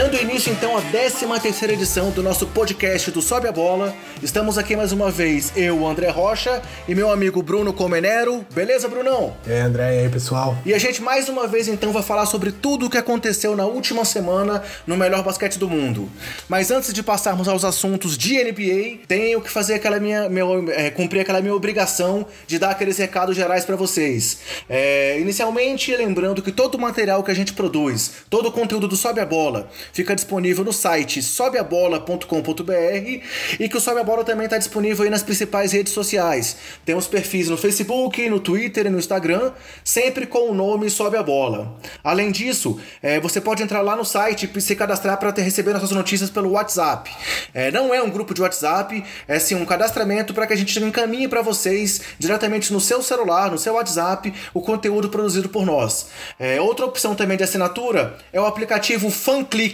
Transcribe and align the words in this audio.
Dando 0.00 0.16
início 0.16 0.50
então 0.50 0.78
à 0.78 0.80
13 0.80 1.26
terceira 1.42 1.74
edição 1.74 2.10
do 2.10 2.22
nosso 2.22 2.46
podcast 2.46 3.10
do 3.10 3.20
Sobe 3.20 3.46
a 3.46 3.52
Bola, 3.52 3.94
estamos 4.22 4.56
aqui 4.56 4.74
mais 4.74 4.92
uma 4.92 5.10
vez, 5.10 5.52
eu, 5.54 5.86
André 5.86 6.08
Rocha, 6.08 6.62
e 6.88 6.94
meu 6.94 7.12
amigo 7.12 7.42
Bruno 7.42 7.70
Comenero. 7.70 8.42
Beleza, 8.50 8.88
Brunão? 8.88 9.36
E 9.46 9.52
aí, 9.52 9.60
André, 9.60 9.96
e 9.96 9.98
aí, 10.04 10.08
pessoal? 10.08 10.56
E 10.64 10.72
a 10.72 10.78
gente 10.78 11.02
mais 11.02 11.28
uma 11.28 11.46
vez 11.46 11.68
então 11.68 11.92
vai 11.92 12.02
falar 12.02 12.24
sobre 12.24 12.50
tudo 12.50 12.86
o 12.86 12.90
que 12.90 12.96
aconteceu 12.96 13.54
na 13.54 13.66
última 13.66 14.02
semana 14.06 14.62
no 14.86 14.96
melhor 14.96 15.22
basquete 15.22 15.58
do 15.58 15.68
mundo. 15.68 16.08
Mas 16.48 16.70
antes 16.70 16.94
de 16.94 17.02
passarmos 17.02 17.46
aos 17.46 17.62
assuntos 17.62 18.16
de 18.16 18.42
NBA, 18.42 19.00
tenho 19.06 19.38
que 19.42 19.50
fazer 19.50 19.74
aquela 19.74 20.00
minha, 20.00 20.30
meu, 20.30 20.64
é, 20.70 20.88
cumprir 20.88 21.20
aquela 21.20 21.42
minha 21.42 21.54
obrigação 21.54 22.26
de 22.46 22.58
dar 22.58 22.70
aqueles 22.70 22.96
recados 22.96 23.36
gerais 23.36 23.66
para 23.66 23.76
vocês. 23.76 24.38
É, 24.66 25.20
inicialmente, 25.20 25.94
lembrando 25.94 26.40
que 26.40 26.50
todo 26.50 26.76
o 26.76 26.80
material 26.80 27.22
que 27.22 27.30
a 27.30 27.34
gente 27.34 27.52
produz, 27.52 28.12
todo 28.30 28.48
o 28.48 28.52
conteúdo 28.52 28.88
do 28.88 28.96
Sobe 28.96 29.20
a 29.20 29.26
Bola, 29.26 29.68
fica 29.92 30.14
disponível 30.14 30.64
no 30.64 30.72
site 30.72 31.22
sobeabola.com.br 31.22 33.20
e 33.58 33.68
que 33.68 33.76
o 33.76 33.80
Sobe 33.80 34.00
a 34.00 34.04
Bola 34.04 34.24
também 34.24 34.44
está 34.44 34.58
disponível 34.58 35.04
aí 35.04 35.10
nas 35.10 35.22
principais 35.22 35.72
redes 35.72 35.92
sociais. 35.92 36.56
Temos 36.84 37.06
perfis 37.06 37.48
no 37.48 37.56
Facebook, 37.56 38.28
no 38.28 38.40
Twitter 38.40 38.86
e 38.86 38.90
no 38.90 38.98
Instagram, 38.98 39.52
sempre 39.84 40.26
com 40.26 40.50
o 40.50 40.54
nome 40.54 40.90
Sobe 40.90 41.16
a 41.16 41.22
Bola. 41.22 41.76
Além 42.02 42.30
disso, 42.30 42.80
é, 43.02 43.20
você 43.20 43.40
pode 43.40 43.62
entrar 43.62 43.82
lá 43.82 43.96
no 43.96 44.04
site 44.04 44.50
e 44.54 44.60
se 44.60 44.76
cadastrar 44.76 45.18
para 45.18 45.30
receber 45.42 45.72
nossas 45.72 45.90
notícias 45.90 46.30
pelo 46.30 46.50
WhatsApp. 46.50 47.10
É, 47.54 47.70
não 47.70 47.94
é 47.94 48.02
um 48.02 48.10
grupo 48.10 48.34
de 48.34 48.42
WhatsApp, 48.42 49.02
é 49.26 49.38
sim 49.38 49.54
um 49.54 49.64
cadastramento 49.64 50.34
para 50.34 50.46
que 50.46 50.52
a 50.52 50.56
gente 50.56 50.78
encaminhe 50.80 51.28
para 51.28 51.42
vocês 51.42 52.00
diretamente 52.18 52.72
no 52.72 52.80
seu 52.80 53.02
celular, 53.02 53.50
no 53.50 53.58
seu 53.58 53.74
WhatsApp, 53.74 54.32
o 54.52 54.60
conteúdo 54.60 55.08
produzido 55.08 55.48
por 55.48 55.64
nós. 55.64 56.08
É, 56.38 56.60
outra 56.60 56.86
opção 56.86 57.14
também 57.14 57.36
de 57.36 57.44
assinatura 57.44 58.16
é 58.32 58.40
o 58.40 58.46
aplicativo 58.46 59.10
FanClick, 59.10 59.69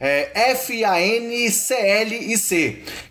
é 0.00 0.50
F-A-N-C-L-I-C, 0.52 1.62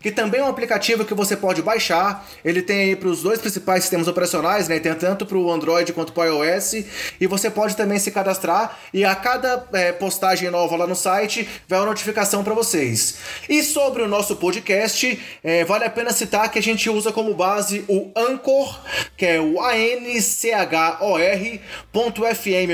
que 0.01 0.11
também 0.11 0.41
é 0.41 0.43
um 0.43 0.47
aplicativo 0.47 1.05
que 1.05 1.13
você 1.13 1.35
pode 1.35 1.61
baixar. 1.61 2.27
Ele 2.43 2.61
tem 2.61 2.95
para 2.95 3.09
os 3.09 3.21
dois 3.23 3.39
principais 3.39 3.83
sistemas 3.83 4.07
operacionais, 4.07 4.67
né? 4.67 4.79
Tem 4.79 4.93
tanto 4.93 5.25
para 5.25 5.37
o 5.37 5.51
Android 5.51 5.91
quanto 5.93 6.13
para 6.13 6.33
o 6.33 6.43
iOS. 6.43 6.73
E 7.19 7.27
você 7.27 7.49
pode 7.49 7.75
também 7.75 7.99
se 7.99 8.11
cadastrar 8.11 8.79
e 8.93 9.03
a 9.05 9.15
cada 9.15 9.67
é, 9.73 9.91
postagem 9.91 10.49
nova 10.49 10.75
lá 10.75 10.87
no 10.87 10.95
site 10.95 11.47
vai 11.67 11.79
uma 11.79 11.87
notificação 11.87 12.43
para 12.43 12.53
vocês. 12.53 13.15
E 13.49 13.63
sobre 13.63 14.01
o 14.01 14.07
nosso 14.07 14.35
podcast, 14.35 15.19
é, 15.43 15.63
vale 15.65 15.85
a 15.85 15.89
pena 15.89 16.11
citar 16.11 16.51
que 16.51 16.59
a 16.59 16.61
gente 16.61 16.89
usa 16.89 17.11
como 17.11 17.33
base 17.33 17.83
o 17.87 18.11
Anchor, 18.15 18.79
que 19.17 19.25
é 19.25 19.39
o 19.39 19.59
anchor.fm 19.63 21.23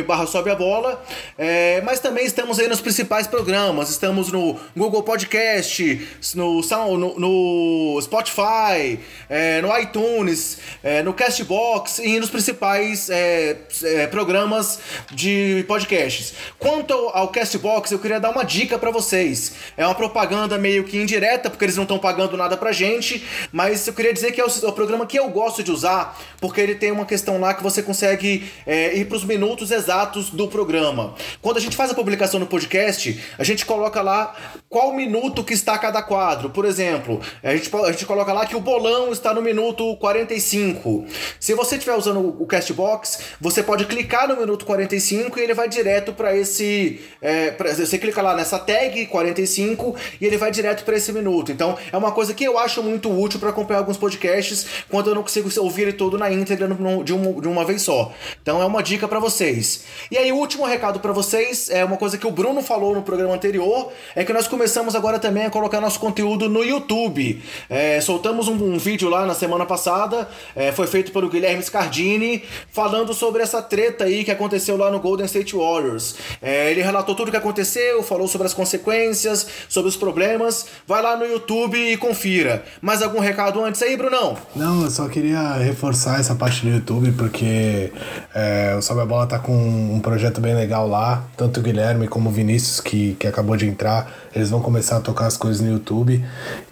barra 0.05 0.25
sobe 0.27 0.49
a 0.49 0.55
bola. 0.55 1.03
É, 1.37 1.81
mas 1.81 1.99
também 1.99 2.25
estamos 2.25 2.59
aí 2.59 2.67
nos 2.67 2.81
principais 2.81 3.27
programas. 3.29 3.89
Estamos 3.89 4.31
no 4.31 4.59
Google 4.75 5.03
Podcast, 5.03 6.07
no, 6.35 6.61
no, 6.97 7.19
no 7.19 8.01
Spotify, 8.01 8.99
é, 9.29 9.61
no 9.61 9.77
iTunes, 9.77 10.57
é, 10.83 11.03
no 11.03 11.13
Castbox 11.13 11.99
e 11.99 12.19
nos 12.19 12.29
principais 12.29 13.09
é, 13.09 13.57
é, 13.83 14.07
programas 14.07 14.79
de 15.11 15.63
podcasts. 15.67 16.33
Quanto 16.57 16.93
ao, 16.93 17.27
Castbox, 17.27 17.91
eu 17.91 17.99
queria 17.99 18.19
dar 18.19 18.31
uma 18.31 18.43
dica 18.43 18.77
para 18.79 18.89
vocês. 18.89 19.53
É 19.77 19.85
uma 19.85 19.95
propaganda 19.95 20.57
meio 20.57 20.83
que 20.83 20.97
indireta, 20.97 21.49
porque 21.49 21.65
eles 21.65 21.75
não 21.75 21.83
estão 21.83 21.99
pagando 21.99 22.35
nada 22.35 22.57
pra 22.57 22.71
gente, 22.71 23.23
mas 23.51 23.85
eu 23.87 23.93
queria 23.93 24.13
dizer 24.13 24.31
que 24.31 24.41
é 24.41 24.45
o, 24.45 24.47
é 24.47 24.67
o, 24.67 24.73
programa 24.73 25.05
que 25.05 25.19
eu 25.19 25.29
gosto 25.29 25.63
de 25.63 25.71
usar, 25.71 26.19
porque 26.41 26.59
ele 26.59 26.73
tem 26.73 26.91
uma 26.91 27.05
questão 27.05 27.39
lá 27.39 27.53
que 27.53 27.61
você 27.61 27.83
consegue 27.83 28.49
é, 28.65 28.97
ir 28.97 29.05
pros 29.05 29.23
minutos 29.23 29.69
exatos 29.69 30.31
do 30.31 30.47
programa. 30.47 31.13
Quando 31.41 31.57
a 31.57 31.61
gente 31.61 31.77
faz 31.77 31.91
a 31.91 31.93
publicação 31.93 32.39
no 32.39 32.47
podcast, 32.47 33.18
a 33.37 33.43
gente 33.43 33.65
coloca 33.65 34.01
lá 34.01 34.35
qual 34.69 34.93
minuto 34.93 35.43
que 35.43 35.53
está 35.53 35.77
cada 35.77 36.01
quadro. 36.01 36.49
Por 36.49 36.65
exemplo, 36.65 37.21
a 37.43 37.55
gente, 37.55 37.69
a 37.75 37.91
gente 37.91 38.05
coloca 38.05 38.31
lá 38.33 38.45
que 38.45 38.55
o 38.55 38.59
bolão 38.59 39.11
está 39.11 39.33
no 39.33 39.41
minuto 39.41 39.95
45. 39.97 41.05
Se 41.39 41.53
você 41.53 41.75
estiver 41.75 41.95
usando 41.95 42.19
o 42.39 42.45
Castbox, 42.45 43.19
você 43.39 43.63
pode 43.63 43.85
clicar 43.85 44.27
no 44.27 44.37
minuto 44.37 44.65
45 44.65 45.39
e 45.39 45.41
ele 45.41 45.53
vai 45.53 45.67
direto 45.67 46.13
para 46.13 46.35
esse. 46.35 47.01
É, 47.21 47.51
pra, 47.51 47.73
você 47.73 47.97
clica 47.97 48.21
lá 48.21 48.35
nessa 48.35 48.59
tag 48.59 49.05
45 49.07 49.95
e 50.19 50.25
ele 50.25 50.37
vai 50.37 50.51
direto 50.51 50.83
para 50.83 50.95
esse 50.95 51.11
minuto. 51.11 51.51
Então 51.51 51.77
é 51.91 51.97
uma 51.97 52.11
coisa 52.11 52.33
que 52.33 52.43
eu 52.43 52.57
acho 52.57 52.83
muito 52.83 53.09
útil 53.11 53.39
para 53.39 53.49
acompanhar 53.49 53.79
alguns 53.79 53.97
podcasts 53.97 54.65
quando 54.89 55.09
eu 55.09 55.15
não 55.15 55.23
consigo 55.23 55.49
ouvir 55.59 55.83
ele 55.83 55.93
todo 55.93 56.17
na 56.17 56.31
íntegra 56.31 56.67
de, 57.03 57.13
uma, 57.13 57.41
de 57.41 57.47
uma 57.47 57.65
vez 57.65 57.81
só. 57.81 58.13
Então 58.41 58.61
é 58.61 58.65
uma 58.65 58.81
dica 58.81 59.07
para 59.07 59.19
vocês. 59.19 59.83
E 60.11 60.17
aí, 60.17 60.31
o 60.31 60.35
último 60.35 60.65
recado 60.65 60.99
para 60.99 61.11
vocês 61.11 61.69
é 61.69 61.83
uma 61.83 61.97
coisa 61.97 62.17
que 62.17 62.27
o 62.27 62.31
Bruno 62.31 62.61
falou 62.61 62.93
no 62.93 63.01
programa 63.09 63.33
anterior: 63.33 63.91
é 64.15 64.23
que 64.23 64.31
nós 64.31 64.47
começamos 64.47 64.95
agora 64.95 65.17
também 65.17 65.45
a 65.45 65.49
colocar 65.49 65.81
nosso 65.81 65.99
conteúdo 65.99 66.47
no 66.47 66.63
YouTube. 66.63 67.41
É, 67.69 67.99
soltamos 68.01 68.47
um, 68.47 68.53
um, 68.53 68.77
vídeo 68.77 69.09
lá 69.09 69.25
na 69.25 69.33
semana 69.33 69.65
passada, 69.65 70.29
é, 70.55 70.71
foi 70.71 70.85
feito 70.87 71.11
pelo 71.11 71.29
Guilherme 71.29 71.63
Scardini, 71.63 72.43
falando 72.71 73.13
sobre 73.13 73.41
essa 73.41 73.61
treta 73.61 74.03
aí 74.03 74.23
que 74.23 74.31
aconteceu 74.31 74.77
lá 74.77 74.91
no 74.91 74.99
Golden 74.99 75.25
State 75.25 75.55
Warriors. 75.55 76.15
É, 76.41 76.71
ele 76.71 76.81
relatou 76.81 77.15
tudo 77.15 77.29
o 77.29 77.31
que 77.31 77.37
aconteceu, 77.37 78.03
falou 78.03 78.27
sobre 78.27 78.45
as 78.45 78.53
consequências, 78.53 79.47
sobre 79.67 79.89
os 79.89 79.97
problemas. 79.97 80.67
Vai 80.85 81.01
lá 81.01 81.17
no 81.17 81.25
YouTube 81.25 81.77
e 81.77 81.97
confira. 81.97 82.63
Mais 82.81 83.01
algum 83.01 83.19
recado 83.19 83.63
antes 83.63 83.81
aí, 83.81 83.97
Brunão? 83.97 84.37
Não, 84.55 84.83
eu 84.83 84.91
só 84.91 85.07
queria 85.07 85.53
reforçar 85.53 86.19
essa 86.19 86.35
parte 86.35 86.65
do 86.65 86.69
YouTube, 86.69 87.11
porque 87.13 87.91
é, 88.33 88.75
o 88.77 88.81
Sobe 88.81 89.01
a 89.01 89.05
Bola 89.05 89.25
tá 89.25 89.39
com 89.39 89.53
um 89.53 89.99
projeto 89.99 90.39
bem 90.39 90.53
legal 90.53 90.87
lá. 90.87 91.23
Tanto 91.35 91.59
o 91.59 91.63
Guilherme 91.63 92.07
como 92.07 92.29
o 92.29 92.31
Vinícius, 92.31 92.79
que, 92.79 92.98
que 93.19 93.27
acabou 93.27 93.55
de 93.55 93.67
entrar, 93.67 94.11
eles 94.33 94.49
vão 94.49 94.61
começar 94.61 94.97
a 94.97 94.99
tocar 94.99 95.25
as 95.25 95.37
coisas 95.37 95.61
no 95.61 95.71
YouTube. 95.71 96.23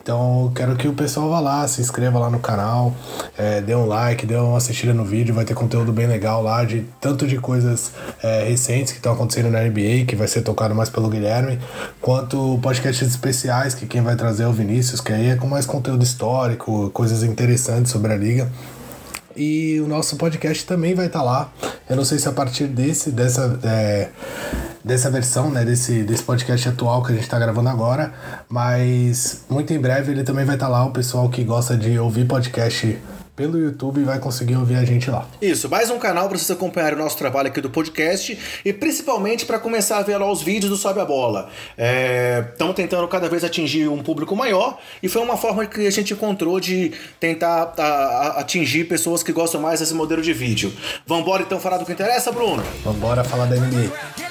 Então 0.01 0.51
quero 0.55 0.75
que 0.75 0.87
o 0.87 0.93
pessoal 0.93 1.29
vá 1.29 1.39
lá, 1.39 1.67
se 1.67 1.81
inscreva 1.81 2.17
lá 2.17 2.29
no 2.29 2.39
canal, 2.39 2.95
é, 3.37 3.61
dê 3.61 3.75
um 3.75 3.85
like, 3.85 4.25
dê 4.25 4.35
uma 4.35 4.57
assistida 4.57 4.93
no 4.93 5.03
vídeo, 5.03 5.35
vai 5.35 5.43
ter 5.43 5.53
conteúdo 5.53 5.91
bem 5.91 6.07
legal 6.07 6.41
lá, 6.41 6.63
de 6.63 6.85
tanto 7.01 7.27
de 7.27 7.37
coisas 7.37 7.91
é, 8.23 8.43
recentes 8.47 8.91
que 8.91 8.99
estão 8.99 9.13
acontecendo 9.13 9.49
na 9.49 9.61
NBA, 9.61 10.05
que 10.07 10.15
vai 10.15 10.27
ser 10.27 10.41
tocado 10.41 10.73
mais 10.73 10.89
pelo 10.89 11.09
Guilherme, 11.09 11.59
quanto 12.01 12.57
podcasts 12.61 13.07
especiais, 13.07 13.73
que 13.73 13.85
quem 13.85 14.01
vai 14.01 14.15
trazer 14.15 14.43
é 14.43 14.47
o 14.47 14.53
Vinícius, 14.53 15.01
que 15.01 15.11
aí 15.11 15.29
é 15.29 15.35
com 15.35 15.47
mais 15.47 15.65
conteúdo 15.65 16.03
histórico, 16.03 16.89
coisas 16.91 17.23
interessantes 17.23 17.91
sobre 17.91 18.13
a 18.13 18.15
liga. 18.15 18.49
E 19.37 19.79
o 19.81 19.87
nosso 19.87 20.15
podcast 20.15 20.65
também 20.65 20.95
vai 20.95 21.05
estar 21.05 21.19
tá 21.19 21.25
lá. 21.25 21.53
Eu 21.87 21.95
não 21.95 22.03
sei 22.03 22.17
se 22.17 22.27
a 22.27 22.31
partir 22.31 22.65
desse, 22.65 23.11
dessa. 23.11 23.59
É, 23.63 24.09
dessa 24.87 25.11
versão, 25.11 25.51
né, 25.51 25.65
desse, 25.65 26.01
desse 26.03 26.23
podcast 26.23 26.69
atual 26.69 27.03
que 27.03 27.11
a 27.11 27.15
gente 27.15 27.25
está 27.25 27.37
gravando 27.37 27.67
agora, 27.67 28.13
mas 28.47 29.43
muito 29.49 29.73
em 29.73 29.79
breve 29.79 30.13
ele 30.13 30.23
também 30.23 30.45
vai 30.45 30.55
estar 30.55 30.67
tá 30.67 30.71
lá, 30.71 30.85
o 30.85 30.91
pessoal 30.91 31.29
que 31.29 31.43
gosta 31.43 31.75
de 31.75 31.99
ouvir 31.99 32.25
podcast 32.25 32.97
pelo 33.35 33.59
YouTube 33.59 34.03
vai 34.03 34.17
conseguir 34.17 34.55
ouvir 34.55 34.77
a 34.77 34.83
gente 34.83 35.11
lá. 35.11 35.27
Isso, 35.39 35.69
mais 35.69 35.91
um 35.91 35.99
canal 35.99 36.27
para 36.27 36.37
vocês 36.39 36.49
acompanharem 36.49 36.97
o 36.97 37.03
nosso 37.03 37.17
trabalho 37.17 37.49
aqui 37.49 37.61
do 37.61 37.69
podcast 37.69 38.35
e 38.65 38.73
principalmente 38.73 39.45
para 39.45 39.59
começar 39.59 39.97
a 39.97 40.01
ver 40.01 40.17
lá 40.17 40.31
os 40.31 40.41
vídeos 40.41 40.71
do 40.71 40.77
Sobe 40.77 41.01
a 41.01 41.05
Bola. 41.05 41.49
Estamos 42.51 42.73
é, 42.73 42.75
tentando 42.75 43.07
cada 43.07 43.29
vez 43.29 43.43
atingir 43.43 43.89
um 43.89 44.01
público 44.01 44.35
maior 44.35 44.79
e 45.03 45.09
foi 45.09 45.21
uma 45.21 45.37
forma 45.37 45.65
que 45.67 45.85
a 45.85 45.91
gente 45.91 46.13
encontrou 46.13 46.59
de 46.59 46.93
tentar 47.19 47.73
a, 47.77 47.83
a, 47.83 48.27
atingir 48.39 48.85
pessoas 48.85 49.21
que 49.21 49.31
gostam 49.31 49.61
mais 49.61 49.81
desse 49.81 49.93
modelo 49.93 50.21
de 50.21 50.33
vídeo. 50.33 50.73
Vambora 51.05 51.43
então 51.43 51.59
falar 51.59 51.77
do 51.77 51.85
que 51.85 51.91
interessa, 51.91 52.31
Bruno? 52.31 52.63
Vambora 52.83 53.23
falar 53.23 53.45
da 53.45 53.55
NBA. 53.55 54.26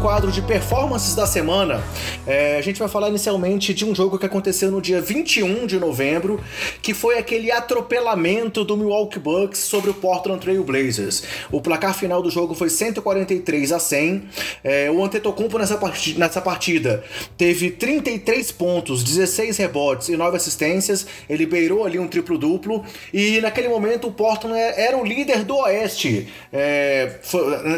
com 0.00 0.09
quadro 0.20 0.32
de 0.32 0.42
performances 0.42 1.14
da 1.14 1.26
semana, 1.26 1.82
é, 2.26 2.58
a 2.58 2.60
gente 2.60 2.78
vai 2.78 2.88
falar 2.88 3.08
inicialmente 3.08 3.72
de 3.72 3.86
um 3.86 3.94
jogo 3.94 4.18
que 4.18 4.26
aconteceu 4.26 4.70
no 4.70 4.78
dia 4.78 5.00
21 5.00 5.66
de 5.66 5.78
novembro, 5.78 6.38
que 6.82 6.92
foi 6.92 7.16
aquele 7.16 7.50
atropelamento 7.50 8.62
do 8.62 8.76
Milwaukee 8.76 9.18
Bucks 9.18 9.60
sobre 9.60 9.88
o 9.88 9.94
Portland 9.94 10.38
Trail 10.38 10.62
Blazers. 10.62 11.22
O 11.50 11.58
placar 11.62 11.94
final 11.94 12.20
do 12.20 12.30
jogo 12.30 12.54
foi 12.54 12.68
143 12.68 13.72
a 13.72 13.78
100. 13.78 14.22
É, 14.62 14.90
o 14.90 15.02
Antetokounmpo 15.02 15.56
nessa 15.56 15.78
partida, 15.78 16.18
nessa 16.18 16.42
partida 16.42 17.02
teve 17.38 17.70
33 17.70 18.52
pontos, 18.52 19.02
16 19.02 19.56
rebotes 19.56 20.10
e 20.10 20.18
9 20.18 20.36
assistências. 20.36 21.06
Ele 21.30 21.46
beirou 21.46 21.86
ali 21.86 21.98
um 21.98 22.06
triplo-duplo 22.06 22.84
e 23.10 23.40
naquele 23.40 23.68
momento 23.68 24.08
o 24.08 24.12
Portland 24.12 24.58
é, 24.58 24.86
era 24.86 24.98
o 24.98 25.04
líder 25.04 25.44
do 25.44 25.56
Oeste 25.56 26.28
é, 26.52 27.20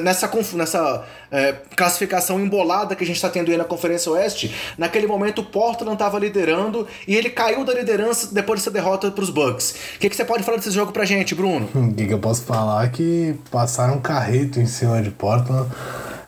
nessa, 0.03 0.29
nessa 0.55 1.07
é, 1.31 1.55
classificação 1.77 2.32
embolada 2.41 2.95
que 2.95 3.05
a 3.05 3.07
gente 3.07 3.17
está 3.17 3.29
tendo 3.29 3.51
aí 3.51 3.57
na 3.57 3.65
Conferência 3.65 4.11
Oeste, 4.13 4.55
naquele 4.79 5.07
momento 5.07 5.41
o 5.41 5.45
Portland 5.45 5.95
estava 5.95 6.19
liderando 6.19 6.87
e 7.07 7.15
ele 7.15 7.31
caiu 7.31 7.65
da 7.65 7.75
liderança 7.75 8.33
depois 8.33 8.61
dessa 8.61 8.71
derrota 8.71 9.11
para 9.11 9.25
os 9.25 9.31
Bucks. 9.31 9.75
O 9.97 9.99
que, 9.99 10.09
que 10.09 10.17
você 10.17 10.25
pode 10.25 10.43
falar 10.43 10.59
desse 10.59 10.71
jogo 10.71 10.93
pra 10.93 11.05
gente, 11.05 11.35
Bruno? 11.35 11.69
O 11.93 11.95
que, 11.95 12.07
que 12.07 12.15
eu 12.15 12.19
posso 12.19 12.43
falar? 12.43 12.91
Que 12.91 13.35
passaram 13.51 13.95
um 13.95 14.01
carreto 14.01 14.59
em 14.59 14.67
cima 14.67 15.03
de 15.03 15.11
Portland. 15.11 15.69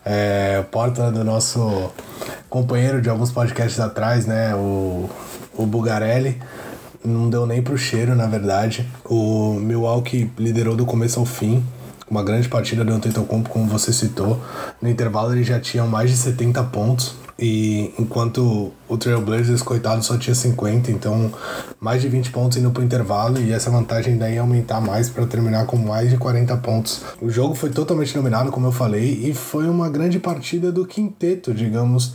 É, 0.04 0.62
Portland 0.70 1.16
do 1.16 1.24
nosso 1.24 1.90
companheiro 2.50 3.00
de 3.00 3.08
alguns 3.08 3.32
podcasts 3.32 3.80
atrás, 3.80 4.26
né? 4.26 4.54
O, 4.54 5.08
o 5.56 5.64
Bugarelli 5.64 6.40
não 7.04 7.28
deu 7.28 7.46
nem 7.46 7.62
pro 7.62 7.76
cheiro, 7.76 8.14
na 8.14 8.26
verdade. 8.26 8.88
O 9.04 9.54
Milwaukee 9.54 10.30
liderou 10.38 10.74
do 10.74 10.86
começo 10.86 11.20
ao 11.20 11.26
fim. 11.26 11.64
Uma 12.14 12.22
grande 12.22 12.48
partida 12.48 12.84
do 12.84 12.92
Antetokounmpo, 12.92 13.50
como 13.50 13.66
você 13.66 13.92
citou. 13.92 14.40
No 14.80 14.88
intervalo 14.88 15.32
ele 15.32 15.42
já 15.42 15.58
tinha 15.58 15.82
mais 15.82 16.12
de 16.12 16.16
70 16.16 16.62
pontos. 16.62 17.16
E 17.36 17.92
enquanto 17.98 18.70
o 18.88 18.96
Trailblazers, 18.96 19.62
coitado, 19.62 20.00
só 20.04 20.16
tinha 20.16 20.32
50, 20.32 20.92
então 20.92 21.32
mais 21.80 22.00
de 22.00 22.08
20 22.08 22.30
pontos 22.30 22.56
indo 22.56 22.70
pro 22.70 22.84
intervalo 22.84 23.40
e 23.40 23.50
essa 23.50 23.68
vantagem 23.68 24.16
daí 24.16 24.38
aumentar 24.38 24.80
mais 24.80 25.10
para 25.10 25.26
terminar 25.26 25.66
com 25.66 25.76
mais 25.76 26.08
de 26.08 26.16
40 26.16 26.56
pontos. 26.58 27.02
O 27.20 27.28
jogo 27.28 27.56
foi 27.56 27.70
totalmente 27.70 28.14
dominado, 28.14 28.52
como 28.52 28.68
eu 28.68 28.72
falei, 28.72 29.20
e 29.24 29.34
foi 29.34 29.68
uma 29.68 29.88
grande 29.90 30.20
partida 30.20 30.70
do 30.70 30.86
quinteto, 30.86 31.52
digamos, 31.52 32.14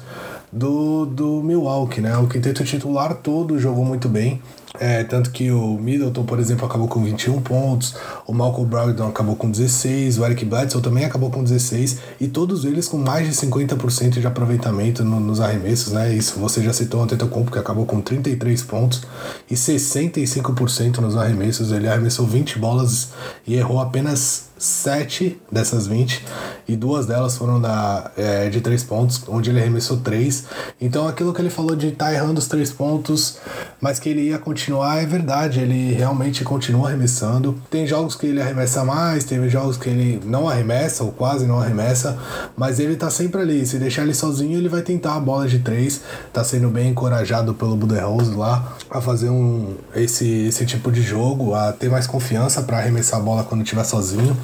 do, 0.49 1.05
do 1.07 1.43
Milwaukee, 1.43 1.99
né? 1.99 2.17
O 2.17 2.25
quinteto 2.25 2.63
titular 2.63 3.15
todo 3.15 3.59
jogou 3.59 3.83
muito 3.83 4.07
bem. 4.07 4.41
É, 4.79 5.03
tanto 5.03 5.31
que 5.31 5.51
o 5.51 5.77
Middleton, 5.77 6.23
por 6.23 6.39
exemplo, 6.39 6.65
acabou 6.65 6.87
com 6.87 7.03
21 7.03 7.41
pontos, 7.41 7.95
o 8.25 8.33
Malcolm 8.33 8.69
Brogdon 8.69 9.09
acabou 9.09 9.35
com 9.35 9.51
16, 9.51 10.17
o 10.17 10.25
Eric 10.25 10.45
Bledsoe 10.45 10.81
também 10.81 11.03
acabou 11.03 11.29
com 11.29 11.43
16, 11.43 11.99
e 12.19 12.27
todos 12.27 12.63
eles 12.63 12.87
com 12.87 12.97
mais 12.97 13.27
de 13.27 13.33
50% 13.33 14.19
de 14.19 14.27
aproveitamento 14.27 15.03
no, 15.03 15.19
nos 15.19 15.41
arremessos, 15.41 15.91
né? 15.91 16.13
Isso 16.13 16.39
você 16.39 16.63
já 16.63 16.71
citou 16.71 17.01
o 17.01 17.03
Antetokounmpo, 17.03 17.51
que 17.51 17.59
acabou 17.59 17.85
com 17.85 17.99
33 17.99 18.63
pontos 18.63 19.03
e 19.49 19.55
65% 19.55 20.99
nos 20.99 21.17
arremessos, 21.17 21.71
ele 21.71 21.87
arremessou 21.87 22.25
20 22.25 22.57
bolas 22.57 23.09
e 23.45 23.55
errou 23.55 23.81
apenas 23.81 24.48
7 24.59 25.41
dessas 25.49 25.87
20 25.87 26.23
e 26.67 26.75
duas 26.75 27.05
delas 27.05 27.37
foram 27.37 27.59
da, 27.59 28.11
é, 28.17 28.49
de 28.49 28.59
3 28.61 28.83
pontos, 28.83 29.23
onde 29.27 29.49
ele 29.49 29.59
arremessou 29.59 29.97
3. 29.97 30.43
Então 30.79 31.07
aquilo 31.07 31.33
que 31.33 31.41
ele 31.41 31.49
falou 31.49 31.75
de 31.75 31.87
estar 31.87 32.07
tá 32.07 32.13
errando 32.13 32.37
os 32.37 32.47
3 32.47 32.71
pontos, 32.73 33.37
mas 33.79 33.99
que 33.99 34.09
ele 34.09 34.21
ia 34.21 34.37
continuar, 34.37 35.01
é 35.01 35.05
verdade, 35.05 35.61
ele 35.61 35.93
realmente 35.93 36.43
continua 36.43 36.89
arremessando. 36.89 37.59
Tem 37.71 37.87
jogos 37.87 38.15
que 38.15 38.27
ele 38.27 38.41
arremessa 38.41 38.83
mais, 38.83 39.23
tem 39.23 39.49
jogos 39.49 39.77
que 39.77 39.89
ele 39.89 40.21
não 40.25 40.47
arremessa 40.47 41.03
ou 41.03 41.11
quase 41.11 41.47
não 41.47 41.59
arremessa, 41.59 42.19
mas 42.57 42.79
ele 42.79 42.95
tá 42.97 43.09
sempre 43.09 43.41
ali. 43.41 43.65
Se 43.65 43.79
deixar 43.79 44.03
ele 44.03 44.13
sozinho, 44.13 44.57
ele 44.57 44.69
vai 44.69 44.81
tentar 44.81 45.15
a 45.15 45.19
bola 45.19 45.47
de 45.47 45.59
3. 45.59 46.01
Tá 46.33 46.43
sendo 46.43 46.69
bem 46.69 46.89
encorajado 46.89 47.53
pelo 47.53 47.75
Budenholzer 47.75 48.37
lá 48.37 48.75
a 48.89 48.99
fazer 48.99 49.29
um, 49.29 49.75
esse, 49.95 50.47
esse 50.47 50.65
tipo 50.65 50.91
de 50.91 51.01
jogo, 51.01 51.55
a 51.55 51.71
ter 51.71 51.89
mais 51.89 52.05
confiança 52.05 52.61
para 52.61 52.77
arremessar 52.77 53.19
a 53.19 53.23
bola 53.23 53.43
quando 53.43 53.63
estiver 53.63 53.85
sozinho. 53.85 54.35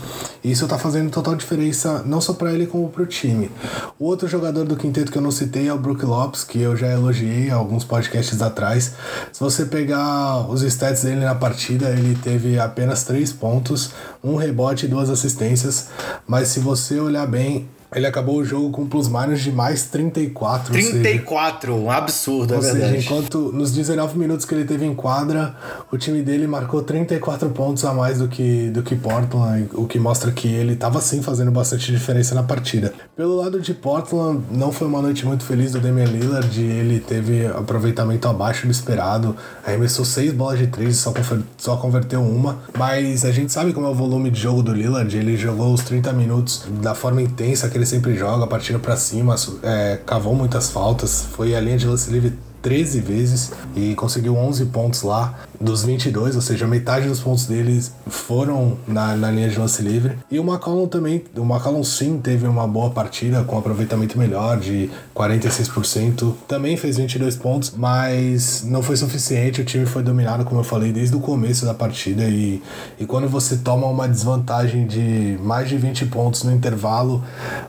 Isso 0.44 0.68
tá 0.68 0.78
fazendo 0.78 1.10
total 1.10 1.36
diferença, 1.36 2.04
não 2.06 2.22
só 2.22 2.34
para 2.34 2.54
ele, 2.54 2.68
como 2.68 2.90
pro 2.90 3.06
time. 3.06 3.52
O 3.98 4.06
outro 4.06 4.28
jogador 4.28 4.66
do 4.66 4.76
quinteto 4.76 5.12
que 5.12 5.18
eu 5.18 5.22
não 5.22 5.32
citei 5.32 5.68
é 5.68 5.74
o 5.74 5.78
Brook 5.78 6.06
Lopes, 6.06 6.44
que 6.44 6.60
eu 6.62 6.76
já 6.76 6.88
elogiei 6.88 7.50
alguns 7.50 7.84
podcasts 7.84 8.42
atrás. 8.42 8.94
Se 9.32 9.40
você 9.40 9.66
pegar 9.66 10.50
os 10.50 10.62
stats 10.62 11.04
dele 11.04 11.22
na 11.22 11.36
partida, 11.36 11.90
ele 11.90 12.16
teve 12.24 12.60
apenas 12.60 13.04
3 13.04 13.34
pontos, 13.34 13.92
um 14.24 14.36
rebote 14.36 14.86
e 14.86 14.90
duas 14.90 15.10
assistências. 15.10 15.88
Mas 16.28 16.50
se 16.50 16.60
você 16.60 17.00
olhar 17.00 17.26
bem, 17.26 17.68
ele 17.94 18.06
acabou 18.08 18.38
o 18.38 18.46
jogo 18.46 18.72
com 18.72 18.86
plus-minus 18.86 19.42
de 19.42 19.52
mais 19.52 19.86
34. 19.86 20.74
34, 20.74 21.74
seja, 21.74 21.84
um 21.84 21.92
absurdo, 21.92 22.54
é 22.54 22.58
ou 22.58 22.64
verdade. 22.64 22.94
Seja, 22.94 23.06
enquanto 23.06 23.52
nos 23.52 23.72
19 23.72 24.18
minutos 24.18 24.46
que 24.46 24.54
ele 24.54 24.66
teve 24.66 24.86
em 24.86 24.96
quadra, 24.96 25.56
o 25.92 25.98
time 25.98 26.22
dele 26.22 26.48
marcou 26.48 26.82
34 26.84 27.50
pontos 27.50 27.86
a 27.86 27.94
mais 27.94 28.20
do 28.20 28.28
que, 28.28 28.70
do 28.70 28.84
que 28.84 28.96
Portland, 28.96 29.70
o 29.74 29.86
que 29.86 30.00
mostra 30.00 30.32
que 30.32 30.48
ele 30.48 30.74
estava 30.74 31.00
sim 31.02 31.22
fazendo 31.22 31.52
bastante 31.52 31.92
diferença 31.92 32.36
na 32.36 32.44
partida. 32.44 32.94
Pelo 33.16 33.36
lado 33.36 33.60
de 33.60 33.74
Portland, 33.74 34.44
não 34.52 34.72
foi 34.72 34.88
uma 34.88 35.02
noite 35.02 35.26
muito 35.26 35.44
feliz 35.44 35.72
do 35.72 35.80
Damian 35.80 36.06
Lillard, 36.06 36.62
ele 36.62 37.00
teve 37.00 37.46
aproveitamento 37.48 38.28
abaixo 38.28 38.66
do 38.66 38.72
esperado, 38.72 39.36
arremessou 39.66 40.04
6 40.04 40.34
bolas 40.34 40.60
de 40.60 40.68
3 40.68 40.94
e 40.94 40.98
só, 40.98 41.14
só 41.58 41.78
converteu 41.78 42.22
uma, 42.22 42.60
mas 42.78 43.24
a 43.26 43.32
gente 43.32 43.52
sabe 43.52 43.74
como 43.74 43.88
é 43.88 43.90
o 43.90 43.96
volume 43.96 44.30
de 44.30 44.40
jogo 44.40 44.62
do 44.62 44.74
Lillard, 44.74 45.16
ele 45.16 45.38
jogou 45.38 45.74
os 45.74 45.82
30 45.82 46.12
minutos 46.14 46.66
da 46.82 46.94
forma 46.94 47.22
intensa 47.22 47.70
que 47.76 47.80
ele 47.80 47.86
sempre 47.86 48.16
joga, 48.16 48.48
partindo 48.48 48.80
para 48.80 48.96
cima, 48.96 49.36
é, 49.62 50.00
cavou 50.06 50.34
muitas 50.34 50.70
faltas, 50.70 51.26
foi 51.34 51.54
a 51.54 51.60
linha 51.60 51.78
de 51.78 51.86
lance 51.86 52.10
livre 52.10 52.40
13 52.62 53.02
vezes 53.02 53.52
e 53.76 53.94
conseguiu 53.96 54.38
11 54.38 54.68
pontos 54.68 55.02
lá 55.02 55.42
dos 55.60 55.84
22, 55.84 56.36
ou 56.36 56.42
seja, 56.42 56.68
metade 56.68 57.08
dos 57.08 57.20
pontos 57.20 57.46
deles 57.46 57.94
foram 58.08 58.78
na, 58.88 59.16
na 59.16 59.32
linha 59.32 59.50
de 59.50 59.58
lance 59.58 59.82
livre. 59.82 60.18
E 60.30 60.40
o 60.40 60.44
McCollum 60.44 60.88
também, 60.88 61.24
o 61.36 61.42
McCollum 61.42 61.84
sim 61.84 62.20
teve 62.20 62.48
uma 62.48 62.68
boa 62.68 62.90
partida 62.90 63.44
com 63.44 63.58
aproveitamento 63.58 64.18
melhor 64.18 64.60
de 64.60 64.90
46%, 65.16 66.34
também 66.48 66.78
fez 66.78 66.98
22 66.98 67.36
pontos, 67.36 67.74
mas 67.76 68.64
não 68.64 68.82
foi 68.82 68.98
suficiente, 68.98 69.62
o 69.62 69.66
time 69.66 69.86
foi 69.86 70.04
dominado, 70.04 70.46
como 70.46 70.60
eu 70.60 70.64
falei, 70.64 70.92
desde 70.92 71.16
o 71.16 71.20
começo 71.20 71.66
da 71.66 71.74
partida. 71.74 72.24
E, 72.24 72.62
e 73.00 73.06
quando 73.06 73.28
você 73.28 73.58
toma 73.58 73.88
uma 73.88 74.08
desvantagem 74.08 74.86
de 74.86 75.38
mais 75.42 75.70
de 75.70 75.78
20 75.78 76.06
pontos 76.08 76.44
no 76.44 76.52
intervalo, 76.52 77.24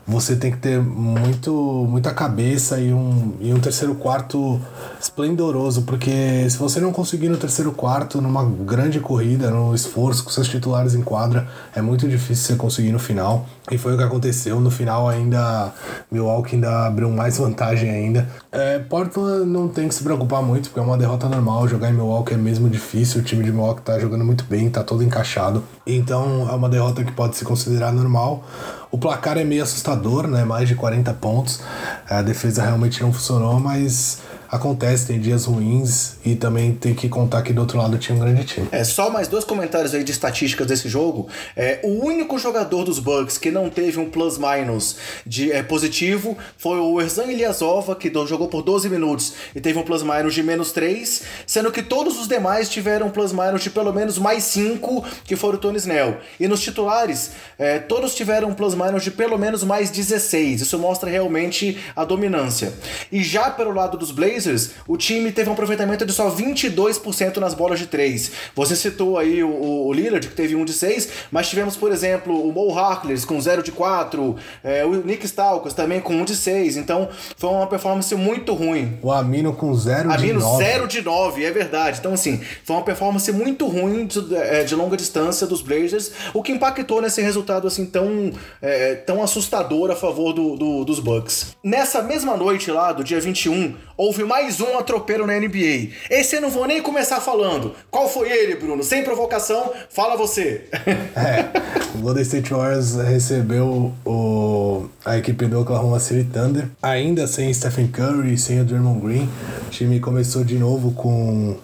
você 0.05 0.35
tem 0.35 0.51
que 0.51 0.57
ter 0.57 0.81
muito, 0.81 1.51
muita 1.89 2.13
cabeça 2.13 2.79
e 2.79 2.93
um, 2.93 3.33
e 3.39 3.53
um 3.53 3.59
terceiro 3.59 3.95
quarto 3.95 4.59
esplendoroso, 4.99 5.83
porque 5.83 6.49
se 6.49 6.57
você 6.57 6.79
não 6.79 6.91
conseguir 6.91 7.29
no 7.29 7.37
terceiro 7.37 7.71
quarto, 7.77 8.19
numa 8.19 8.43
grande 8.43 8.99
corrida, 8.99 9.49
no 9.49 9.73
esforço 9.73 10.23
com 10.23 10.29
seus 10.31 10.49
titulares 10.49 10.95
em 10.95 11.01
quadra, 11.01 11.47
é 11.75 11.81
muito 11.81 12.07
difícil 12.07 12.47
você 12.47 12.55
conseguir 12.55 12.91
no 12.91 12.99
final. 12.99 13.45
E 13.71 13.77
foi 13.77 13.93
o 13.93 13.97
que 13.97 14.03
aconteceu. 14.03 14.59
No 14.59 14.71
final 14.71 15.07
ainda, 15.07 15.73
Milwaukee 16.11 16.55
ainda 16.55 16.87
abriu 16.87 17.09
mais 17.09 17.37
vantagem 17.37 17.89
ainda. 17.89 18.27
É, 18.51 18.79
Portland 18.79 19.45
não 19.45 19.67
tem 19.67 19.87
que 19.87 19.95
se 19.95 20.03
preocupar 20.03 20.41
muito, 20.41 20.69
porque 20.69 20.79
é 20.79 20.83
uma 20.83 20.97
derrota 20.97 21.29
normal. 21.29 21.67
Jogar 21.67 21.89
em 21.89 21.93
Milwaukee 21.93 22.33
é 22.33 22.37
mesmo 22.37 22.69
difícil. 22.69 23.21
O 23.21 23.23
time 23.23 23.43
de 23.43 23.51
Milwaukee 23.51 23.81
tá 23.81 23.99
jogando 23.99 24.25
muito 24.25 24.43
bem, 24.45 24.69
tá 24.69 24.83
todo 24.83 25.03
encaixado. 25.03 25.63
Então 25.85 26.47
é 26.49 26.53
uma 26.53 26.67
derrota 26.67 27.03
que 27.03 27.11
pode 27.11 27.35
se 27.35 27.45
considerar 27.45 27.93
normal. 27.93 28.43
O 28.89 28.97
placar 28.97 29.37
é 29.37 29.43
meio 29.43 29.63
assustador, 29.63 30.27
né? 30.27 30.43
Mais 30.43 30.67
de 30.67 30.75
40 30.75 31.13
pontos. 31.15 31.61
A 32.09 32.21
defesa 32.21 32.63
realmente 32.63 33.01
não 33.01 33.11
funcionou, 33.11 33.59
mas 33.59 34.21
acontece, 34.49 35.07
tem 35.07 35.19
dias 35.19 35.45
ruins 35.45 36.17
e 36.25 36.35
também 36.35 36.73
tem 36.73 36.93
que 36.93 37.09
contar 37.09 37.41
que 37.41 37.53
do 37.53 37.61
outro 37.61 37.77
lado 37.77 37.97
tinha 37.97 38.15
um 38.15 38.19
grande 38.19 38.45
time. 38.45 38.67
É, 38.71 38.83
só 38.83 39.09
mais 39.09 39.27
dois 39.27 39.43
comentários 39.43 39.93
aí 39.93 40.03
de 40.03 40.11
estatísticas 40.11 40.67
desse 40.67 40.87
jogo. 40.87 41.27
É, 41.55 41.79
o 41.83 42.05
único 42.05 42.37
jogador 42.37 42.83
dos 42.83 42.99
Bucks 42.99 43.37
que 43.37 43.51
não 43.51 43.69
teve 43.69 43.99
um 43.99 44.09
plus-minus 44.09 44.97
de 45.25 45.51
é, 45.51 45.61
positivo 45.61 46.37
foi 46.57 46.79
o 46.79 47.01
Erzan 47.01 47.25
Ilyasova, 47.25 47.95
que 47.95 48.11
jogou 48.27 48.47
por 48.47 48.61
12 48.61 48.89
minutos 48.89 49.33
e 49.55 49.61
teve 49.61 49.77
um 49.77 49.83
plus-minus 49.83 50.33
de 50.33 50.43
menos 50.43 50.71
3, 50.71 51.23
sendo 51.45 51.71
que 51.71 51.81
todos 51.81 52.19
os 52.19 52.27
demais 52.27 52.69
tiveram 52.69 53.07
um 53.07 53.09
plus-minus 53.09 53.61
de 53.61 53.69
pelo 53.69 53.93
menos 53.93 54.17
mais 54.17 54.43
5, 54.45 55.03
que 55.23 55.35
foram 55.35 55.57
o 55.57 55.61
Tony 55.61 55.77
Snell. 55.77 56.17
E 56.39 56.47
nos 56.47 56.61
titulares, 56.61 57.31
é, 57.57 57.79
todos 57.79 58.15
tiveram 58.15 58.49
um 58.49 58.53
plus-minus 58.53 59.03
de 59.03 59.11
pelo 59.11 59.37
menos 59.37 59.63
mais 59.63 59.89
16. 59.89 60.61
Isso 60.61 60.79
mostra 60.79 61.09
realmente 61.09 61.77
a 61.95 62.03
dominância. 62.03 62.73
E 63.11 63.23
já 63.23 63.49
pelo 63.49 63.71
lado 63.71 63.97
dos 63.97 64.11
Blazers, 64.11 64.36
Blazers, 64.37 64.71
o 64.87 64.95
time 64.95 65.31
teve 65.31 65.49
um 65.49 65.53
aproveitamento 65.53 66.05
de 66.05 66.13
só 66.13 66.29
22% 66.29 67.37
nas 67.37 67.53
bolas 67.53 67.79
de 67.79 67.87
3. 67.87 68.31
Você 68.55 68.75
citou 68.75 69.17
aí 69.17 69.43
o, 69.43 69.87
o, 69.87 69.93
Lillard, 69.93 70.27
que 70.27 70.35
teve 70.35 70.55
um 70.55 70.63
de 70.63 70.73
6, 70.73 71.09
mas 71.31 71.49
tivemos, 71.49 71.75
por 71.75 71.91
exemplo, 71.91 72.47
o 72.47 72.51
Mo 72.51 72.77
Harkless 72.77 73.25
com 73.25 73.39
0 73.41 73.63
de 73.63 73.71
4, 73.71 74.35
é, 74.63 74.85
o 74.85 75.03
Nick 75.03 75.25
Stalkers 75.25 75.73
também 75.73 75.99
com 75.99 76.13
1 76.13 76.25
de 76.25 76.35
6. 76.35 76.77
Então, 76.77 77.09
foi 77.35 77.49
uma 77.49 77.67
performance 77.67 78.13
muito 78.15 78.53
ruim. 78.53 78.97
O 79.01 79.11
Amino 79.11 79.53
com 79.53 79.73
0 79.73 80.03
de 80.03 80.07
9. 80.07 80.23
Amino 80.23 80.57
0 80.57 80.87
de 80.87 81.01
9, 81.01 81.43
é 81.43 81.51
verdade. 81.51 81.99
Então, 81.99 82.13
assim, 82.13 82.39
foi 82.63 82.75
uma 82.75 82.83
performance 82.83 83.31
muito 83.31 83.65
ruim 83.67 84.05
de, 84.05 84.35
é, 84.35 84.63
de 84.63 84.75
longa 84.75 84.95
distância 84.95 85.47
dos 85.47 85.61
Blazers, 85.61 86.11
o 86.33 86.43
que 86.43 86.51
impactou 86.51 87.01
nesse 87.01 87.21
resultado 87.21 87.67
assim 87.67 87.85
tão, 87.85 88.31
é, 88.61 88.95
tão 88.95 89.23
assustador 89.23 89.89
a 89.89 89.95
favor 89.95 90.33
do, 90.33 90.55
do, 90.55 90.85
dos 90.85 90.99
Bucks. 90.99 91.55
Nessa 91.63 92.01
mesma 92.03 92.37
noite 92.37 92.69
lá, 92.69 92.91
do 92.91 93.03
dia 93.03 93.19
21, 93.19 93.75
houve 93.97 94.23
mais 94.23 94.61
um 94.61 94.77
atropelo 94.77 95.25
na 95.25 95.33
NBA. 95.39 95.89
Esse 96.09 96.35
eu 96.35 96.41
não 96.41 96.51
vou 96.51 96.67
nem 96.67 96.81
começar 96.81 97.19
falando. 97.19 97.73
Qual 97.89 98.07
foi 98.07 98.29
ele, 98.29 98.55
Bruno? 98.55 98.83
Sem 98.83 99.03
provocação, 99.03 99.73
fala 99.89 100.15
você. 100.15 100.65
é, 101.15 101.49
o 101.95 101.97
Golden 101.97 102.21
State 102.21 102.53
Warriors 102.53 102.95
recebeu 102.95 103.91
o, 104.05 104.85
a 105.03 105.17
equipe 105.17 105.47
do 105.47 105.59
Oklahoma 105.61 105.99
City 105.99 106.29
Thunder, 106.31 106.67
ainda 106.81 107.25
sem 107.25 107.51
Stephen 107.51 107.87
Curry, 107.87 108.37
sem 108.37 108.61
o 108.61 108.63
Draymond 108.63 109.01
Green. 109.01 109.29
O 109.67 109.69
time 109.71 109.99
começou 109.99 110.43
de 110.43 110.55
novo 110.55 110.91
com 110.91 111.57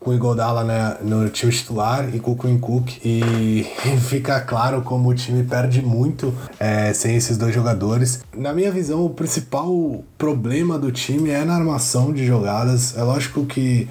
com 0.00 0.10
o 0.10 0.14
Igodala 0.14 0.64
né, 0.64 0.96
no 1.02 1.28
time 1.28 1.52
titular 1.52 2.14
e 2.14 2.20
com 2.20 2.32
o 2.32 2.36
Quinn 2.36 2.58
Cook. 2.58 2.98
E 3.04 3.66
fica 4.08 4.40
claro 4.40 4.82
como 4.82 5.08
o 5.08 5.14
time 5.14 5.42
perde 5.42 5.82
muito 5.82 6.34
é, 6.58 6.92
sem 6.92 7.16
esses 7.16 7.36
dois 7.36 7.54
jogadores. 7.54 8.22
Na 8.34 8.52
minha 8.52 8.70
visão, 8.70 9.04
o 9.04 9.10
principal 9.10 10.04
problema 10.16 10.78
do 10.78 10.92
time 10.92 11.30
é 11.30 11.44
na 11.44 11.54
armação 11.54 12.12
de 12.12 12.26
jogadas. 12.26 12.96
É 12.96 13.02
lógico 13.02 13.44
que 13.44 13.88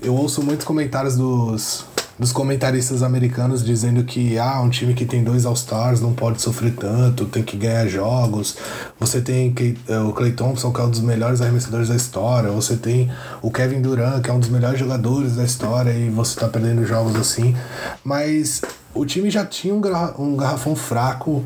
eu 0.00 0.14
ouço 0.14 0.42
muitos 0.42 0.64
comentários 0.64 1.16
dos 1.16 1.84
dos 2.18 2.32
comentaristas 2.32 3.02
americanos 3.02 3.64
dizendo 3.64 4.02
que 4.02 4.38
ah, 4.38 4.60
um 4.60 4.68
time 4.68 4.92
que 4.92 5.06
tem 5.06 5.22
dois 5.22 5.46
All-Stars 5.46 6.00
não 6.00 6.12
pode 6.12 6.42
sofrer 6.42 6.74
tanto, 6.74 7.26
tem 7.26 7.42
que 7.42 7.56
ganhar 7.56 7.86
jogos. 7.86 8.56
Você 8.98 9.20
tem 9.20 9.54
eh, 9.88 9.98
o 10.00 10.12
Clay 10.12 10.32
Thompson, 10.32 10.72
que 10.72 10.80
é 10.80 10.84
um 10.84 10.90
dos 10.90 11.00
melhores 11.00 11.40
arremessadores 11.40 11.88
da 11.88 11.96
história. 11.96 12.50
Você 12.50 12.76
tem 12.76 13.10
o 13.40 13.50
Kevin 13.50 13.80
Durant, 13.80 14.22
que 14.22 14.30
é 14.30 14.32
um 14.32 14.40
dos 14.40 14.48
melhores 14.48 14.78
jogadores 14.78 15.36
da 15.36 15.44
história, 15.44 15.92
e 15.92 16.10
você 16.10 16.32
está 16.32 16.48
perdendo 16.48 16.84
jogos 16.84 17.14
assim. 17.14 17.54
Mas 18.02 18.62
o 18.94 19.06
time 19.06 19.30
já 19.30 19.46
tinha 19.46 19.72
um, 19.72 19.80
um 20.18 20.36
garrafão 20.36 20.74
fraco 20.74 21.44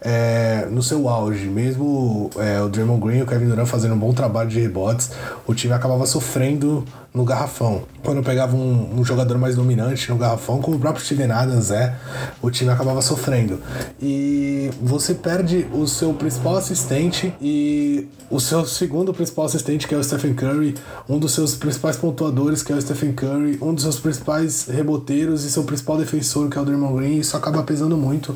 é, 0.00 0.66
no 0.70 0.82
seu 0.82 1.08
auge. 1.08 1.46
Mesmo 1.46 2.30
é, 2.36 2.60
o 2.60 2.68
Draymond 2.68 3.00
Green 3.00 3.18
e 3.18 3.22
o 3.22 3.26
Kevin 3.26 3.46
Durant 3.46 3.66
fazendo 3.66 3.94
um 3.94 3.98
bom 3.98 4.12
trabalho 4.12 4.48
de 4.48 4.60
rebotes, 4.60 5.10
o 5.46 5.54
time 5.54 5.72
acabava 5.72 6.06
sofrendo 6.06 6.84
no 7.12 7.24
garrafão. 7.24 7.82
Quando 8.02 8.22
pegava 8.22 8.56
um, 8.56 9.00
um, 9.00 9.04
jogador 9.04 9.36
mais 9.36 9.56
dominante 9.56 10.08
no 10.10 10.16
garrafão, 10.16 10.60
como 10.60 10.76
o 10.76 10.80
próprio 10.80 11.04
Steven 11.04 11.30
Adams 11.30 11.70
é, 11.70 11.94
o 12.40 12.50
time 12.50 12.70
acabava 12.70 13.02
sofrendo. 13.02 13.60
E 14.00 14.70
você 14.80 15.14
perde 15.14 15.66
o 15.72 15.86
seu 15.86 16.14
principal 16.14 16.56
assistente 16.56 17.34
e 17.40 18.08
o 18.30 18.38
seu 18.38 18.64
segundo 18.64 19.12
principal 19.12 19.46
assistente, 19.46 19.88
que 19.88 19.94
é 19.94 19.98
o 19.98 20.04
Stephen 20.04 20.34
Curry, 20.34 20.76
um 21.08 21.18
dos 21.18 21.32
seus 21.32 21.54
principais 21.56 21.96
pontuadores, 21.96 22.62
que 22.62 22.72
é 22.72 22.76
o 22.76 22.80
Stephen 22.80 23.12
Curry, 23.12 23.58
um 23.60 23.74
dos 23.74 23.82
seus 23.82 23.98
principais 23.98 24.66
reboteiros 24.66 25.44
e 25.44 25.50
seu 25.50 25.64
principal 25.64 25.98
defensor, 25.98 26.48
que 26.48 26.56
é 26.56 26.60
o 26.60 26.64
Draymond 26.64 26.94
Green, 26.94 27.18
isso 27.18 27.36
acaba 27.36 27.62
pesando 27.64 27.96
muito. 27.96 28.34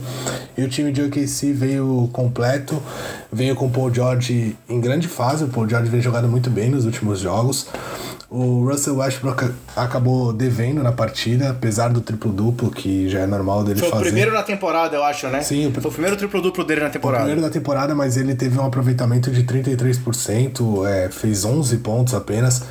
E 0.58 0.64
o 0.64 0.68
time 0.68 0.90
de 0.90 1.00
OKC 1.00 1.52
veio 1.52 2.08
completo, 2.12 2.82
veio 3.34 3.56
com 3.56 3.66
o 3.66 3.70
Paul 3.70 3.92
George 3.92 4.56
em 4.68 4.80
grande 4.80 5.08
fase, 5.08 5.44
o 5.44 5.48
Paul 5.48 5.68
George 5.68 5.90
vem 5.90 6.00
jogando 6.00 6.28
muito 6.28 6.48
bem 6.48 6.70
nos 6.70 6.84
últimos 6.84 7.18
jogos. 7.18 7.66
O 8.30 8.68
Russell 8.68 8.96
Westbrook 8.96 9.48
acabou 9.76 10.32
devendo 10.32 10.82
na 10.82 10.90
partida, 10.90 11.50
apesar 11.50 11.88
do 11.88 12.00
triplo-duplo, 12.00 12.68
que 12.68 13.08
já 13.08 13.20
é 13.20 13.26
normal 13.26 13.62
dele 13.62 13.78
Foi 13.78 13.90
fazer. 13.90 14.02
Foi 14.02 14.08
o 14.08 14.12
primeiro 14.12 14.32
na 14.32 14.42
temporada, 14.42 14.96
eu 14.96 15.04
acho, 15.04 15.28
né? 15.28 15.40
Sim. 15.40 15.70
Foi 15.72 15.88
o 15.88 15.92
primeiro 15.92 16.16
triplo-duplo 16.16 16.64
dele 16.64 16.80
na 16.80 16.90
temporada. 16.90 17.22
O 17.22 17.26
primeiro 17.26 17.46
da 17.46 17.52
temporada, 17.52 17.94
mas 17.94 18.16
ele 18.16 18.34
teve 18.34 18.58
um 18.58 18.64
aproveitamento 18.64 19.30
de 19.30 19.44
33%, 19.44 20.84
é, 20.84 21.08
fez 21.10 21.44
11 21.44 21.76
pontos 21.78 22.12
apenas, 22.12 22.62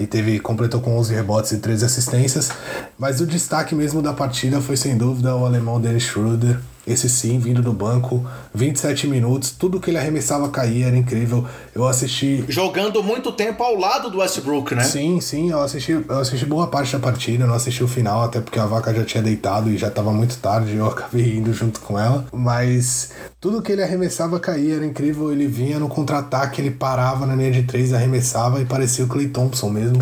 e 0.00 0.08
teve 0.08 0.40
completou 0.40 0.80
com 0.80 0.98
11 0.98 1.14
rebotes 1.14 1.52
e 1.52 1.58
13 1.58 1.84
assistências. 1.84 2.50
Mas 2.98 3.20
o 3.20 3.26
destaque 3.26 3.76
mesmo 3.76 4.02
da 4.02 4.12
partida 4.12 4.60
foi, 4.60 4.76
sem 4.76 4.96
dúvida, 4.96 5.36
o 5.36 5.44
alemão 5.44 5.80
Dennis 5.80 6.02
Schroeder, 6.02 6.58
esse 6.86 7.08
sim, 7.08 7.38
vindo 7.38 7.62
do 7.62 7.72
banco, 7.72 8.26
27 8.54 9.06
minutos, 9.06 9.50
tudo 9.50 9.80
que 9.80 9.90
ele 9.90 9.98
arremessava 9.98 10.48
caía, 10.48 10.86
era 10.86 10.96
incrível. 10.96 11.46
Eu 11.74 11.86
assisti. 11.86 12.44
Jogando 12.48 13.02
muito 13.02 13.32
tempo 13.32 13.62
ao 13.62 13.76
lado 13.76 14.10
do 14.10 14.18
Westbrook, 14.18 14.74
né? 14.74 14.84
Sim, 14.84 15.20
sim, 15.20 15.50
eu 15.50 15.60
assisti, 15.60 15.92
eu 15.92 16.18
assisti 16.18 16.44
boa 16.44 16.66
parte 16.66 16.92
da 16.92 16.98
partida, 16.98 17.46
não 17.46 17.54
assisti 17.54 17.84
o 17.84 17.88
final, 17.88 18.22
até 18.22 18.40
porque 18.40 18.58
a 18.58 18.66
vaca 18.66 18.92
já 18.92 19.04
tinha 19.04 19.22
deitado 19.22 19.70
e 19.70 19.78
já 19.78 19.88
estava 19.88 20.12
muito 20.12 20.36
tarde, 20.38 20.74
eu 20.74 20.86
acabei 20.90 21.36
indo 21.36 21.52
junto 21.52 21.80
com 21.80 21.98
ela. 21.98 22.26
Mas 22.32 23.10
tudo 23.42 23.60
que 23.60 23.72
ele 23.72 23.82
arremessava 23.82 24.38
caía, 24.38 24.76
era 24.76 24.86
incrível. 24.86 25.32
Ele 25.32 25.48
vinha 25.48 25.78
no 25.80 25.88
contra-ataque, 25.88 26.60
ele 26.60 26.70
parava 26.70 27.26
na 27.26 27.34
linha 27.34 27.50
de 27.50 27.64
três, 27.64 27.92
arremessava 27.92 28.60
e 28.60 28.64
parecia 28.64 29.04
o 29.04 29.08
Clay 29.08 29.26
Thompson 29.26 29.68
mesmo. 29.68 29.98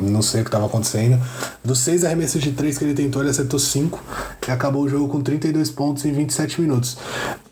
Não 0.00 0.22
sei 0.22 0.40
o 0.40 0.44
que 0.44 0.48
estava 0.48 0.64
acontecendo. 0.64 1.20
Dos 1.62 1.80
seis 1.80 2.04
arremessos 2.04 2.42
de 2.42 2.52
três 2.52 2.78
que 2.78 2.84
ele 2.84 2.94
tentou, 2.94 3.20
ele 3.20 3.30
acertou 3.30 3.58
cinco 3.58 4.02
e 4.48 4.50
acabou 4.50 4.82
o 4.82 4.88
jogo 4.88 5.08
com 5.08 5.20
32 5.20 5.70
pontos 5.70 6.06
em 6.10 6.14
27 6.14 6.60
minutos. 6.60 6.98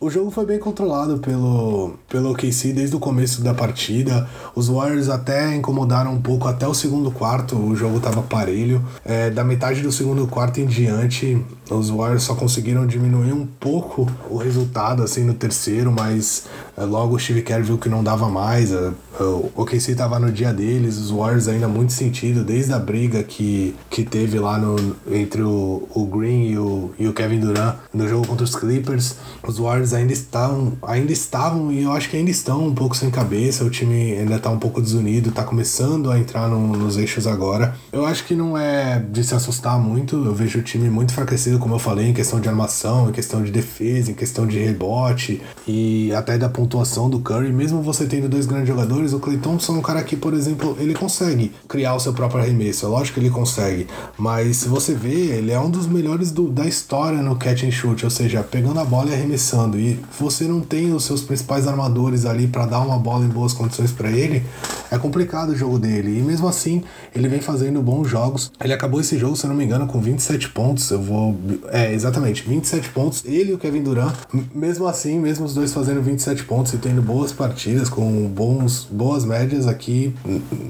O 0.01 0.11
jogo 0.11 0.31
foi 0.31 0.47
bem 0.47 0.59
controlado 0.59 1.19
pelo, 1.19 1.95
pelo 2.09 2.31
OKC 2.33 2.73
desde 2.73 2.95
o 2.95 3.01
começo 3.01 3.43
da 3.43 3.55
partida. 3.55 4.29
Os 4.55 4.69
Warriors 4.69 5.09
até 5.09 5.55
incomodaram 5.55 6.13
um 6.13 6.21
pouco 6.21 6.47
até 6.47 6.67
o 6.67 6.75
segundo 6.75 7.11
quarto, 7.11 7.57
o 7.57 7.75
jogo 7.75 7.97
estava 7.97 8.23
parelho. 8.23 8.85
É, 9.05 9.31
da 9.31 9.43
metade 9.43 9.81
do 9.81 9.91
segundo 9.91 10.27
quarto 10.27 10.61
em 10.61 10.67
diante, 10.67 11.45
os 11.71 11.91
Warriors 11.91 12.23
só 12.23 12.35
conseguiram 12.35 12.87
diminuir 12.87 13.33
um 13.33 13.47
pouco 13.47 14.09
o 14.31 14.37
resultado 14.37 15.03
assim 15.03 15.25
no 15.25 15.35
terceiro, 15.35 15.91
mas 15.91 16.45
logo 16.85 17.17
o 17.17 17.19
Steve 17.19 17.43
Kerr 17.43 17.63
viu 17.63 17.79
que 17.79 17.89
não 17.89 18.03
dava 18.03 18.29
mais. 18.29 18.73
É, 18.73 18.93
o 19.21 19.51
OKC 19.57 19.93
estava 19.93 20.19
no 20.19 20.31
dia 20.31 20.53
deles, 20.53 20.97
os 20.97 21.11
Warriors 21.11 21.49
ainda 21.49 21.67
muito 21.67 21.93
sentido 21.93 22.45
desde 22.45 22.73
a 22.73 22.79
briga 22.79 23.23
que, 23.23 23.75
que 23.91 24.05
teve 24.05 24.39
lá 24.39 24.59
no, 24.59 24.97
entre 25.11 25.43
o, 25.43 25.89
o 25.93 26.07
Green 26.07 26.51
e 26.51 26.59
o, 26.59 26.93
e 26.99 27.09
o 27.09 27.13
Kevin 27.13 27.41
Durant 27.41 27.77
no 27.93 28.09
jogo 28.09 28.27
contra 28.27 28.45
os 28.45 28.55
Clippers. 28.55 29.17
Os 29.43 29.59
Warriors 29.59 29.93
ainda 29.93 30.13
estavam, 30.13 30.75
ainda 30.83 31.13
estavam 31.13 31.73
e 31.73 31.83
eu 31.83 31.93
acho 31.93 32.09
que 32.09 32.17
ainda 32.17 32.31
estão 32.31 32.67
um 32.67 32.75
pouco 32.75 32.97
sem 32.97 33.11
cabeça. 33.11 33.65
O 33.65 33.71
time 33.71 34.13
ainda 34.13 34.37
está 34.37 34.51
um 34.51 34.59
pouco 34.59 34.81
desunido, 34.81 35.31
está 35.31 35.43
começando 35.43 36.11
a 36.11 36.19
entrar 36.19 36.49
no, 36.49 36.77
nos 36.77 36.97
eixos 36.97 37.27
agora. 37.27 37.75
Eu 37.93 38.07
acho 38.07 38.25
que 38.25 38.35
não 38.35 38.57
é 38.57 39.01
de 39.01 39.25
se 39.25 39.35
assustar 39.35 39.79
muito. 39.81 40.25
Eu 40.25 40.35
vejo 40.35 40.61
o 40.61 40.63
time 40.63 40.89
muito 40.89 41.11
enfraquecido, 41.11 41.59
como 41.59 41.75
eu 41.75 41.79
falei, 41.79 42.07
em 42.07 42.15
questão 42.15 42.41
de 42.41 42.49
armação, 42.49 43.09
em 43.09 43.13
questão 43.13 43.43
de 43.43 43.51
defesa, 43.51 44.11
em 44.13 44.15
questão 44.15 44.47
de 44.47 44.59
rebote 44.59 45.43
e 45.67 46.13
até 46.15 46.39
da 46.39 46.49
pontuação 46.49 46.68
do 46.69 47.21
Curry. 47.21 47.53
Mesmo 47.53 47.83
você 47.83 48.07
tendo 48.07 48.29
dois 48.29 48.47
grandes 48.47 48.69
jogadores, 48.69 49.13
o 49.13 49.19
Clay 49.19 49.39
Thompson 49.39 49.77
é 49.77 49.79
um 49.79 49.83
cara 49.83 50.03
que, 50.03 50.17
por 50.17 50.35
exemplo, 50.35 50.77
ele 50.79 50.95
consegue 50.95 51.53
criar 51.67 51.95
o 51.95 52.01
seu 52.01 52.13
próprio 52.13 52.43
arremesso. 52.43 52.87
É 52.87 52.89
lógico 52.89 53.15
que 53.15 53.21
ele 53.21 53.31
consegue, 53.31 53.87
mas 54.17 54.59
se 54.59 54.69
você 54.69 54.95
vê, 54.95 55.37
ele 55.37 55.51
é 55.51 55.59
um 55.59 55.71
dos 55.71 55.87
melhores 55.87 56.31
do, 56.31 56.49
da 56.49 56.67
história 56.67 57.23
no 57.23 57.37
catch 57.37 57.65
and 57.65 57.71
shoot, 57.71 58.05
ou 58.05 58.11
seja, 58.11 58.43
pegando 58.43 58.79
a 58.79 58.85
bola 58.85 59.11
e 59.11 59.15
arremessando. 59.15 59.79
E 59.79 59.99
você 60.19 60.45
não 60.45 60.61
tem 60.61 60.93
os 60.93 61.05
seus 61.05 61.23
principais 61.23 61.67
armadores 61.67 62.25
ali 62.25 62.47
para 62.47 62.67
dar 62.67 62.81
uma 62.81 62.99
bola 62.99 63.25
em 63.25 63.29
boas 63.29 63.53
condições 63.53 63.93
para 63.93 64.11
ele, 64.11 64.45
é 64.91 64.99
complicado 64.99 65.51
o 65.51 65.57
jogo 65.57 65.79
dele. 65.79 66.19
E 66.19 66.23
mesmo 66.23 66.49
assim, 66.49 66.83
ele 67.15 67.29
vem 67.29 67.41
fazendo 67.41 67.81
bons 67.83 68.09
jogos. 68.09 68.51
Ele 68.63 68.73
acabou 68.73 69.01
esse 69.01 69.19
jogo, 69.19 69.37
se 69.37 69.45
eu 69.45 69.49
não 69.49 69.57
me 69.57 69.65
engano, 69.65 69.87
com 69.87 70.01
27 70.01 70.51
pontos. 70.51 70.91
Eu 70.91 71.03
vou. 71.03 71.37
É, 71.71 71.93
exatamente, 71.93 72.43
27 72.43 72.91
pontos. 72.91 73.25
Ele 73.25 73.53
e 73.53 73.55
o 73.55 73.59
Kevin 73.59 73.83
Durant, 73.83 74.15
mesmo 74.55 74.87
assim, 74.87 75.19
mesmo 75.19 75.45
os 75.45 75.55
dois 75.55 75.73
fazendo 75.73 76.03
27 76.03 76.45
pontos 76.45 76.58
e 76.67 76.79
tendo 76.79 77.03
boas 77.03 77.33
partidas, 77.33 77.89
com 77.89 78.27
bons, 78.29 78.87
boas 78.91 79.25
médias 79.25 79.67
aqui, 79.67 80.15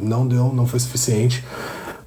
não 0.03 0.27
deu, 0.27 0.53
não 0.53 0.67
foi 0.67 0.81
suficiente 0.81 1.45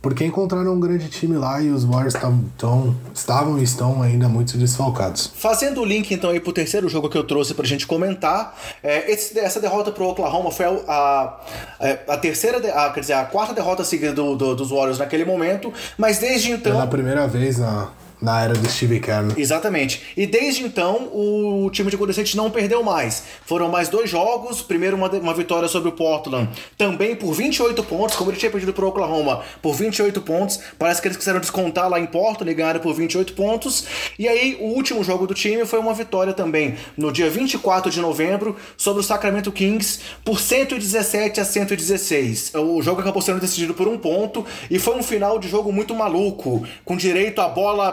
porque 0.01 0.25
encontraram 0.25 0.73
um 0.73 0.79
grande 0.79 1.07
time 1.09 1.37
lá 1.37 1.61
e 1.61 1.69
os 1.69 1.83
Warriors 1.83 2.15
tão, 2.57 2.95
estavam 3.13 3.59
e 3.59 3.63
estão 3.63 4.01
ainda 4.01 4.27
muito 4.27 4.57
desfalcados. 4.57 5.31
Fazendo 5.35 5.81
o 5.81 5.85
link 5.85 6.11
então 6.11 6.31
aí 6.31 6.39
pro 6.39 6.51
terceiro 6.51 6.89
jogo 6.89 7.07
que 7.07 7.17
eu 7.17 7.23
trouxe 7.23 7.53
pra 7.53 7.65
gente 7.65 7.85
comentar, 7.85 8.57
é, 8.81 9.11
esse, 9.11 9.37
essa 9.37 9.59
derrota 9.59 9.91
pro 9.91 10.07
Oklahoma 10.07 10.49
foi 10.49 10.65
a, 10.65 10.71
a, 10.87 11.41
é, 11.79 11.99
a 12.07 12.17
terceira, 12.17 12.57
a, 12.57 12.89
quer 12.89 13.01
dizer, 13.01 13.13
a 13.13 13.25
quarta 13.25 13.53
derrota 13.53 13.83
seguida 13.83 14.13
do, 14.13 14.35
do, 14.35 14.55
dos 14.55 14.71
Warriors 14.71 14.97
naquele 14.97 15.23
momento, 15.23 15.71
mas 15.97 16.17
desde 16.17 16.51
então... 16.51 16.71
Pela 16.71 16.87
primeira 16.87 17.27
vez 17.27 17.59
na, 17.59 17.91
na 18.21 18.41
era 18.43 18.53
do 18.53 18.69
Steve 18.69 18.99
Kerr. 18.99 19.33
Exatamente. 19.37 20.03
E 20.15 20.27
desde 20.27 20.63
então, 20.63 21.09
o 21.11 21.69
time 21.71 21.89
de 21.89 21.97
Golden 21.97 22.11
State 22.11 22.37
não 22.37 22.51
perdeu 22.51 22.83
mais. 22.83 23.23
Foram 23.45 23.69
mais 23.69 23.89
dois 23.89 24.09
jogos. 24.09 24.61
Primeiro, 24.61 24.95
uma, 24.95 25.09
uma 25.09 25.33
vitória 25.33 25.67
sobre 25.67 25.89
o 25.89 25.91
Portland, 25.91 26.49
também 26.77 27.15
por 27.15 27.33
28 27.33 27.83
pontos, 27.83 28.15
como 28.15 28.29
ele 28.29 28.37
tinha 28.37 28.51
perdido 28.51 28.73
para 28.73 28.85
o 28.85 28.89
Oklahoma, 28.89 29.43
por 29.61 29.73
28 29.73 30.21
pontos. 30.21 30.59
Parece 30.77 31.01
que 31.01 31.07
eles 31.07 31.17
quiseram 31.17 31.39
descontar 31.39 31.89
lá 31.89 31.99
em 31.99 32.05
Portland 32.05 32.51
e 32.51 32.53
ganharam 32.53 32.79
por 32.79 32.93
28 32.93 33.33
pontos. 33.33 33.85
E 34.19 34.27
aí, 34.27 34.57
o 34.59 34.65
último 34.65 35.03
jogo 35.03 35.25
do 35.25 35.33
time 35.33 35.65
foi 35.65 35.79
uma 35.79 35.93
vitória 35.93 36.33
também, 36.33 36.75
no 36.95 37.11
dia 37.11 37.29
24 37.29 37.91
de 37.91 37.99
novembro, 37.99 38.55
sobre 38.77 39.01
o 39.01 39.03
Sacramento 39.03 39.51
Kings, 39.51 39.99
por 40.23 40.39
117 40.39 41.39
a 41.39 41.45
116. 41.45 42.53
O 42.55 42.81
jogo 42.81 43.01
acabou 43.01 43.21
sendo 43.21 43.39
decidido 43.39 43.73
por 43.73 43.87
um 43.87 43.97
ponto 43.97 44.45
e 44.69 44.77
foi 44.77 44.95
um 44.95 45.03
final 45.03 45.39
de 45.39 45.47
jogo 45.47 45.71
muito 45.71 45.95
maluco, 45.95 46.63
com 46.85 46.95
direito 46.95 47.41
à 47.41 47.47
bola 47.47 47.91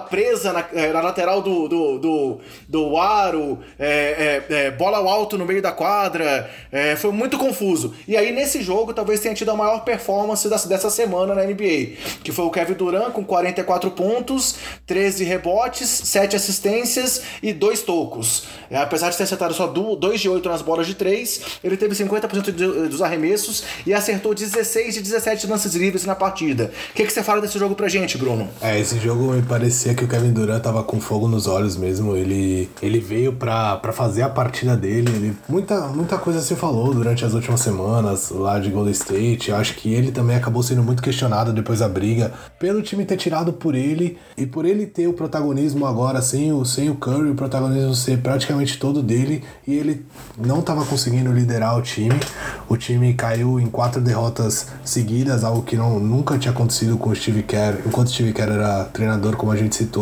na, 0.53 0.65
eh, 0.75 0.93
na 0.93 1.01
lateral 1.01 1.43
do, 1.43 1.69
do, 1.69 1.99
do, 1.99 2.41
do 2.69 2.97
aro, 2.97 3.59
é, 3.79 4.45
é, 4.51 4.55
é, 4.55 4.71
bola 4.71 4.99
ao 4.99 5.09
alto 5.09 5.39
no 5.39 5.45
meio 5.45 5.63
da 5.63 5.73
quadra. 5.73 6.51
foi 6.99 7.13
muito 7.13 7.39
confuso. 7.39 7.95
E 8.07 8.17
aí, 8.17 8.33
nesse 8.33 8.63
jogo, 8.63 8.93
talvez 8.93 9.21
tenha 9.21 9.35
tido 9.35 9.51
a 9.51 9.57
maior 9.57 9.85
performance 9.85 10.49
dessa 10.49 10.91
semana 10.91 11.35
na 11.35 11.45
NBA, 11.45 11.97
que 12.23 12.33
foi 12.33 12.45
o 12.45 12.51
Kevin 12.51 12.75
Durant 12.75 13.13
com 13.13 13.25
44 13.25 13.91
pontos, 13.93 14.57
13 14.87 15.25
rebotes, 15.25 15.89
7 15.89 16.37
assistências 16.37 17.23
e 17.43 17.53
2 17.53 17.83
tocos. 17.83 18.45
apesar 18.71 19.11
de 19.11 19.17
ter 19.17 19.25
acertado 19.25 19.55
só 19.55 19.67
2 19.67 20.21
de 20.21 20.29
8 20.29 20.49
nas 20.49 20.63
bolas 20.63 20.87
de 20.87 20.95
3, 20.95 21.41
ele 21.63 21.77
teve 21.77 21.95
50% 21.95 22.89
dos 22.89 23.03
arremessos 23.03 23.65
e 23.87 23.95
acertou 23.95 24.35
16 24.35 24.95
de 24.95 25.01
17 25.01 25.47
lances 25.47 25.75
livres 25.75 26.05
na 26.05 26.15
partida. 26.15 26.73
O 26.91 26.95
que, 26.95 27.05
que 27.05 27.13
você 27.13 27.23
fala 27.23 27.41
desse 27.41 27.59
jogo 27.59 27.75
pra 27.75 27.89
gente, 27.89 28.19
Bruno? 28.19 28.49
É, 28.61 28.79
esse 28.79 28.99
jogo 28.99 29.33
me 29.33 29.43
parecia 29.43 29.95
que 29.95 30.07
o 30.09 30.11
Kevin 30.11 30.33
Durant 30.33 30.63
tava 30.63 30.83
com 30.83 30.99
fogo 30.99 31.29
nos 31.29 31.47
olhos 31.47 31.77
mesmo. 31.77 32.17
Ele, 32.17 32.69
ele 32.81 32.99
veio 32.99 33.35
pra, 33.35 33.79
fazer 33.93 34.23
a 34.23 34.29
partida 34.29 34.75
dele. 34.75 35.11
Ele, 35.15 35.37
muita, 35.47 35.87
muita 35.89 36.17
coisa 36.17 36.41
se 36.41 36.57
falou 36.57 36.95
durante 36.95 37.25
as 37.25 37.35
últimas 37.35 37.61
semanas 37.61 38.31
lá 38.31 38.59
de 38.59 38.71
Golden 38.71 38.93
State. 38.93 39.51
Eu 39.51 39.57
acho 39.57 39.75
que 39.75 39.93
ele 39.93 40.11
também 40.11 40.37
acabou 40.37 40.63
sendo 40.63 40.83
muito 40.83 41.03
questionado 41.03 41.53
depois 41.53 41.81
da 41.81 41.89
briga 41.89 42.33
pelo 42.59 42.81
time 42.81 43.05
ter 43.05 43.19
tirado 43.19 43.53
por 43.53 43.75
ele 43.75 44.17
e 44.37 44.47
por 44.47 44.65
ele 44.65 44.87
ter 44.87 45.07
o 45.07 45.13
protagonismo 45.13 45.85
agora 45.87 46.23
sem 46.23 46.53
o, 46.53 46.65
sem 46.65 46.89
o 46.89 46.95
Curry, 46.95 47.31
o 47.31 47.35
protagonismo 47.35 47.95
ser 47.95 48.19
praticamente 48.19 48.79
todo 48.79 49.03
dele 49.03 49.45
e 49.67 49.75
ele 49.75 50.07
não 50.39 50.61
estava 50.61 50.85
conseguindo 50.87 51.31
liderar 51.33 51.77
o 51.77 51.83
time. 51.83 52.19
O 52.69 52.77
time 52.77 53.13
caiu 53.13 53.61
em 53.61 53.67
quatro 53.67 54.01
derrotas 54.01 54.69
seguidas, 54.85 55.45
algo 55.45 55.63
que 55.63 55.77
não, 55.77 56.01
nunca 56.01 56.39
tinha 56.39 56.53
acontecido 56.53 56.97
com 56.97 57.11
o 57.11 57.17
Steve 57.17 57.43
Kerr, 57.43 57.81
enquanto 57.87 58.09
o 58.09 58.11
Steve 58.11 58.33
Kerr 58.33 58.53
era 58.53 58.85
treinador, 58.85 59.37
como 59.37 59.53
a 59.53 59.57
gente 59.57 59.77
citou. 59.77 59.98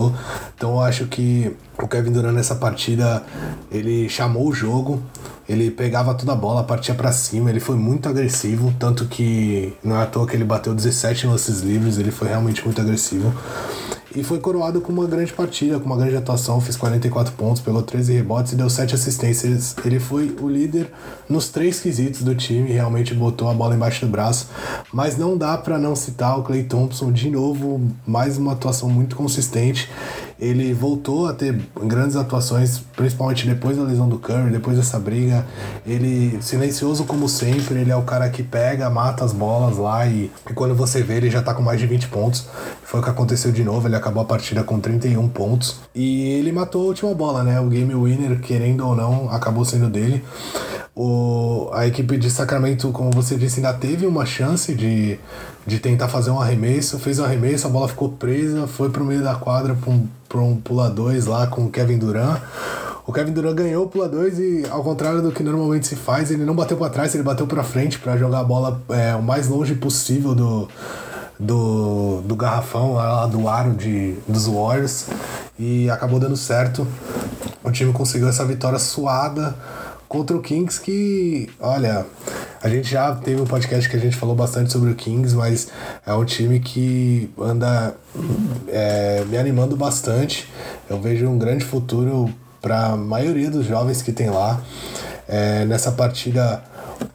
Então 0.57 0.73
eu 0.73 0.81
acho 0.81 1.07
que 1.07 1.55
o 1.79 1.87
Kevin 1.87 2.13
Durant 2.13 2.35
nessa 2.35 2.55
partida, 2.55 3.23
ele 3.71 4.09
chamou 4.09 4.49
o 4.49 4.53
jogo, 4.53 5.03
ele 5.49 5.71
pegava 5.71 6.15
toda 6.15 6.33
a 6.33 6.37
bola, 6.37 6.65
partia 6.65 6.95
para 6.95 7.13
cima, 7.13 7.51
ele 7.51 7.61
foi 7.61 7.77
muito 7.77 8.09
agressivo, 8.09 8.75
tanto 8.79 9.07
que 9.07 9.73
não 9.83 9.97
é 9.97 10.03
à 10.03 10.07
toa 10.07 10.27
que 10.27 10.35
ele 10.35 10.45
bateu 10.45 10.75
17 10.75 11.27
lances 11.27 11.61
livres, 11.61 11.99
ele 11.99 12.11
foi 12.11 12.29
realmente 12.29 12.65
muito 12.65 12.81
agressivo. 12.81 13.33
E 14.17 14.25
foi 14.25 14.39
coroado 14.39 14.81
com 14.81 14.91
uma 14.91 15.05
grande 15.07 15.31
partida, 15.31 15.79
com 15.79 15.85
uma 15.85 15.97
grande 15.97 16.17
atuação, 16.17 16.59
fez 16.59 16.75
44 16.75 17.35
pontos, 17.35 17.61
pegou 17.61 17.83
13 17.83 18.15
rebotes 18.15 18.53
e 18.53 18.57
deu 18.57 18.71
7 18.71 18.95
assistências. 18.95 19.77
Ele 19.85 20.01
foi 20.01 20.35
o 20.41 20.49
líder 20.49 20.91
nos 21.29 21.49
três 21.49 21.81
quesitos 21.81 22.23
do 22.23 22.35
time, 22.35 22.71
realmente 22.71 23.15
botou 23.15 23.51
a 23.51 23.55
bola 23.55 23.75
embaixo 23.75 24.05
do 24.05 24.11
braço. 24.11 24.49
Mas 24.93 25.17
não 25.17 25.37
dá 25.37 25.57
para 25.57 25.79
não 25.79 25.97
citar 25.97 26.39
o 26.39 26.43
Clay 26.43 26.65
Thompson 26.65 27.13
de 27.13 27.31
novo, 27.31 27.81
mais 28.07 28.39
uma 28.39 28.53
atuação 28.53 28.89
muito 28.89 29.17
consistente. 29.17 29.89
Ele 30.39 30.75
voltou 30.75 31.27
a 31.27 31.33
ter 31.33 31.59
grandes 31.83 32.15
atuações, 32.15 32.79
principalmente 32.95 33.47
depois 33.47 33.77
da 33.77 33.83
lesão 33.83 34.07
do 34.07 34.19
Curry, 34.19 34.51
depois 34.51 34.77
dessa 34.77 34.99
briga. 34.99 35.47
Ele, 35.87 36.39
silencioso 36.43 37.05
como 37.05 37.27
sempre, 37.27 37.81
ele 37.81 37.91
é 37.91 37.97
o 37.97 38.03
cara 38.03 38.29
que 38.29 38.43
pega, 38.43 38.91
mata 38.91 39.25
as 39.25 39.33
bolas 39.33 39.79
lá 39.79 40.07
e, 40.07 40.31
e 40.49 40.53
quando 40.53 40.75
você 40.75 41.03
vê, 41.03 41.17
ele 41.17 41.31
já 41.31 41.43
tá 41.43 41.55
com 41.55 41.63
mais 41.63 41.81
de 41.81 41.87
20 41.87 42.09
pontos. 42.09 42.47
Foi 42.85 43.01
o 43.01 43.03
que 43.03 43.09
aconteceu 43.09 43.51
de 43.51 43.65
novo, 43.65 43.89
ele 43.89 43.97
acabou 43.97 44.23
a 44.23 44.27
partida 44.27 44.63
com 44.63 44.79
31 44.79 45.27
pontos. 45.29 45.81
E 45.95 46.29
ele 46.33 46.53
matou 46.53 46.83
a 46.83 46.87
última 46.87 47.15
bola, 47.15 47.43
né? 47.43 47.59
O 47.59 47.69
game 47.69 47.95
winner, 47.95 48.39
querendo 48.41 48.87
ou 48.87 48.95
não, 48.95 49.31
acabou 49.31 49.65
sendo 49.65 49.89
dele. 49.89 50.23
O, 50.95 51.03
a 51.73 51.87
equipe 51.87 52.17
de 52.17 52.31
Sacramento, 52.31 52.91
como 52.93 53.11
você 53.11 53.37
disse, 53.37 53.57
ainda 53.57 53.73
teve 53.73 54.07
uma 54.07 54.25
chance 54.25 54.75
de, 54.75 55.19
de 55.67 55.79
tentar 55.79 56.09
fazer 56.09 56.31
um 56.31 56.41
arremesso. 56.41 56.99
Fez 56.99 57.19
um 57.19 57.25
arremesso, 57.25 57.67
a 57.67 57.71
bola 57.71 57.89
ficou 57.89 58.09
presa, 58.11 58.67
foi 58.67 58.91
pro 58.91 59.05
meio 59.05 59.23
da 59.23 59.35
quadra 59.35 59.75
pra 59.75 59.91
um, 59.91 60.07
pra 60.29 60.41
um 60.41 60.57
pula 60.57 60.89
2 60.89 61.27
lá 61.27 61.47
com 61.47 61.67
o 61.67 61.71
Kevin 61.71 61.99
Durant. 61.99 62.41
O 63.07 63.13
Kevin 63.13 63.33
Durant 63.33 63.55
ganhou 63.55 63.85
o 63.85 63.89
pula 63.89 64.09
2 64.09 64.39
e, 64.39 64.65
ao 64.71 64.83
contrário 64.83 65.23
do 65.23 65.31
que 65.31 65.43
normalmente 65.43 65.87
se 65.87 65.97
faz, 65.97 66.31
ele 66.31 66.45
não 66.45 66.55
bateu 66.55 66.77
para 66.77 66.91
trás, 66.91 67.15
ele 67.15 67.23
bateu 67.23 67.47
para 67.47 67.63
frente 67.63 67.99
para 67.99 68.17
jogar 68.17 68.41
a 68.41 68.45
bola 68.45 68.83
é, 68.89 69.15
o 69.15 69.23
mais 69.23 69.49
longe 69.49 69.75
possível 69.75 70.35
do, 70.35 70.69
do, 71.39 72.23
do 72.23 72.35
garrafão, 72.35 72.95
lá 72.95 73.27
do 73.27 73.49
aro 73.49 73.75
de, 73.75 74.15
dos 74.27 74.47
Warriors. 74.47 75.07
E 75.59 75.89
acabou 75.91 76.19
dando 76.19 76.37
certo. 76.37 76.87
O 77.63 77.71
time 77.71 77.93
conseguiu 77.93 78.29
essa 78.29 78.45
vitória 78.45 78.79
suada 78.79 79.55
contra 80.09 80.37
o 80.37 80.41
Kings 80.41 80.81
que, 80.81 81.49
olha, 81.61 82.07
a 82.63 82.69
gente 82.69 82.91
já 82.91 83.15
teve 83.15 83.41
um 83.41 83.45
podcast 83.45 83.89
que 83.89 83.97
a 83.97 84.01
gente 84.01 84.17
falou 84.17 84.35
bastante 84.35 84.73
sobre 84.73 84.91
o 84.91 84.95
Kings, 84.95 85.35
mas 85.35 85.69
é 86.07 86.13
um 86.13 86.25
time 86.25 86.61
que 86.61 87.31
anda 87.39 87.95
é, 88.69 89.25
me 89.27 89.37
animando 89.37 89.77
bastante. 89.77 90.49
Eu 90.89 91.01
vejo 91.01 91.27
um 91.29 91.39
grande 91.39 91.65
futuro 91.65 92.33
para 92.61 92.93
a 92.93 92.97
maioria 92.97 93.51
dos 93.51 93.67
jovens 93.67 94.03
que 94.03 94.13
tem 94.13 94.31
lá. 94.31 94.63
É, 95.29 95.65
nessa 95.65 95.91
partida 95.91 96.63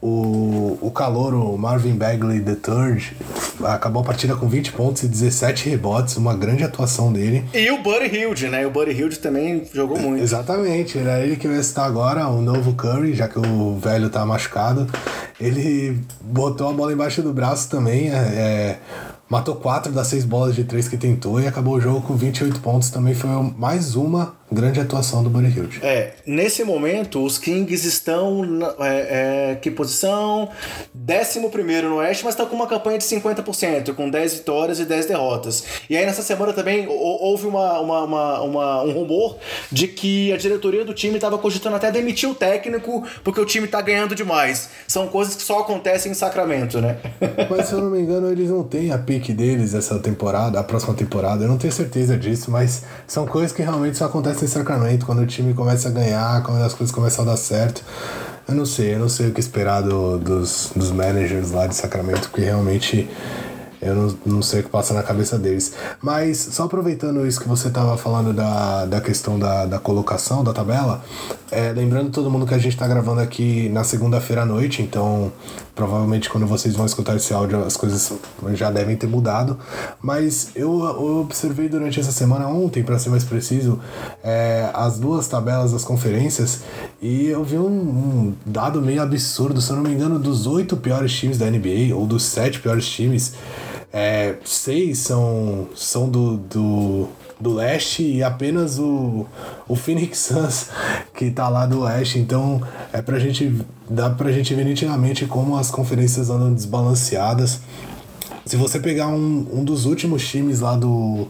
o, 0.00 0.78
o 0.80 0.90
calor, 0.90 1.34
o 1.34 1.56
Marvin 1.56 1.94
Bagley 1.94 2.38
III, 2.38 3.16
acabou 3.64 4.02
a 4.02 4.04
partida 4.04 4.34
com 4.34 4.48
20 4.48 4.72
pontos 4.72 5.02
e 5.02 5.08
17 5.08 5.68
rebotes, 5.68 6.16
uma 6.16 6.34
grande 6.34 6.64
atuação 6.64 7.12
dele. 7.12 7.44
E 7.52 7.70
o 7.70 7.82
Buddy 7.82 8.06
Hilde, 8.06 8.48
né? 8.48 8.66
O 8.66 8.70
Buddy 8.70 8.92
Hilde 8.92 9.18
também 9.18 9.62
jogou 9.72 9.98
muito. 9.98 10.22
Exatamente, 10.22 10.98
era 10.98 11.20
ele 11.20 11.36
que 11.36 11.48
vai 11.48 11.58
estar 11.58 11.84
agora, 11.84 12.26
o 12.28 12.40
novo 12.40 12.74
Curry, 12.74 13.14
já 13.14 13.28
que 13.28 13.38
o 13.38 13.78
velho 13.78 14.08
tá 14.10 14.24
machucado. 14.24 14.86
Ele 15.40 15.98
botou 16.20 16.68
a 16.68 16.72
bola 16.72 16.92
embaixo 16.92 17.22
do 17.22 17.32
braço 17.32 17.68
também, 17.68 18.10
é, 18.10 18.14
é 18.14 18.78
matou 19.28 19.56
quatro 19.56 19.90
das 19.90 20.08
seis 20.08 20.26
bolas 20.26 20.54
de 20.54 20.62
três 20.62 20.88
que 20.88 20.96
tentou 20.98 21.40
e 21.40 21.46
acabou 21.46 21.76
o 21.76 21.80
jogo 21.80 22.02
com 22.02 22.14
28 22.14 22.60
pontos. 22.60 22.90
Também 22.90 23.14
foi 23.14 23.30
mais 23.56 23.96
uma 23.96 24.34
grande 24.52 24.80
atuação 24.80 25.22
do 25.22 25.30
Buddy 25.30 25.56
Hield. 25.56 25.80
É, 25.82 26.12
nesse 26.26 26.64
momento, 26.64 27.24
os 27.24 27.38
Kings 27.38 27.86
estão. 27.86 28.44
Na, 28.44 28.74
é, 28.80 29.52
é, 29.52 29.54
que 29.56 29.70
posição? 29.70 30.48
11 30.94 31.40
no 31.82 31.96
Oeste, 31.96 32.24
mas 32.24 32.34
estão 32.34 32.46
com 32.46 32.56
uma 32.56 32.66
campanha 32.66 32.98
de 32.98 33.04
50%, 33.04 33.94
com 33.94 34.08
10 34.08 34.34
vitórias 34.34 34.78
e 34.78 34.84
10 34.84 35.06
derrotas. 35.06 35.64
E 35.88 35.96
aí, 35.96 36.06
nessa 36.06 36.22
semana 36.22 36.52
também 36.52 36.86
houve 36.88 37.46
uma, 37.46 37.80
uma, 37.80 38.04
uma, 38.04 38.40
uma 38.40 38.82
um 38.82 38.92
rumor 38.92 39.38
de 39.70 39.88
que 39.88 40.32
a 40.32 40.36
diretoria 40.36 40.84
do 40.84 40.94
time 40.94 41.16
estava 41.16 41.38
cogitando 41.38 41.76
até 41.76 41.90
demitir 41.90 42.28
o 42.28 42.34
técnico 42.34 43.04
porque 43.24 43.40
o 43.40 43.44
time 43.44 43.66
está 43.66 43.80
ganhando 43.80 44.14
demais. 44.14 44.70
São 44.86 45.08
coisas 45.08 45.34
que 45.34 45.42
só 45.42 45.60
acontecem 45.60 46.12
em 46.12 46.14
Sacramento, 46.14 46.80
né? 46.80 46.98
mas 47.50 47.68
se 47.68 47.74
eu 47.74 47.80
não 47.80 47.90
me 47.90 48.00
engano, 48.00 48.30
eles 48.30 48.50
não 48.50 48.62
têm 48.62 48.92
a 48.92 48.98
pique 48.98 49.32
deles 49.32 49.74
essa 49.74 49.98
temporada, 49.98 50.58
a 50.58 50.64
próxima 50.64 50.94
temporada. 50.94 51.44
Eu 51.44 51.48
não 51.48 51.58
tenho 51.58 51.72
certeza 51.72 52.16
disso, 52.16 52.50
mas 52.50 52.82
são 53.06 53.26
coisas 53.26 53.52
que 53.52 53.62
realmente 53.62 53.98
só 53.98 54.06
acontecem 54.06 54.41
em 54.44 54.48
Sacramento, 54.48 55.06
quando 55.06 55.20
o 55.20 55.26
time 55.26 55.54
começa 55.54 55.88
a 55.88 55.92
ganhar, 55.92 56.42
quando 56.42 56.62
as 56.62 56.74
coisas 56.74 56.94
começam 56.94 57.24
a 57.24 57.28
dar 57.28 57.36
certo. 57.36 57.82
Eu 58.48 58.54
não 58.54 58.66
sei, 58.66 58.94
eu 58.94 58.98
não 58.98 59.08
sei 59.08 59.28
o 59.28 59.32
que 59.32 59.40
esperar 59.40 59.82
do, 59.82 60.18
dos, 60.18 60.72
dos 60.74 60.90
managers 60.90 61.52
lá 61.52 61.66
de 61.66 61.74
Sacramento, 61.74 62.28
porque 62.28 62.42
realmente 62.42 63.08
eu 63.82 63.96
não, 63.96 64.18
não 64.24 64.42
sei 64.42 64.60
o 64.60 64.62
que 64.62 64.68
passa 64.70 64.94
na 64.94 65.02
cabeça 65.02 65.36
deles. 65.36 65.74
Mas, 66.00 66.38
só 66.38 66.64
aproveitando 66.64 67.26
isso 67.26 67.40
que 67.40 67.48
você 67.48 67.66
estava 67.66 67.96
falando 67.96 68.32
da, 68.32 68.86
da 68.86 69.00
questão 69.00 69.38
da, 69.38 69.66
da 69.66 69.78
colocação 69.80 70.44
da 70.44 70.52
tabela, 70.52 71.04
é, 71.50 71.72
lembrando 71.72 72.10
todo 72.10 72.30
mundo 72.30 72.46
que 72.46 72.54
a 72.54 72.58
gente 72.58 72.74
está 72.74 72.86
gravando 72.86 73.20
aqui 73.20 73.68
na 73.70 73.82
segunda-feira 73.82 74.42
à 74.42 74.46
noite, 74.46 74.82
então 74.82 75.32
provavelmente 75.74 76.28
quando 76.28 76.46
vocês 76.46 76.76
vão 76.76 76.84
escutar 76.84 77.16
esse 77.16 77.32
áudio 77.32 77.64
as 77.64 77.76
coisas 77.76 78.12
já 78.54 78.70
devem 78.70 78.96
ter 78.96 79.06
mudado. 79.06 79.58
Mas 80.00 80.50
eu, 80.54 80.82
eu 80.84 81.20
observei 81.20 81.68
durante 81.68 81.98
essa 81.98 82.12
semana, 82.12 82.46
ontem 82.46 82.82
para 82.82 82.98
ser 82.98 83.10
mais 83.10 83.24
preciso, 83.24 83.80
é, 84.22 84.70
as 84.74 84.98
duas 84.98 85.26
tabelas 85.28 85.72
das 85.72 85.84
conferências 85.84 86.62
e 87.00 87.26
eu 87.26 87.42
vi 87.42 87.58
um, 87.58 87.68
um 87.68 88.34
dado 88.44 88.80
meio 88.82 89.02
absurdo, 89.02 89.60
se 89.60 89.70
eu 89.70 89.76
não 89.76 89.82
me 89.82 89.92
engano, 89.92 90.18
dos 90.18 90.46
oito 90.46 90.76
piores 90.76 91.12
times 91.12 91.38
da 91.38 91.50
NBA, 91.50 91.94
ou 91.94 92.06
dos 92.06 92.24
sete 92.24 92.60
piores 92.60 92.86
times. 92.86 93.34
É, 93.92 94.36
seis 94.44 94.98
são, 95.00 95.68
são 95.74 96.08
do, 96.08 96.38
do, 96.38 97.08
do 97.38 97.52
leste 97.52 98.02
e 98.02 98.22
apenas 98.22 98.78
o, 98.78 99.26
o 99.68 99.76
Phoenix 99.76 100.18
Suns 100.18 100.70
que 101.14 101.30
tá 101.30 101.48
lá 101.48 101.66
do 101.66 101.80
oeste. 101.80 102.18
Então 102.18 102.62
é 102.92 103.02
pra 103.02 103.18
gente. 103.18 103.54
Dá 103.92 104.10
pra 104.10 104.32
gente 104.32 104.54
ver 104.54 104.64
nitidamente 104.64 105.26
como 105.26 105.56
as 105.56 105.70
conferências 105.70 106.30
andam 106.30 106.52
desbalanceadas. 106.52 107.60
Se 108.44 108.56
você 108.56 108.80
pegar 108.80 109.06
um, 109.06 109.46
um 109.52 109.62
dos 109.62 109.84
últimos 109.84 110.26
times 110.26 110.60
lá 110.60 110.74
do, 110.74 111.28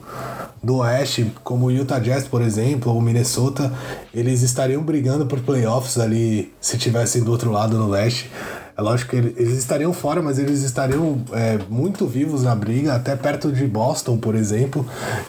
do 0.63 0.77
Oeste, 0.77 1.31
como 1.45 1.67
o 1.67 1.71
Utah 1.71 1.99
Jazz, 1.99 2.27
por 2.27 2.41
exemplo, 2.41 2.93
ou 2.93 3.01
Minnesota, 3.01 3.73
eles 4.15 4.43
estariam 4.43 4.83
brigando 4.83 5.27
por 5.27 5.41
playoffs 5.41 5.99
ali 5.99 6.53
se 6.61 6.79
tivessem 6.79 7.23
do 7.23 7.31
outro 7.31 7.51
lado 7.51 7.77
no 7.77 7.89
Leste. 7.89 8.31
É 8.83 8.85
lógico 8.85 9.11
que 9.11 9.17
eles 9.17 9.57
estariam 9.57 9.95
fora, 9.95 10.21
mas 10.21 10.41
eles 10.41 10.65
estariam 10.65 11.25
é, 11.33 11.57
muito 11.69 12.05
vivos 12.05 12.43
na 12.43 12.53
briga, 12.53 12.95
até 12.95 13.15
perto 13.15 13.53
de 13.53 13.65
Boston, 13.65 14.19
por 14.19 14.35
exemplo, 14.35 14.85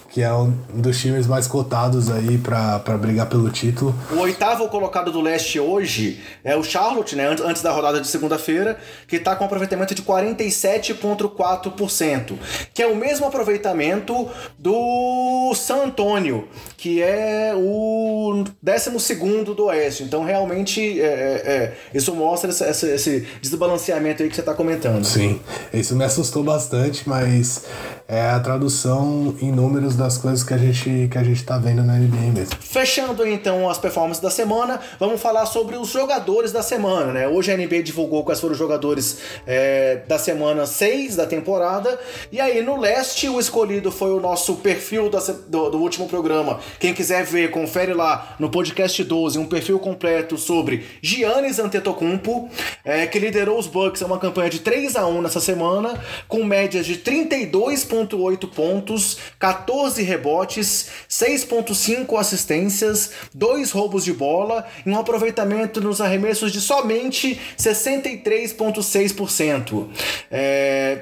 que 0.09 0.23
é 0.23 0.33
um 0.33 0.51
dos 0.73 0.99
times 0.99 1.27
mais 1.27 1.45
cotados 1.45 2.09
aí 2.09 2.39
para 2.39 2.79
brigar 2.97 3.29
pelo 3.29 3.51
título. 3.51 3.93
O 4.11 4.21
oitavo 4.21 4.67
colocado 4.69 5.11
do 5.11 5.21
leste 5.21 5.59
hoje 5.59 6.19
é 6.43 6.57
o 6.57 6.63
Charlotte, 6.63 7.15
né? 7.15 7.27
Antes 7.27 7.61
da 7.61 7.71
rodada 7.71 8.01
de 8.01 8.07
segunda-feira, 8.07 8.75
que 9.07 9.17
está 9.17 9.35
com 9.35 9.43
um 9.43 9.45
aproveitamento 9.45 9.93
de 9.93 10.01
47,4%, 10.01 12.33
que 12.73 12.81
é 12.81 12.87
o 12.87 12.95
mesmo 12.95 13.27
aproveitamento 13.27 14.27
do 14.57 15.53
San 15.53 15.83
Antônio, 15.83 16.47
que 16.75 17.03
é 17.03 17.53
o 17.55 18.43
12 18.63 19.13
do 19.55 19.65
Oeste. 19.65 20.01
Então, 20.01 20.23
realmente, 20.23 20.99
é, 20.99 21.05
é, 21.05 21.53
é 21.53 21.77
isso 21.93 22.15
mostra 22.15 22.49
essa, 22.49 22.67
esse 22.67 23.27
desbalanceamento 23.43 24.23
aí 24.23 24.29
que 24.29 24.35
você 24.35 24.41
está 24.41 24.53
comentando. 24.53 25.03
Sim, 25.03 25.39
isso 25.73 25.95
me 25.95 26.05
assustou 26.05 26.43
bastante, 26.43 27.07
mas 27.07 27.65
é 28.07 28.21
a 28.21 28.39
tradução 28.39 29.35
em 29.41 29.51
números 29.51 29.95
das 29.95 30.17
coisas 30.17 30.43
que 30.43 30.53
a 30.53 30.57
gente 30.57 31.07
que 31.09 31.17
a 31.17 31.23
gente 31.23 31.37
está 31.37 31.57
vendo 31.57 31.83
na 31.83 31.93
NBA 31.93 32.33
mesmo. 32.33 32.55
Fechando 32.59 33.25
então 33.25 33.69
as 33.69 33.77
performances 33.77 34.21
da 34.21 34.29
semana, 34.29 34.79
vamos 34.99 35.21
falar 35.21 35.45
sobre 35.45 35.77
os 35.77 35.89
jogadores 35.89 36.51
da 36.51 36.61
semana, 36.61 37.13
né? 37.13 37.27
Hoje 37.27 37.51
a 37.51 37.57
NBA 37.57 37.83
divulgou 37.83 38.23
quais 38.23 38.39
foram 38.39 38.53
os 38.53 38.59
jogadores 38.59 39.19
é, 39.47 40.01
da 40.07 40.19
semana 40.19 40.65
6 40.65 41.15
da 41.15 41.25
temporada, 41.25 41.99
e 42.31 42.39
aí 42.41 42.61
no 42.61 42.79
leste 42.79 43.29
o 43.29 43.39
escolhido 43.39 43.91
foi 43.91 44.11
o 44.11 44.19
nosso 44.19 44.55
perfil 44.55 45.09
do, 45.09 45.69
do, 45.69 45.77
último 45.79 46.07
programa, 46.07 46.59
quem 46.79 46.93
quiser 46.93 47.23
ver, 47.23 47.51
confere 47.51 47.93
lá 47.93 48.35
no 48.39 48.49
podcast 48.49 49.03
12 49.03 49.39
um 49.39 49.45
perfil 49.45 49.79
completo 49.79 50.37
sobre 50.37 50.85
Giannis 51.01 51.59
Antetokounmpo, 51.59 52.49
é, 52.83 53.07
que 53.07 53.19
liderou 53.19 53.57
os 53.57 53.67
Bucks 53.67 54.01
a 54.01 54.05
uma 54.05 54.19
campanha 54.19 54.49
de 54.49 54.59
3 54.59 54.95
a 54.95 55.07
1 55.07 55.21
nessa 55.21 55.39
semana, 55.39 55.99
com 56.27 56.43
médias 56.43 56.85
de 56.85 56.97
32,5 56.97 58.02
10.8 58.07 58.49
pontos, 58.49 59.17
14 59.39 60.03
rebotes, 60.03 60.89
6.5 61.09 62.19
assistências, 62.19 63.11
2 63.33 63.71
roubos 63.71 64.03
de 64.03 64.11
bola 64.13 64.67
e 64.85 64.89
um 64.89 64.97
aproveitamento 64.97 65.79
nos 65.81 65.99
arremessos 66.01 66.51
de 66.51 66.59
somente 66.61 67.41
63.6%. 67.57 69.87
É, 70.31 71.01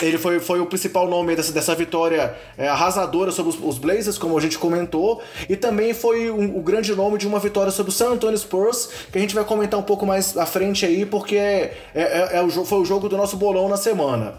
ele 0.00 0.18
foi, 0.18 0.38
foi 0.38 0.60
o 0.60 0.66
principal 0.66 1.08
nome 1.08 1.34
dessa, 1.34 1.52
dessa 1.52 1.74
vitória 1.74 2.34
é, 2.56 2.68
arrasadora 2.68 3.30
sobre 3.32 3.50
os, 3.50 3.58
os, 3.62 3.78
Blazers, 3.78 4.18
como 4.18 4.36
a 4.38 4.40
gente 4.40 4.58
comentou, 4.58 5.20
e 5.48 5.56
também 5.56 5.92
foi 5.92 6.30
um, 6.30 6.56
o 6.56 6.62
grande 6.62 6.94
nome 6.94 7.18
de 7.18 7.26
uma 7.26 7.38
vitória 7.38 7.72
sobre 7.72 7.90
o 7.90 7.94
San 7.94 8.10
Antonio 8.10 8.38
Spurs, 8.38 8.88
que 9.10 9.18
a 9.18 9.20
gente 9.20 9.34
vai 9.34 9.44
comentar 9.44 9.78
um 9.78 9.82
pouco 9.82 10.06
mais 10.06 10.36
à 10.36 10.46
frente 10.46 10.86
aí, 10.86 11.04
porque 11.04 11.36
é, 11.36 11.76
é, 11.94 12.02
é, 12.02 12.28
é 12.36 12.42
o, 12.42 12.50
foi 12.64 12.78
o 12.78 12.84
jogo 12.84 13.08
do 13.08 13.16
nosso 13.16 13.36
bolão 13.36 13.68
na 13.68 13.76
semana. 13.76 14.34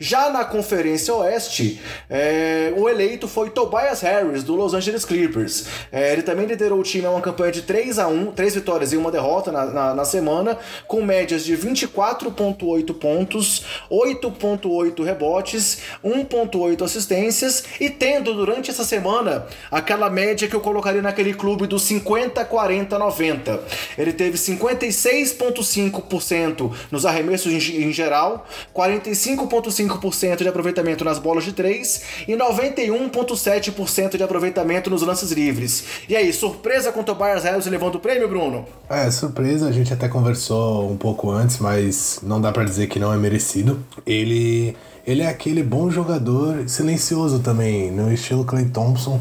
Já 0.00 0.28
na 0.30 0.44
Conferência 0.44 1.14
Oeste, 1.14 1.80
é, 2.10 2.72
o 2.76 2.88
eleito 2.88 3.28
foi 3.28 3.50
Tobias 3.50 4.00
Harris, 4.00 4.42
do 4.42 4.56
Los 4.56 4.74
Angeles 4.74 5.04
Clippers. 5.04 5.66
É, 5.92 6.12
ele 6.12 6.22
também 6.22 6.46
liderou 6.46 6.80
o 6.80 6.82
time 6.82 7.06
a 7.06 7.10
uma 7.10 7.20
campanha 7.20 7.52
de 7.52 7.62
3 7.62 7.98
a 7.98 8.08
1 8.08 8.32
3 8.32 8.54
vitórias 8.56 8.92
e 8.92 8.96
uma 8.96 9.10
derrota 9.10 9.52
na, 9.52 9.64
na, 9.66 9.94
na 9.94 10.04
semana, 10.04 10.58
com 10.88 11.02
médias 11.02 11.44
de 11.44 11.56
24,8 11.56 12.94
pontos, 12.94 13.64
8,8 13.90 15.03
rebotes, 15.04 15.78
1.8 16.04 16.82
assistências 16.82 17.62
e 17.80 17.88
tendo 17.90 18.34
durante 18.34 18.70
essa 18.70 18.84
semana 18.84 19.46
aquela 19.70 20.10
média 20.10 20.48
que 20.48 20.54
eu 20.54 20.60
colocaria 20.60 21.02
naquele 21.02 21.34
clube 21.34 21.66
dos 21.66 21.82
50, 21.82 22.44
40, 22.44 22.98
90. 22.98 23.60
Ele 23.96 24.12
teve 24.12 24.36
56.5% 24.36 26.72
nos 26.90 27.06
arremessos 27.06 27.52
em, 27.52 27.92
geral, 27.92 28.46
45.5% 28.74 30.38
de 30.38 30.48
aproveitamento 30.48 31.04
nas 31.04 31.18
bolas 31.18 31.44
de 31.44 31.52
3 31.52 32.02
e 32.28 32.32
91.7% 32.32 34.16
de 34.16 34.22
aproveitamento 34.22 34.90
nos 34.90 35.02
lances 35.02 35.30
livres. 35.30 35.84
E 36.08 36.16
aí, 36.16 36.32
surpresa 36.32 36.92
com 36.92 37.00
o 37.00 37.04
Tobias 37.04 37.44
Harris 37.44 37.66
levando 37.66 37.96
o 37.96 38.00
prêmio, 38.00 38.28
Bruno? 38.28 38.66
É, 38.88 39.10
surpresa, 39.10 39.68
a 39.68 39.72
gente 39.72 39.92
até 39.92 40.08
conversou 40.08 40.90
um 40.90 40.96
pouco 40.96 41.30
antes, 41.30 41.58
mas 41.58 42.20
não 42.22 42.40
dá 42.40 42.52
para 42.52 42.64
dizer 42.64 42.86
que 42.86 42.98
não 42.98 43.12
é 43.12 43.16
merecido. 43.16 43.84
Ele 44.06 44.76
ele 45.06 45.22
é 45.22 45.28
aquele 45.28 45.62
bom 45.62 45.90
jogador 45.90 46.68
silencioso 46.68 47.40
também, 47.40 47.90
no 47.90 48.12
estilo 48.12 48.44
Clay 48.44 48.66
Thompson. 48.66 49.20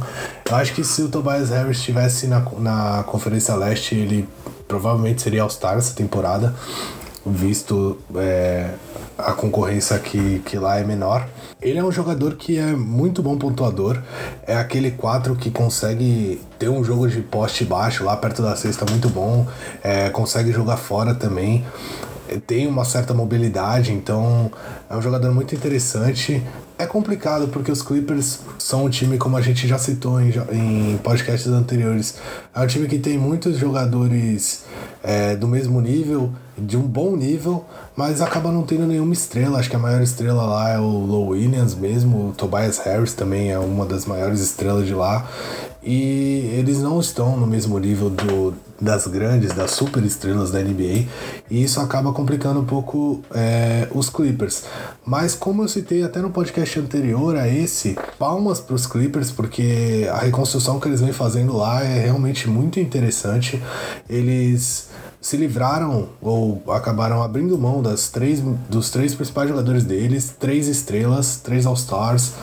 Eu 0.49 0.55
acho 0.55 0.73
que 0.73 0.83
se 0.83 1.01
o 1.01 1.09
Tobias 1.09 1.49
Harris 1.49 1.77
estivesse 1.77 2.27
na, 2.27 2.39
na 2.57 3.03
Conferência 3.03 3.53
Leste, 3.55 3.95
ele 3.95 4.27
provavelmente 4.67 5.21
seria 5.21 5.41
All-Star 5.41 5.77
essa 5.77 5.93
temporada, 5.93 6.55
visto 7.25 7.97
é, 8.15 8.69
a 9.17 9.33
concorrência 9.33 9.99
que, 9.99 10.39
que 10.45 10.57
lá 10.57 10.79
é 10.79 10.85
menor. 10.85 11.27
Ele 11.61 11.79
é 11.79 11.83
um 11.83 11.91
jogador 11.91 12.35
que 12.35 12.57
é 12.57 12.73
muito 12.73 13.21
bom 13.21 13.37
pontuador, 13.37 14.01
é 14.47 14.55
aquele 14.55 14.91
4 14.91 15.35
que 15.35 15.51
consegue 15.51 16.41
ter 16.57 16.69
um 16.69 16.83
jogo 16.83 17.09
de 17.09 17.21
poste 17.21 17.65
baixo 17.65 18.05
lá 18.05 18.15
perto 18.15 18.41
da 18.41 18.55
cesta 18.55 18.85
muito 18.89 19.09
bom, 19.09 19.45
é, 19.83 20.09
consegue 20.09 20.51
jogar 20.51 20.77
fora 20.77 21.13
também 21.13 21.63
tem 22.47 22.67
uma 22.67 22.85
certa 22.85 23.13
mobilidade, 23.13 23.91
então 23.91 24.51
é 24.89 24.95
um 24.95 25.01
jogador 25.01 25.33
muito 25.33 25.53
interessante. 25.53 26.41
É 26.77 26.85
complicado 26.85 27.47
porque 27.49 27.71
os 27.71 27.81
Clippers 27.81 28.39
são 28.57 28.85
um 28.85 28.89
time, 28.89 29.17
como 29.17 29.37
a 29.37 29.41
gente 29.41 29.67
já 29.67 29.77
citou 29.77 30.19
em, 30.19 30.33
em 30.51 30.97
podcasts 30.97 31.51
anteriores, 31.51 32.15
é 32.53 32.59
um 32.59 32.67
time 32.67 32.87
que 32.87 32.97
tem 32.97 33.17
muitos 33.17 33.57
jogadores 33.57 34.63
é, 35.03 35.35
do 35.35 35.47
mesmo 35.47 35.79
nível, 35.81 36.31
de 36.57 36.77
um 36.77 36.81
bom 36.81 37.15
nível, 37.15 37.65
mas 37.95 38.21
acaba 38.21 38.51
não 38.51 38.63
tendo 38.63 38.85
nenhuma 38.85 39.13
estrela. 39.13 39.59
Acho 39.59 39.69
que 39.69 39.75
a 39.75 39.79
maior 39.79 40.01
estrela 40.01 40.45
lá 40.45 40.69
é 40.69 40.79
o 40.79 40.83
Low 40.83 41.29
Williams 41.29 41.75
mesmo, 41.75 42.29
o 42.29 42.31
Tobias 42.31 42.79
Harris 42.79 43.13
também 43.13 43.51
é 43.51 43.59
uma 43.59 43.85
das 43.85 44.05
maiores 44.05 44.39
estrelas 44.39 44.85
de 44.85 44.93
lá. 44.93 45.27
E 45.85 46.55
eles 46.57 46.79
não 46.79 46.99
estão 46.99 47.37
no 47.37 47.45
mesmo 47.45 47.77
nível 47.77 48.09
do, 48.09 48.53
das 48.79 49.07
grandes, 49.07 49.53
das 49.53 49.71
super 49.71 50.03
estrelas 50.03 50.51
da 50.51 50.59
NBA, 50.59 51.05
e 51.49 51.63
isso 51.63 51.79
acaba 51.79 52.13
complicando 52.13 52.59
um 52.59 52.65
pouco 52.65 53.21
é, 53.33 53.87
os 53.91 54.09
Clippers. 54.09 54.63
Mas 55.05 55.35
como 55.35 55.63
eu 55.63 55.67
citei 55.67 56.03
até 56.03 56.21
no 56.21 56.29
podcast 56.29 56.79
anterior 56.79 57.35
a 57.35 57.47
esse, 57.47 57.97
palmas 58.17 58.59
para 58.59 58.75
os 58.75 58.85
Clippers, 58.85 59.31
porque 59.31 60.07
a 60.11 60.19
reconstrução 60.19 60.79
que 60.79 60.87
eles 60.87 61.01
vêm 61.01 61.13
fazendo 61.13 61.55
lá 61.55 61.83
é 61.83 61.99
realmente 61.99 62.49
muito 62.49 62.79
interessante. 62.79 63.61
Eles 64.09 64.89
se 65.23 65.37
livraram 65.37 66.09
ou 66.21 66.61
acabaram 66.67 67.23
abrindo 67.23 67.57
mão 67.57 67.81
das 67.81 68.09
três, 68.09 68.41
dos 68.41 68.89
três 68.89 69.15
principais 69.15 69.47
jogadores 69.47 69.85
deles, 69.85 70.35
três 70.37 70.67
estrelas, 70.67 71.37
três 71.37 71.65
All-Stars, 71.65 72.33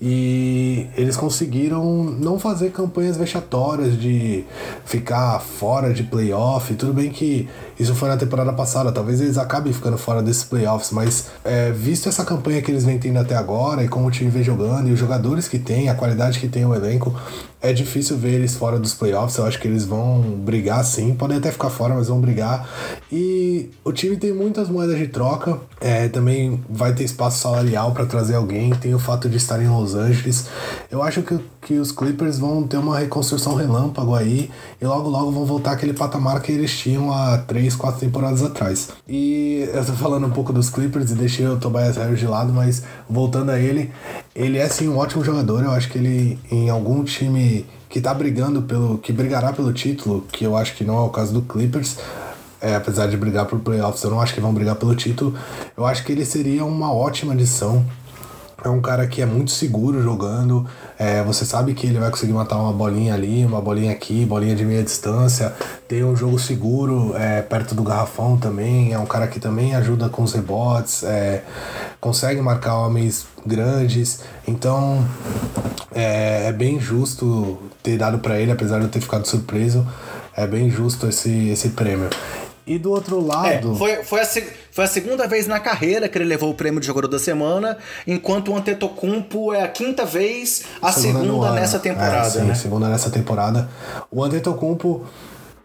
e 0.00 0.86
eles 0.96 1.16
conseguiram 1.16 2.04
não 2.04 2.38
fazer 2.38 2.70
campanhas 2.70 3.16
vexatórias 3.16 4.00
de 4.00 4.44
ficar 4.84 5.40
fora 5.40 5.92
de 5.92 6.04
playoff. 6.04 6.72
Tudo 6.76 6.94
bem 6.94 7.10
que 7.10 7.48
isso 7.78 7.94
foi 7.94 8.08
na 8.08 8.16
temporada 8.16 8.52
passada, 8.52 8.90
talvez 8.90 9.20
eles 9.20 9.38
acabem 9.38 9.72
ficando 9.72 9.96
fora 9.96 10.22
desses 10.22 10.44
playoffs, 10.44 10.90
mas 10.90 11.26
é, 11.44 11.70
visto 11.70 12.08
essa 12.08 12.24
campanha 12.24 12.60
que 12.60 12.70
eles 12.70 12.84
vêm 12.84 12.98
tendo 12.98 13.18
até 13.18 13.36
agora 13.36 13.84
e 13.84 13.88
como 13.88 14.08
o 14.08 14.10
time 14.10 14.30
vem 14.30 14.42
jogando 14.42 14.88
e 14.88 14.92
os 14.92 14.98
jogadores 14.98 15.46
que 15.46 15.58
tem, 15.58 15.88
a 15.88 15.94
qualidade 15.94 16.40
que 16.40 16.48
tem 16.48 16.64
o 16.64 16.74
elenco, 16.74 17.14
é 17.60 17.72
difícil 17.72 18.16
ver 18.16 18.34
eles 18.34 18.54
fora 18.54 18.78
dos 18.78 18.94
playoffs. 18.94 19.36
Eu 19.36 19.44
acho 19.44 19.58
que 19.58 19.66
eles 19.66 19.84
vão 19.84 20.20
brigar 20.20 20.84
sim. 20.84 21.14
Podem 21.14 21.38
até 21.38 21.50
ficar 21.50 21.70
fora, 21.70 21.94
mas 21.94 22.08
vão 22.08 22.20
brigar. 22.20 22.68
E 23.10 23.70
o 23.84 23.92
time 23.92 24.16
tem 24.16 24.32
muitas 24.32 24.68
moedas 24.68 24.96
de 24.96 25.08
troca. 25.08 25.58
É, 25.80 26.08
também 26.08 26.62
vai 26.70 26.94
ter 26.94 27.04
espaço 27.04 27.38
salarial 27.38 27.92
para 27.92 28.06
trazer 28.06 28.36
alguém. 28.36 28.70
Tem 28.70 28.94
o 28.94 28.98
fato 28.98 29.28
de 29.28 29.36
estar 29.36 29.60
em 29.60 29.68
Los 29.68 29.94
Angeles. 29.94 30.46
Eu 30.90 31.02
acho 31.02 31.22
que, 31.22 31.38
que 31.60 31.74
os 31.74 31.92
Clippers 31.92 32.38
vão 32.38 32.66
ter 32.66 32.76
uma 32.76 32.98
reconstrução 32.98 33.54
relâmpago 33.54 34.14
aí. 34.14 34.50
E 34.80 34.86
logo, 34.86 35.08
logo 35.08 35.30
vão 35.30 35.44
voltar 35.44 35.72
aquele 35.72 35.92
patamar 35.92 36.40
que 36.40 36.52
eles 36.52 36.76
tinham 36.76 37.12
há 37.12 37.38
3, 37.38 37.74
4 37.74 38.00
temporadas 38.00 38.42
atrás. 38.42 38.88
E 39.06 39.68
eu 39.72 39.84
tô 39.84 39.92
falando 39.92 40.26
um 40.26 40.30
pouco 40.30 40.52
dos 40.52 40.70
Clippers 40.70 41.10
e 41.10 41.14
deixei 41.14 41.46
o 41.46 41.58
Tobias 41.58 41.96
Harris 41.96 42.18
de 42.18 42.26
lado, 42.26 42.52
mas 42.52 42.82
voltando 43.08 43.50
a 43.50 43.58
ele, 43.58 43.90
ele 44.34 44.58
é 44.58 44.68
sim 44.68 44.88
um 44.88 44.96
ótimo 44.96 45.24
jogador. 45.24 45.64
Eu 45.64 45.72
acho 45.72 45.88
que 45.90 45.98
ele, 45.98 46.38
em 46.50 46.70
algum 46.70 47.02
time 47.04 47.66
que 47.88 48.00
tá 48.00 48.12
brigando 48.12 48.62
pelo. 48.62 48.98
que 48.98 49.12
brigará 49.12 49.52
pelo 49.52 49.72
título, 49.72 50.24
que 50.30 50.44
eu 50.44 50.56
acho 50.56 50.74
que 50.74 50.84
não 50.84 50.96
é 50.98 51.00
o 51.00 51.08
caso 51.08 51.32
do 51.32 51.42
Clippers. 51.42 51.96
É, 52.60 52.74
apesar 52.74 53.06
de 53.06 53.16
brigar 53.16 53.46
por 53.46 53.60
playoffs, 53.60 54.02
eu 54.02 54.10
não 54.10 54.20
acho 54.20 54.34
que 54.34 54.40
vão 54.40 54.52
brigar 54.52 54.74
pelo 54.74 54.94
título. 54.94 55.32
Eu 55.76 55.86
acho 55.86 56.04
que 56.04 56.10
ele 56.10 56.24
seria 56.24 56.64
uma 56.64 56.92
ótima 56.92 57.32
adição 57.32 57.84
é 58.64 58.68
um 58.68 58.80
cara 58.80 59.06
que 59.06 59.22
é 59.22 59.26
muito 59.26 59.50
seguro 59.50 60.02
jogando. 60.02 60.66
É, 60.98 61.22
você 61.22 61.44
sabe 61.44 61.74
que 61.74 61.86
ele 61.86 61.98
vai 61.98 62.10
conseguir 62.10 62.32
matar 62.32 62.56
uma 62.56 62.72
bolinha 62.72 63.14
ali, 63.14 63.44
uma 63.44 63.60
bolinha 63.60 63.92
aqui, 63.92 64.24
bolinha 64.24 64.56
de 64.56 64.64
meia 64.64 64.82
distância. 64.82 65.54
Tem 65.86 66.02
um 66.02 66.16
jogo 66.16 66.38
seguro 66.38 67.16
é, 67.16 67.40
perto 67.40 67.74
do 67.74 67.82
garrafão 67.82 68.36
também. 68.36 68.92
É 68.92 68.98
um 68.98 69.06
cara 69.06 69.28
que 69.28 69.38
também 69.38 69.74
ajuda 69.76 70.08
com 70.08 70.22
os 70.22 70.32
rebotes, 70.32 71.04
é, 71.04 71.44
consegue 72.00 72.40
marcar 72.40 72.76
homens 72.76 73.26
grandes. 73.46 74.20
Então 74.46 75.06
é, 75.94 76.46
é 76.46 76.52
bem 76.52 76.80
justo 76.80 77.58
ter 77.82 77.96
dado 77.96 78.18
para 78.18 78.40
ele, 78.40 78.50
apesar 78.50 78.78
de 78.78 78.86
eu 78.86 78.90
ter 78.90 79.00
ficado 79.00 79.26
surpreso. 79.26 79.86
É 80.36 80.46
bem 80.46 80.70
justo 80.70 81.06
esse, 81.08 81.48
esse 81.48 81.70
prêmio. 81.70 82.10
E 82.68 82.78
do 82.78 82.90
outro 82.90 83.24
lado. 83.24 83.72
É, 83.72 83.74
foi, 83.74 84.04
foi, 84.04 84.20
a, 84.20 84.28
foi 84.78 84.84
a 84.84 84.88
segunda 84.88 85.26
vez 85.26 85.48
na 85.48 85.58
carreira 85.58 86.08
que 86.08 86.16
ele 86.16 86.24
levou 86.24 86.50
o 86.50 86.54
prêmio 86.54 86.78
de 86.78 86.86
jogador 86.86 87.08
da 87.08 87.18
semana, 87.18 87.76
enquanto 88.06 88.52
o 88.52 88.56
Antetokounmpo 88.56 89.52
é 89.52 89.64
a 89.64 89.66
quinta 89.66 90.06
vez, 90.06 90.66
a 90.80 90.92
segunda, 90.92 91.24
segunda 91.24 91.50
nessa 91.50 91.80
temporada. 91.80 92.28
É, 92.28 92.30
sim, 92.30 92.42
né? 92.42 92.54
segunda 92.54 92.88
nessa 92.88 93.10
temporada. 93.10 93.68
O 94.08 94.22
Antetokounmpo. 94.22 95.04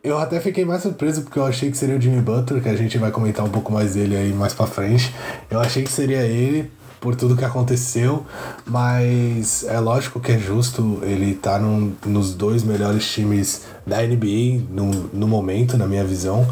Eu 0.03 0.17
até 0.17 0.39
fiquei 0.39 0.65
mais 0.65 0.81
surpreso 0.81 1.21
porque 1.21 1.37
eu 1.37 1.45
achei 1.45 1.69
que 1.69 1.77
seria 1.77 1.95
o 1.95 2.01
Jimmy 2.01 2.21
Butler, 2.21 2.61
que 2.61 2.67
a 2.67 2.75
gente 2.75 2.97
vai 2.97 3.11
comentar 3.11 3.45
um 3.45 3.49
pouco 3.49 3.71
mais 3.71 3.93
dele 3.93 4.17
aí 4.17 4.33
mais 4.33 4.51
pra 4.51 4.65
frente. 4.65 5.13
Eu 5.49 5.61
achei 5.61 5.83
que 5.83 5.91
seria 5.91 6.23
ele, 6.23 6.71
por 6.99 7.15
tudo 7.15 7.37
que 7.37 7.45
aconteceu, 7.45 8.25
mas 8.65 9.63
é 9.63 9.79
lógico 9.79 10.19
que 10.19 10.31
é 10.31 10.39
justo 10.39 10.99
ele 11.03 11.33
estar 11.33 11.53
tá 11.53 11.59
num, 11.59 11.93
nos 12.03 12.33
dois 12.33 12.63
melhores 12.63 13.07
times 13.11 13.61
da 13.85 14.01
NBA 14.01 14.63
no, 14.71 15.09
no 15.13 15.27
momento, 15.27 15.77
na 15.77 15.85
minha 15.85 16.03
visão 16.03 16.47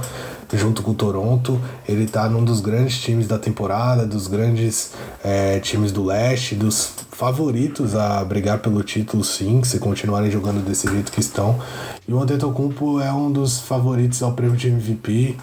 junto 0.54 0.82
com 0.82 0.92
o 0.92 0.94
Toronto. 0.94 1.60
Ele 1.88 2.06
tá 2.06 2.28
num 2.30 2.44
dos 2.44 2.62
grandes 2.62 3.00
times 3.00 3.28
da 3.28 3.38
temporada, 3.38 4.06
dos 4.06 4.28
grandes 4.28 4.92
é, 5.24 5.60
times 5.60 5.92
do 5.92 6.04
leste, 6.04 6.56
dos 6.56 6.92
favoritos 7.12 7.96
a 7.96 8.24
brigar 8.24 8.60
pelo 8.60 8.82
título, 8.84 9.24
sim, 9.24 9.64
se 9.64 9.78
continuarem 9.80 10.32
jogando 10.32 10.66
desse 10.66 10.90
jeito 10.90 11.12
que 11.12 11.20
estão. 11.20 11.60
E 12.08 12.14
o 12.14 12.20
Antetokounmpo 12.20 13.00
é 13.00 13.12
um 13.12 13.32
dos 13.32 13.60
favoritos 13.60 14.24
ao 14.24 14.34
prêmio 14.34 14.58
de 14.58 14.68
MVP. 14.68 15.36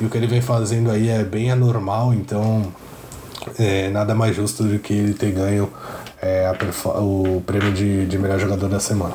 E 0.00 0.04
o 0.04 0.08
que 0.08 0.16
ele 0.16 0.26
vem 0.26 0.40
fazendo 0.40 0.90
aí 0.90 1.08
é 1.08 1.24
bem 1.24 1.50
anormal, 1.50 2.14
então 2.14 2.72
é, 3.58 3.90
nada 3.90 4.14
mais 4.14 4.34
justo 4.36 4.62
do 4.62 4.78
que 4.78 4.92
ele 4.92 5.14
ter 5.14 5.32
ganho 5.32 5.70
é, 6.22 6.50
o 6.96 7.42
prêmio 7.44 7.72
de, 7.72 8.06
de 8.06 8.18
melhor 8.18 8.38
jogador 8.38 8.68
da 8.68 8.80
semana. 8.80 9.14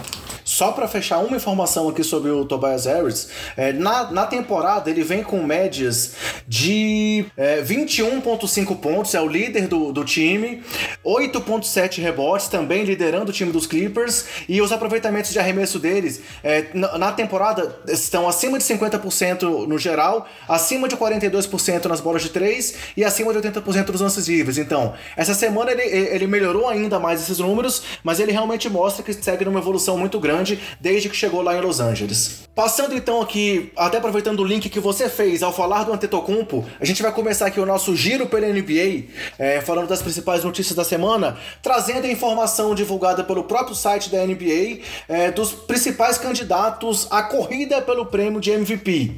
Só 0.60 0.74
para 0.74 0.90
fechar 0.90 1.20
uma 1.20 1.38
informação 1.38 1.88
aqui 1.88 2.04
sobre 2.04 2.32
o 2.32 2.44
Tobias 2.44 2.84
Harris, 2.84 3.30
é, 3.56 3.72
na, 3.72 4.12
na 4.12 4.26
temporada 4.26 4.90
ele 4.90 5.04
vem 5.04 5.24
com 5.24 5.42
médias 5.42 6.16
de 6.46 7.24
é, 7.38 7.62
21,5 7.62 8.78
pontos, 8.78 9.16
é 9.16 9.22
o 9.22 9.28
líder 9.30 9.70
do, 9.70 9.94
do 9.94 10.04
time, 10.04 10.62
8,7 11.06 12.02
rebotes, 12.02 12.50
também 12.50 12.84
liderando 12.84 13.30
o 13.30 13.34
time 13.34 13.54
dos 13.54 13.66
Clippers, 13.66 14.26
e 14.50 14.62
os 14.62 14.74
aproveitamentos 14.74 15.32
de 15.32 15.40
arremesso 15.40 15.80
deles 15.80 16.20
é, 16.44 16.66
na, 16.74 16.98
na 16.98 17.12
temporada 17.14 17.80
estão 17.88 18.28
acima 18.28 18.58
de 18.58 18.66
50% 18.66 19.66
no 19.66 19.78
geral, 19.78 20.28
acima 20.46 20.90
de 20.90 20.98
42% 20.98 21.86
nas 21.86 22.02
bolas 22.02 22.22
de 22.22 22.32
3 22.32 22.76
e 22.98 23.06
acima 23.06 23.32
de 23.32 23.40
80% 23.40 23.86
dos 23.86 24.02
lances 24.02 24.28
livres. 24.28 24.58
Então, 24.58 24.94
essa 25.16 25.34
semana 25.34 25.72
ele, 25.72 25.84
ele 25.84 26.28
melhorou 26.28 26.68
ainda 26.68 27.00
mais 27.00 27.22
esses 27.22 27.40
números, 27.40 27.82
mas 28.04 28.20
ele 28.20 28.34
realmente 28.34 28.70
mostra 28.70 29.02
que 29.02 29.14
segue 29.14 29.46
numa 29.46 29.60
evolução 29.60 29.98
muito 29.98 30.20
grande 30.20 30.49
desde 30.80 31.10
que 31.10 31.16
chegou 31.16 31.42
lá 31.42 31.56
em 31.56 31.62
Los 31.62 31.80
Angeles. 31.80 32.48
Passando 32.56 32.94
então 32.94 33.22
aqui, 33.22 33.72
até 33.78 34.00
aproveitando 34.00 34.42
o 34.42 34.44
link 34.44 34.70
que 34.70 34.82
você 34.82 35.08
fez 35.08 35.42
ao 35.42 35.54
falar 35.54 35.84
do 35.84 35.94
Antetokounmpo, 35.94 36.66
a 36.78 36.84
gente 36.84 37.02
vai 37.02 37.12
começar 37.12 37.46
aqui 37.46 37.58
o 37.58 37.66
nosso 37.66 37.96
giro 37.96 38.28
pela 38.28 38.48
NBA, 38.48 39.06
é, 39.38 39.62
falando 39.62 39.88
das 39.88 40.02
principais 40.02 40.44
notícias 40.44 40.76
da 40.76 40.84
semana, 40.84 41.38
trazendo 41.62 42.06
a 42.06 42.12
informação 42.12 42.76
divulgada 42.76 43.24
pelo 43.24 43.46
próprio 43.46 43.74
site 43.74 44.10
da 44.10 44.26
NBA 44.26 44.80
é, 45.08 45.32
dos 45.32 45.54
principais 45.54 46.18
candidatos 46.18 47.08
à 47.10 47.24
corrida 47.24 47.82
pelo 47.82 48.06
prêmio 48.08 48.42
de 48.42 48.52
MVP. 48.52 49.14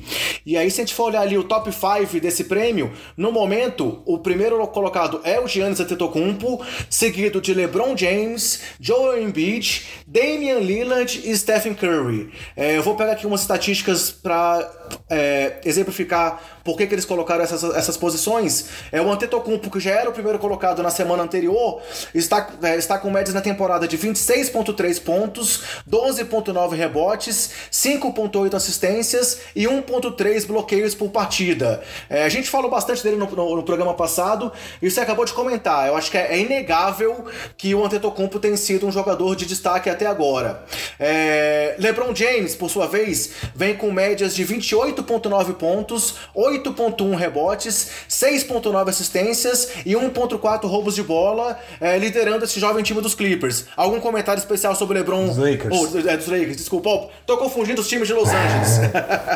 E 0.45 0.55
aí, 0.55 0.69
se 0.69 0.79
a 0.79 0.83
gente 0.83 0.93
for 0.93 1.05
olhar 1.05 1.21
ali 1.21 1.35
o 1.35 1.43
top 1.43 1.71
5 1.71 2.19
desse 2.19 2.43
prêmio, 2.43 2.91
no 3.17 3.31
momento, 3.31 4.03
o 4.05 4.19
primeiro 4.19 4.65
colocado 4.67 5.19
é 5.23 5.39
o 5.39 5.47
Giannis 5.47 5.79
Antetokounmpo, 5.79 6.63
seguido 6.89 7.41
de 7.41 7.55
LeBron 7.55 7.97
James, 7.97 8.61
Joel 8.79 9.23
Embiid, 9.23 9.85
Damian 10.05 10.59
Lillard 10.59 11.20
e 11.23 11.35
Stephen 11.37 11.73
Curry. 11.73 12.31
É, 12.55 12.77
eu 12.77 12.83
vou 12.83 12.95
pegar 12.95 13.13
aqui 13.13 13.27
umas 13.27 13.41
estatísticas 13.41 14.11
para 14.11 14.80
é, 15.09 15.59
exemplificar 15.65 16.41
por 16.63 16.77
que, 16.77 16.85
que 16.87 16.93
eles 16.93 17.05
colocaram 17.05 17.43
essas, 17.43 17.63
essas 17.63 17.97
posições. 17.97 18.65
É 18.91 19.01
o 19.01 19.11
Antetokounmpo, 19.11 19.69
que 19.69 19.79
já 19.79 19.91
era 19.91 20.09
o 20.09 20.13
primeiro 20.13 20.39
colocado 20.39 20.81
na 20.83 20.89
semana 20.89 21.23
anterior, 21.23 21.81
está, 22.13 22.49
é, 22.61 22.75
está 22.75 22.97
com 22.97 23.09
médias 23.09 23.33
na 23.33 23.41
temporada 23.41 23.87
de 23.87 23.97
26,3 23.97 25.01
pontos, 25.01 25.61
12,9 25.89 26.75
rebotes, 26.75 27.51
5,8 27.71 28.53
assistências 28.53 29.39
e 29.55 29.65
1,3 29.65 30.45
bloqueios 30.45 30.95
por 30.95 31.09
partida. 31.09 31.81
É, 32.09 32.23
a 32.23 32.29
gente 32.29 32.49
falou 32.49 32.69
bastante 32.69 33.03
dele 33.03 33.17
no, 33.17 33.29
no, 33.29 33.55
no, 33.55 33.63
programa 33.63 33.93
passado 33.93 34.51
e 34.81 34.89
você 34.89 34.99
acabou 35.01 35.25
de 35.25 35.33
comentar. 35.33 35.87
Eu 35.87 35.95
acho 35.95 36.11
que 36.11 36.17
é, 36.17 36.33
é 36.33 36.39
inegável 36.39 37.25
que 37.57 37.73
o 37.73 37.83
Antetokounmpo 37.83 38.39
tem 38.39 38.55
sido 38.55 38.85
um 38.85 38.91
jogador 38.91 39.35
de 39.35 39.45
destaque 39.45 39.89
até 39.89 40.05
agora. 40.05 40.63
É, 40.99 41.75
LeBron 41.79 42.13
James, 42.13 42.55
por 42.55 42.69
sua 42.69 42.87
vez, 42.87 43.31
vem 43.55 43.75
com 43.75 43.91
médias 43.91 44.35
de 44.35 44.43
28,9 44.81 45.53
pontos, 45.53 46.15
8,1 46.35 47.15
rebotes, 47.15 47.89
6,9 48.09 48.89
assistências 48.89 49.69
e 49.85 49.93
1,4 49.93 50.65
roubos 50.65 50.95
de 50.95 51.03
bola, 51.03 51.57
é, 51.79 51.97
liderando 51.97 52.45
esse 52.45 52.59
jovem 52.59 52.83
time 52.83 53.01
dos 53.01 53.13
Clippers. 53.13 53.65
Algum 53.75 53.99
comentário 53.99 54.39
especial 54.39 54.75
sobre 54.75 54.97
o 54.97 55.01
LeBron? 55.01 55.27
Dos 55.27 55.37
Lakers. 55.37 55.77
Oh, 55.77 55.97
é, 55.97 56.17
dos 56.17 56.27
Lakers, 56.27 56.57
desculpa. 56.57 56.89
Oh, 56.89 57.09
tô 57.25 57.37
confundindo 57.37 57.81
os 57.81 57.87
times 57.87 58.07
de 58.07 58.13
Los 58.13 58.29
Angeles. 58.33 58.91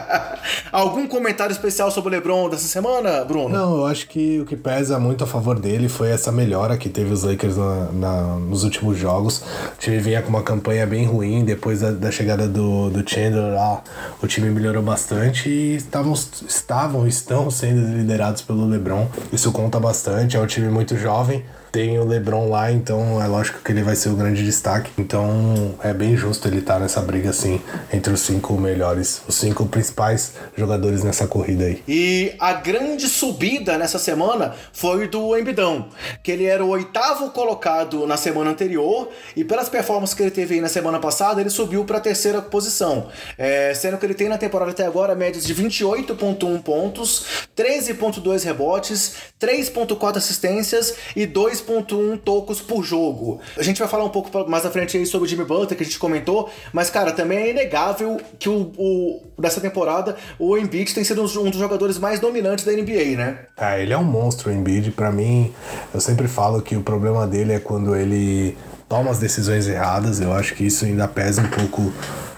Algum 0.71 1.07
comentário 1.07 1.53
especial 1.53 1.91
sobre 1.91 2.09
o 2.09 2.11
LeBron 2.11 2.49
dessa 2.49 2.67
semana, 2.67 3.23
Bruno? 3.23 3.49
Não, 3.49 3.77
eu 3.77 3.85
acho 3.85 4.07
que 4.07 4.39
o 4.39 4.45
que 4.45 4.55
pesa 4.55 4.99
muito 4.99 5.23
a 5.23 5.27
favor 5.27 5.59
dele 5.59 5.87
foi 5.87 6.09
essa 6.09 6.31
melhora 6.31 6.77
que 6.77 6.89
teve 6.89 7.13
os 7.13 7.23
Lakers 7.23 7.57
na, 7.57 7.91
na, 7.91 8.21
nos 8.39 8.63
últimos 8.63 8.97
jogos. 8.97 9.43
O 9.75 9.79
time 9.79 9.97
vinha 9.99 10.21
com 10.21 10.29
uma 10.29 10.43
campanha 10.43 10.85
bem 10.85 11.05
ruim, 11.05 11.43
depois 11.43 11.81
da, 11.81 11.91
da 11.91 12.11
chegada 12.11 12.47
do, 12.47 12.89
do 12.89 13.09
Chandler 13.09 13.53
lá, 13.53 13.81
o 14.21 14.27
time 14.27 14.49
melhorou 14.49 14.83
bastante 14.83 15.34
e 15.43 15.75
estavam, 15.75 16.13
estavam 16.13 17.07
estão 17.07 17.51
sendo 17.51 17.97
liderados 17.97 18.41
pelo 18.41 18.65
LeBron. 18.65 19.07
Isso 19.33 19.51
conta 19.51 19.79
bastante, 19.79 20.37
é 20.37 20.39
um 20.39 20.45
time 20.45 20.69
muito 20.69 20.95
jovem 20.97 21.43
tem 21.75 21.99
o 21.99 22.05
LeBron 22.05 22.47
lá, 22.49 22.71
então 22.71 23.21
é 23.21 23.27
lógico 23.27 23.59
que 23.61 23.69
ele 23.69 23.83
vai 23.83 23.97
ser 23.97 24.07
o 24.07 24.15
grande 24.15 24.45
destaque. 24.45 24.89
Então 24.97 25.75
é 25.83 25.93
bem 25.93 26.15
justo 26.15 26.47
ele 26.47 26.59
estar 26.59 26.75
tá 26.75 26.79
nessa 26.79 27.01
briga 27.01 27.31
assim 27.31 27.59
entre 27.91 28.13
os 28.13 28.21
cinco 28.21 28.53
melhores, 28.53 29.21
os 29.27 29.35
cinco 29.35 29.65
principais 29.65 30.35
jogadores 30.55 31.03
nessa 31.03 31.27
corrida 31.27 31.65
aí. 31.65 31.83
E 31.85 32.33
a 32.39 32.53
grande 32.53 33.09
subida 33.09 33.77
nessa 33.77 33.99
semana 33.99 34.55
foi 34.71 35.09
do 35.09 35.37
Embidão, 35.37 35.89
que 36.23 36.31
ele 36.31 36.45
era 36.45 36.63
o 36.63 36.69
oitavo 36.69 37.31
colocado 37.31 38.07
na 38.07 38.15
semana 38.15 38.51
anterior 38.51 39.09
e 39.35 39.43
pelas 39.43 39.67
performances 39.67 40.15
que 40.15 40.23
ele 40.23 40.31
teve 40.31 40.55
aí 40.55 40.61
na 40.61 40.69
semana 40.69 40.97
passada, 40.97 41.41
ele 41.41 41.49
subiu 41.49 41.83
para 41.83 41.97
a 41.97 42.01
terceira 42.01 42.41
posição, 42.41 43.09
é, 43.37 43.73
sendo 43.73 43.97
que 43.97 44.05
ele 44.05 44.13
tem 44.13 44.29
na 44.29 44.37
temporada 44.37 44.71
até 44.71 44.85
agora 44.85 45.13
médias 45.13 45.45
de 45.45 45.53
28.1 45.53 46.63
pontos, 46.63 47.25
13.2 47.53 48.45
rebotes, 48.45 49.15
3.4 49.41 50.15
assistências 50.15 50.95
e 51.13 51.25
2 51.25 51.64
3.1 51.65 52.19
tocos 52.19 52.61
por 52.61 52.83
jogo. 52.83 53.39
A 53.57 53.63
gente 53.63 53.79
vai 53.79 53.87
falar 53.87 54.03
um 54.03 54.09
pouco 54.09 54.29
mais 54.49 54.65
à 54.65 54.71
frente 54.71 54.97
aí 54.97 55.05
sobre 55.05 55.27
o 55.27 55.29
Jimmy 55.29 55.45
Butler, 55.45 55.77
que 55.77 55.83
a 55.83 55.85
gente 55.85 55.99
comentou, 55.99 56.49
mas, 56.71 56.89
cara, 56.89 57.11
também 57.11 57.39
é 57.39 57.49
inegável 57.51 58.19
que 58.37 58.49
o, 58.49 58.71
o 58.77 59.21
temporada 59.61 60.15
o 60.39 60.57
Embiid 60.57 60.93
tem 60.93 61.03
sido 61.03 61.21
um 61.21 61.49
dos 61.49 61.59
jogadores 61.59 61.97
mais 61.97 62.19
dominantes 62.19 62.65
da 62.65 62.71
NBA, 62.71 63.17
né? 63.17 63.39
Ah, 63.57 63.77
ele 63.79 63.93
é 63.93 63.97
um 63.97 64.03
monstro, 64.03 64.49
o 64.49 64.53
Embiid. 64.53 64.91
Pra 64.91 65.11
mim, 65.11 65.53
eu 65.93 66.01
sempre 66.01 66.27
falo 66.27 66.61
que 66.61 66.75
o 66.75 66.81
problema 66.81 67.25
dele 67.27 67.53
é 67.53 67.59
quando 67.59 67.95
ele 67.95 68.57
toma 68.87 69.11
as 69.11 69.19
decisões 69.19 69.67
erradas. 69.67 70.19
Eu 70.19 70.33
acho 70.33 70.55
que 70.55 70.65
isso 70.65 70.85
ainda 70.85 71.07
pesa 71.07 71.41
um 71.41 71.47
pouco 71.49 71.93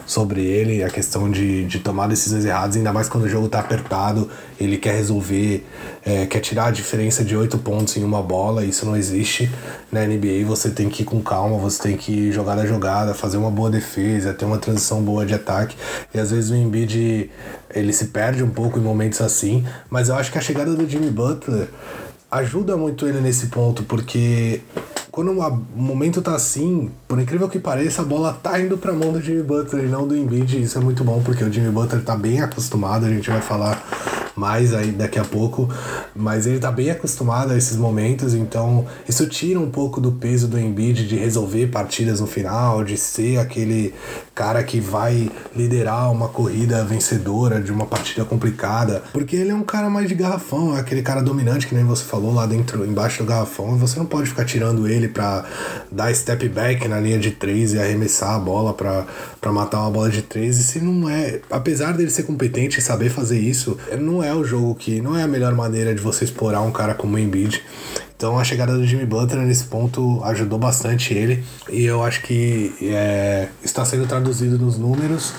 sobre 0.08 0.42
ele, 0.42 0.82
a 0.84 0.90
questão 0.90 1.30
de, 1.30 1.66
de 1.66 1.80
tomar 1.80 2.08
decisões 2.08 2.46
erradas, 2.46 2.78
ainda 2.78 2.94
mais 2.94 3.10
quando 3.10 3.26
o 3.26 3.30
jogo 3.30 3.50
tá 3.50 3.60
apertado, 3.60 4.30
ele 4.58 4.78
quer 4.78 4.96
resolver, 4.96 5.66
é, 6.04 6.26
quer 6.26 6.40
tirar 6.40 6.68
a 6.68 6.72
diferença 6.72 7.26
de 7.26 7.36
oito 7.36 7.58
pontos 7.58 7.98
em 7.98 8.06
uma 8.06 8.24
bola, 8.24 8.64
isso 8.64 8.86
não 8.86 8.96
existe. 8.96 9.52
Na 9.92 10.06
NBA, 10.06 10.46
você 10.48 10.70
tem 10.70 10.90
que 10.90 11.04
ir 11.04 11.06
com 11.06 11.22
calma, 11.22 11.58
você 11.58 11.84
tem 11.84 11.98
que 11.98 12.32
jogar 12.32 12.56
na 12.56 12.66
jogada, 12.66 13.14
fazer 13.14 13.36
uma 13.36 13.52
boa 13.52 13.70
defesa, 13.70 14.34
ter 14.34 14.46
uma 14.46 14.58
transição 14.58 15.04
boa 15.04 15.26
de 15.26 15.34
ataque, 15.34 15.76
e 16.14 16.20
às 16.20 16.32
vezes 16.32 16.50
o 16.52 16.56
Embiid, 16.56 17.30
ele 17.76 17.92
se 17.92 18.06
perde 18.06 18.42
um 18.42 18.50
pouco 18.50 18.80
em 18.80 18.82
momentos 18.82 19.20
assim, 19.20 19.66
mas 19.90 20.08
eu 20.08 20.16
acho 20.16 20.32
que 20.32 20.38
a 20.38 20.42
chegada 20.42 20.74
do 20.74 20.90
Jimmy 20.90 21.12
Butler 21.12 21.68
ajuda 22.32 22.78
muito 22.78 23.06
ele 23.06 23.20
nesse 23.20 23.48
ponto, 23.48 23.84
porque 23.84 24.62
quando 25.18 25.32
o 25.32 25.82
momento 25.82 26.22
tá 26.22 26.36
assim, 26.36 26.92
por 27.08 27.20
incrível 27.20 27.50
que 27.50 27.58
pareça, 27.58 28.04
a 28.04 28.06
bola 28.06 28.32
tá 28.34 28.62
indo 28.62 28.78
pra 28.78 28.94
mão 28.94 29.12
do 29.12 29.20
Jimmy 29.20 29.42
Butler 29.42 29.86
e 29.86 29.88
não 29.88 30.08
do 30.08 30.16
Embiid. 30.16 30.62
Isso 30.62 30.78
é 30.78 30.82
muito 30.82 31.04
bom, 31.04 31.24
porque 31.26 31.44
o 31.44 31.52
Jimmy 31.52 31.72
Butler 31.72 32.04
tá 32.04 32.16
bem 32.16 32.40
acostumado, 32.40 33.08
a 33.08 33.10
gente 33.10 33.28
vai 33.28 33.42
falar 33.42 33.84
mais 34.38 34.74
aí 34.74 34.92
daqui 34.92 35.18
a 35.18 35.26
pouco, 35.26 35.68
mas 36.16 36.46
ele 36.46 36.60
tá 36.60 36.72
bem 36.72 36.92
acostumado 36.92 37.52
a 37.52 37.58
esses 37.58 37.76
momentos, 37.76 38.34
então 38.34 38.86
isso 39.10 39.28
tira 39.28 39.60
um 39.60 39.72
pouco 39.72 40.00
do 40.00 40.12
peso 40.12 40.48
do 40.48 40.60
Embiid 40.60 41.08
de 41.08 41.16
resolver 41.16 41.68
partidas 41.68 42.22
no 42.22 42.28
final, 42.28 42.84
de 42.84 42.96
ser 42.98 43.40
aquele 43.40 43.94
cara 44.36 44.64
que 44.64 44.80
vai 44.80 45.32
liderar 45.56 46.12
uma 46.12 46.28
corrida 46.28 46.86
vencedora 46.86 47.60
de 47.60 47.72
uma 47.72 47.88
partida 47.88 48.24
complicada, 48.24 49.02
porque 49.12 49.36
ele 49.36 49.50
é 49.50 49.56
um 49.56 49.64
cara 49.64 49.90
mais 49.90 50.08
de 50.08 50.14
garrafão, 50.14 50.78
é 50.78 50.80
aquele 50.80 51.02
cara 51.02 51.22
dominante 51.22 51.66
que 51.66 51.74
nem 51.74 51.84
você 51.84 52.04
falou 52.04 52.34
lá 52.34 52.46
dentro, 52.46 52.86
embaixo 52.86 53.24
do 53.24 53.26
garrafão, 53.26 53.76
e 53.76 53.80
você 53.80 53.98
não 53.98 54.06
pode 54.06 54.30
ficar 54.30 54.46
tirando 54.46 54.88
ele 54.88 55.08
para 55.08 55.44
dar 55.92 56.14
step 56.14 56.48
back 56.50 56.88
na 56.88 57.00
linha 57.00 57.18
de 57.18 57.32
três 57.32 57.74
e 57.74 57.80
arremessar 57.80 58.36
a 58.36 58.40
bola 58.40 58.74
para 58.74 59.52
matar 59.52 59.82
uma 59.82 59.90
bola 59.90 60.10
de 60.10 60.22
três, 60.22 60.60
e 60.60 60.64
se 60.64 60.80
não 60.80 61.10
é, 61.10 61.42
apesar 61.50 61.94
dele 61.94 62.12
ser 62.12 62.24
competente 62.24 62.80
e 62.80 62.82
saber 62.82 63.10
fazer 63.10 63.40
isso, 63.40 63.78
não 64.00 64.22
é 64.22 64.27
é 64.28 64.34
o 64.34 64.44
jogo 64.44 64.76
que 64.76 65.02
não 65.02 65.18
é 65.18 65.24
a 65.24 65.28
melhor 65.28 65.54
maneira 65.56 65.96
de 65.96 66.02
você 66.02 66.26
explorar 66.26 66.62
um 66.62 66.72
cara 66.72 66.94
como 66.94 67.16
o 67.16 67.20
Embiid. 67.20 67.64
Então 68.16 68.38
a 68.40 68.44
chegada 68.44 68.76
do 68.76 68.86
Jimmy 68.86 69.06
Butler 69.06 69.46
nesse 69.46 69.66
ponto 69.66 70.24
ajudou 70.24 70.58
bastante 70.58 71.14
ele 71.14 71.44
e 71.70 71.86
eu 71.86 72.04
acho 72.04 72.24
que 72.24 72.74
é, 72.82 73.48
está 73.64 73.86
sendo 73.86 74.08
traduzido 74.08 74.58
nos 74.58 74.78
números 74.78 75.34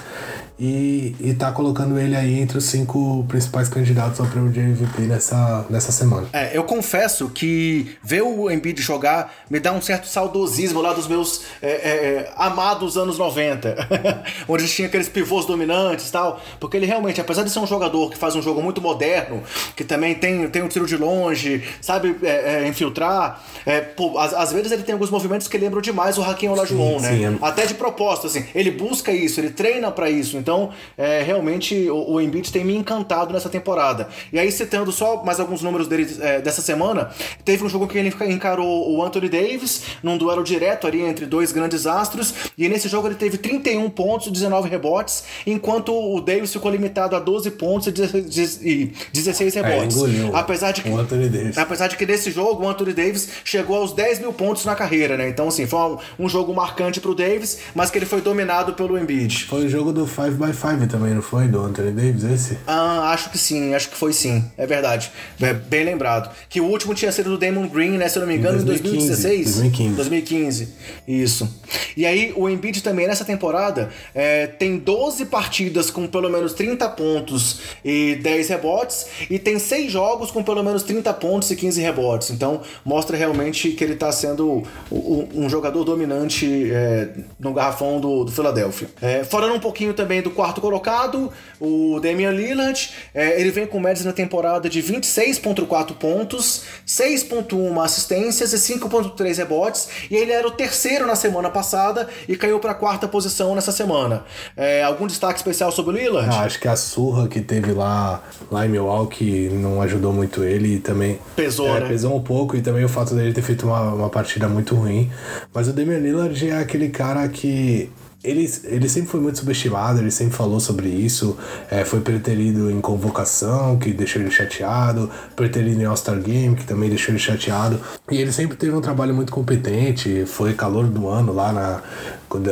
e, 0.59 1.15
e 1.21 1.35
tá 1.35 1.53
colocando 1.53 1.99
ele 1.99 2.17
aí 2.17 2.41
entre 2.41 2.59
os 2.59 2.65
cinco 2.65 3.25
principais 3.29 3.69
candidatos 3.69 4.19
ao 4.19 4.27
prêmio 4.27 4.51
de 4.51 4.59
MVP 4.59 5.03
nessa, 5.03 5.65
nessa 5.71 5.93
semana. 5.93 6.27
É, 6.33 6.57
eu 6.57 6.65
confesso 6.65 7.29
que 7.31 7.97
ver 8.03 8.23
o 8.23 8.51
Embiid 8.51 8.81
jogar 8.83 9.33
me 9.49 9.61
dá 9.61 9.73
um 9.73 9.81
certo 9.81 10.09
saudosismo 10.09 10.81
lá 10.81 10.93
dos 10.93 11.07
meus 11.07 11.43
é, 11.63 11.69
é, 11.69 12.33
amados 12.37 12.97
anos 12.97 13.19
90, 13.19 13.77
onde 14.49 14.67
tinha 14.67 14.89
aqueles 14.89 15.09
pivôs 15.09 15.47
dominantes 15.47 16.09
e 16.09 16.13
tal, 16.13 16.41
porque 16.59 16.77
ele 16.77 16.87
realmente, 16.87 17.21
apesar 17.21 17.45
de 17.45 17.51
ser 17.51 17.61
um 17.61 17.67
jogador 17.67 18.11
que 18.11 18.19
faz 18.19 18.35
um 18.35 18.43
jogo 18.43 18.61
muito 18.61 18.81
moderno, 18.81 19.43
que 19.77 19.85
também 19.85 20.15
tem, 20.15 20.49
tem 20.49 20.63
um 20.63 20.69
tiro 20.69 20.87
de 20.87 20.97
longe, 20.97 21.63
sabe 21.81 22.17
é, 22.23 22.65
é, 22.65 22.69
infiltrar, 22.69 23.43
é, 23.65 23.81
pô, 23.81 24.19
às, 24.19 24.35
às, 24.35 24.53
vezes 24.53 24.73
ele 24.73 24.83
tem 24.83 24.93
alguns 24.93 25.11
movimentos 25.11 25.47
que 25.47 25.57
lembram 25.57 25.81
demais 25.81 26.19
o 26.19 26.23
Hakim 26.23 26.49
Olajuwon, 26.49 27.01
né? 27.01 27.11
Sim, 27.11 27.39
Até 27.41 27.67
de 27.67 27.75
propósito, 27.75 28.27
assim, 28.27 28.45
ele 28.55 28.71
busca 28.71 29.13
isso, 29.13 29.41
ele 29.41 29.51
treina 29.51 29.91
para 29.91 30.11
isso, 30.11 30.37
Então, 30.49 30.71
é, 30.97 31.23
realmente, 31.23 31.91
o, 31.91 32.13
o 32.13 32.21
Embiid 32.23 32.51
tem 32.51 32.65
me 32.65 32.75
encantado 32.75 33.35
nessa 33.35 33.51
temporada. 33.51 34.09
E 34.33 34.39
aí, 34.39 34.51
citando 34.51 34.91
só 34.91 35.23
mais 35.23 35.39
alguns 35.39 35.61
números 35.61 35.87
dele 35.87 36.09
é, 36.21 36.41
dessa 36.41 36.63
semana, 36.63 37.11
teve 37.45 37.63
um 37.65 37.69
jogo 37.69 37.87
que 37.87 37.99
ele 37.99 38.15
encarou 38.33 38.91
o 38.91 39.05
Anthony 39.05 39.29
Davis, 39.29 39.83
num 40.03 40.17
duelo 40.17 40.43
direto 40.43 40.87
ali 40.87 41.03
entre 41.03 41.27
dois 41.27 41.53
grandes 41.53 41.87
astros, 41.87 42.33
e 42.57 42.67
nesse 42.67 42.89
jogo 42.89 43.09
ele 43.09 43.17
teve 43.17 43.37
31 43.37 43.91
pontos, 43.91 44.33
19 44.33 44.71
rebotes, 44.71 45.25
enquanto 45.47 45.93
o 45.93 46.19
Davis 46.19 46.51
ficou 46.51 46.71
limitado 46.71 47.15
a 47.15 47.21
12 47.21 47.51
pontos 47.51 47.89
e 47.89 48.93
16 49.13 49.55
é, 49.55 49.61
rebotes. 49.61 49.97
É, 49.97 49.99
engoliu 49.99 50.35
apesar 50.35 50.73
de 50.73 50.81
que, 50.81 50.89
o 50.89 50.99
Anthony 50.99 51.29
Davis. 51.29 51.59
Apesar 51.59 51.89
de 51.89 51.97
que 51.99 52.07
nesse 52.07 52.31
jogo 52.31 52.65
o 52.65 52.69
Anthony 52.69 52.95
Davis 52.95 53.29
chegou 53.45 53.77
aos 53.77 53.93
10 53.93 54.21
mil 54.21 54.33
pontos 54.33 54.65
na 54.65 54.75
carreira, 54.75 55.15
né? 55.15 55.29
Então, 55.29 55.49
assim, 55.49 55.67
foi 55.67 55.79
um, 55.79 55.99
um 56.21 56.29
jogo 56.29 56.55
marcante 56.55 57.03
pro 57.03 57.15
Davis, 57.15 57.59
mas 57.75 57.91
que 57.91 57.99
ele 57.99 58.07
foi 58.07 58.23
dominado 58.23 58.73
pelo 58.73 58.99
Embiid. 58.99 59.45
Foi 59.45 59.67
o 59.67 59.69
jogo 59.69 59.93
do 59.93 60.07
5x5 60.39 60.89
também, 60.89 61.15
não 61.15 61.23
foi? 61.23 61.49
Do 61.49 61.61
Anthony 61.61 61.93
Davis, 61.93 62.25
esse? 62.25 62.59
Ah, 62.67 63.11
acho 63.13 63.31
que 63.31 63.39
sim, 63.39 63.75
acho 63.75 63.91
que 63.91 63.97
foi 63.97 64.13
sim. 64.13 64.45
É 64.57 64.67
verdade. 64.67 65.11
É 65.41 65.53
bem 65.53 65.85
lembrado. 65.85 66.35
Que 66.49 66.61
o 66.61 66.65
último 66.65 66.95
tinha 66.95 67.11
sido 67.13 67.31
do 67.31 67.39
Damon 67.39 67.69
Green, 67.69 67.99
né? 67.99 68.09
Se 68.09 68.19
eu 68.19 68.21
não 68.21 68.29
me 68.29 68.37
engano, 68.37 68.61
em 68.61 68.65
2016. 68.65 69.57
2015. 69.57 69.97
2015. 69.97 70.69
Isso. 71.07 71.49
E 71.97 72.07
aí, 72.07 72.33
o 72.37 72.49
Embiid 72.49 72.83
também 72.83 73.07
nessa 73.07 73.25
temporada 73.25 73.91
é, 74.15 74.47
tem 74.47 74.79
12 74.79 75.27
partidas 75.27 75.91
com 75.91 76.07
pelo 76.07 76.31
menos 76.31 76.53
30 76.53 76.89
pontos 76.91 77.61
e 77.85 78.17
10 78.17 78.49
rebotes, 78.49 79.07
e 79.29 79.39
tem 79.39 79.59
6 79.59 79.91
jogos 79.91 80.31
com 80.31 80.43
pelo 80.43 80.63
menos 80.63 80.83
30 80.83 81.13
pontos 81.15 81.51
e 81.51 81.57
15 81.57 81.81
rebotes. 81.81 82.31
Então, 82.31 82.63
mostra 82.85 83.17
realmente 83.17 83.71
que 83.71 83.85
ele 83.85 83.95
está 83.95 84.13
sendo 84.13 84.63
um 84.91 85.49
jogador 85.49 85.85
dominante 85.85 86.71
é, 86.71 87.09
no 87.39 87.53
garrafão 87.53 88.01
do, 88.01 88.25
do 88.25 88.33
Philadelphia. 88.33 88.89
É, 89.01 89.25
falando 89.25 89.55
um 89.55 89.61
pouquinho 89.61 89.95
também 89.95 90.23
do 90.23 90.28
quarto 90.31 90.61
colocado, 90.61 91.33
o 91.61 91.99
Damian 92.01 92.31
Lillard, 92.31 92.91
é, 93.15 93.41
ele 93.41 93.51
vem 93.51 93.67
com 93.67 93.81
médias 93.81 94.05
na 94.05 94.13
temporada 94.13 94.69
de 94.69 94.83
26,4 94.83 95.95
pontos, 95.95 96.63
6,1 96.87 97.85
assistências 97.85 98.53
e 98.53 98.57
5,3 98.57 99.37
rebotes, 99.37 99.89
e 100.11 100.17
ele 100.17 100.33
era 100.33 100.47
o 100.47 100.51
terceiro 100.51 101.07
na 101.07 101.17
semana 101.17 101.51
passada 101.51 102.09
e 102.29 102.37
caiu 102.37 102.59
para 102.61 102.73
a 102.73 102.75
quarta 102.75 103.09
posição 103.09 103.55
nessa 103.55 103.73
semana. 103.73 104.25
É, 104.57 104.83
algum 104.83 105.07
destaque 105.07 105.39
especial 105.39 105.73
sobre 105.73 105.95
o 105.95 105.99
Lillard? 105.99 106.35
Ah, 106.35 106.43
acho 106.43 106.61
que 106.61 106.69
a 106.69 106.77
surra 106.77 107.29
que 107.29 107.41
teve 107.41 107.73
lá, 107.73 108.23
lá 108.51 108.67
em 108.67 108.69
Milwaukee 108.69 109.49
não 109.53 109.81
ajudou 109.83 110.13
muito 110.13 110.45
ele 110.45 110.77
e 110.77 110.79
também. 110.81 111.19
Pesou, 111.37 111.69
é, 111.69 111.81
né? 111.81 111.89
Pesou 111.89 112.17
um 112.17 112.23
pouco 112.23 112.57
e 112.57 112.63
também 112.63 112.85
o 112.85 112.89
fato 112.89 113.15
dele 113.15 113.33
ter 113.33 113.43
feito 113.43 113.67
uma, 113.67 113.93
uma 113.93 114.11
partida 114.11 114.49
muito 114.49 114.75
ruim. 114.75 115.11
Mas 115.53 115.69
o 115.69 115.73
Damian 115.73 115.99
Lillard 115.99 116.49
é 116.49 116.59
aquele 116.59 116.89
cara 116.89 117.29
que 117.29 117.91
ele, 118.23 118.53
ele 118.65 118.89
sempre 118.89 119.09
foi 119.09 119.21
muito 119.21 119.39
subestimado, 119.39 120.01
ele 120.01 120.11
sempre 120.11 120.37
falou 120.37 120.59
sobre 120.59 120.89
isso. 120.89 121.37
É, 121.71 121.85
foi 121.85 122.01
preterido 122.01 122.69
em 122.69 122.81
convocação, 122.81 123.79
que 123.79 123.93
deixou 123.93 124.21
ele 124.21 124.31
chateado, 124.31 125.09
preterido 125.37 125.81
em 125.81 125.85
All-Star 125.85 126.21
Game, 126.21 126.57
que 126.57 126.65
também 126.65 126.89
deixou 126.89 127.13
ele 127.13 127.21
chateado. 127.21 127.81
E 128.11 128.17
ele 128.17 128.33
sempre 128.33 128.57
teve 128.57 128.75
um 128.75 128.81
trabalho 128.81 129.15
muito 129.15 129.33
competente, 129.33 130.25
foi 130.27 130.53
calor 130.55 130.87
do 130.87 131.09
ano 131.09 131.33
lá 131.33 131.53
na. 131.53 131.83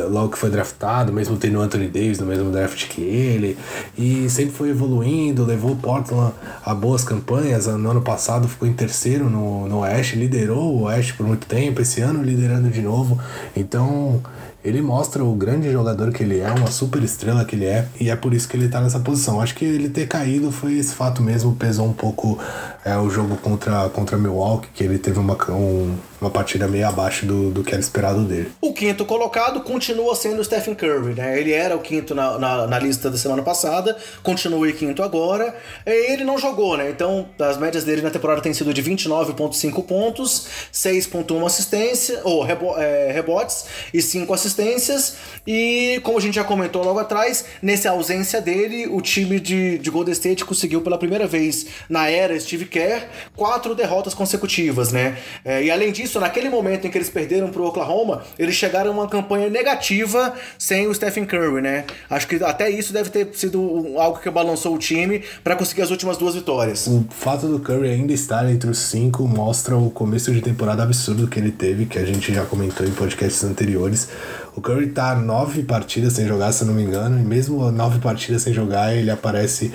Logo 0.09 0.29
que 0.29 0.39
foi 0.39 0.49
draftado, 0.49 1.13
mesmo 1.13 1.37
tendo 1.37 1.61
Anthony 1.61 1.87
Davis 1.87 2.17
no 2.17 2.25
mesmo 2.25 2.51
draft 2.51 2.87
que 2.87 2.99
ele, 2.99 3.55
e 3.95 4.27
sempre 4.27 4.51
foi 4.55 4.69
evoluindo, 4.71 5.45
levou 5.45 5.73
o 5.73 5.75
Portland 5.75 6.33
a 6.65 6.73
boas 6.73 7.03
campanhas. 7.03 7.67
No 7.67 7.91
ano 7.91 8.01
passado 8.01 8.47
ficou 8.47 8.67
em 8.67 8.73
terceiro 8.73 9.29
no, 9.29 9.67
no 9.67 9.81
Oeste, 9.81 10.15
liderou 10.15 10.77
o 10.77 10.81
Oeste 10.85 11.13
por 11.13 11.27
muito 11.27 11.45
tempo, 11.45 11.79
esse 11.79 12.01
ano 12.01 12.23
liderando 12.23 12.71
de 12.71 12.81
novo. 12.81 13.19
Então, 13.55 14.19
ele 14.63 14.81
mostra 14.81 15.23
o 15.23 15.33
grande 15.35 15.71
jogador 15.71 16.11
que 16.11 16.23
ele 16.23 16.39
é, 16.39 16.51
uma 16.51 16.67
super 16.67 17.01
estrela 17.03 17.45
que 17.45 17.55
ele 17.55 17.65
é, 17.65 17.87
e 17.99 18.09
é 18.09 18.15
por 18.15 18.33
isso 18.33 18.47
que 18.47 18.57
ele 18.57 18.67
tá 18.67 18.81
nessa 18.81 18.99
posição. 18.99 19.39
Acho 19.39 19.55
que 19.55 19.63
ele 19.63 19.89
ter 19.89 20.07
caído 20.07 20.51
foi 20.51 20.77
esse 20.77 20.93
fato 20.93 21.21
mesmo, 21.21 21.55
pesou 21.55 21.87
um 21.87 21.93
pouco 21.93 22.39
é, 22.87 22.97
o 22.97 23.09
jogo 23.09 23.35
contra, 23.37 23.89
contra 23.89 24.17
Milwaukee, 24.17 24.69
que 24.73 24.81
ele 24.81 24.97
teve 24.97 25.19
uma, 25.19 25.35
um, 25.51 25.97
uma 26.21 26.29
partida 26.29 26.69
meio 26.69 26.87
abaixo 26.87 27.25
do, 27.25 27.51
do 27.51 27.61
que 27.61 27.71
era 27.71 27.81
esperado 27.81 28.23
dele. 28.23 28.49
O 28.61 28.73
quinto 28.73 29.03
colocado 29.03 29.59
continua 29.59 30.15
sendo 30.15 30.39
o 30.39 30.43
Stephen 30.43 30.73
Curry, 30.73 31.13
né? 31.13 31.37
Ele 31.37 31.51
era 31.51 31.75
o 31.75 31.79
quinto 31.79 32.15
na, 32.15 32.39
na, 32.39 32.65
na 32.65 32.79
lista 32.79 33.09
da 33.09 33.17
semana 33.17 33.43
passada, 33.43 33.97
continua 34.23 34.69
em 34.69 34.73
quinto 34.73 35.03
agora. 35.03 35.53
Ele 35.85 36.23
não 36.23 36.37
jogou, 36.37 36.77
né? 36.77 36.89
Então, 36.89 37.27
as 37.37 37.57
médias 37.57 37.83
dele 37.83 38.01
na 38.01 38.09
temporada 38.09 38.41
têm 38.41 38.53
sido 38.53 38.73
de 38.73 38.81
29,5 38.81 39.83
pontos, 39.83 40.47
6,1 40.73 41.45
assistência, 41.45 42.21
ou 42.23 42.41
rebo, 42.41 42.73
é, 42.77 43.11
rebotes 43.11 43.65
e 43.93 44.01
5 44.01 44.33
assistências. 44.33 45.15
E, 45.45 45.99
como 46.03 46.17
a 46.17 46.21
gente 46.21 46.35
já 46.35 46.43
comentou 46.45 46.85
logo 46.85 46.99
atrás, 46.99 47.43
nessa 47.61 47.89
ausência 47.89 48.39
dele, 48.39 48.87
o 48.87 49.01
time 49.01 49.41
de, 49.41 49.77
de 49.77 49.89
Golden 49.89 50.13
State 50.13 50.45
conseguiu 50.45 50.81
pela 50.81 50.97
primeira 50.97 51.27
vez 51.27 51.65
na 51.89 52.09
era 52.09 52.39
Steve 52.39 52.65
Kerr 52.77 53.03
quatro 53.35 53.75
derrotas 53.75 54.13
consecutivas, 54.13 54.91
né? 54.91 55.17
É, 55.45 55.63
e 55.63 55.71
além 55.71 55.91
disso, 55.91 56.07
isso, 56.07 56.19
naquele 56.19 56.49
momento 56.49 56.87
em 56.87 56.89
que 56.89 56.97
eles 56.97 57.09
perderam 57.09 57.49
pro 57.49 57.65
Oklahoma, 57.65 58.23
eles 58.39 58.55
chegaram 58.55 58.91
a 58.91 58.93
uma 58.93 59.07
campanha 59.07 59.49
negativa 59.49 60.33
sem 60.57 60.87
o 60.87 60.93
Stephen 60.93 61.25
Curry, 61.25 61.61
né? 61.61 61.85
Acho 62.09 62.27
que 62.27 62.43
até 62.43 62.69
isso 62.69 62.91
deve 62.91 63.09
ter 63.09 63.29
sido 63.33 63.95
algo 63.97 64.19
que 64.19 64.29
balançou 64.29 64.73
o 64.73 64.77
time 64.79 65.23
para 65.43 65.55
conseguir 65.55 65.83
as 65.83 65.91
últimas 65.91 66.17
duas 66.17 66.33
vitórias. 66.33 66.87
O 66.87 67.05
fato 67.09 67.47
do 67.47 67.59
Curry 67.59 67.89
ainda 67.89 68.13
estar 68.13 68.49
entre 68.49 68.69
os 68.69 68.79
cinco 68.79 69.27
mostra 69.27 69.77
o 69.77 69.89
começo 69.89 70.31
de 70.31 70.41
temporada 70.41 70.81
absurdo 70.81 71.27
que 71.27 71.39
ele 71.39 71.51
teve, 71.51 71.85
que 71.85 71.99
a 71.99 72.05
gente 72.05 72.33
já 72.33 72.45
comentou 72.45 72.85
em 72.85 72.91
podcasts 72.91 73.43
anteriores. 73.43 74.09
O 74.55 74.61
Curry 74.61 74.87
tá 74.87 75.13
nove 75.13 75.61
partidas 75.63 76.13
sem 76.13 76.25
jogar, 76.25 76.51
se 76.51 76.63
eu 76.63 76.67
não 76.67 76.73
me 76.73 76.83
engano, 76.83 77.19
e 77.19 77.23
mesmo 77.23 77.69
nove 77.71 77.99
partidas 77.99 78.41
sem 78.41 78.53
jogar, 78.53 78.95
ele 78.95 79.11
aparece 79.11 79.71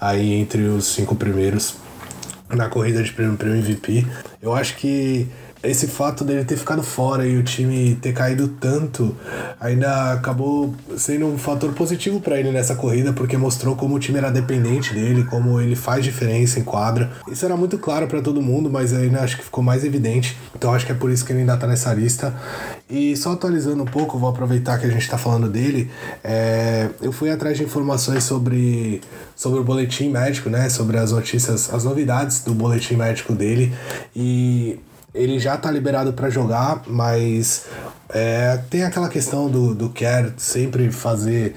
aí 0.00 0.32
entre 0.32 0.62
os 0.62 0.86
cinco 0.86 1.14
primeiros 1.14 1.76
na 2.48 2.68
corrida 2.68 3.02
de 3.02 3.12
prêmio, 3.12 3.36
prêmio 3.36 3.58
MVP. 3.58 4.06
Eu 4.40 4.54
acho 4.54 4.76
que 4.76 5.28
esse 5.64 5.86
fato 5.86 6.24
dele 6.24 6.44
ter 6.44 6.56
ficado 6.56 6.82
fora 6.82 7.26
e 7.26 7.36
o 7.36 7.42
time 7.42 7.94
ter 7.96 8.12
caído 8.12 8.48
tanto 8.48 9.16
ainda 9.58 10.12
acabou 10.12 10.74
sendo 10.96 11.26
um 11.26 11.38
fator 11.38 11.72
positivo 11.72 12.20
para 12.20 12.38
ele 12.38 12.50
nessa 12.50 12.74
corrida, 12.74 13.12
porque 13.12 13.36
mostrou 13.36 13.74
como 13.74 13.94
o 13.94 13.98
time 13.98 14.18
era 14.18 14.30
dependente 14.30 14.92
dele, 14.92 15.24
como 15.24 15.60
ele 15.60 15.74
faz 15.74 16.04
diferença 16.04 16.60
em 16.60 16.64
quadra. 16.64 17.10
Isso 17.30 17.44
era 17.44 17.56
muito 17.56 17.78
claro 17.78 18.06
para 18.06 18.20
todo 18.20 18.42
mundo, 18.42 18.70
mas 18.70 18.92
ainda 18.92 19.20
acho 19.20 19.38
que 19.38 19.44
ficou 19.44 19.64
mais 19.64 19.84
evidente. 19.84 20.36
Então 20.54 20.72
acho 20.72 20.84
que 20.84 20.92
é 20.92 20.94
por 20.94 21.10
isso 21.10 21.24
que 21.24 21.32
ele 21.32 21.40
ainda 21.40 21.56
tá 21.56 21.66
nessa 21.66 21.92
lista. 21.92 22.34
E 22.88 23.16
só 23.16 23.32
atualizando 23.32 23.82
um 23.82 23.86
pouco, 23.86 24.18
vou 24.18 24.28
aproveitar 24.28 24.78
que 24.78 24.86
a 24.86 24.90
gente 24.90 25.08
tá 25.08 25.16
falando 25.16 25.48
dele. 25.48 25.90
É, 26.22 26.90
eu 27.00 27.12
fui 27.12 27.30
atrás 27.30 27.56
de 27.56 27.64
informações 27.64 28.24
sobre, 28.24 29.00
sobre 29.34 29.60
o 29.60 29.64
boletim 29.64 30.10
médico, 30.10 30.50
né? 30.50 30.68
Sobre 30.68 30.98
as 30.98 31.10
notícias, 31.10 31.72
as 31.72 31.84
novidades 31.84 32.44
do 32.44 32.54
boletim 32.54 32.96
médico 32.96 33.32
dele. 33.32 33.72
E 34.14 34.78
ele 35.14 35.38
já 35.38 35.56
tá 35.56 35.70
liberado 35.70 36.12
para 36.12 36.28
jogar, 36.28 36.82
mas 36.86 37.66
é, 38.08 38.58
tem 38.68 38.82
aquela 38.82 39.08
questão 39.08 39.48
do, 39.48 39.74
do 39.74 39.90
Kerr 39.90 40.32
sempre 40.36 40.90
fazer 40.90 41.54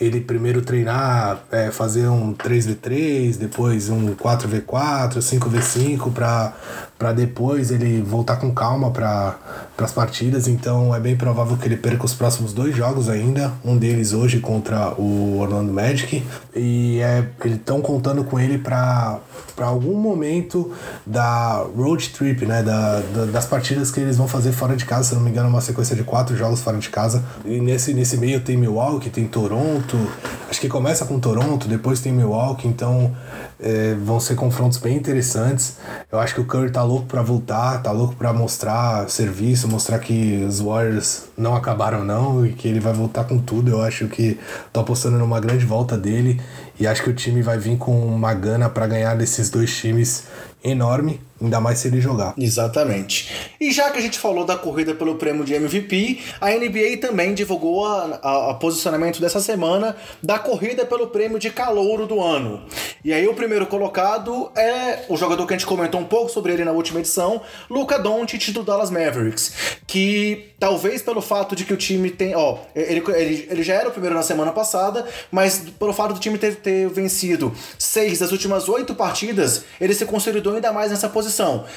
ele 0.00 0.20
primeiro 0.20 0.60
treinar, 0.60 1.42
é, 1.50 1.70
fazer 1.70 2.08
um 2.08 2.34
3v3, 2.34 3.36
depois 3.36 3.88
um 3.88 4.14
4v4, 4.14 5.18
5v5 5.18 6.12
para 6.12 6.52
para 6.98 7.12
depois 7.12 7.70
ele 7.70 8.00
voltar 8.00 8.36
com 8.36 8.50
calma 8.50 8.90
para 8.90 9.36
as 9.78 9.92
partidas. 9.92 10.48
Então 10.48 10.94
é 10.94 11.00
bem 11.00 11.16
provável 11.16 11.56
que 11.56 11.66
ele 11.66 11.76
perca 11.76 12.04
os 12.04 12.14
próximos 12.14 12.52
dois 12.52 12.74
jogos 12.74 13.08
ainda. 13.08 13.52
Um 13.64 13.76
deles 13.76 14.12
hoje 14.12 14.40
contra 14.40 14.92
o 14.98 15.38
Orlando 15.38 15.72
Magic. 15.72 16.24
E 16.54 17.00
é, 17.00 17.28
eles 17.44 17.58
estão 17.58 17.80
contando 17.80 18.24
com 18.24 18.40
ele 18.40 18.56
para 18.56 19.20
algum 19.58 19.96
momento 19.96 20.72
da 21.04 21.64
road 21.76 22.08
trip, 22.10 22.46
né? 22.46 22.62
Da, 22.62 23.00
da, 23.00 23.24
das 23.26 23.44
partidas 23.44 23.90
que 23.90 24.00
eles 24.00 24.16
vão 24.16 24.26
fazer 24.26 24.52
fora 24.52 24.74
de 24.74 24.86
casa. 24.86 25.10
Se 25.10 25.14
não 25.14 25.22
me 25.22 25.30
engano, 25.30 25.48
uma 25.48 25.60
sequência 25.60 25.94
de 25.94 26.02
quatro 26.02 26.34
jogos 26.36 26.62
fora 26.62 26.78
de 26.78 26.88
casa. 26.88 27.22
E 27.44 27.60
nesse, 27.60 27.92
nesse 27.92 28.16
meio 28.16 28.40
tem 28.40 28.56
Milwaukee, 28.56 29.10
tem 29.10 29.26
Toronto. 29.26 29.96
Acho 30.48 30.60
que 30.60 30.68
começa 30.68 31.04
com 31.04 31.18
Toronto, 31.20 31.68
depois 31.68 32.00
tem 32.00 32.12
Milwaukee. 32.12 32.66
Então 32.66 33.14
é, 33.60 33.94
vão 33.94 34.18
ser 34.18 34.34
confrontos 34.34 34.78
bem 34.78 34.96
interessantes. 34.96 35.76
Eu 36.10 36.18
acho 36.18 36.34
que 36.34 36.40
o 36.40 36.44
Curry 36.44 36.70
tá 36.70 36.85
louco 36.86 37.06
para 37.06 37.20
voltar, 37.20 37.82
tá 37.82 37.92
louco 37.92 38.16
para 38.16 38.32
mostrar 38.32 39.10
serviço, 39.10 39.68
mostrar 39.68 39.98
que 39.98 40.42
os 40.48 40.60
Warriors 40.60 41.24
não 41.36 41.54
acabaram 41.54 42.04
não 42.04 42.46
e 42.46 42.52
que 42.52 42.66
ele 42.66 42.80
vai 42.80 42.92
voltar 42.92 43.24
com 43.24 43.38
tudo. 43.38 43.70
Eu 43.70 43.82
acho 43.82 44.06
que 44.08 44.38
tô 44.72 44.80
apostando 44.80 45.18
numa 45.18 45.38
grande 45.40 45.66
volta 45.66 45.98
dele 45.98 46.40
e 46.80 46.86
acho 46.86 47.02
que 47.02 47.10
o 47.10 47.14
time 47.14 47.42
vai 47.42 47.58
vir 47.58 47.76
com 47.76 48.06
uma 48.06 48.32
gana 48.32 48.70
para 48.70 48.86
ganhar 48.86 49.14
desses 49.16 49.50
dois 49.50 49.76
times 49.76 50.24
enorme, 50.64 51.20
ainda 51.40 51.60
mais 51.60 51.78
se 51.78 51.88
ele 51.88 52.00
jogar. 52.00 52.34
Exatamente. 52.38 53.30
E 53.60 53.70
já 53.72 53.90
que 53.90 53.98
a 53.98 54.02
gente 54.02 54.18
falou 54.18 54.44
da 54.44 54.56
corrida 54.56 54.94
pelo 54.94 55.16
prêmio 55.16 55.44
de 55.44 55.54
MVP, 55.54 56.20
a 56.40 56.50
NBA 56.50 56.98
também 57.00 57.34
divulgou 57.34 57.84
a 57.86 58.54
posicionamento 58.54 59.20
dessa 59.20 59.40
semana 59.40 59.96
da 60.22 60.38
corrida 60.38 60.84
pelo 60.84 61.08
prêmio 61.08 61.38
de 61.38 61.50
calouro 61.50 62.06
do 62.06 62.20
ano. 62.20 62.62
E 63.04 63.12
aí 63.12 63.26
o 63.28 63.34
primeiro 63.34 63.66
colocado 63.66 64.50
é 64.56 65.04
o 65.08 65.16
jogador 65.16 65.46
que 65.46 65.54
a 65.54 65.56
gente 65.56 65.66
comentou 65.66 66.00
um 66.00 66.04
pouco 66.04 66.30
sobre 66.30 66.52
ele 66.52 66.64
na 66.64 66.72
última 66.72 67.00
edição, 67.00 67.40
Luca 67.70 67.98
Doncic 67.98 68.50
do 68.50 68.62
Dallas 68.62 68.90
Mavericks, 68.90 69.52
que 69.86 70.52
talvez 70.58 71.02
pelo 71.02 71.20
fato 71.20 71.54
de 71.54 71.64
que 71.64 71.72
o 71.72 71.76
time 71.76 72.10
tem, 72.10 72.34
ó, 72.34 72.58
ele, 72.74 73.02
ele, 73.14 73.48
ele 73.50 73.62
já 73.62 73.74
era 73.74 73.88
o 73.88 73.92
primeiro 73.92 74.16
na 74.16 74.22
semana 74.22 74.52
passada, 74.52 75.06
mas 75.30 75.62
pelo 75.78 75.92
fato 75.92 76.14
do 76.14 76.20
time 76.20 76.38
ter, 76.38 76.56
ter 76.56 76.88
vencido 76.88 77.52
seis 77.78 78.18
das 78.18 78.32
últimas 78.32 78.68
oito 78.68 78.94
partidas, 78.94 79.64
ele 79.80 79.94
se 79.94 80.04
consolidou 80.04 80.54
ainda 80.54 80.72
mais 80.72 80.90
nessa 80.90 81.08
posição, 81.08 81.25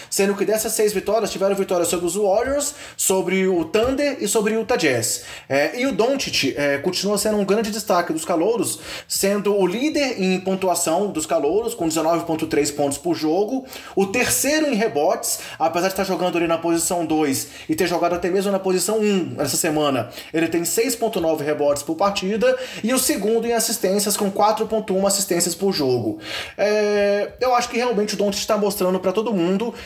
sendo 0.09 0.35
que 0.35 0.45
dessas 0.45 0.73
seis 0.73 0.93
vitórias 0.93 1.31
tiveram 1.31 1.55
vitórias 1.55 1.87
sobre 1.87 2.05
os 2.05 2.15
Warriors, 2.15 2.75
sobre 2.95 3.47
o 3.47 3.65
Thunder 3.65 4.17
e 4.19 4.27
sobre 4.27 4.55
o 4.55 4.59
Utah 4.61 4.75
Jazz. 4.75 5.23
É, 5.47 5.79
e 5.79 5.85
o 5.85 5.91
Doncic 5.91 6.53
é, 6.57 6.77
continua 6.77 7.17
sendo 7.17 7.37
um 7.37 7.45
grande 7.45 7.71
destaque 7.71 8.13
dos 8.13 8.25
calouros, 8.25 8.79
sendo 9.07 9.55
o 9.55 9.65
líder 9.65 10.21
em 10.21 10.39
pontuação 10.39 11.07
dos 11.07 11.25
calouros, 11.25 11.73
com 11.73 11.87
19,3 11.87 12.75
pontos 12.75 12.97
por 12.97 13.15
jogo. 13.15 13.65
O 13.95 14.07
terceiro 14.07 14.67
em 14.67 14.75
rebotes, 14.75 15.39
apesar 15.57 15.87
de 15.87 15.93
estar 15.93 16.03
jogando 16.03 16.37
ali 16.37 16.47
na 16.47 16.57
posição 16.57 17.05
2 17.05 17.47
e 17.67 17.75
ter 17.75 17.87
jogado 17.87 18.15
até 18.15 18.29
mesmo 18.29 18.51
na 18.51 18.59
posição 18.59 18.99
1 18.99 19.35
essa 19.39 19.57
semana, 19.57 20.09
ele 20.33 20.47
tem 20.47 20.61
6,9 20.61 21.41
rebotes 21.41 21.83
por 21.83 21.95
partida. 21.95 22.57
E 22.83 22.93
o 22.93 22.99
segundo 22.99 23.45
em 23.45 23.53
assistências, 23.53 24.15
com 24.15 24.31
4,1 24.31 25.07
assistências 25.07 25.55
por 25.55 25.73
jogo. 25.73 26.19
É, 26.57 27.33
eu 27.39 27.53
acho 27.55 27.69
que 27.69 27.77
realmente 27.77 28.13
o 28.13 28.17
Doncic 28.17 28.41
está 28.41 28.57
mostrando 28.57 28.99
para 28.99 29.11
todo 29.11 29.33
mundo 29.33 29.38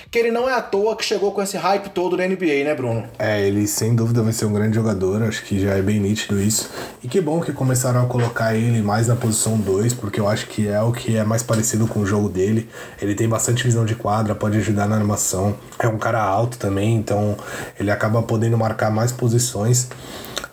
que 0.10 0.20
ele 0.20 0.32
não 0.32 0.50
é 0.50 0.54
à 0.54 0.62
toa 0.62 0.96
que 0.96 1.04
chegou 1.04 1.32
com 1.32 1.42
esse 1.42 1.58
hype 1.58 1.90
todo 1.90 2.18
na 2.18 2.28
NBA, 2.28 2.64
né, 2.64 2.76
Bruno? 2.76 3.06
É, 3.20 3.46
ele 3.46 3.68
sem 3.68 3.96
dúvida 3.96 4.22
vai 4.22 4.34
ser 4.34 4.46
um 4.46 4.54
grande 4.54 4.76
jogador, 4.76 5.24
acho 5.24 5.44
que 5.44 5.60
já 5.60 5.72
é 5.72 5.82
bem 5.82 6.00
nítido 6.00 6.42
isso. 6.42 6.70
E 7.04 7.08
que 7.08 7.20
bom 7.22 7.40
que 7.42 7.52
começaram 7.52 8.04
a 8.04 8.06
colocar 8.06 8.56
ele 8.56 8.82
mais 8.82 9.08
na 9.08 9.16
posição 9.16 9.58
2, 9.58 9.94
porque 9.94 10.20
eu 10.20 10.28
acho 10.28 10.48
que 10.48 10.68
é 10.68 10.82
o 10.82 10.92
que 10.92 11.18
é 11.18 11.24
mais 11.24 11.44
parecido 11.44 11.88
com 11.88 12.00
o 12.00 12.06
jogo 12.06 12.30
dele. 12.30 12.70
Ele 13.02 13.16
tem 13.16 13.28
bastante 13.28 13.64
visão 13.64 13.86
de 13.86 13.96
quadra, 13.96 14.36
pode 14.36 14.58
ajudar 14.58 14.88
na 14.88 14.96
animação. 14.96 15.56
É 15.80 15.88
um 15.88 15.98
cara 15.98 16.22
alto 16.22 16.58
também, 16.58 16.96
então 16.96 17.38
ele 17.80 17.92
acaba 17.92 18.22
podendo 18.22 18.58
marcar 18.58 18.92
mais 18.92 19.12
posições. 19.12 19.90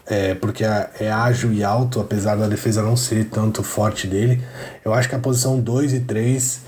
É, 0.06 0.34
porque 0.34 0.64
é, 0.64 0.90
é 0.98 1.12
ágil 1.12 1.52
e 1.52 1.62
alto, 1.62 2.00
apesar 2.00 2.34
da 2.34 2.48
defesa 2.48 2.82
não 2.82 2.96
ser 2.96 3.26
tanto 3.26 3.62
forte 3.62 4.08
dele. 4.08 4.42
Eu 4.84 4.92
acho 4.92 5.08
que 5.08 5.14
a 5.14 5.18
posição 5.20 5.60
2 5.60 5.92
e 5.92 6.00
3 6.00 6.60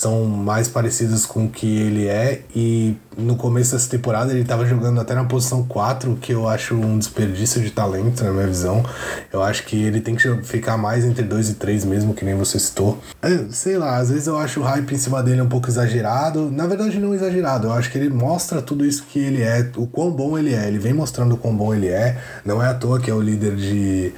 são 0.00 0.24
mais 0.24 0.66
parecidas 0.66 1.26
com 1.26 1.44
o 1.44 1.50
que 1.50 1.66
ele 1.66 2.06
é. 2.06 2.40
E 2.56 2.96
no 3.20 3.36
começo 3.36 3.72
dessa 3.72 3.88
temporada 3.88 4.32
ele 4.32 4.42
estava 4.42 4.66
jogando 4.66 5.00
até 5.00 5.14
na 5.14 5.24
posição 5.24 5.62
4, 5.62 6.16
que 6.16 6.32
eu 6.32 6.48
acho 6.48 6.74
um 6.74 6.98
desperdício 6.98 7.60
de 7.60 7.70
talento, 7.70 8.24
na 8.24 8.30
minha 8.30 8.46
visão. 8.46 8.84
Eu 9.32 9.42
acho 9.42 9.64
que 9.64 9.80
ele 9.82 10.00
tem 10.00 10.16
que 10.16 10.42
ficar 10.42 10.76
mais 10.76 11.04
entre 11.04 11.22
2 11.22 11.50
e 11.50 11.54
3 11.54 11.84
mesmo, 11.84 12.14
que 12.14 12.24
nem 12.24 12.34
você 12.34 12.58
citou. 12.58 12.98
É, 13.22 13.44
sei 13.50 13.78
lá, 13.78 13.98
às 13.98 14.10
vezes 14.10 14.26
eu 14.26 14.36
acho 14.36 14.60
o 14.60 14.62
hype 14.62 14.94
em 14.94 14.98
cima 14.98 15.22
dele 15.22 15.40
um 15.40 15.48
pouco 15.48 15.68
exagerado. 15.68 16.50
Na 16.50 16.66
verdade, 16.66 16.98
não 16.98 17.14
exagerado. 17.14 17.68
Eu 17.68 17.72
acho 17.72 17.90
que 17.90 17.98
ele 17.98 18.08
mostra 18.08 18.62
tudo 18.62 18.84
isso 18.84 19.04
que 19.10 19.18
ele 19.18 19.42
é, 19.42 19.70
o 19.76 19.86
quão 19.86 20.10
bom 20.10 20.38
ele 20.38 20.54
é. 20.54 20.66
Ele 20.66 20.78
vem 20.78 20.92
mostrando 20.92 21.34
o 21.34 21.38
quão 21.38 21.54
bom 21.54 21.74
ele 21.74 21.88
é. 21.88 22.18
Não 22.44 22.62
é 22.62 22.68
à 22.68 22.74
toa 22.74 23.00
que 23.00 23.10
é 23.10 23.14
o 23.14 23.20
líder 23.20 23.56
de 23.56 24.12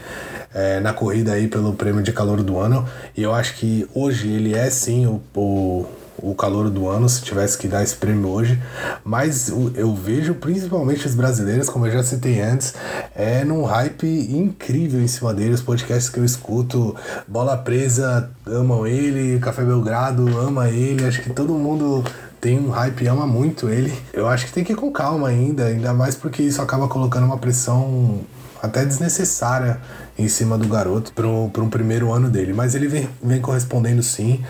é, 0.55 0.81
na 0.81 0.93
corrida 0.93 1.33
aí 1.33 1.49
pelo 1.49 1.73
prêmio 1.75 2.03
de 2.03 2.13
calor 2.13 2.43
do 2.43 2.59
ano. 2.59 2.87
E 3.17 3.23
eu 3.23 3.35
acho 3.35 3.55
que 3.55 3.89
hoje 3.95 4.29
ele 4.29 4.55
é 4.55 4.69
sim 4.71 5.07
o, 5.07 5.21
o, 5.35 5.87
o 6.23 6.35
calor 6.35 6.71
do 6.71 6.89
ano, 6.89 7.09
se 7.09 7.21
tivesse 7.23 7.59
que 7.59 7.67
dar 7.67 7.83
esse 7.83 7.97
prêmio 7.97 8.29
hoje. 8.29 8.63
Mas 9.05 9.49
eu 9.49 9.95
vejo 9.95 10.35
principalmente 10.35 11.07
os 11.07 11.15
brasileiros, 11.15 11.69
como 11.69 11.87
eu 11.87 11.93
já 11.93 12.03
citei 12.03 12.41
antes, 12.41 12.75
é 13.15 13.45
num 13.45 13.65
hype 13.65 14.07
incrível 14.07 15.01
em 15.03 15.09
cima 15.09 15.35
dele. 15.35 15.55
Os 15.55 15.63
podcasts 15.63 16.09
que 16.09 16.19
eu 16.19 16.25
escuto, 16.25 16.95
Bola 17.27 17.57
Presa 17.57 18.31
amam 18.47 18.87
ele, 18.87 19.39
Café 19.41 19.65
Belgrado 19.65 20.39
ama 20.39 20.69
ele. 20.69 21.05
Acho 21.05 21.21
que 21.23 21.31
todo 21.31 21.53
mundo 21.55 22.05
tem 22.41 22.59
um 22.59 22.71
hype 22.71 23.07
ama 23.07 23.27
muito 23.27 23.69
ele. 23.69 23.93
Eu 24.13 24.29
acho 24.29 24.47
que 24.47 24.53
tem 24.53 24.65
que 24.65 24.73
ir 24.73 24.77
com 24.77 24.91
calma 24.91 25.29
ainda, 25.29 25.67
ainda 25.67 25.93
mais 25.93 26.15
porque 26.15 26.43
isso 26.43 26.63
acaba 26.63 26.89
colocando 26.89 27.25
uma 27.25 27.39
pressão 27.39 28.21
até 28.63 28.85
desnecessária 28.85 29.81
em 30.17 30.29
cima 30.29 30.57
do 30.57 30.69
garoto 30.69 31.13
para 31.13 31.27
um 31.29 31.69
primeiro 31.69 32.13
ano 32.13 32.31
dele. 32.31 32.53
Mas 32.53 32.75
ele 32.75 32.87
vem, 32.87 33.09
vem 33.23 33.41
correspondendo 33.41 34.03
sim 34.03 34.43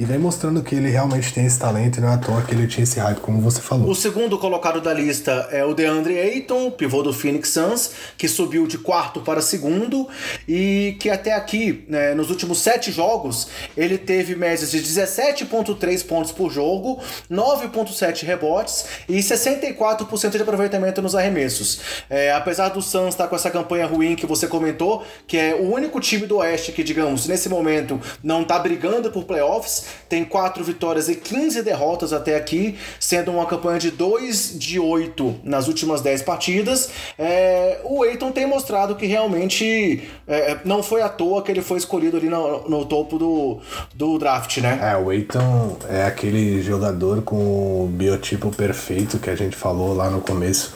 e 0.00 0.04
vem 0.06 0.16
mostrando 0.16 0.62
que 0.62 0.74
ele 0.74 0.88
realmente 0.88 1.30
tem 1.30 1.44
esse 1.44 1.58
talento 1.58 1.98
e 1.98 2.00
não 2.00 2.08
é 2.08 2.14
à 2.14 2.16
toa 2.16 2.40
que 2.40 2.54
ele 2.54 2.66
tinha 2.66 2.84
esse 2.84 2.98
hype, 2.98 3.20
como 3.20 3.38
você 3.38 3.60
falou. 3.60 3.86
O 3.86 3.94
segundo 3.94 4.38
colocado 4.38 4.80
da 4.80 4.94
lista 4.94 5.46
é 5.52 5.62
o 5.62 5.74
DeAndre 5.74 6.18
Ayton, 6.18 6.70
pivô 6.70 7.02
do 7.02 7.12
Phoenix 7.12 7.50
Suns, 7.50 7.90
que 8.16 8.26
subiu 8.26 8.66
de 8.66 8.78
quarto 8.78 9.20
para 9.20 9.42
segundo 9.42 10.08
e 10.48 10.96
que 10.98 11.10
até 11.10 11.34
aqui, 11.34 11.84
né, 11.86 12.14
nos 12.14 12.30
últimos 12.30 12.60
sete 12.60 12.90
jogos, 12.90 13.48
ele 13.76 13.98
teve 13.98 14.34
médias 14.34 14.70
de 14.70 14.80
17,3 14.80 16.06
pontos 16.06 16.32
por 16.32 16.50
jogo, 16.50 16.98
9,7 17.30 18.24
rebotes 18.24 18.86
e 19.06 19.18
64% 19.18 20.30
de 20.30 20.40
aproveitamento 20.40 21.02
nos 21.02 21.14
arremessos. 21.14 21.78
É, 22.08 22.32
apesar 22.32 22.70
do 22.70 22.80
Suns 22.80 23.08
estar 23.08 23.28
com 23.28 23.36
essa 23.36 23.50
campanha 23.50 23.84
ruim 23.84 24.16
que 24.16 24.24
você 24.24 24.46
comentou, 24.46 25.04
que 25.26 25.36
é 25.36 25.54
o 25.54 25.70
único 25.70 26.00
time 26.00 26.26
do 26.26 26.38
Oeste 26.38 26.72
que, 26.72 26.82
digamos, 26.82 27.26
nesse 27.26 27.50
momento 27.50 28.00
não 28.24 28.40
está 28.40 28.58
brigando 28.58 29.10
por 29.10 29.24
playoffs, 29.24 29.89
tem 30.08 30.24
4 30.24 30.62
vitórias 30.64 31.08
e 31.08 31.14
15 31.14 31.62
derrotas 31.62 32.12
até 32.12 32.36
aqui, 32.36 32.76
sendo 32.98 33.30
uma 33.30 33.46
campanha 33.46 33.78
de 33.78 33.90
2 33.90 34.58
de 34.58 34.78
8 34.78 35.40
nas 35.44 35.68
últimas 35.68 36.00
10 36.00 36.22
partidas. 36.22 36.90
É, 37.18 37.80
o 37.84 38.04
Eiton 38.04 38.32
tem 38.32 38.46
mostrado 38.46 38.96
que 38.96 39.06
realmente 39.06 40.08
é, 40.26 40.58
não 40.64 40.82
foi 40.82 41.02
à 41.02 41.08
toa 41.08 41.42
que 41.42 41.50
ele 41.50 41.62
foi 41.62 41.78
escolhido 41.78 42.16
ali 42.16 42.28
no, 42.28 42.68
no 42.68 42.84
topo 42.84 43.18
do, 43.18 43.60
do 43.94 44.18
draft, 44.18 44.58
né? 44.58 44.78
É, 44.82 44.96
o 44.96 45.12
Eiton 45.12 45.76
é 45.88 46.04
aquele 46.04 46.62
jogador 46.62 47.22
com 47.22 47.36
o 47.36 47.88
biotipo 47.92 48.50
perfeito 48.50 49.18
que 49.18 49.30
a 49.30 49.36
gente 49.36 49.56
falou 49.56 49.94
lá 49.94 50.10
no 50.10 50.20
começo. 50.20 50.74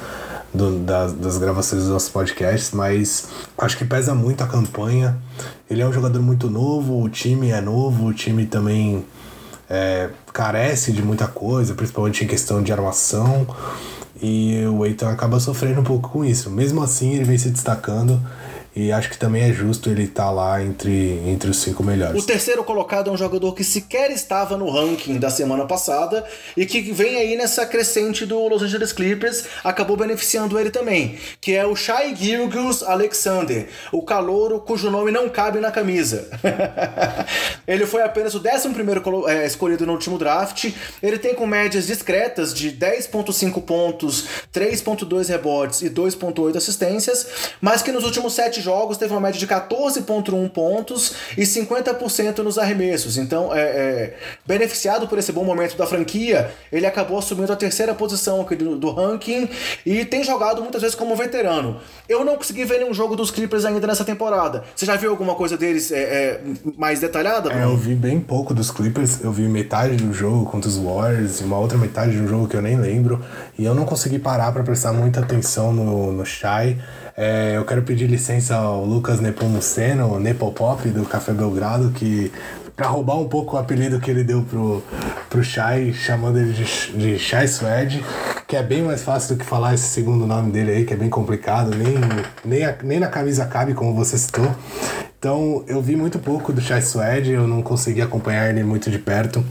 Do, 0.53 0.79
das, 0.79 1.13
das, 1.15 1.37
gravações 1.37 1.83
dos 1.83 1.91
nossos 1.91 2.09
podcasts, 2.09 2.71
mas 2.71 3.27
acho 3.59 3.77
que 3.77 3.85
pesa 3.85 4.15
muito 4.15 4.45
a 4.45 4.47
campanha. 4.47 5.19
Ele 5.69 5.81
é 5.81 5.87
um 5.87 5.93
jogador 5.93 6.21
muito 6.21 6.51
novo, 6.51 7.03
o 7.03 7.09
time 7.09 7.51
é 7.51 7.61
novo, 7.61 8.07
o 8.07 8.13
time 8.13 8.47
também 8.47 9.05
é, 9.69 10.11
carece 10.33 10.93
de 10.93 11.03
muita 11.03 11.27
coisa, 11.27 11.75
principalmente 11.75 12.25
em 12.25 12.27
questão 12.27 12.63
de 12.63 12.73
armação. 12.73 13.47
E 14.21 14.65
o 14.67 14.85
Eitan 14.85 15.11
acaba 15.11 15.41
sofrendo 15.41 15.81
um 15.81 15.85
pouco 15.85 16.09
com 16.09 16.25
isso. 16.25 16.51
Mesmo 16.51 16.83
assim, 16.83 17.15
ele 17.15 17.25
vem 17.25 17.39
se 17.39 17.51
destacando 17.51 18.21
e 18.77 18.91
acho 18.91 19.09
que 19.09 19.17
também 19.17 19.43
é 19.43 19.53
justo 19.53 19.89
ele 19.89 20.05
estar 20.05 20.25
tá 20.25 20.31
lá 20.31 20.63
entre, 20.63 21.21
entre 21.27 21.49
os 21.49 21.59
cinco 21.59 21.85
melhores. 21.85 22.21
O 22.21 22.27
terceiro 22.27 22.65
colocado 22.65 23.09
é 23.09 23.13
um 23.13 23.17
jogador 23.17 23.55
que 23.55 23.63
sequer 23.63 24.11
estava 24.11 24.57
no 24.57 24.69
ranking 24.69 25.19
da 25.19 25.31
semana 25.31 25.65
passada 25.65 26.25
e 26.57 26.67
que 26.67 26.81
vem 26.93 27.17
aí 27.17 27.37
nessa 27.37 27.65
crescente 27.67 28.27
do 28.27 28.49
Los 28.49 28.63
Angeles 28.63 28.93
Clippers, 28.93 29.45
acabou 29.63 29.97
beneficiando 29.97 30.59
ele 30.59 30.71
também, 30.71 31.17
que 31.41 31.55
é 31.55 31.65
o 31.65 31.77
Shai 31.77 32.17
Gilgis 32.17 32.83
Alexander, 32.83 33.69
o 33.93 34.03
calouro 34.03 34.59
cujo 34.61 34.91
nome 34.91 35.13
não 35.13 35.29
cabe 35.29 35.61
na 35.61 35.71
camisa. 35.71 36.29
ele 37.69 37.87
foi 37.87 38.03
apenas 38.03 38.35
o 38.35 38.43
11 38.45 38.71
primeiro 38.71 39.29
é, 39.29 39.47
escolhido 39.47 39.87
no 39.87 39.93
último 39.93 40.19
draft. 40.19 40.73
Ele 41.01 41.19
tem 41.19 41.35
com 41.35 41.47
médias 41.47 41.87
discretas 41.87 42.53
de 42.53 42.73
10.5 42.73 43.63
pontos, 43.63 44.27
3.2 44.53 45.29
rebotes 45.29 45.83
e 45.83 45.91
2.8 45.91 46.57
assistências, 46.57 47.27
mas 47.61 47.83
que 47.83 47.93
nos 47.93 48.05
últimos 48.05 48.35
sete 48.35 48.64
jogos 48.65 48.97
teve 48.97 49.13
uma 49.13 49.21
média 49.21 49.39
de 49.39 49.47
14,1 49.47 50.49
pontos 50.49 51.15
e 51.37 51.43
50% 51.43 52.39
nos 52.39 52.59
arremessos. 52.59 53.19
Então, 53.19 53.55
é, 53.55 53.61
é, 53.61 54.17
beneficiado 54.47 55.07
por 55.07 55.19
esse 55.19 55.31
bom 55.31 55.45
momento 55.45 55.77
da 55.77 55.87
franquia, 55.87 56.51
ele 56.73 56.87
acabou 56.87 57.19
assumindo 57.19 57.53
a 57.53 57.57
terceira 57.57 57.95
posição 57.95 58.41
aqui 58.41 58.57
do, 58.57 58.77
do, 58.77 58.91
ranking 58.91 59.49
e 59.85 60.05
tem 60.05 60.25
jogado 60.25 60.63
muitas 60.63 60.81
vezes 60.81 60.97
como 60.97 61.15
veterano. 61.15 61.81
Eu 62.09 62.25
não 62.25 62.37
consegui 62.37 62.65
ver 62.65 62.79
nenhum 62.79 62.95
jogo 62.95 63.15
dos 63.15 63.31
Clippers 63.31 63.65
ainda 63.65 63.87
nessa 63.87 64.05
temporada. 64.05 64.65
Você 64.75 64.87
já 64.87 64.97
viu 64.97 65.11
alguma 65.11 65.35
coisa 65.35 65.57
deles 65.57 65.93
é, 65.93 65.99
é 65.99 66.41
mais 66.77 67.01
detalhada? 67.01 67.53
É, 67.53 67.65
eu 67.65 67.77
vi 67.77 67.95
bem 67.95 68.19
pouco 68.19 68.55
dos 68.55 68.71
Clippers. 68.71 69.23
Eu 69.23 69.33
vi 69.33 69.43
metade 69.43 69.97
do 69.97 70.13
jogo 70.13 70.47
contra 70.51 70.69
os 70.69 70.77
Warriors 70.77 71.41
e 71.41 71.45
uma 71.45 71.59
outra 71.59 71.77
metade 71.77 72.17
do 72.17 72.27
jogo 72.27 72.49
que 72.49 72.57
eu 72.57 72.63
nem 72.63 72.81
lembro. 72.81 73.23
E 73.59 73.65
eu 73.65 73.75
não 73.75 73.85
consegui 73.85 74.19
parar 74.19 74.53
para 74.53 74.63
prestar 74.63 74.93
muita 74.93 75.21
atenção 75.21 75.73
no, 75.73 76.13
no 76.13 76.25
Shai. 76.25 76.79
É, 77.17 77.57
eu 77.57 77.65
quero 77.65 77.83
pedir 77.83 78.09
licença 78.09 78.57
ao 78.57 78.85
Lucas 78.85 79.21
Nepomuceno, 79.21 80.19
Nepopop, 80.19 80.89
do 80.89 81.05
Café 81.05 81.33
Belgrado, 81.33 81.91
que 81.91 82.33
para 82.75 82.89
roubar 82.89 83.17
um 83.21 83.29
pouco 83.29 83.55
o 83.55 83.59
apelido 83.59 84.01
que 84.01 84.11
ele 84.11 84.25
deu 84.25 84.43
pro, 84.43 84.83
pro 85.31 85.45
Shai, 85.45 85.93
chamando 85.93 86.41
ele 86.41 86.53
de, 86.53 86.65
de 86.99 87.19
Shai 87.19 87.47
Swed, 87.47 88.05
que 88.49 88.57
é 88.57 88.63
bem 88.65 88.83
mais 88.83 89.03
fácil 89.03 89.37
do 89.37 89.39
que 89.39 89.47
falar 89.47 89.75
esse 89.75 89.85
segundo 89.85 90.27
nome 90.27 90.51
dele 90.51 90.73
aí, 90.73 90.85
que 90.85 90.93
é 90.93 90.97
bem 90.97 91.09
complicado, 91.09 91.71
nem, 91.71 91.95
nem, 92.45 92.65
a, 92.65 92.77
nem 92.83 92.99
na 92.99 93.07
camisa 93.07 93.47
cabe, 93.47 93.75
como 93.75 93.95
você 93.95 94.19
citou. 94.19 94.51
Então 95.17 95.65
eu 95.69 95.81
vi 95.81 95.95
muito 95.95 96.19
pouco 96.19 96.53
do 96.53 96.61
Shai 96.61 96.83
Swed, 96.83 97.31
eu 97.31 97.47
não 97.47 97.63
consegui 97.63 98.03
acompanhar 98.03 98.51
ele 98.51 98.65
muito 98.65 98.91
de 98.91 98.99
perto 98.99 99.45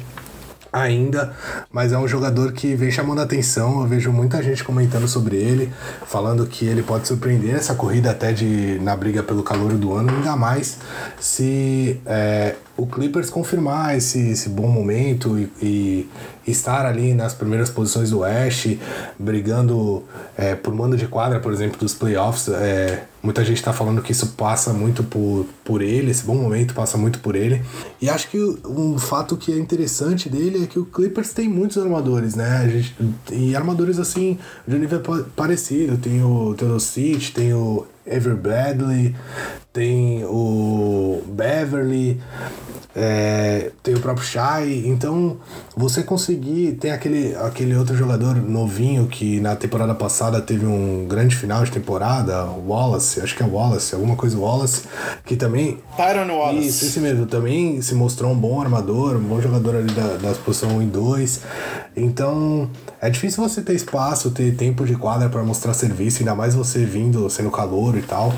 ainda, 0.74 1.32
mas 1.71 1.93
é 1.93 1.97
um 1.97 2.07
jogador 2.07 2.51
que 2.51 2.76
vem 2.76 2.89
chamando 2.89 3.21
atenção. 3.21 3.82
Eu 3.82 3.88
vejo 3.88 4.11
muita 4.11 4.41
gente 4.41 4.63
comentando 4.63 5.07
sobre 5.07 5.36
ele, 5.38 5.71
falando 6.07 6.47
que 6.47 6.65
ele 6.65 6.82
pode 6.82 7.07
surpreender 7.07 7.55
essa 7.55 7.76
corrida 7.76 8.09
até 8.09 8.34
de 8.34 8.80
na 8.82 8.95
briga 8.95 9.21
pelo 9.21 9.43
calor 9.43 9.74
do 9.74 9.93
ano, 9.93 10.09
ainda 10.09 10.36
mais 10.36 10.80
se 11.19 12.01
é, 12.07 12.55
o 12.76 12.88
Clippers 12.88 13.30
confirmar 13.30 13.95
esse, 13.95 14.19
esse 14.32 14.49
bom 14.49 14.67
momento 14.67 15.38
e, 15.38 15.51
e 15.61 16.09
estar 16.51 16.86
ali 16.86 17.13
nas 17.13 17.34
primeiras 17.34 17.69
posições 17.69 18.09
do 18.09 18.19
Oeste, 18.19 18.80
brigando 19.17 20.03
é, 20.36 20.55
por 20.55 20.74
mando 20.74 20.97
de 20.97 21.07
quadra, 21.07 21.39
por 21.39 21.53
exemplo, 21.53 21.80
dos 21.80 21.93
playoffs. 21.93 22.49
É, 22.49 23.03
muita 23.21 23.45
gente 23.45 23.57
está 23.57 23.71
falando 23.71 24.01
que 24.01 24.11
isso 24.11 24.30
passa 24.30 24.74
muito 24.74 25.03
por, 25.03 25.45
por 25.63 25.84
ele, 25.84 26.09
esse 26.09 26.26
bom 26.26 26.36
momento 26.36 26.74
passa 26.74 26.97
muito 26.97 27.19
por 27.19 27.36
ele. 27.36 27.61
E 28.01 28.09
acho 28.09 28.28
que 28.30 28.39
um 28.65 28.97
fato 28.97 29.38
que 29.38 29.53
é 29.53 29.57
interessante 29.57 30.28
dele 30.28 30.63
é 30.63 30.67
que 30.67 30.80
o 30.80 30.86
Clippers 30.86 31.32
tem 31.32 31.47
muitos 31.47 31.78
armadores, 31.78 32.34
né? 32.34 32.67
Gente, 32.69 32.95
e 33.32 33.55
armadores 33.55 33.99
assim, 33.99 34.39
de 34.67 34.76
um 34.76 34.80
nível 34.80 34.99
parecido. 35.36 35.95
Tem 35.97 36.24
o 36.24 36.55
Teodosic, 36.55 37.32
tem 37.32 37.53
o 37.53 37.86
Ever 38.06 38.36
Bradley, 38.36 39.16
tem 39.74 40.24
o 40.26 41.24
Beverly, 41.26 42.22
é, 42.95 43.72
tem 43.82 43.95
o 43.95 43.99
próprio 43.99 44.24
Shai. 44.24 44.84
Então, 44.86 45.38
você 45.76 46.04
conseguir. 46.04 46.74
Tem 46.74 46.91
aquele, 46.91 47.36
aquele 47.36 47.76
outro 47.76 47.95
jogador 47.95 48.36
novinho 48.36 49.08
que 49.08 49.39
na 49.39 49.56
temporada 49.56 49.95
passada 49.95 50.39
teve 50.39 50.66
um 50.66 51.08
grande 51.08 51.36
final 51.36 51.64
de 51.64 51.72
temporada, 51.72 52.43
Wallace, 52.43 53.20
acho 53.22 53.36
que 53.36 53.41
é 53.41 53.45
Wallace, 53.45 53.95
alguma 53.95 54.16
coisa 54.16 54.38
Wallace, 54.38 54.84
que 55.26 55.36
também. 55.36 55.80
Tyron 55.97 56.32
Wallace. 56.32 56.68
Isso, 56.68 56.86
esse 56.86 56.99
mesmo. 56.99 57.26
Também 57.26 57.82
se 57.82 57.95
mostrou 57.95 58.32
um 58.32 58.38
bom 58.38 58.62
armador, 58.62 59.16
um 59.16 59.24
bom 59.24 59.41
jogador 59.41 59.76
ali 59.78 59.91
da, 59.91 60.18
da 60.18 60.34
posição 60.36 60.78
1 60.78 60.84
e 60.84 60.86
2. 60.86 61.41
Então, 61.95 62.70
é 63.01 63.10
difícil 63.10 63.43
você 63.43 63.62
ter 63.62 63.74
espaço, 63.74 64.32
ter 64.32 64.56
tempo 64.56 64.86
de 64.86 64.95
quadra 64.95 65.30
para 65.30 65.43
mostrar 65.43 65.74
serviço, 65.74 66.20
ainda 66.20 66.36
mais 66.36 66.54
você 66.54 66.86
vindo, 66.86 67.28
sendo 67.30 67.49
calor 67.49 67.92
e 67.97 68.01
tal. 68.01 68.33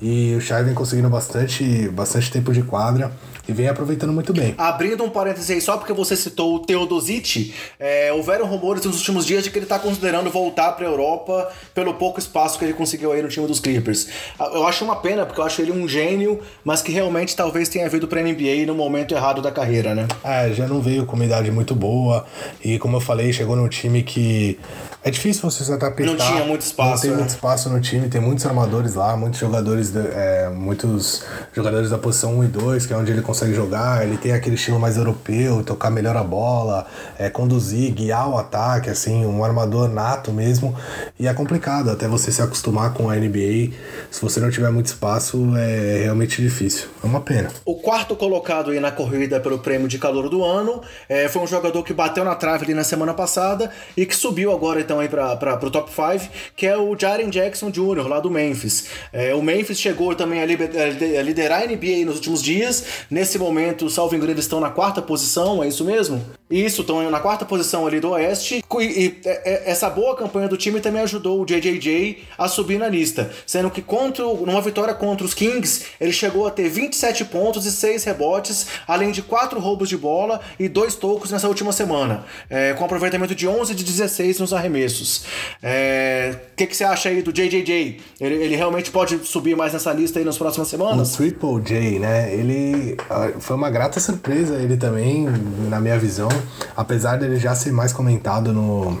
E 0.00 0.34
o 0.36 0.40
Shai 0.40 0.62
vem 0.62 0.74
conseguindo 0.74 1.08
bastante, 1.08 1.88
bastante 1.88 2.30
tempo 2.30 2.52
de 2.52 2.62
quadra 2.62 3.12
e 3.48 3.52
vem 3.52 3.66
aproveitando 3.66 4.12
muito 4.12 4.32
bem. 4.32 4.54
Abrindo 4.58 5.02
um 5.02 5.08
parênteses 5.08 5.50
aí, 5.50 5.60
só 5.60 5.76
porque 5.78 5.92
você 5.92 6.14
citou 6.14 6.56
o 6.56 6.58
Teodosic, 6.60 7.54
é, 7.80 8.12
houveram 8.12 8.46
rumores 8.46 8.84
nos 8.84 8.98
últimos 8.98 9.24
dias 9.24 9.42
de 9.42 9.50
que 9.50 9.58
ele 9.58 9.64
está 9.64 9.78
considerando 9.78 10.30
voltar 10.30 10.72
para 10.72 10.86
a 10.86 10.90
Europa 10.90 11.50
pelo 11.74 11.94
pouco 11.94 12.18
espaço 12.18 12.58
que 12.58 12.64
ele 12.64 12.74
conseguiu 12.74 13.10
aí 13.10 13.22
no 13.22 13.28
time 13.28 13.46
dos 13.46 13.58
Clippers. 13.58 14.08
Eu 14.38 14.66
acho 14.66 14.84
uma 14.84 14.96
pena, 14.96 15.24
porque 15.24 15.40
eu 15.40 15.44
acho 15.44 15.62
ele 15.62 15.72
um 15.72 15.88
gênio, 15.88 16.40
mas 16.62 16.82
que 16.82 16.92
realmente 16.92 17.34
talvez 17.34 17.68
tenha 17.70 17.88
vindo 17.88 18.06
para 18.06 18.20
a 18.20 18.22
NBA 18.22 18.66
no 18.66 18.74
momento 18.74 19.14
errado 19.14 19.40
da 19.40 19.50
carreira, 19.50 19.94
né? 19.94 20.06
É, 20.22 20.52
já 20.52 20.68
não 20.68 20.80
veio 20.80 21.06
com 21.06 21.16
uma 21.16 21.24
idade 21.24 21.50
muito 21.50 21.74
boa 21.74 22.26
e, 22.62 22.78
como 22.78 22.98
eu 22.98 23.00
falei, 23.00 23.32
chegou 23.32 23.56
num 23.56 23.68
time 23.68 24.02
que 24.02 24.58
é 25.02 25.10
difícil 25.10 25.48
você 25.48 25.64
se 25.64 25.72
adaptar. 25.72 26.04
Não 26.04 26.16
tinha 26.16 26.44
muito 26.44 26.62
espaço. 26.62 26.90
Não 26.90 27.00
tem 27.00 27.10
é. 27.10 27.14
muito 27.14 27.28
espaço 27.30 27.70
no 27.70 27.80
time, 27.80 28.08
tem 28.08 28.20
muitos 28.20 28.44
armadores 28.44 28.94
lá, 28.94 29.16
muitos 29.16 29.38
jogadores, 29.38 29.90
de, 29.90 30.00
é, 30.00 30.50
muitos 30.52 31.24
jogadores 31.52 31.90
da 31.90 31.98
posição 31.98 32.38
1 32.38 32.44
e 32.44 32.46
2, 32.48 32.86
que 32.86 32.92
é 32.92 32.96
onde 32.96 33.12
ele 33.12 33.22
consegue 33.22 33.54
jogar. 33.54 34.02
Ele 34.02 34.16
tem 34.16 34.32
aquele 34.32 34.56
estilo 34.56 34.78
mais 34.78 34.96
europeu, 34.96 35.62
tocar 35.62 35.90
melhor 35.90 36.16
a 36.16 36.24
bola, 36.24 36.86
é, 37.16 37.30
conduzir, 37.30 37.92
guiar 37.92 38.28
o 38.28 38.36
ataque, 38.36 38.90
assim, 38.90 39.24
um 39.24 39.44
armador 39.44 39.88
nato 39.88 40.32
mesmo. 40.32 40.74
E 41.18 41.28
é 41.28 41.34
complicado 41.34 41.90
até 41.90 42.08
você 42.08 42.32
se 42.32 42.42
acostumar 42.42 42.92
com 42.92 43.08
a 43.08 43.14
NBA. 43.14 43.72
Se 44.10 44.20
você 44.20 44.40
não 44.40 44.50
tiver 44.50 44.70
muito 44.70 44.86
espaço, 44.86 45.56
é 45.56 46.02
realmente 46.02 46.42
difícil. 46.42 46.88
É 47.02 47.06
uma 47.06 47.20
pena. 47.20 47.50
O 47.64 47.76
quarto 47.76 48.16
colocado 48.16 48.72
aí 48.72 48.80
na 48.80 48.90
corrida 48.90 49.38
pelo 49.38 49.60
prêmio 49.60 49.86
de 49.86 49.98
calor 49.98 50.28
do 50.28 50.44
ano 50.44 50.82
é, 51.08 51.28
foi 51.28 51.40
um 51.42 51.46
jogador 51.46 51.84
que 51.84 51.92
bateu 51.92 52.24
na 52.24 52.34
trave 52.34 52.64
ali 52.64 52.74
na 52.74 52.84
semana 52.84 53.14
passada 53.14 53.70
e 53.96 54.04
que 54.04 54.16
subiu 54.16 54.52
agora 54.52 54.87
então 54.88 55.00
aí 55.00 55.08
para 55.08 55.66
o 55.66 55.70
top 55.70 55.90
5, 55.90 56.32
que 56.56 56.66
é 56.66 56.74
o 56.74 56.96
Jaren 56.98 57.28
Jackson 57.28 57.70
Jr., 57.70 58.08
lá 58.08 58.20
do 58.20 58.30
Memphis. 58.30 58.86
É, 59.12 59.34
o 59.34 59.42
Memphis 59.42 59.78
chegou 59.78 60.14
também 60.14 60.40
a, 60.40 60.44
a 60.44 61.22
liderar 61.22 61.62
a 61.62 61.66
NBA 61.66 62.06
nos 62.06 62.16
últimos 62.16 62.42
dias. 62.42 63.04
Nesse 63.10 63.38
momento, 63.38 63.90
salvo 63.90 64.16
engano, 64.16 64.32
eles 64.32 64.46
estão 64.46 64.60
na 64.60 64.70
quarta 64.70 65.02
posição, 65.02 65.62
é 65.62 65.68
isso 65.68 65.84
mesmo? 65.84 66.37
Isso, 66.50 66.80
estão 66.80 67.10
na 67.10 67.20
quarta 67.20 67.44
posição 67.44 67.86
ali 67.86 68.00
do 68.00 68.10
Oeste. 68.10 68.64
E, 68.80 68.82
e, 68.82 69.06
e, 69.06 69.20
essa 69.66 69.90
boa 69.90 70.16
campanha 70.16 70.48
do 70.48 70.56
time 70.56 70.80
também 70.80 71.02
ajudou 71.02 71.42
o 71.42 71.44
JJJ 71.44 72.24
a 72.38 72.48
subir 72.48 72.78
na 72.78 72.88
lista. 72.88 73.30
Sendo 73.46 73.70
que 73.70 73.82
contra, 73.82 74.24
numa 74.24 74.60
vitória 74.62 74.94
contra 74.94 75.26
os 75.26 75.34
Kings, 75.34 75.84
ele 76.00 76.12
chegou 76.12 76.46
a 76.46 76.50
ter 76.50 76.68
27 76.70 77.26
pontos 77.26 77.66
e 77.66 77.72
6 77.72 78.04
rebotes, 78.04 78.66
além 78.86 79.10
de 79.10 79.20
4 79.20 79.60
roubos 79.60 79.90
de 79.90 79.96
bola 79.96 80.40
e 80.58 80.68
2 80.68 80.94
tocos 80.94 81.30
nessa 81.30 81.48
última 81.48 81.70
semana. 81.70 82.24
É, 82.48 82.72
com 82.72 82.84
aproveitamento 82.84 83.34
de 83.34 83.46
11 83.46 83.74
de 83.74 83.84
16 83.84 84.40
nos 84.40 84.54
arremessos. 84.54 85.18
O 85.18 85.24
é, 85.62 86.34
que, 86.56 86.66
que 86.66 86.74
você 86.74 86.84
acha 86.84 87.10
aí 87.10 87.20
do 87.20 87.30
JJJ? 87.32 88.00
Ele, 88.20 88.34
ele 88.34 88.56
realmente 88.56 88.90
pode 88.90 89.18
subir 89.26 89.54
mais 89.54 89.74
nessa 89.74 89.92
lista 89.92 90.18
aí 90.18 90.24
nas 90.24 90.38
próximas 90.38 90.68
semanas? 90.68 91.14
O 91.14 91.16
Triple 91.18 91.60
J, 91.62 91.98
né? 91.98 92.32
Ele 92.32 92.96
ah, 93.10 93.32
foi 93.38 93.54
uma 93.54 93.68
grata 93.68 94.00
surpresa, 94.00 94.54
ele 94.54 94.78
também, 94.78 95.26
na 95.68 95.78
minha 95.78 95.98
visão 95.98 96.28
apesar 96.76 97.16
dele 97.18 97.38
já 97.38 97.54
ser 97.54 97.72
mais 97.72 97.92
comentado 97.92 98.52
no 98.52 98.98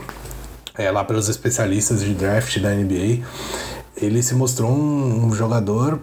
é, 0.76 0.90
lá 0.90 1.04
pelos 1.04 1.28
especialistas 1.28 2.02
de 2.02 2.14
draft 2.14 2.58
da 2.60 2.70
NBA, 2.70 3.24
ele 4.00 4.22
se 4.22 4.34
mostrou 4.34 4.70
um, 4.70 5.26
um 5.26 5.34
jogador 5.34 6.00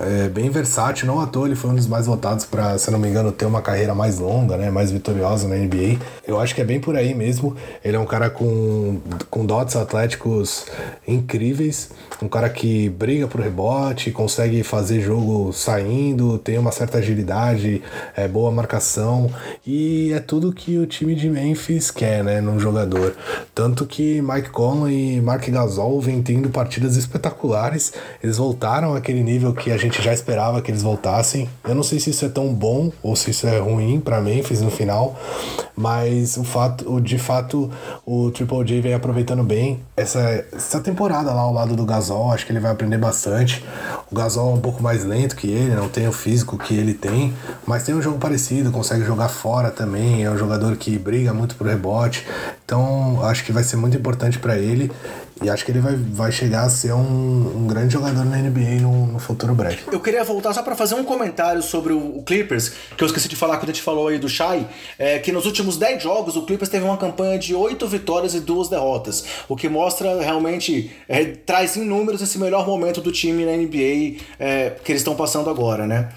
é, 0.00 0.28
bem 0.28 0.50
versátil, 0.50 1.06
não 1.06 1.20
à 1.20 1.26
toa 1.26 1.46
ele 1.46 1.54
foi 1.54 1.70
um 1.70 1.74
dos 1.74 1.86
mais 1.86 2.06
votados 2.06 2.44
para, 2.44 2.76
se 2.78 2.90
não 2.90 2.98
me 2.98 3.08
engano, 3.08 3.30
ter 3.30 3.46
uma 3.46 3.62
carreira 3.62 3.94
mais 3.94 4.18
longa, 4.18 4.56
né, 4.56 4.70
mais 4.70 4.90
vitoriosa 4.90 5.46
na 5.46 5.56
NBA. 5.56 5.98
Eu 6.26 6.40
acho 6.40 6.54
que 6.54 6.60
é 6.60 6.64
bem 6.64 6.80
por 6.80 6.96
aí 6.96 7.14
mesmo. 7.14 7.56
Ele 7.84 7.96
é 7.96 8.00
um 8.00 8.06
cara 8.06 8.28
com, 8.30 9.00
com 9.30 9.46
dotes 9.46 9.76
atléticos 9.76 10.66
incríveis, 11.06 11.90
um 12.20 12.28
cara 12.28 12.48
que 12.48 12.88
briga 12.88 13.28
por 13.28 13.40
rebote, 13.40 14.10
consegue 14.10 14.62
fazer 14.62 15.00
jogo 15.00 15.52
saindo, 15.52 16.38
tem 16.38 16.58
uma 16.58 16.72
certa 16.72 16.98
agilidade, 16.98 17.82
é 18.16 18.26
boa 18.26 18.50
marcação 18.50 19.30
e 19.64 20.12
é 20.12 20.20
tudo 20.20 20.52
que 20.52 20.78
o 20.78 20.86
time 20.86 21.14
de 21.14 21.30
Memphis 21.30 21.90
quer, 21.90 22.24
né, 22.24 22.40
num 22.40 22.58
jogador. 22.58 23.14
Tanto 23.54 23.86
que 23.86 24.20
Mike 24.20 24.50
Conley 24.50 25.16
e 25.16 25.20
Mark 25.20 25.48
Gasol 25.48 26.00
vêm 26.00 26.22
tendo 26.22 26.48
partidas 26.50 26.96
espetaculares 26.96 27.35
espetaculares. 27.36 27.92
Eles 28.22 28.38
voltaram 28.38 28.94
àquele 28.94 29.22
nível 29.22 29.52
que 29.52 29.70
a 29.70 29.76
gente 29.76 30.02
já 30.02 30.12
esperava 30.12 30.60
que 30.62 30.70
eles 30.70 30.82
voltassem. 30.82 31.48
Eu 31.64 31.74
não 31.74 31.82
sei 31.82 32.00
se 32.00 32.10
isso 32.10 32.24
é 32.24 32.28
tão 32.28 32.52
bom 32.52 32.90
ou 33.02 33.14
se 33.14 33.30
isso 33.30 33.46
é 33.46 33.58
ruim 33.58 34.00
para 34.00 34.20
Memphis 34.20 34.60
no 34.60 34.70
final, 34.70 35.18
mas 35.76 36.36
o 36.36 36.44
fato, 36.44 37.00
de 37.00 37.18
fato, 37.18 37.70
o 38.04 38.30
Triple 38.30 38.64
J 38.64 38.80
vem 38.80 38.94
aproveitando 38.94 39.44
bem 39.44 39.80
essa, 39.96 40.44
essa 40.52 40.80
temporada 40.80 41.32
lá 41.32 41.42
ao 41.42 41.52
lado 41.52 41.76
do 41.76 41.84
Gasol. 41.84 42.32
Acho 42.32 42.46
que 42.46 42.52
ele 42.52 42.60
vai 42.60 42.72
aprender 42.72 42.98
bastante. 42.98 43.64
O 44.10 44.14
Gasol 44.14 44.52
é 44.52 44.54
um 44.54 44.60
pouco 44.60 44.82
mais 44.82 45.04
lento 45.04 45.36
que 45.36 45.50
ele, 45.50 45.74
não 45.74 45.88
tem 45.88 46.08
o 46.08 46.12
físico 46.12 46.56
que 46.56 46.74
ele 46.74 46.94
tem, 46.94 47.34
mas 47.66 47.84
tem 47.84 47.94
um 47.94 48.02
jogo 48.02 48.18
parecido, 48.18 48.70
consegue 48.70 49.04
jogar 49.04 49.28
fora 49.28 49.70
também. 49.70 50.24
É 50.24 50.30
um 50.30 50.38
jogador 50.38 50.76
que 50.76 50.98
briga 50.98 51.34
muito 51.34 51.54
por 51.56 51.66
rebote. 51.66 52.26
Então, 52.66 53.24
acho 53.24 53.44
que 53.44 53.52
vai 53.52 53.62
ser 53.62 53.76
muito 53.76 53.96
importante 53.96 54.40
para 54.40 54.58
ele. 54.58 54.90
E 55.40 55.48
acho 55.48 55.64
que 55.64 55.70
ele 55.70 55.80
vai, 55.80 55.94
vai 55.94 56.32
chegar 56.32 56.62
a 56.62 56.70
ser 56.70 56.92
um, 56.92 57.52
um 57.58 57.66
grande 57.66 57.92
jogador 57.92 58.24
na 58.24 58.38
NBA 58.38 58.80
no, 58.80 59.06
no 59.06 59.18
futuro 59.20 59.54
breve. 59.54 59.82
Eu 59.92 60.00
queria 60.00 60.24
voltar 60.24 60.52
só 60.52 60.62
para 60.62 60.74
fazer 60.74 60.94
um 60.94 61.04
comentário 61.04 61.62
sobre 61.62 61.92
o, 61.92 62.18
o, 62.18 62.22
Clippers, 62.24 62.72
que 62.96 63.04
eu 63.04 63.06
esqueci 63.06 63.28
de 63.28 63.36
falar 63.36 63.58
quando 63.58 63.68
a 63.68 63.72
gente 63.72 63.82
falou 63.82 64.08
aí 64.08 64.18
do 64.18 64.28
Shai, 64.28 64.66
é 64.98 65.18
que 65.18 65.30
nos 65.30 65.44
últimos 65.44 65.76
10 65.76 66.02
jogos 66.02 66.36
o 66.36 66.42
Clippers 66.42 66.70
teve 66.70 66.84
uma 66.84 66.96
campanha 66.96 67.38
de 67.38 67.54
8 67.54 67.86
vitórias 67.86 68.34
e 68.34 68.40
2 68.40 68.68
derrotas, 68.68 69.24
o 69.46 69.54
que 69.54 69.68
mostra 69.68 70.20
realmente, 70.22 70.90
é, 71.06 71.24
traz 71.24 71.76
em 71.76 71.84
números 71.84 72.22
esse 72.22 72.38
melhor 72.38 72.66
momento 72.66 73.02
do 73.02 73.12
time 73.12 73.44
na 73.44 73.52
NBA 73.52 74.24
é, 74.40 74.70
que 74.82 74.90
eles 74.90 75.02
estão 75.02 75.14
passando 75.14 75.50
agora, 75.50 75.86
né? 75.86 76.08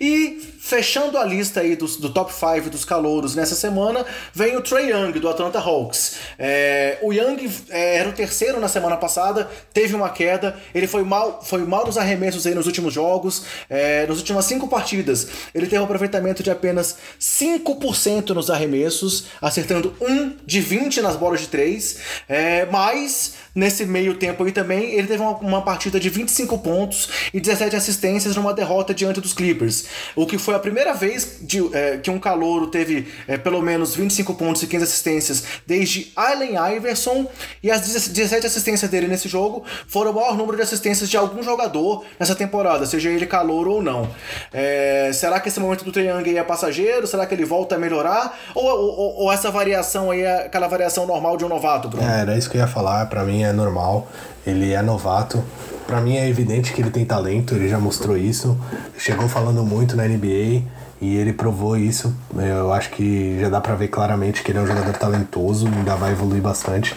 E 0.00 0.56
Fechando 0.68 1.16
a 1.16 1.24
lista 1.24 1.60
aí 1.60 1.74
do, 1.74 1.86
do 1.86 2.10
top 2.10 2.30
5 2.30 2.68
dos 2.68 2.84
calouros 2.84 3.34
nessa 3.34 3.54
semana, 3.54 4.04
vem 4.34 4.54
o 4.54 4.60
Trey 4.60 4.90
Young, 4.90 5.12
do 5.12 5.26
Atlanta 5.26 5.58
Hawks. 5.58 6.16
É, 6.38 6.98
o 7.00 7.10
Young 7.10 7.50
é, 7.70 7.96
era 7.96 8.10
o 8.10 8.12
terceiro 8.12 8.60
na 8.60 8.68
semana 8.68 8.94
passada, 8.94 9.50
teve 9.72 9.94
uma 9.94 10.10
queda, 10.10 10.58
ele 10.74 10.86
foi 10.86 11.02
mal, 11.04 11.40
foi 11.42 11.64
mal 11.64 11.86
nos 11.86 11.96
arremessos 11.96 12.46
aí 12.46 12.54
nos 12.54 12.66
últimos 12.66 12.92
jogos, 12.92 13.44
é, 13.70 14.06
nas 14.06 14.18
últimas 14.18 14.44
cinco 14.44 14.68
partidas. 14.68 15.28
Ele 15.54 15.64
teve 15.64 15.80
um 15.80 15.84
aproveitamento 15.84 16.42
de 16.42 16.50
apenas 16.50 16.98
5% 17.18 18.34
nos 18.34 18.50
arremessos, 18.50 19.24
acertando 19.40 19.94
1 19.98 20.36
de 20.44 20.60
20 20.60 21.00
nas 21.00 21.16
bolas 21.16 21.40
de 21.40 21.46
3, 21.46 21.98
é, 22.28 22.66
mas 22.66 23.36
nesse 23.58 23.84
meio 23.84 24.14
tempo 24.14 24.44
aí 24.44 24.52
também 24.52 24.92
ele 24.92 25.08
teve 25.08 25.20
uma, 25.20 25.36
uma 25.38 25.62
partida 25.62 25.98
de 25.98 26.08
25 26.08 26.58
pontos 26.58 27.08
e 27.34 27.40
17 27.40 27.74
assistências 27.74 28.36
numa 28.36 28.54
derrota 28.54 28.94
diante 28.94 29.20
dos 29.20 29.32
Clippers, 29.32 29.86
o 30.14 30.26
que 30.26 30.38
foi 30.38 30.54
a 30.54 30.60
primeira 30.60 30.94
vez 30.94 31.38
de, 31.40 31.58
é, 31.76 31.96
que 31.96 32.08
um 32.08 32.20
calouro 32.20 32.68
teve 32.68 33.08
é, 33.26 33.36
pelo 33.36 33.60
menos 33.60 33.96
25 33.96 34.34
pontos 34.34 34.62
e 34.62 34.66
15 34.68 34.84
assistências 34.84 35.42
desde 35.66 36.12
Allen 36.14 36.54
Iverson 36.76 37.26
e 37.60 37.70
as 37.70 37.80
17 37.80 38.46
assistências 38.46 38.88
dele 38.88 39.08
nesse 39.08 39.28
jogo 39.28 39.64
foram 39.88 40.12
o 40.12 40.14
maior 40.14 40.36
número 40.36 40.56
de 40.56 40.62
assistências 40.62 41.10
de 41.10 41.16
algum 41.16 41.42
jogador 41.42 42.04
nessa 42.18 42.36
temporada, 42.36 42.86
seja 42.86 43.10
ele 43.10 43.26
calouro 43.26 43.72
ou 43.72 43.82
não. 43.82 44.08
É, 44.52 45.10
será 45.12 45.40
que 45.40 45.48
esse 45.48 45.58
momento 45.58 45.84
do 45.84 45.90
Triangle 45.90 46.38
é 46.38 46.44
passageiro? 46.44 47.06
Será 47.08 47.26
que 47.26 47.34
ele 47.34 47.44
volta 47.44 47.74
a 47.74 47.78
melhorar? 47.78 48.38
Ou, 48.54 48.64
ou, 48.64 49.14
ou, 49.22 49.32
essa 49.32 49.50
variação 49.50 50.12
aí 50.12 50.22
é 50.22 50.46
aquela 50.46 50.68
variação 50.68 51.06
normal 51.06 51.36
de 51.36 51.44
um 51.44 51.48
novato, 51.48 51.88
Bruno? 51.88 52.08
É, 52.08 52.20
era 52.20 52.38
isso 52.38 52.48
que 52.48 52.56
eu 52.56 52.60
ia 52.60 52.68
falar, 52.68 53.06
para 53.06 53.24
mim 53.24 53.47
é 53.48 53.52
normal. 53.52 54.08
Ele 54.46 54.72
é 54.72 54.80
novato, 54.80 55.42
para 55.88 56.02
mim 56.02 56.16
é 56.16 56.28
evidente 56.28 56.72
que 56.74 56.82
ele 56.82 56.90
tem 56.90 57.04
talento, 57.04 57.54
ele 57.54 57.66
já 57.66 57.78
mostrou 57.78 58.16
isso. 58.16 58.58
Chegou 58.98 59.26
falando 59.26 59.62
muito 59.64 59.96
na 59.96 60.06
NBA 60.06 60.62
E 61.00 61.16
ele 61.16 61.32
provou 61.32 61.76
isso. 61.76 62.14
Eu 62.36 62.72
acho 62.72 62.90
que 62.90 63.38
já 63.40 63.48
dá 63.48 63.60
pra 63.60 63.74
ver 63.74 63.88
claramente 63.88 64.42
que 64.42 64.50
ele 64.50 64.58
é 64.58 64.62
um 64.62 64.66
jogador 64.66 64.92
talentoso, 64.94 65.66
ainda 65.66 65.94
vai 65.94 66.12
evoluir 66.12 66.42
bastante. 66.42 66.94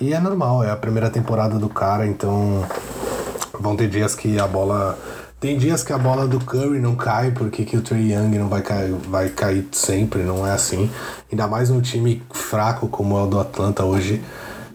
E 0.00 0.12
é 0.12 0.20
normal, 0.20 0.62
é 0.62 0.70
a 0.70 0.76
primeira 0.76 1.10
temporada 1.10 1.58
do 1.58 1.68
cara, 1.68 2.06
então 2.06 2.64
vão 3.58 3.74
ter 3.74 3.88
dias 3.88 4.14
que 4.14 4.38
a 4.38 4.46
bola. 4.46 4.98
Tem 5.40 5.56
dias 5.56 5.82
que 5.82 5.92
a 5.92 5.98
bola 5.98 6.26
do 6.26 6.38
Curry 6.40 6.80
não 6.80 6.94
cai, 6.96 7.30
porque 7.30 7.64
que 7.64 7.76
o 7.76 7.80
Trey 7.80 8.12
Young 8.12 8.38
não 8.38 8.48
vai 8.48 8.60
cair, 8.60 8.92
vai 9.08 9.28
cair 9.28 9.66
sempre, 9.72 10.22
não 10.22 10.46
é 10.46 10.52
assim. 10.52 10.90
Ainda 11.30 11.46
mais 11.46 11.70
num 11.70 11.80
time 11.80 12.22
fraco 12.30 12.88
como 12.88 13.16
é 13.16 13.22
o 13.22 13.26
do 13.26 13.40
Atlanta 13.40 13.84
hoje, 13.84 14.20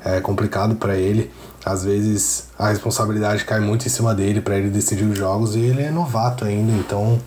é 0.06 0.20
complicado 0.20 0.76
para 0.76 0.95
ele. 0.95 1.32
Às 1.66 1.84
vezes 1.84 2.49
a 2.60 2.70
responsabilidade 2.70 3.45
cai 3.45 3.60
muito 3.60 3.86
em 3.86 3.89
cima 3.89 4.14
dele 4.14 4.41
para 4.41 4.58
ele 4.58 4.70
decidir 4.70 5.06
os 5.06 5.18
jogos 5.18 5.56
e 5.56 5.60
ele 5.60 5.82
é 5.82 5.91
novato 5.91 6.43
ainda, 6.43 6.74
então 6.74 7.20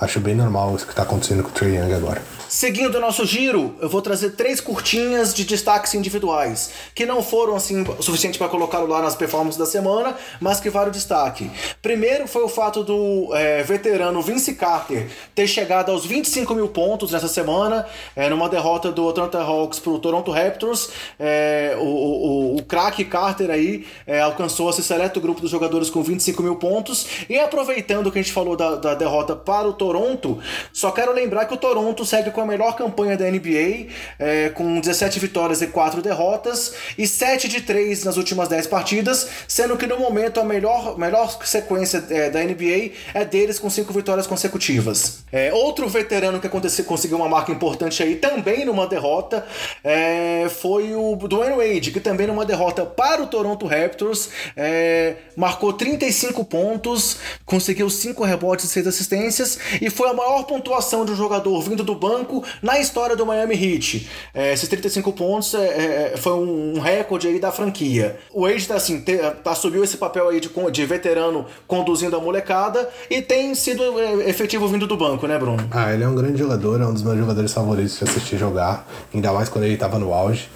acho 0.00 0.20
bem 0.20 0.34
normal 0.34 0.76
isso 0.76 0.86
que 0.86 0.94
tá 0.94 1.02
acontecendo 1.02 1.42
com 1.42 1.48
o 1.48 1.52
Trey 1.52 1.76
Young 1.76 1.92
agora. 1.92 2.22
Seguindo 2.52 2.96
o 2.96 3.00
nosso 3.00 3.24
giro, 3.24 3.74
eu 3.80 3.88
vou 3.88 4.02
trazer 4.02 4.32
três 4.32 4.60
curtinhas 4.60 5.32
de 5.32 5.42
destaques 5.42 5.94
individuais, 5.94 6.70
que 6.94 7.06
não 7.06 7.22
foram 7.22 7.56
assim 7.56 7.80
o 7.80 8.02
suficiente 8.02 8.36
para 8.36 8.46
colocá-lo 8.46 8.86
lá 8.86 9.00
nas 9.00 9.16
performances 9.16 9.58
da 9.58 9.64
semana, 9.64 10.14
mas 10.38 10.60
que 10.60 10.68
vale 10.68 10.90
o 10.90 10.92
destaque. 10.92 11.50
Primeiro 11.80 12.28
foi 12.28 12.42
o 12.42 12.50
fato 12.50 12.84
do 12.84 13.34
é, 13.34 13.62
veterano 13.62 14.20
Vince 14.20 14.52
Carter 14.52 15.08
ter 15.34 15.46
chegado 15.46 15.90
aos 15.90 16.04
25 16.04 16.54
mil 16.54 16.68
pontos 16.68 17.12
nessa 17.12 17.26
semana, 17.26 17.86
é, 18.14 18.28
numa 18.28 18.50
derrota 18.50 18.92
do 18.92 19.08
Atlanta 19.08 19.40
Hawks 19.40 19.78
para 19.78 19.92
o 19.92 19.98
Toronto 19.98 20.30
Raptors. 20.30 20.90
É, 21.18 21.74
o 21.80 21.86
o, 21.86 22.56
o 22.56 22.62
craque 22.64 23.02
Carter 23.02 23.50
aí 23.50 23.86
é, 24.06 24.20
alcançou 24.20 24.68
esse 24.68 24.82
seleto 24.82 25.22
grupo 25.22 25.40
dos 25.40 25.50
jogadores 25.50 25.88
com 25.88 26.02
25 26.02 26.42
mil 26.42 26.56
pontos. 26.56 27.06
E 27.30 27.38
aproveitando 27.38 28.12
que 28.12 28.18
a 28.18 28.22
gente 28.22 28.34
falou 28.34 28.56
da, 28.56 28.74
da 28.74 28.94
derrota 28.94 29.34
para 29.34 29.66
o 29.66 29.72
Toronto, 29.72 30.38
só 30.70 30.90
quero 30.90 31.14
lembrar 31.14 31.46
que 31.46 31.54
o 31.54 31.56
Toronto 31.56 32.04
segue 32.04 32.30
com 32.30 32.41
a 32.42 32.46
melhor 32.46 32.76
campanha 32.76 33.16
da 33.16 33.30
NBA, 33.30 33.86
é, 34.18 34.48
com 34.50 34.80
17 34.80 35.18
vitórias 35.18 35.62
e 35.62 35.66
4 35.66 36.02
derrotas, 36.02 36.74
e 36.96 37.06
7 37.06 37.48
de 37.48 37.60
3 37.60 38.04
nas 38.04 38.16
últimas 38.16 38.48
10 38.48 38.66
partidas, 38.66 39.28
sendo 39.46 39.76
que 39.76 39.86
no 39.86 39.98
momento 39.98 40.40
a 40.40 40.44
melhor, 40.44 40.98
melhor 40.98 41.38
sequência 41.44 42.04
é, 42.10 42.30
da 42.30 42.42
NBA 42.42 42.92
é 43.14 43.24
deles 43.24 43.58
com 43.58 43.70
5 43.70 43.92
vitórias 43.92 44.26
consecutivas. 44.26 45.24
É, 45.32 45.52
outro 45.52 45.88
veterano 45.88 46.40
que 46.40 46.46
aconteceu, 46.46 46.84
conseguiu 46.84 47.18
uma 47.18 47.28
marca 47.28 47.52
importante 47.52 48.02
aí, 48.02 48.16
também 48.16 48.64
numa 48.64 48.86
derrota, 48.86 49.46
é, 49.82 50.48
foi 50.48 50.94
o 50.94 51.16
Dwayne 51.16 51.56
Wade, 51.56 51.90
que 51.90 52.00
também 52.00 52.26
numa 52.26 52.44
derrota 52.44 52.84
para 52.84 53.22
o 53.22 53.26
Toronto 53.26 53.66
Raptors, 53.66 54.28
é, 54.56 55.16
marcou 55.36 55.72
35 55.72 56.44
pontos, 56.44 57.18
conseguiu 57.44 57.88
5 57.88 58.24
rebotes 58.24 58.66
e 58.66 58.68
6 58.68 58.86
assistências, 58.86 59.58
e 59.80 59.90
foi 59.90 60.08
a 60.08 60.14
maior 60.14 60.44
pontuação 60.44 61.04
de 61.04 61.12
um 61.12 61.16
jogador 61.16 61.60
vindo 61.62 61.82
do 61.82 61.94
banco 61.94 62.31
na 62.62 62.78
história 62.78 63.16
do 63.16 63.26
Miami 63.26 63.54
Heat. 63.54 64.08
É, 64.32 64.52
esses 64.52 64.68
35 64.68 65.12
pontos 65.12 65.54
é, 65.54 66.12
é, 66.12 66.16
foi 66.16 66.32
um 66.32 66.78
recorde 66.78 67.26
aí 67.26 67.38
da 67.38 67.50
franquia. 67.50 68.16
O 68.32 68.46
Wade 68.46 68.66
tá 68.66 68.76
assim, 68.76 69.00
te, 69.00 69.16
tá, 69.16 69.50
assumiu 69.50 69.82
esse 69.82 69.96
papel 69.96 70.28
aí 70.28 70.40
de, 70.40 70.50
de 70.70 70.86
veterano 70.86 71.46
conduzindo 71.66 72.16
a 72.16 72.20
molecada 72.20 72.88
e 73.10 73.20
tem 73.20 73.54
sido 73.54 73.98
é, 74.00 74.28
efetivo 74.28 74.68
vindo 74.68 74.86
do 74.86 74.96
banco, 74.96 75.26
né, 75.26 75.38
Bruno? 75.38 75.66
Ah, 75.70 75.92
ele 75.92 76.04
é 76.04 76.08
um 76.08 76.14
grande 76.14 76.38
jogador, 76.38 76.80
é 76.80 76.86
um 76.86 76.92
dos 76.92 77.02
meus 77.02 77.18
jogadores 77.18 77.52
favoritos 77.52 77.98
de 77.98 78.04
assistir 78.04 78.38
jogar, 78.38 78.86
ainda 79.12 79.32
mais 79.32 79.48
quando 79.48 79.64
ele 79.64 79.74
estava 79.74 79.98
no 79.98 80.12
auge. 80.14 80.48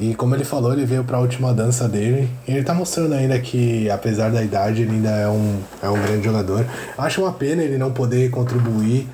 E 0.00 0.14
como 0.14 0.34
ele 0.34 0.44
falou, 0.44 0.72
ele 0.72 0.86
veio 0.86 1.04
para 1.04 1.18
a 1.18 1.20
última 1.20 1.52
dança 1.52 1.86
dele. 1.86 2.26
E 2.48 2.52
ele 2.52 2.64
tá 2.64 2.72
mostrando 2.72 3.12
ainda 3.12 3.38
que, 3.38 3.90
apesar 3.90 4.30
da 4.30 4.42
idade, 4.42 4.80
ele 4.80 4.92
ainda 4.92 5.10
é 5.10 5.28
um, 5.28 5.60
é 5.82 5.90
um 5.90 6.00
grande 6.00 6.24
jogador. 6.24 6.64
Acho 6.96 7.20
uma 7.20 7.32
pena 7.34 7.62
ele 7.62 7.76
não 7.76 7.92
poder 7.92 8.30
contribuir 8.30 9.06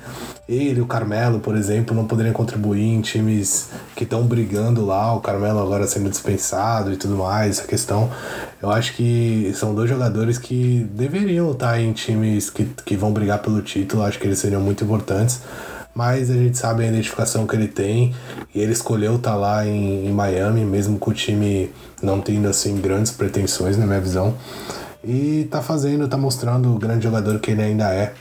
ele, 0.47 0.79
o 0.79 0.85
Carmelo, 0.85 1.39
por 1.39 1.55
exemplo, 1.55 1.95
não 1.95 2.05
poderiam 2.05 2.33
contribuir 2.33 2.85
em 2.85 3.01
times 3.01 3.69
que 3.95 4.05
estão 4.05 4.23
brigando 4.25 4.85
lá, 4.85 5.13
o 5.13 5.19
Carmelo 5.19 5.59
agora 5.59 5.85
sendo 5.85 6.09
dispensado 6.09 6.93
e 6.93 6.95
tudo 6.95 7.17
mais, 7.17 7.59
essa 7.59 7.67
questão. 7.67 8.09
Eu 8.61 8.71
acho 8.71 8.93
que 8.93 9.51
são 9.55 9.75
dois 9.75 9.89
jogadores 9.89 10.37
que 10.37 10.87
deveriam 10.93 11.51
estar 11.51 11.81
em 11.81 11.91
times 11.91 12.49
que, 12.49 12.63
que 12.85 12.95
vão 12.95 13.11
brigar 13.11 13.39
pelo 13.39 13.61
título, 13.61 14.03
acho 14.03 14.17
que 14.17 14.25
eles 14.25 14.39
seriam 14.39 14.61
muito 14.61 14.83
importantes. 14.85 15.41
Mas 15.93 16.29
a 16.29 16.33
gente 16.33 16.57
sabe 16.57 16.83
a 16.83 16.87
identificação 16.87 17.47
que 17.47 17.55
ele 17.55 17.67
tem 17.67 18.13
e 18.53 18.61
ele 18.61 18.71
escolheu 18.71 19.15
estar 19.15 19.35
lá 19.35 19.65
em, 19.65 20.05
em 20.05 20.11
Miami, 20.11 20.63
mesmo 20.63 20.99
com 20.99 21.09
o 21.09 21.13
time 21.13 21.71
não 22.01 22.21
tendo 22.21 22.47
assim 22.47 22.79
grandes 22.79 23.11
pretensões, 23.11 23.77
na 23.77 23.85
minha 23.85 23.99
visão. 23.99 24.35
E 25.03 25.47
tá 25.49 25.61
fazendo, 25.61 26.07
tá 26.07 26.15
mostrando 26.15 26.73
o 26.73 26.77
grande 26.77 27.03
jogador 27.03 27.39
que 27.39 27.49
ele 27.51 27.63
ainda 27.63 27.91
é. 27.91 28.13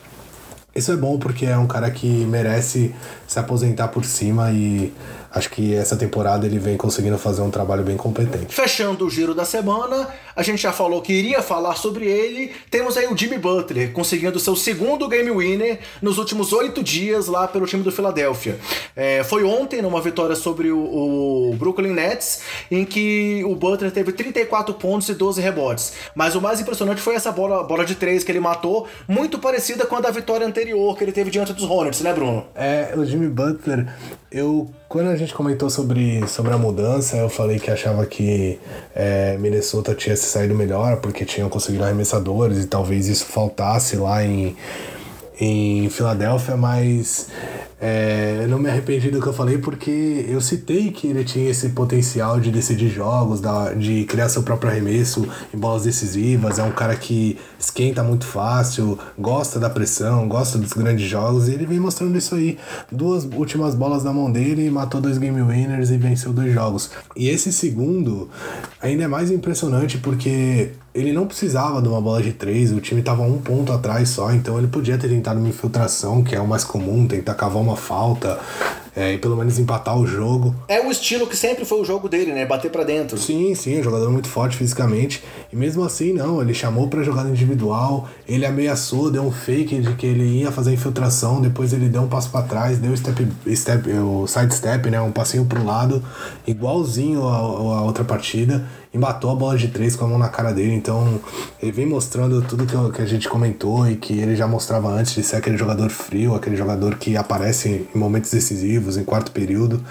Isso 0.76 0.92
é 0.92 0.96
bom 0.96 1.18
porque 1.18 1.46
é 1.46 1.56
um 1.56 1.66
cara 1.66 1.90
que 1.90 2.06
merece 2.06 2.94
se 3.26 3.38
aposentar 3.38 3.88
por 3.88 4.04
cima 4.04 4.52
e 4.52 4.92
acho 5.36 5.50
que 5.50 5.74
essa 5.74 5.94
temporada 5.96 6.46
ele 6.46 6.58
vem 6.58 6.78
conseguindo 6.78 7.18
fazer 7.18 7.42
um 7.42 7.50
trabalho 7.50 7.84
bem 7.84 7.96
competente. 7.96 8.54
Fechando 8.54 9.06
o 9.06 9.10
giro 9.10 9.34
da 9.34 9.44
semana, 9.44 10.08
a 10.34 10.42
gente 10.42 10.62
já 10.62 10.72
falou 10.72 11.02
que 11.02 11.12
iria 11.12 11.42
falar 11.42 11.76
sobre 11.76 12.06
ele. 12.06 12.52
Temos 12.70 12.96
aí 12.96 13.06
o 13.06 13.16
Jimmy 13.16 13.36
Butler 13.36 13.92
conseguindo 13.92 14.40
seu 14.40 14.56
segundo 14.56 15.06
game 15.08 15.30
winner 15.30 15.78
nos 16.00 16.16
últimos 16.16 16.54
oito 16.54 16.82
dias 16.82 17.26
lá 17.26 17.46
pelo 17.46 17.66
time 17.66 17.82
do 17.82 17.92
Philadelphia. 17.92 18.58
É, 18.96 19.22
foi 19.24 19.44
ontem 19.44 19.82
numa 19.82 20.00
vitória 20.00 20.34
sobre 20.34 20.70
o, 20.70 20.78
o, 20.78 21.56
Brooklyn 21.58 21.92
Nets, 21.92 22.40
em 22.70 22.86
que 22.86 23.44
o 23.44 23.54
Butler 23.54 23.90
teve 23.90 24.12
34 24.12 24.72
pontos 24.74 25.10
e 25.10 25.14
12 25.14 25.42
rebotes. 25.42 25.92
Mas 26.14 26.34
o 26.34 26.40
mais 26.40 26.62
impressionante 26.62 27.02
foi 27.02 27.14
essa 27.14 27.30
bola, 27.30 27.62
bola 27.62 27.84
de 27.84 27.94
três 27.94 28.24
que 28.24 28.32
ele 28.32 28.40
matou, 28.40 28.88
muito 29.06 29.38
parecida 29.38 29.84
com 29.84 29.96
a 29.96 30.00
da 30.00 30.10
vitória 30.10 30.46
anterior 30.46 30.96
que 30.96 31.04
ele 31.04 31.12
teve 31.12 31.30
diante 31.30 31.52
dos 31.52 31.64
Hornets, 31.64 32.00
né, 32.00 32.14
Bruno? 32.14 32.46
É, 32.54 32.94
o 32.96 33.04
Jimmy 33.04 33.28
Butler, 33.28 33.86
eu 34.32 34.70
quando 34.88 35.08
a 35.08 35.16
gente 35.16 35.25
comentou 35.34 35.70
sobre, 35.70 36.26
sobre 36.28 36.52
a 36.52 36.58
mudança, 36.58 37.16
eu 37.16 37.28
falei 37.28 37.58
que 37.58 37.70
achava 37.70 38.04
que 38.06 38.58
é, 38.94 39.36
Minnesota 39.38 39.94
tinha 39.94 40.16
se 40.16 40.26
saído 40.26 40.54
melhor 40.54 40.96
porque 40.96 41.24
tinham 41.24 41.48
conseguido 41.48 41.84
arremessadores 41.84 42.64
e 42.64 42.66
talvez 42.66 43.08
isso 43.08 43.26
faltasse 43.26 43.96
lá 43.96 44.24
em, 44.24 44.56
em 45.40 45.88
Filadélfia, 45.90 46.56
mas 46.56 47.28
é, 47.78 48.46
não 48.48 48.58
me 48.58 48.70
arrependi 48.70 49.10
do 49.10 49.20
que 49.20 49.26
eu 49.26 49.32
falei 49.34 49.58
porque 49.58 50.24
eu 50.28 50.40
citei 50.40 50.90
que 50.90 51.08
ele 51.08 51.24
tinha 51.24 51.50
esse 51.50 51.68
potencial 51.70 52.40
de 52.40 52.50
decidir 52.50 52.88
jogos, 52.88 53.40
de 53.76 54.04
criar 54.04 54.30
seu 54.30 54.42
próprio 54.42 54.70
arremesso 54.70 55.28
em 55.52 55.58
bolas 55.58 55.82
decisivas. 55.82 56.58
É 56.58 56.62
um 56.62 56.70
cara 56.70 56.96
que 56.96 57.38
esquenta 57.58 58.02
muito 58.02 58.24
fácil, 58.24 58.98
gosta 59.18 59.60
da 59.60 59.68
pressão, 59.68 60.26
gosta 60.26 60.56
dos 60.56 60.72
grandes 60.72 61.06
jogos 61.06 61.48
e 61.48 61.52
ele 61.52 61.66
vem 61.66 61.78
mostrando 61.78 62.16
isso 62.16 62.34
aí. 62.34 62.58
Duas 62.90 63.24
últimas 63.24 63.74
bolas 63.74 64.02
na 64.02 64.12
mão 64.12 64.30
dele, 64.30 64.70
matou 64.70 65.00
dois 65.00 65.18
game 65.18 65.42
winners 65.42 65.90
e 65.90 65.98
venceu 65.98 66.32
dois 66.32 66.52
jogos. 66.52 66.90
E 67.14 67.28
esse 67.28 67.52
segundo 67.52 68.30
ainda 68.80 69.04
é 69.04 69.08
mais 69.08 69.30
impressionante 69.30 69.98
porque 69.98 70.70
ele 70.96 71.12
não 71.12 71.26
precisava 71.26 71.82
de 71.82 71.88
uma 71.88 72.00
bola 72.00 72.22
de 72.22 72.32
três, 72.32 72.72
o 72.72 72.80
time 72.80 73.00
estava 73.00 73.22
um 73.22 73.38
ponto 73.38 73.70
atrás 73.70 74.08
só, 74.08 74.32
então 74.32 74.56
ele 74.56 74.66
podia 74.66 74.96
ter 74.96 75.08
tentado 75.08 75.38
uma 75.38 75.48
infiltração, 75.48 76.24
que 76.24 76.34
é 76.34 76.40
o 76.40 76.48
mais 76.48 76.64
comum, 76.64 77.06
tentar 77.06 77.34
cavar 77.34 77.60
uma 77.66 77.76
falta, 77.76 78.38
é, 78.96 79.12
e 79.12 79.18
pelo 79.18 79.36
menos 79.36 79.58
empatar 79.58 79.96
o 79.98 80.06
jogo. 80.06 80.54
É 80.66 80.80
o 80.80 80.90
estilo 80.90 81.26
que 81.26 81.36
sempre 81.36 81.66
foi 81.66 81.80
o 81.80 81.84
jogo 81.84 82.08
dele, 82.08 82.32
né? 82.32 82.46
Bater 82.46 82.70
para 82.70 82.82
dentro. 82.82 83.18
Sim, 83.18 83.54
sim, 83.54 83.78
um 83.78 83.82
jogador 83.82 84.10
muito 84.10 84.26
forte 84.26 84.56
fisicamente. 84.56 85.22
E 85.52 85.56
mesmo 85.56 85.84
assim, 85.84 86.14
não, 86.14 86.40
ele 86.40 86.54
chamou 86.54 86.88
para 86.88 87.02
jogada 87.02 87.28
individual, 87.28 88.08
ele 88.26 88.46
ameaçou, 88.46 89.10
deu 89.10 89.22
um 89.22 89.30
fake 89.30 89.80
de 89.80 89.92
que 89.94 90.06
ele 90.06 90.24
ia 90.40 90.50
fazer 90.50 90.72
infiltração, 90.72 91.42
depois 91.42 91.74
ele 91.74 91.90
deu 91.90 92.02
um 92.02 92.08
passo 92.08 92.30
para 92.30 92.46
trás, 92.46 92.78
deu 92.78 92.96
step, 92.96 93.28
step, 93.54 93.90
o 93.90 94.26
side 94.26 94.54
step, 94.54 94.88
né? 94.88 94.98
Um 94.98 95.12
passinho 95.12 95.44
pro 95.44 95.62
lado, 95.62 96.02
igualzinho 96.46 97.28
a, 97.28 97.36
a 97.36 97.82
outra 97.82 98.02
partida 98.02 98.64
e 98.96 98.98
matou 98.98 99.30
a 99.30 99.34
bola 99.34 99.58
de 99.58 99.68
três 99.68 99.94
com 99.94 100.06
a 100.06 100.08
mão 100.08 100.18
na 100.18 100.30
cara 100.30 100.52
dele. 100.52 100.72
Então 100.74 101.20
ele 101.62 101.70
vem 101.70 101.84
mostrando 101.84 102.40
tudo 102.40 102.64
que, 102.64 102.96
que 102.96 103.02
a 103.02 103.06
gente 103.06 103.28
comentou 103.28 103.86
e 103.88 103.94
que 103.94 104.18
ele 104.18 104.34
já 104.34 104.48
mostrava 104.48 104.88
antes 104.88 105.14
de 105.14 105.22
ser 105.22 105.36
aquele 105.36 105.58
jogador 105.58 105.90
frio, 105.90 106.34
aquele 106.34 106.56
jogador 106.56 106.96
que 106.96 107.14
aparece 107.14 107.86
em 107.94 107.98
momentos 107.98 108.30
decisivos, 108.30 108.96
em 108.96 109.04
quarto 109.04 109.30
período. 109.32 109.84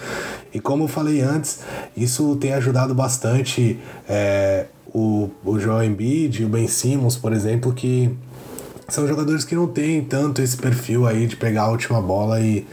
E 0.51 0.59
como 0.59 0.85
eu 0.85 0.87
falei 0.87 1.21
antes, 1.21 1.59
isso 1.95 2.35
tem 2.37 2.53
ajudado 2.53 2.95
bastante 2.95 3.79
é, 4.09 4.65
o, 4.87 5.29
o 5.43 5.59
Joel 5.59 5.83
Embiid 5.83 6.41
e 6.41 6.45
o 6.45 6.49
Ben 6.49 6.67
Simmons, 6.67 7.15
por 7.15 7.31
exemplo, 7.31 7.73
que 7.73 8.11
são 8.89 9.07
jogadores 9.07 9.43
que 9.43 9.53
não 9.53 9.67
têm 9.67 10.01
tanto 10.01 10.41
esse 10.41 10.57
perfil 10.57 11.05
aí 11.05 11.27
de 11.27 11.35
pegar 11.35 11.63
a 11.63 11.69
última 11.69 12.01
bola 12.01 12.39
e 12.39 12.65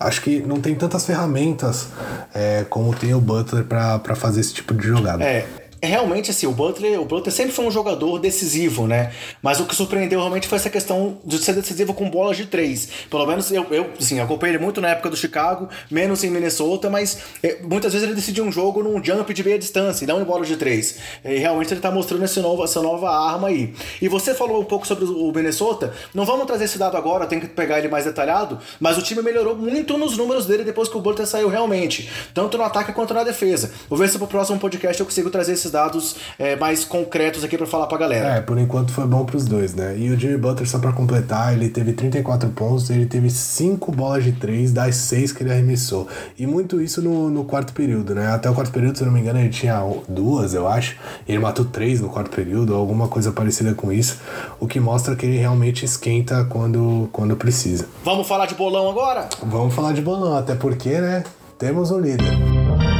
acho 0.00 0.22
que 0.22 0.40
não 0.40 0.60
tem 0.60 0.74
tantas 0.74 1.04
ferramentas 1.04 1.88
é, 2.34 2.64
como 2.68 2.94
tem 2.94 3.14
o 3.14 3.20
Butler 3.20 3.64
para 3.64 4.14
fazer 4.14 4.40
esse 4.40 4.54
tipo 4.54 4.74
de 4.74 4.86
jogada. 4.86 5.24
É, 5.24 5.46
realmente, 5.82 6.30
assim, 6.30 6.46
o 6.46 6.52
Butler, 6.52 7.00
o 7.00 7.04
Butler 7.04 7.32
sempre 7.32 7.52
foi 7.52 7.64
um 7.64 7.70
jogador 7.70 8.18
decisivo, 8.18 8.86
né? 8.86 9.12
Mas 9.42 9.60
o 9.60 9.66
que 9.66 9.74
surpreendeu 9.74 10.18
realmente 10.18 10.48
foi 10.48 10.58
essa 10.58 10.70
questão 10.70 11.18
de 11.24 11.38
ser 11.38 11.54
decisivo 11.54 11.94
com 11.94 12.08
bolas 12.08 12.36
de 12.36 12.46
três. 12.46 12.88
Pelo 13.10 13.26
menos 13.26 13.50
eu, 13.50 13.66
eu 13.70 13.90
assim, 13.98 14.20
acompanhei 14.20 14.56
ele 14.56 14.62
muito 14.62 14.80
na 14.80 14.88
época 14.88 15.10
do 15.10 15.16
Chicago, 15.16 15.68
menos 15.90 16.24
em 16.24 16.30
Minnesota, 16.30 16.88
mas 16.88 17.18
é, 17.42 17.58
muitas 17.62 17.92
vezes 17.92 18.06
ele 18.06 18.16
decidia 18.16 18.42
um 18.42 18.50
jogo 18.50 18.82
num 18.82 19.02
jump 19.02 19.32
de 19.32 19.44
meia 19.44 19.58
distância 19.58 20.04
e 20.04 20.06
não 20.06 20.20
em 20.20 20.24
bola 20.24 20.44
de 20.44 20.56
três. 20.56 20.98
E 21.24 21.36
realmente 21.36 21.72
ele 21.72 21.80
tá 21.80 21.90
mostrando 21.90 22.24
esse 22.24 22.40
novo, 22.40 22.64
essa 22.64 22.80
nova 22.82 23.10
arma 23.10 23.48
aí. 23.48 23.74
E 24.00 24.08
você 24.08 24.34
falou 24.34 24.60
um 24.60 24.64
pouco 24.64 24.86
sobre 24.86 25.04
o 25.04 25.32
Minnesota, 25.32 25.92
não 26.14 26.24
vamos 26.24 26.46
trazer 26.46 26.64
esse 26.64 26.78
dado 26.78 26.96
agora, 26.96 27.26
tem 27.26 27.40
que 27.40 27.46
pegar 27.46 27.78
ele 27.78 27.88
mais 27.88 28.04
detalhado, 28.04 28.58
mas 28.80 28.96
o 28.96 29.02
time 29.02 29.22
melhorou 29.22 29.54
muito 29.54 29.98
nos 29.98 30.16
números 30.16 30.46
dele 30.46 30.64
depois 30.64 30.88
que 30.88 30.96
o 30.96 31.00
Butler 31.00 31.26
saiu 31.26 31.48
realmente, 31.48 32.10
tanto 32.32 32.56
no 32.56 32.64
ataque 32.64 32.92
quanto 32.92 33.14
na 33.14 33.24
defesa. 33.24 33.72
Vou 33.88 33.98
ver 33.98 34.08
se 34.08 34.18
pro 34.18 34.26
próximo 34.26 34.58
podcast 34.58 34.98
eu 34.98 35.06
consigo 35.06 35.30
trazer 35.30 35.52
esses 35.66 35.70
dados 35.70 36.16
é, 36.38 36.56
mais 36.56 36.84
concretos 36.84 37.44
aqui 37.44 37.56
para 37.56 37.66
falar 37.66 37.86
pra 37.86 37.98
galera. 37.98 38.28
É, 38.36 38.40
por 38.40 38.58
enquanto 38.58 38.92
foi 38.92 39.06
bom 39.06 39.24
pros 39.24 39.44
dois, 39.44 39.74
né? 39.74 39.96
E 39.98 40.10
o 40.10 40.18
Jimmy 40.18 40.38
Butler, 40.38 40.68
só 40.68 40.78
pra 40.78 40.92
completar, 40.92 41.52
ele 41.52 41.68
teve 41.68 41.92
34 41.92 42.48
pontos, 42.50 42.88
ele 42.90 43.06
teve 43.06 43.28
5 43.28 43.92
bolas 43.92 44.24
de 44.24 44.32
3 44.32 44.72
das 44.72 44.96
6 44.96 45.32
que 45.32 45.42
ele 45.42 45.52
arremessou. 45.52 46.08
E 46.38 46.46
muito 46.46 46.80
isso 46.80 47.02
no, 47.02 47.28
no 47.28 47.44
quarto 47.44 47.72
período, 47.72 48.14
né? 48.14 48.28
Até 48.28 48.48
o 48.48 48.54
quarto 48.54 48.72
período, 48.72 48.96
se 48.96 49.02
eu 49.02 49.06
não 49.06 49.14
me 49.14 49.20
engano, 49.20 49.38
ele 49.40 49.48
tinha 49.48 49.82
duas, 50.08 50.54
eu 50.54 50.68
acho. 50.68 50.96
Ele 51.28 51.38
matou 51.38 51.64
três 51.64 52.00
no 52.00 52.08
quarto 52.08 52.30
período, 52.30 52.72
ou 52.72 52.78
alguma 52.78 53.08
coisa 53.08 53.32
parecida 53.32 53.74
com 53.74 53.92
isso. 53.92 54.20
O 54.60 54.66
que 54.66 54.78
mostra 54.80 55.16
que 55.16 55.26
ele 55.26 55.38
realmente 55.38 55.84
esquenta 55.84 56.44
quando, 56.44 57.08
quando 57.12 57.36
precisa. 57.36 57.86
Vamos 58.04 58.26
falar 58.26 58.46
de 58.46 58.54
bolão 58.54 58.88
agora? 58.88 59.28
Vamos 59.42 59.74
falar 59.74 59.92
de 59.92 60.00
bolão, 60.00 60.36
até 60.36 60.54
porque, 60.54 61.00
né? 61.00 61.24
Temos 61.58 61.90
um 61.90 61.98
líder. 61.98 62.95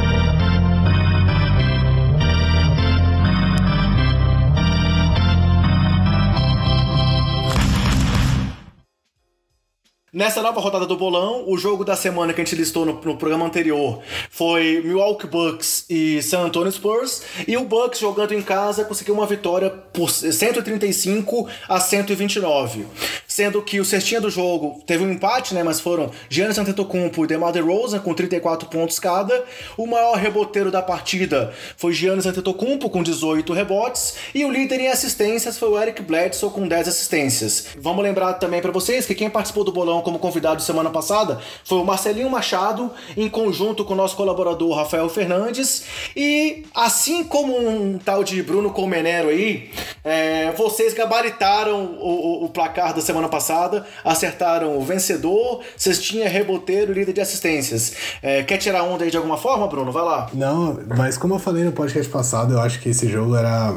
Nessa 10.17 10.41
nova 10.41 10.59
rodada 10.63 10.87
do 10.87 10.97
bolão, 10.97 11.45
o 11.47 11.59
jogo 11.59 11.85
da 11.85 11.95
semana 11.95 12.33
que 12.33 12.41
a 12.41 12.45
gente 12.45 12.57
listou 12.57 12.87
no, 12.87 12.95
no, 12.95 13.19
programa 13.19 13.45
anterior 13.45 14.01
foi 14.31 14.81
Milwaukee 14.83 15.27
Bucks 15.27 15.85
e 15.91 16.23
San 16.23 16.41
Antonio 16.41 16.73
Spurs. 16.73 17.23
E 17.47 17.55
o 17.55 17.67
Bucks, 17.67 18.01
jogando 18.01 18.33
em 18.33 18.41
casa, 18.41 18.83
conseguiu 18.83 19.13
uma 19.13 19.27
vitória 19.27 19.69
por 19.69 20.09
135 20.09 21.47
a 21.69 21.79
129. 21.79 22.87
Sendo 23.37 23.61
que 23.61 23.79
o 23.79 23.85
cestinha 23.85 24.19
do 24.19 24.31
jogo 24.31 24.83
teve 24.87 25.05
um 25.05 25.13
empate, 25.13 25.53
né? 25.53 25.63
Mas 25.63 25.79
foram 25.79 26.11
Giannis 26.27 26.57
Antetokounmpo 26.57 27.23
e 27.23 27.27
DeMar 27.27 27.53
DeRozan 27.53 27.99
com 27.99 28.15
34 28.15 28.67
pontos 28.67 28.99
cada. 28.99 29.45
O 29.77 29.87
maior 29.87 30.17
reboteiro 30.17 30.71
da 30.71 30.81
partida 30.81 31.53
foi 31.77 31.93
Giannis 31.93 32.25
Antetokounmpo 32.25 32.89
com 32.89 33.03
18 33.03 33.53
rebotes. 33.53 34.15
E 34.35 34.43
o 34.43 34.51
líder 34.51 34.81
em 34.81 34.89
assistências 34.89 35.59
foi 35.59 35.69
o 35.69 35.79
Eric 35.79 36.01
Bledsoe 36.01 36.49
com 36.49 36.67
10 36.67 36.89
assistências. 36.89 37.67
Vamos 37.79 38.03
lembrar 38.03 38.33
também 38.33 38.63
para 38.63 38.73
vocês 38.73 39.05
que 39.05 39.15
quem 39.15 39.29
participou 39.29 39.65
do 39.65 39.71
bolão 39.71 40.01
como 40.01 40.19
convidado 40.19 40.63
semana 40.63 40.89
passada 40.89 41.39
foi 41.63 41.77
o 41.77 41.85
Marcelinho 41.85 42.31
Machado, 42.31 42.91
em 43.19 43.29
conjunto 43.29 43.85
com 43.85 43.93
o 43.93 43.97
nosso 43.99 44.17
colaborador 44.17 44.75
Rafael 44.75 45.11
Fernandes. 45.11 45.85
E 46.17 46.65
assim 46.75 47.23
como 47.23 47.55
um 47.55 47.99
tal 47.99 48.25
de 48.25 48.43
Bruno 48.43 48.71
Colmenero 48.71 49.29
aí, 49.29 49.71
é, 50.03 50.53
vocês 50.53 50.95
gabaritaram 50.95 51.85
o, 52.01 52.45
o, 52.45 52.45
o, 52.45 52.49
placar 52.49 52.95
da 52.95 53.03
semana 53.03 53.26
passada, 53.29 53.87
acertaram 54.05 54.79
o 54.79 54.85
vencedor, 54.85 55.63
cestinha, 55.77 56.29
reboteiro 56.29 56.93
líder 56.93 57.13
de 57.13 57.21
assistências. 57.21 57.93
É, 58.23 58.43
quer 58.43 58.59
tirar 58.59 58.83
onda 58.83 59.05
aí 59.05 59.11
de 59.11 59.17
alguma 59.17 59.37
forma, 59.37 59.67
Bruno? 59.67 59.93
Vai 59.93 60.05
lá. 60.05 60.31
Não, 60.33 60.79
mas 60.97 61.17
como 61.17 61.35
eu 61.35 61.39
falei 61.39 61.65
no 61.65 61.73
podcast 61.73 62.11
passado, 62.11 62.55
eu 62.55 62.61
acho 62.61 62.81
que 62.81 62.89
esse 62.89 63.09
jogo 63.09 63.37
era 63.37 63.75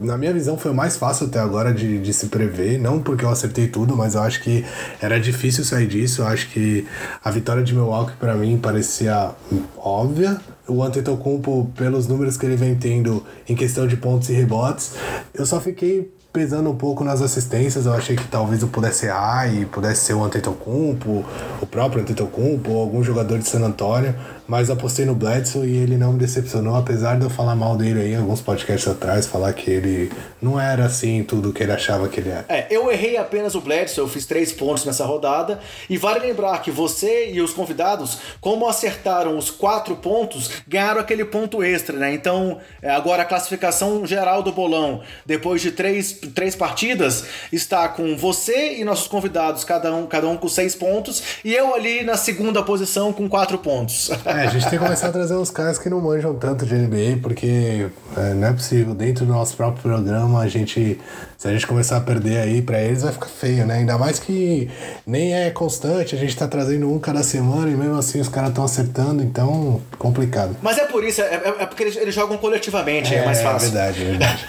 na 0.00 0.16
minha 0.16 0.32
visão, 0.32 0.56
foi 0.56 0.70
o 0.70 0.74
mais 0.74 0.96
fácil 0.96 1.26
até 1.26 1.38
agora 1.38 1.72
de, 1.74 1.98
de 1.98 2.12
se 2.12 2.26
prever. 2.26 2.78
Não 2.78 3.00
porque 3.00 3.24
eu 3.24 3.28
acertei 3.28 3.66
tudo, 3.66 3.96
mas 3.96 4.14
eu 4.14 4.22
acho 4.22 4.42
que 4.42 4.64
era 5.00 5.18
difícil 5.18 5.64
sair 5.64 5.86
disso. 5.86 6.22
Eu 6.22 6.26
acho 6.26 6.48
que 6.50 6.86
a 7.22 7.30
vitória 7.30 7.62
de 7.62 7.74
Milwaukee, 7.74 8.14
para 8.18 8.34
mim, 8.34 8.58
parecia 8.58 9.32
óbvia. 9.76 10.40
O 10.66 10.82
Antetokounmpo, 10.82 11.70
pelos 11.76 12.06
números 12.06 12.36
que 12.36 12.46
ele 12.46 12.56
vem 12.56 12.74
tendo 12.74 13.24
em 13.48 13.56
questão 13.56 13.86
de 13.86 13.96
pontos 13.96 14.28
e 14.28 14.32
rebotes, 14.32 14.92
eu 15.34 15.46
só 15.46 15.60
fiquei 15.60 16.12
pesando 16.32 16.70
um 16.70 16.76
pouco 16.76 17.02
nas 17.02 17.22
assistências, 17.22 17.86
eu 17.86 17.92
achei 17.92 18.14
que 18.14 18.26
talvez 18.28 18.62
eu 18.62 18.68
pudesse 18.68 19.06
errar 19.06 19.52
e 19.52 19.64
pudesse 19.64 20.04
ser 20.04 20.14
o 20.14 20.22
Antetokounmpo, 20.22 21.24
o 21.60 21.66
próprio 21.66 22.02
Antetokounmpo, 22.02 22.70
ou 22.70 22.80
algum 22.80 23.02
jogador 23.02 23.38
de 23.38 23.48
San 23.48 23.64
Antonio, 23.64 24.14
mas 24.48 24.70
apostei 24.70 25.04
no 25.04 25.14
Bledsoe 25.14 25.68
e 25.68 25.76
ele 25.76 25.98
não 25.98 26.14
me 26.14 26.18
decepcionou, 26.18 26.74
apesar 26.74 27.18
de 27.18 27.24
eu 27.24 27.30
falar 27.30 27.54
mal 27.54 27.76
dele 27.76 28.00
aí 28.00 28.12
em 28.14 28.16
alguns 28.16 28.40
podcasts 28.40 28.90
atrás, 28.90 29.26
falar 29.26 29.52
que 29.52 29.70
ele 29.70 30.10
não 30.40 30.58
era 30.58 30.86
assim 30.86 31.22
tudo 31.22 31.52
que 31.52 31.62
ele 31.62 31.72
achava 31.72 32.08
que 32.08 32.18
ele 32.18 32.30
era. 32.30 32.46
É, 32.48 32.66
eu 32.70 32.90
errei 32.90 33.18
apenas 33.18 33.54
o 33.54 33.60
Bledsoe, 33.60 34.02
eu 34.02 34.08
fiz 34.08 34.24
três 34.24 34.50
pontos 34.50 34.86
nessa 34.86 35.04
rodada, 35.04 35.60
e 35.88 35.98
vale 35.98 36.20
lembrar 36.20 36.62
que 36.62 36.70
você 36.70 37.30
e 37.30 37.42
os 37.42 37.52
convidados, 37.52 38.18
como 38.40 38.66
acertaram 38.66 39.36
os 39.36 39.50
quatro 39.50 39.94
pontos, 39.96 40.50
ganharam 40.66 41.00
aquele 41.00 41.26
ponto 41.26 41.62
extra, 41.62 41.98
né? 41.98 42.14
Então, 42.14 42.58
é, 42.80 42.90
agora 42.90 43.24
a 43.24 43.26
classificação 43.26 44.06
geral 44.06 44.42
do 44.42 44.50
bolão, 44.50 45.02
depois 45.26 45.60
de 45.60 45.72
três, 45.72 46.20
três 46.34 46.56
partidas, 46.56 47.24
está 47.52 47.86
com 47.86 48.16
você 48.16 48.76
e 48.78 48.84
nossos 48.84 49.08
convidados, 49.08 49.62
cada 49.62 49.94
um, 49.94 50.06
cada 50.06 50.26
um 50.26 50.38
com 50.38 50.48
seis 50.48 50.74
pontos, 50.74 51.22
e 51.44 51.54
eu 51.54 51.74
ali 51.74 52.02
na 52.02 52.16
segunda 52.16 52.62
posição 52.62 53.12
com 53.12 53.28
quatro 53.28 53.58
pontos. 53.58 54.10
É, 54.38 54.46
a 54.46 54.50
gente 54.50 54.62
tem 54.62 54.78
que 54.78 54.84
começar 54.84 55.08
a 55.08 55.12
trazer 55.12 55.34
uns 55.34 55.50
caras 55.50 55.78
que 55.78 55.90
não 55.90 56.00
manjam 56.00 56.32
tanto 56.34 56.64
de 56.64 56.72
NBA, 56.72 57.18
porque 57.20 57.88
é, 58.16 58.34
não 58.34 58.48
é 58.48 58.52
possível. 58.52 58.94
Dentro 58.94 59.26
do 59.26 59.32
nosso 59.32 59.56
próprio 59.56 59.82
programa, 59.82 60.40
a 60.40 60.48
gente. 60.48 61.00
Se 61.36 61.46
a 61.46 61.52
gente 61.52 61.68
começar 61.68 61.98
a 61.98 62.00
perder 62.00 62.38
aí 62.38 62.60
pra 62.60 62.80
eles, 62.80 63.02
vai 63.02 63.12
ficar 63.12 63.28
feio, 63.28 63.64
né? 63.64 63.76
Ainda 63.76 63.96
mais 63.96 64.18
que 64.18 64.68
nem 65.06 65.34
é 65.34 65.50
constante, 65.50 66.16
a 66.16 66.18
gente 66.18 66.36
tá 66.36 66.48
trazendo 66.48 66.92
um 66.92 66.98
cada 66.98 67.22
semana 67.22 67.70
e 67.70 67.76
mesmo 67.76 67.96
assim 67.96 68.20
os 68.20 68.28
caras 68.28 68.48
estão 68.48 68.64
acertando, 68.64 69.22
então 69.22 69.80
complicado. 69.98 70.56
Mas 70.60 70.78
é 70.78 70.84
por 70.84 71.04
isso, 71.04 71.22
é, 71.22 71.26
é, 71.26 71.54
é 71.60 71.66
porque 71.66 71.84
eles, 71.84 71.96
eles, 71.96 72.12
jogam 72.12 72.36
coletivamente, 72.38 73.14
é, 73.14 73.18
é 73.18 73.24
mais 73.24 73.40
fácil. 73.40 73.68
É 73.68 73.70
verdade, 73.70 74.02
é 74.02 74.04
verdade. 74.04 74.46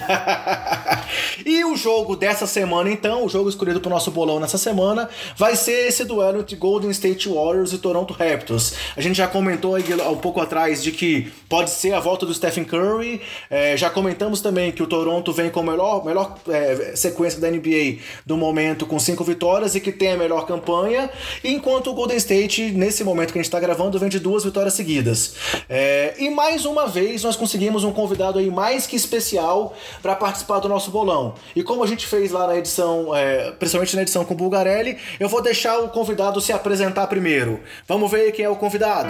e 1.46 1.64
o 1.64 1.78
jogo 1.78 2.16
dessa 2.16 2.48
semana, 2.48 2.90
então, 2.90 3.24
o 3.24 3.30
jogo 3.30 3.50
escolhido 3.50 3.80
pro 3.80 3.90
nosso 3.92 4.10
bolão 4.10 4.40
nessa 4.40 4.58
semana, 4.58 5.08
vai 5.38 5.56
ser 5.56 5.90
esse 5.90 6.04
duelo 6.04 6.40
entre 6.40 6.56
Golden 6.56 6.90
State 6.90 7.30
Warriors 7.30 7.72
e 7.72 7.78
Toronto 7.78 8.16
Raptors. 8.16 8.74
A 8.98 9.02
gente 9.02 9.16
já 9.16 9.28
comentou 9.28 9.78
um 10.10 10.18
pouco 10.18 10.40
atrás 10.42 10.82
de 10.82 10.92
que 10.92 11.32
pode 11.48 11.70
ser 11.70 11.94
a 11.94 12.00
volta 12.00 12.26
do 12.26 12.34
Stephen 12.34 12.64
Curry. 12.64 13.22
É, 13.50 13.76
já 13.76 13.90
comentamos 13.90 14.42
também 14.42 14.72
que 14.72 14.84
o 14.84 14.88
Toronto 14.88 15.32
vem 15.34 15.50
com 15.50 15.60
a 15.62 15.64
melhor, 15.64 16.06
melhor 16.06 16.38
é, 16.48 16.94
sequência 16.96 17.40
da 17.40 17.50
NBA 17.50 17.98
do 18.26 18.38
momento, 18.38 18.86
com 18.86 19.00
cinco 19.00 19.24
vitórias 19.24 19.76
e 19.76 19.80
que 19.80 19.92
tem 19.92 20.12
a 20.12 20.18
melhor 20.18 20.46
campanha, 20.46 21.10
enquanto 21.44 21.90
o 21.90 21.94
Golden 21.94 22.18
State, 22.18 22.72
nesse 22.72 23.04
momento 23.04 23.32
que 23.32 23.40
a 23.40 23.42
gente 23.42 23.48
está 23.48 23.60
gravando, 23.60 23.98
vem 24.00 24.10
de 24.10 24.20
duas 24.20 24.44
vitórias 24.44 24.74
seguidas. 24.74 25.36
É, 25.70 26.16
e 26.18 26.30
mais 26.30 26.66
uma 26.66 26.88
vez 26.88 27.24
nós 27.24 27.36
conseguimos 27.36 27.84
um 27.84 27.92
convidado 27.92 28.40
aí 28.40 28.50
mais 28.50 28.86
que 28.86 28.96
especial 28.96 29.76
para 30.02 30.16
participar 30.16 30.60
do 30.60 30.70
nosso 30.70 30.92
bolão. 30.92 31.36
E 31.56 31.64
como 31.64 31.84
a 31.84 31.88
gente 31.88 32.06
fez 32.06 32.32
lá 32.32 32.48
na 32.48 32.58
edição, 32.58 33.16
é, 33.16 33.52
principalmente 33.52 33.96
na 33.96 34.02
edição 34.02 34.26
com 34.26 34.34
o 34.34 34.38
Bulgarelli, 34.38 34.98
eu 35.20 35.30
vou 35.30 35.42
deixar 35.42 35.80
o 35.80 35.90
convidado 35.90 36.42
se 36.42 36.52
apresentar 36.52 37.08
primeiro. 37.08 37.60
Vamos 37.88 38.10
ver 38.10 38.32
quem 38.32 38.46
é 38.46 38.50
o 38.50 38.56
convidado. 38.56 39.10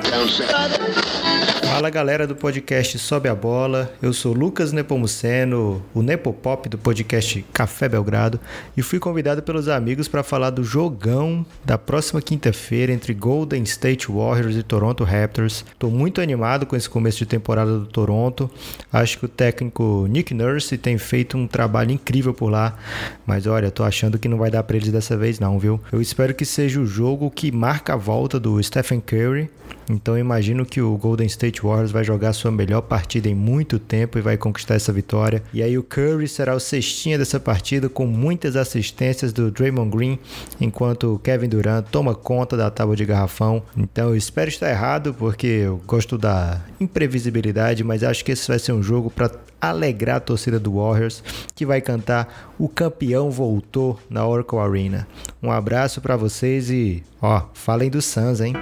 Fala 1.80 1.89
galera 1.89 2.28
do 2.28 2.36
podcast 2.36 2.99
Sobe 2.99 3.30
a 3.30 3.34
Bola, 3.34 3.89
eu 4.01 4.12
sou 4.12 4.34
Lucas 4.34 4.74
Nepomuceno, 4.74 5.82
o 5.93 6.01
Nepopop 6.01 6.68
do 6.68 6.78
podcast 6.78 7.45
Café 7.53 7.88
Belgrado 7.88 8.38
e 8.76 8.82
fui 8.82 8.99
convidado 8.99 9.41
pelos 9.41 9.70
amigos 9.70 10.10
para 10.10 10.22
falar 10.22 10.49
do 10.49 10.62
jogão 10.62 11.45
da 11.64 11.78
próxima 11.78 12.22
quinta-feira 12.22 12.91
entre 12.91 13.14
Golden 13.14 13.64
State 13.64 14.12
Warriors 14.12 14.57
e 14.57 14.64
Toronto 14.64 15.05
Raptors. 15.05 15.64
Estou 15.72 15.89
muito 15.89 16.20
animado 16.20 16.66
com 16.66 16.76
esse 16.76 16.89
começo 16.89 17.20
de 17.20 17.26
temporada 17.26 17.80
do 17.80 17.86
Toronto, 17.86 18.51
acho 18.91 19.18
que 19.18 19.26
o 19.26 19.30
técnico 19.30 20.05
Nick 20.10 20.34
Nurse 20.34 20.78
tem 20.78 20.97
feito 20.97 21.38
um 21.38 21.47
trabalho 21.47 21.91
incrível 21.91 22.34
por 22.34 22.49
lá, 22.49 22.78
mas 23.26 23.47
olha, 23.47 23.72
tô 23.72 23.86
achando 23.86 24.20
que 24.20 24.28
não 24.28 24.38
vai 24.38 24.51
dar 24.51 24.64
para 24.64 24.76
eles 24.76 24.91
dessa 24.91 25.16
vez 25.16 25.39
não, 25.39 25.57
viu? 25.57 25.80
Eu 25.93 26.01
espero 26.01 26.36
que 26.36 26.43
seja 26.43 26.82
o 26.82 26.86
jogo 26.86 27.32
que 27.32 27.49
marca 27.53 27.93
a 27.93 27.95
volta 27.97 28.38
do 28.38 28.62
Stephen 28.62 28.99
Curry 28.99 29.49
então 29.89 30.16
eu 30.16 30.22
imagino 30.50 30.66
que 30.66 30.82
o 30.82 30.97
Golden 30.97 31.28
State 31.28 31.62
Warriors 31.62 31.91
vai 31.91 32.04
jogar 32.04 32.34
sua 32.34 32.52
melhor 32.52 32.82
partida 32.82 33.30
em 33.30 33.36
muito 33.36 33.78
tempo 33.78 34.18
e 34.18 34.22
vai 34.22 34.36
conquistar 34.36 34.74
essa 34.74 34.91
vitória. 34.91 35.43
E 35.54 35.62
aí 35.62 35.78
o 35.78 35.84
Curry 35.84 36.28
será 36.28 36.56
o 36.56 36.60
cestinha 36.60 37.20
dessa 37.20 37.39
partida 37.39 37.88
com 37.88 38.08
muitas 38.08 38.56
assistências 38.56 39.32
do 39.32 39.52
Draymond 39.52 39.95
Green, 39.95 40.20
enquanto 40.60 41.14
o 41.14 41.20
Kevin 41.20 41.50
Durant 41.50 41.86
toma 41.91 42.16
conta 42.16 42.58
da 42.58 42.72
tábua 42.72 42.95
de 42.95 43.06
garrafão. 43.06 43.62
Então 43.78 44.10
eu 44.10 44.16
espero 44.16 44.50
estar 44.50 44.70
errado 44.70 45.14
porque 45.14 45.45
eu 45.45 45.82
gosto 45.86 46.18
da 46.18 46.60
imprevisibilidade, 46.80 47.84
mas 47.84 48.04
acho 48.04 48.26
que 48.26 48.32
esse 48.32 48.47
vai 48.47 48.58
ser 48.58 48.72
um 48.72 48.82
jogo 48.82 49.12
para 49.12 49.30
alegrar 49.62 50.18
a 50.18 50.22
torcida 50.22 50.60
do 50.60 50.76
Warriors, 50.76 51.22
que 51.54 51.66
vai 51.66 51.82
cantar 51.82 52.54
O 52.58 52.68
Campeão 52.68 53.30
Voltou 53.30 54.00
na 54.10 54.26
Oracle 54.26 54.58
Arena. 54.58 55.08
Um 55.43 55.52
abraço 55.52 56.02
para 56.02 56.16
vocês 56.16 56.72
e, 56.72 57.04
ó, 57.22 57.43
falem 57.54 57.89
do 57.89 58.02
Suns, 58.02 58.41
hein? 58.41 58.54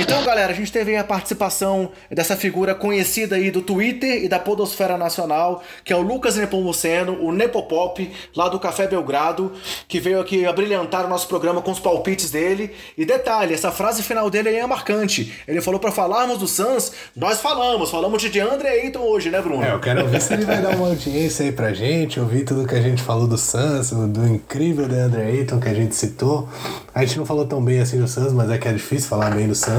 Então, 0.00 0.22
galera, 0.24 0.52
a 0.52 0.54
gente 0.54 0.72
teve 0.72 0.96
a 0.96 1.04
participação 1.04 1.90
dessa 2.10 2.36
figura 2.36 2.74
conhecida 2.74 3.36
aí 3.36 3.50
do 3.50 3.60
Twitter 3.60 4.24
e 4.24 4.28
da 4.28 4.38
Podosfera 4.38 4.96
Nacional, 4.96 5.62
que 5.84 5.92
é 5.92 5.96
o 5.96 6.00
Lucas 6.00 6.36
Nepomuceno, 6.36 7.18
o 7.20 7.30
Nepopop, 7.30 8.10
lá 8.34 8.48
do 8.48 8.58
Café 8.58 8.86
Belgrado, 8.86 9.52
que 9.86 10.00
veio 10.00 10.20
aqui 10.20 10.46
a 10.46 10.52
brilhantar 10.52 11.04
o 11.04 11.08
nosso 11.08 11.28
programa 11.28 11.60
com 11.60 11.70
os 11.70 11.78
palpites 11.78 12.30
dele. 12.30 12.72
E 12.96 13.04
detalhe, 13.04 13.54
essa 13.54 13.70
frase 13.70 14.02
final 14.02 14.30
dele 14.30 14.48
aí 14.48 14.56
é 14.56 14.66
marcante. 14.66 15.32
Ele 15.46 15.60
falou 15.60 15.78
para 15.78 15.92
falarmos 15.92 16.38
do 16.38 16.48
Suns, 16.48 16.92
nós 17.14 17.40
falamos, 17.40 17.90
falamos 17.90 18.20
de 18.22 18.30
DeAndre 18.30 18.68
Ayton 18.68 19.00
hoje, 19.00 19.30
né, 19.30 19.40
Bruno? 19.40 19.62
É, 19.62 19.72
eu 19.72 19.80
quero 19.80 20.06
ver 20.08 20.20
se 20.20 20.32
ele 20.32 20.44
vai 20.44 20.60
dar 20.62 20.70
uma 20.70 20.88
audiência 20.88 21.44
aí 21.44 21.52
pra 21.52 21.72
gente, 21.72 22.18
ouvir 22.18 22.44
tudo 22.44 22.66
que 22.66 22.74
a 22.74 22.80
gente 22.80 23.02
falou 23.02 23.26
do 23.26 23.36
Suns, 23.36 23.90
do 23.90 24.26
incrível 24.26 24.88
DeAndre 24.88 25.20
Ayton 25.22 25.60
que 25.60 25.68
a 25.68 25.74
gente 25.74 25.94
citou. 25.94 26.48
A 26.94 27.04
gente 27.04 27.18
não 27.18 27.26
falou 27.26 27.46
tão 27.46 27.62
bem 27.62 27.80
assim 27.80 28.00
do 28.00 28.08
Suns, 28.08 28.32
mas 28.32 28.50
é 28.50 28.58
que 28.58 28.66
é 28.66 28.72
difícil 28.72 29.08
falar 29.08 29.30
bem 29.30 29.46
do 29.46 29.54
Suns. 29.54 29.73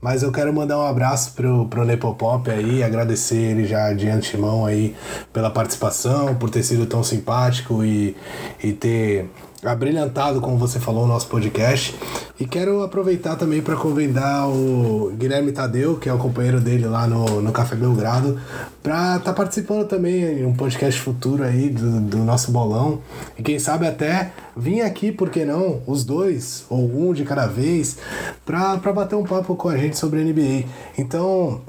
Mas 0.00 0.22
eu 0.22 0.30
quero 0.30 0.52
mandar 0.52 0.78
um 0.78 0.86
abraço 0.86 1.32
pro, 1.32 1.66
pro 1.68 1.84
Nepopop 1.84 2.50
aí, 2.50 2.82
agradecer 2.82 3.36
ele 3.36 3.66
já 3.66 3.92
de 3.92 4.08
antemão 4.08 4.66
aí 4.66 4.94
pela 5.32 5.50
participação, 5.50 6.34
por 6.34 6.50
ter 6.50 6.62
sido 6.62 6.86
tão 6.86 7.02
simpático 7.02 7.82
e, 7.82 8.16
e 8.62 8.72
ter 8.72 9.28
abrilhantado, 9.64 10.40
como 10.40 10.58
você 10.58 10.78
falou, 10.78 11.04
o 11.04 11.06
nosso 11.06 11.28
podcast. 11.28 11.94
E 12.38 12.46
quero 12.46 12.82
aproveitar 12.82 13.36
também 13.36 13.62
para 13.62 13.76
convidar 13.76 14.46
o 14.46 15.12
Guilherme 15.16 15.52
Tadeu, 15.52 15.96
que 15.96 16.08
é 16.08 16.12
o 16.12 16.18
companheiro 16.18 16.60
dele 16.60 16.86
lá 16.86 17.06
no, 17.06 17.40
no 17.40 17.52
Café 17.52 17.74
Belgrado, 17.74 18.38
para 18.82 19.16
estar 19.16 19.20
tá 19.20 19.32
participando 19.32 19.86
também 19.86 20.22
em 20.22 20.44
um 20.44 20.54
podcast 20.54 21.00
futuro 21.00 21.42
aí 21.42 21.70
do, 21.70 22.00
do 22.00 22.18
nosso 22.18 22.52
bolão. 22.52 23.00
E 23.38 23.42
quem 23.42 23.58
sabe 23.58 23.86
até 23.86 24.32
vir 24.56 24.82
aqui, 24.82 25.10
por 25.10 25.30
que 25.30 25.44
não, 25.44 25.80
os 25.86 26.04
dois, 26.04 26.64
ou 26.68 27.08
um 27.08 27.12
de 27.12 27.24
cada 27.24 27.46
vez, 27.46 27.96
para 28.44 28.76
bater 28.92 29.16
um 29.16 29.24
papo 29.24 29.56
com 29.56 29.68
a 29.68 29.76
gente 29.76 29.96
sobre 29.96 30.22
NBA. 30.22 30.68
Então, 30.98 31.62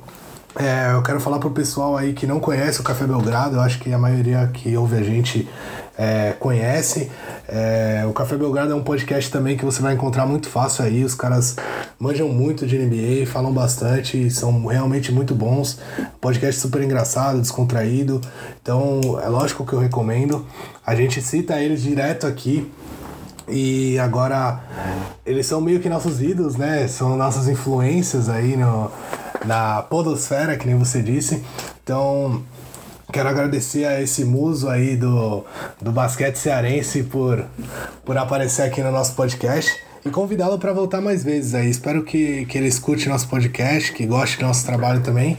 é, 0.59 0.91
eu 0.91 1.03
quero 1.03 1.19
falar 1.19 1.37
pro 1.37 1.51
pessoal 1.51 1.95
aí 1.95 2.13
que 2.13 2.25
não 2.25 2.39
conhece 2.39 2.81
o 2.81 2.83
Café 2.83 3.05
Belgrado, 3.05 3.57
eu 3.57 3.61
acho 3.61 3.79
que 3.79 3.93
a 3.93 3.97
maioria 3.97 4.49
que 4.51 4.75
ouve 4.75 4.97
a 4.97 5.03
gente 5.03 5.47
é, 5.97 6.33
conhece. 6.39 7.11
É, 7.47 8.05
o 8.07 8.13
Café 8.13 8.37
Belgrado 8.37 8.71
é 8.71 8.75
um 8.75 8.83
podcast 8.83 9.31
também 9.31 9.57
que 9.57 9.65
você 9.65 9.81
vai 9.81 9.93
encontrar 9.93 10.25
muito 10.25 10.47
fácil 10.47 10.85
aí. 10.85 11.03
Os 11.03 11.15
caras 11.15 11.55
manjam 11.99 12.29
muito 12.29 12.67
de 12.67 12.77
NBA, 12.77 13.25
falam 13.25 13.51
bastante, 13.51 14.29
são 14.29 14.67
realmente 14.67 15.11
muito 15.11 15.33
bons. 15.33 15.79
Podcast 16.21 16.61
super 16.61 16.81
engraçado, 16.81 17.41
descontraído. 17.41 18.21
Então 18.61 19.19
é 19.21 19.27
lógico 19.27 19.65
que 19.65 19.73
eu 19.73 19.79
recomendo. 19.79 20.45
A 20.85 20.93
gente 20.95 21.21
cita 21.21 21.59
eles 21.59 21.81
direto 21.81 22.27
aqui. 22.27 22.71
E 23.49 23.97
agora 23.97 24.61
eles 25.25 25.45
são 25.45 25.61
meio 25.61 25.79
que 25.79 25.87
nossos 25.87 26.21
ídolos, 26.21 26.57
né? 26.57 26.85
São 26.87 27.15
nossas 27.15 27.47
influências 27.47 28.27
aí 28.27 28.57
no, 28.57 28.91
na 29.45 29.81
podosfera, 29.83 30.57
que 30.57 30.67
nem 30.67 30.77
você 30.77 31.01
disse. 31.01 31.41
Então, 31.81 32.43
quero 33.11 33.29
agradecer 33.29 33.85
a 33.85 34.01
esse 34.01 34.25
muso 34.25 34.69
aí 34.69 34.95
do, 34.95 35.45
do 35.81 35.91
basquete 35.91 36.35
cearense 36.35 37.03
por, 37.03 37.45
por 38.03 38.17
aparecer 38.17 38.63
aqui 38.63 38.81
no 38.81 38.91
nosso 38.91 39.15
podcast 39.15 39.71
e 40.05 40.09
convidá-lo 40.09 40.57
para 40.57 40.73
voltar 40.73 41.01
mais 41.01 41.23
vezes 41.23 41.53
aí. 41.53 41.69
Espero 41.69 42.03
que, 42.03 42.45
que 42.45 42.57
ele 42.57 42.67
escute 42.67 43.09
nosso 43.09 43.27
podcast, 43.27 43.93
que 43.93 44.05
goste 44.05 44.37
do 44.37 44.45
nosso 44.45 44.65
trabalho 44.65 45.01
também. 45.01 45.37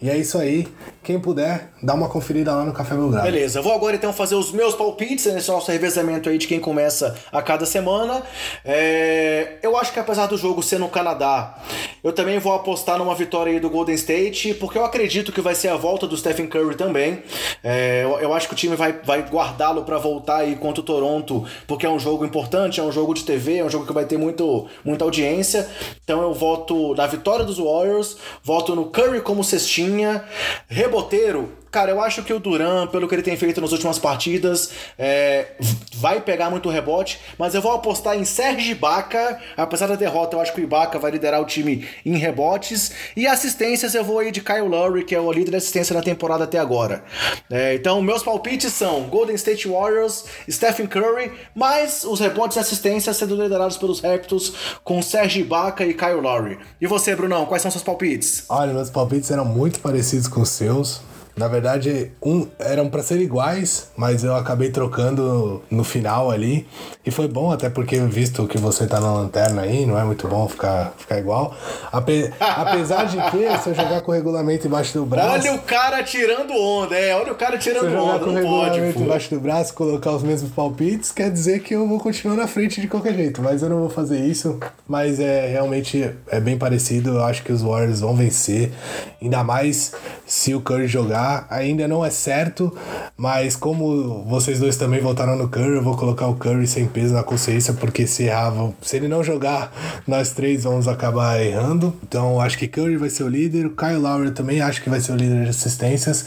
E 0.00 0.10
é 0.10 0.16
isso 0.16 0.38
aí. 0.38 0.68
Quem 1.02 1.18
puder, 1.18 1.70
dá 1.82 1.94
uma 1.94 2.08
conferida 2.08 2.54
lá 2.54 2.64
no 2.64 2.72
Café 2.72 2.94
Belgrado. 2.94 3.24
Beleza, 3.24 3.60
vou 3.60 3.72
agora 3.72 3.96
então 3.96 4.12
fazer 4.12 4.36
os 4.36 4.52
meus 4.52 4.72
palpites 4.72 5.26
nesse 5.26 5.50
nosso 5.50 5.68
revezamento 5.68 6.28
aí 6.28 6.38
de 6.38 6.46
quem 6.46 6.60
começa 6.60 7.16
a 7.32 7.42
cada 7.42 7.66
semana. 7.66 8.22
É... 8.64 9.54
Eu 9.60 9.76
acho 9.76 9.92
que 9.92 9.98
apesar 9.98 10.26
do 10.26 10.38
jogo 10.38 10.62
ser 10.62 10.78
no 10.78 10.88
Canadá, 10.88 11.58
eu 12.04 12.12
também 12.12 12.38
vou 12.38 12.52
apostar 12.52 12.98
numa 12.98 13.16
vitória 13.16 13.52
aí 13.52 13.58
do 13.58 13.68
Golden 13.68 13.96
State, 13.96 14.54
porque 14.54 14.78
eu 14.78 14.84
acredito 14.84 15.32
que 15.32 15.40
vai 15.40 15.56
ser 15.56 15.68
a 15.68 15.76
volta 15.76 16.06
do 16.06 16.16
Stephen 16.16 16.46
Curry 16.46 16.76
também. 16.76 17.24
É... 17.64 18.04
Eu 18.20 18.32
acho 18.32 18.46
que 18.46 18.54
o 18.54 18.56
time 18.56 18.76
vai, 18.76 18.92
vai 19.04 19.22
guardá-lo 19.22 19.82
para 19.82 19.98
voltar 19.98 20.36
aí 20.36 20.54
contra 20.54 20.82
o 20.82 20.84
Toronto, 20.84 21.44
porque 21.66 21.84
é 21.84 21.90
um 21.90 21.98
jogo 21.98 22.24
importante, 22.24 22.78
é 22.78 22.82
um 22.82 22.92
jogo 22.92 23.12
de 23.12 23.24
TV, 23.24 23.56
é 23.56 23.64
um 23.64 23.70
jogo 23.70 23.86
que 23.86 23.92
vai 23.92 24.04
ter 24.04 24.18
muito, 24.18 24.68
muita 24.84 25.02
audiência. 25.04 25.68
Então 26.04 26.22
eu 26.22 26.32
voto 26.32 26.94
na 26.94 27.08
vitória 27.08 27.44
dos 27.44 27.58
Warriors, 27.58 28.16
voto 28.44 28.76
no 28.76 28.84
Curry 28.84 29.20
como 29.20 29.42
cestinha, 29.42 30.24
reboteiro 30.92 31.62
Cara, 31.72 31.90
eu 31.90 32.02
acho 32.02 32.22
que 32.22 32.34
o 32.34 32.38
Duran, 32.38 32.86
pelo 32.88 33.08
que 33.08 33.14
ele 33.14 33.22
tem 33.22 33.34
feito 33.34 33.58
nas 33.58 33.72
últimas 33.72 33.98
partidas, 33.98 34.68
é, 34.98 35.52
vai 35.94 36.20
pegar 36.20 36.50
muito 36.50 36.68
rebote, 36.68 37.18
mas 37.38 37.54
eu 37.54 37.62
vou 37.62 37.72
apostar 37.72 38.14
em 38.14 38.26
Serge 38.26 38.72
Ibaka. 38.72 39.40
Apesar 39.56 39.86
da 39.86 39.96
derrota, 39.96 40.36
eu 40.36 40.40
acho 40.42 40.52
que 40.52 40.60
o 40.60 40.64
Ibaka 40.64 40.98
vai 40.98 41.10
liderar 41.10 41.40
o 41.40 41.46
time 41.46 41.88
em 42.04 42.18
rebotes. 42.18 42.92
E 43.16 43.26
assistências 43.26 43.94
eu 43.94 44.04
vou 44.04 44.18
aí 44.18 44.30
de 44.30 44.42
Kyle 44.42 44.68
Lowry, 44.68 45.02
que 45.02 45.14
é 45.14 45.20
o 45.20 45.32
líder 45.32 45.52
de 45.52 45.56
assistência 45.56 45.94
na 45.94 46.02
temporada 46.02 46.44
até 46.44 46.58
agora. 46.58 47.04
É, 47.50 47.74
então, 47.74 48.02
meus 48.02 48.22
palpites 48.22 48.70
são 48.74 49.04
Golden 49.04 49.36
State 49.36 49.66
Warriors, 49.66 50.26
Stephen 50.50 50.86
Curry, 50.86 51.32
mas 51.54 52.04
os 52.04 52.20
rebotes 52.20 52.58
e 52.58 52.60
assistências 52.60 53.16
sendo 53.16 53.34
liderados 53.34 53.78
pelos 53.78 54.00
Raptors 54.00 54.52
com 54.84 55.00
Serge 55.00 55.40
Ibaka 55.40 55.86
e 55.86 55.94
Kyle 55.94 56.20
Lowry. 56.20 56.58
E 56.78 56.86
você, 56.86 57.16
Brunão, 57.16 57.46
quais 57.46 57.62
são 57.62 57.70
seus 57.70 57.82
palpites? 57.82 58.44
Olha, 58.50 58.74
meus 58.74 58.90
palpites 58.90 59.30
eram 59.30 59.46
muito 59.46 59.80
parecidos 59.80 60.28
com 60.28 60.42
os 60.42 60.50
seus. 60.50 60.81
songs 60.84 61.11
Na 61.34 61.48
verdade, 61.48 62.12
um 62.22 62.46
eram 62.58 62.90
para 62.90 63.02
ser 63.02 63.20
iguais, 63.20 63.90
mas 63.96 64.22
eu 64.22 64.36
acabei 64.36 64.70
trocando 64.70 65.62
no 65.70 65.82
final 65.82 66.30
ali. 66.30 66.66
E 67.06 67.10
foi 67.10 67.26
bom, 67.26 67.50
até 67.50 67.70
porque 67.70 67.98
visto 68.00 68.46
que 68.46 68.58
você 68.58 68.86
tá 68.86 69.00
na 69.00 69.12
lanterna 69.12 69.62
aí, 69.62 69.86
não 69.86 69.98
é 69.98 70.04
muito 70.04 70.28
bom 70.28 70.46
ficar, 70.46 70.92
ficar 70.98 71.18
igual. 71.18 71.56
Ape, 71.90 72.30
apesar 72.38 73.04
de 73.04 73.16
que, 73.30 73.58
se 73.58 73.70
eu 73.70 73.74
jogar 73.74 74.02
com 74.02 74.12
o 74.12 74.14
regulamento 74.14 74.66
embaixo 74.66 74.92
do 74.92 75.06
braço. 75.06 75.48
Olha 75.48 75.54
o 75.54 75.62
cara 75.62 76.02
tirando 76.02 76.52
onda, 76.52 76.94
é, 76.94 77.16
olha 77.16 77.32
o 77.32 77.36
cara 77.36 77.56
tirando 77.56 77.80
se 77.80 77.86
eu 77.86 77.92
jogar 77.92 78.14
onda. 78.16 78.24
Com 78.24 78.30
o 78.30 78.34
regulamento 78.34 78.92
pode, 78.92 79.04
embaixo 79.04 79.30
do 79.30 79.40
braço, 79.40 79.74
colocar 79.74 80.12
os 80.12 80.22
mesmos 80.22 80.52
palpites, 80.52 81.10
quer 81.10 81.30
dizer 81.30 81.60
que 81.60 81.74
eu 81.74 81.88
vou 81.88 81.98
continuar 81.98 82.36
na 82.36 82.46
frente 82.46 82.80
de 82.80 82.88
qualquer 82.88 83.14
jeito. 83.14 83.40
Mas 83.40 83.62
eu 83.62 83.70
não 83.70 83.78
vou 83.78 83.90
fazer 83.90 84.20
isso. 84.20 84.60
Mas 84.86 85.18
é 85.18 85.48
realmente 85.48 86.10
é 86.28 86.40
bem 86.40 86.58
parecido. 86.58 87.10
Eu 87.10 87.24
acho 87.24 87.42
que 87.42 87.52
os 87.52 87.62
Warriors 87.62 88.00
vão 88.00 88.14
vencer. 88.14 88.70
Ainda 89.20 89.42
mais 89.42 89.92
se 90.26 90.54
o 90.54 90.60
Curry 90.60 90.86
jogar 90.86 91.21
ainda 91.50 91.86
não 91.88 92.04
é 92.04 92.10
certo, 92.10 92.72
mas 93.16 93.56
como 93.56 94.24
vocês 94.24 94.60
dois 94.60 94.76
também 94.76 95.00
votaram 95.00 95.36
no 95.36 95.48
Curry, 95.48 95.76
eu 95.76 95.82
vou 95.82 95.96
colocar 95.96 96.26
o 96.26 96.34
Curry 96.34 96.66
sem 96.66 96.86
peso 96.86 97.14
na 97.14 97.22
consciência, 97.22 97.74
porque 97.74 98.06
se 98.06 98.24
errar, 98.24 98.52
se 98.80 98.96
ele 98.96 99.08
não 99.08 99.22
jogar, 99.22 99.72
nós 100.06 100.32
três 100.32 100.64
vamos 100.64 100.88
acabar 100.88 101.40
errando. 101.40 101.94
Então 102.02 102.40
acho 102.40 102.58
que 102.58 102.68
Curry 102.68 102.96
vai 102.96 103.10
ser 103.10 103.24
o 103.24 103.28
líder, 103.28 103.66
o 103.66 103.70
Kyle 103.70 103.96
Lowry 103.96 104.30
também 104.32 104.60
acho 104.60 104.82
que 104.82 104.90
vai 104.90 105.00
ser 105.00 105.12
o 105.12 105.16
líder 105.16 105.44
de 105.44 105.50
assistências. 105.50 106.26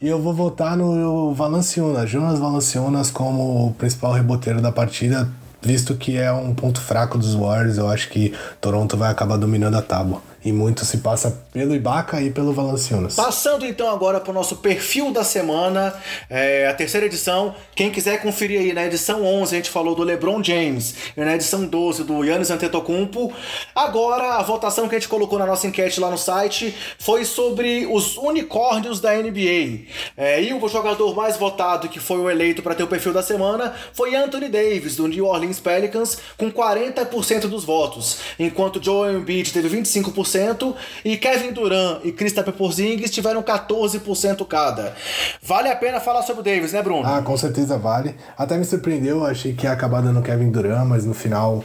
E 0.00 0.06
eu 0.08 0.20
vou 0.20 0.32
votar 0.32 0.76
no 0.76 1.34
Valanciunas, 1.34 2.08
Jonas 2.08 2.38
Valanciunas 2.38 3.10
como 3.10 3.68
o 3.68 3.74
principal 3.74 4.12
reboteiro 4.12 4.60
da 4.60 4.70
partida, 4.70 5.28
visto 5.60 5.96
que 5.96 6.16
é 6.16 6.32
um 6.32 6.54
ponto 6.54 6.80
fraco 6.80 7.18
dos 7.18 7.34
Warriors, 7.34 7.78
eu 7.78 7.88
acho 7.88 8.08
que 8.08 8.32
Toronto 8.60 8.96
vai 8.96 9.10
acabar 9.10 9.36
dominando 9.36 9.74
a 9.74 9.82
tábua. 9.82 10.27
E 10.48 10.52
muito 10.52 10.82
se 10.86 10.96
passa 10.98 11.44
pelo 11.52 11.74
Ibaka 11.74 12.22
e 12.22 12.30
pelo 12.30 12.54
Valanciunas. 12.54 13.16
Passando 13.16 13.66
então 13.66 13.90
agora 13.90 14.18
para 14.18 14.30
o 14.30 14.34
nosso 14.34 14.56
perfil 14.56 15.12
da 15.12 15.22
semana, 15.22 15.94
é, 16.30 16.66
a 16.66 16.72
terceira 16.72 17.04
edição. 17.04 17.54
Quem 17.74 17.90
quiser 17.90 18.22
conferir 18.22 18.58
aí, 18.58 18.72
na 18.72 18.86
edição 18.86 19.26
11 19.26 19.54
a 19.54 19.58
gente 19.58 19.68
falou 19.68 19.94
do 19.94 20.02
LeBron 20.02 20.42
James, 20.42 20.94
e 21.14 21.20
na 21.20 21.34
edição 21.34 21.66
12 21.66 22.02
do 22.02 22.24
Yannis 22.24 22.50
Antetokounmpo. 22.50 23.30
Agora 23.74 24.36
a 24.36 24.42
votação 24.42 24.88
que 24.88 24.94
a 24.94 24.98
gente 24.98 25.06
colocou 25.06 25.38
na 25.38 25.44
nossa 25.44 25.66
enquete 25.66 26.00
lá 26.00 26.10
no 26.10 26.16
site 26.16 26.74
foi 26.98 27.26
sobre 27.26 27.84
os 27.84 28.16
unicórnios 28.16 29.00
da 29.00 29.12
NBA. 29.16 29.80
É, 30.16 30.42
e 30.42 30.54
o 30.54 30.66
jogador 30.66 31.14
mais 31.14 31.36
votado, 31.36 31.90
que 31.90 32.00
foi 32.00 32.16
o 32.16 32.30
eleito 32.30 32.62
para 32.62 32.74
ter 32.74 32.84
o 32.84 32.88
perfil 32.88 33.12
da 33.12 33.22
semana, 33.22 33.74
foi 33.92 34.16
Anthony 34.16 34.48
Davis, 34.48 34.96
do 34.96 35.06
New 35.06 35.26
Orleans 35.26 35.60
Pelicans, 35.60 36.16
com 36.38 36.50
40% 36.50 37.48
dos 37.48 37.64
votos, 37.64 38.16
enquanto 38.38 38.82
Joel 38.82 39.18
Embiid 39.18 39.52
teve 39.52 39.68
25% 39.68 40.37
13% 40.38 40.74
e 41.04 41.16
Kevin 41.16 41.52
Durant 41.52 42.00
e 42.04 42.12
Kristaps 42.12 42.54
Porzingis 42.54 43.10
tiveram 43.10 43.42
14% 43.42 44.46
cada. 44.46 44.94
Vale 45.42 45.68
a 45.68 45.76
pena 45.76 46.00
falar 46.00 46.22
sobre 46.22 46.40
o 46.40 46.44
Davis, 46.44 46.72
né, 46.72 46.82
Bruno? 46.82 47.06
Ah, 47.06 47.22
com 47.22 47.36
certeza 47.36 47.76
vale. 47.76 48.14
Até 48.36 48.56
me 48.56 48.64
surpreendeu, 48.64 49.24
achei 49.24 49.52
que 49.52 49.66
ia 49.66 49.72
acabar 49.72 50.02
dando 50.02 50.22
Kevin 50.22 50.50
Durant, 50.50 50.86
mas 50.86 51.04
no 51.04 51.14
final 51.14 51.64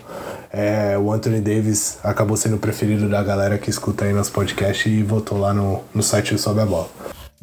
é, 0.51 0.97
o 0.97 1.11
Anthony 1.11 1.41
Davis 1.41 1.97
acabou 2.03 2.37
sendo 2.37 2.55
o 2.55 2.59
preferido 2.59 3.09
da 3.09 3.23
galera 3.23 3.57
que 3.57 3.69
escuta 3.69 4.05
aí 4.05 4.13
nosso 4.13 4.31
podcast 4.31 4.89
e 4.89 5.03
votou 5.03 5.39
lá 5.39 5.53
no, 5.53 5.83
no 5.93 6.03
site 6.03 6.37
Sobe 6.37 6.61
a 6.61 6.65
Bola. 6.65 6.89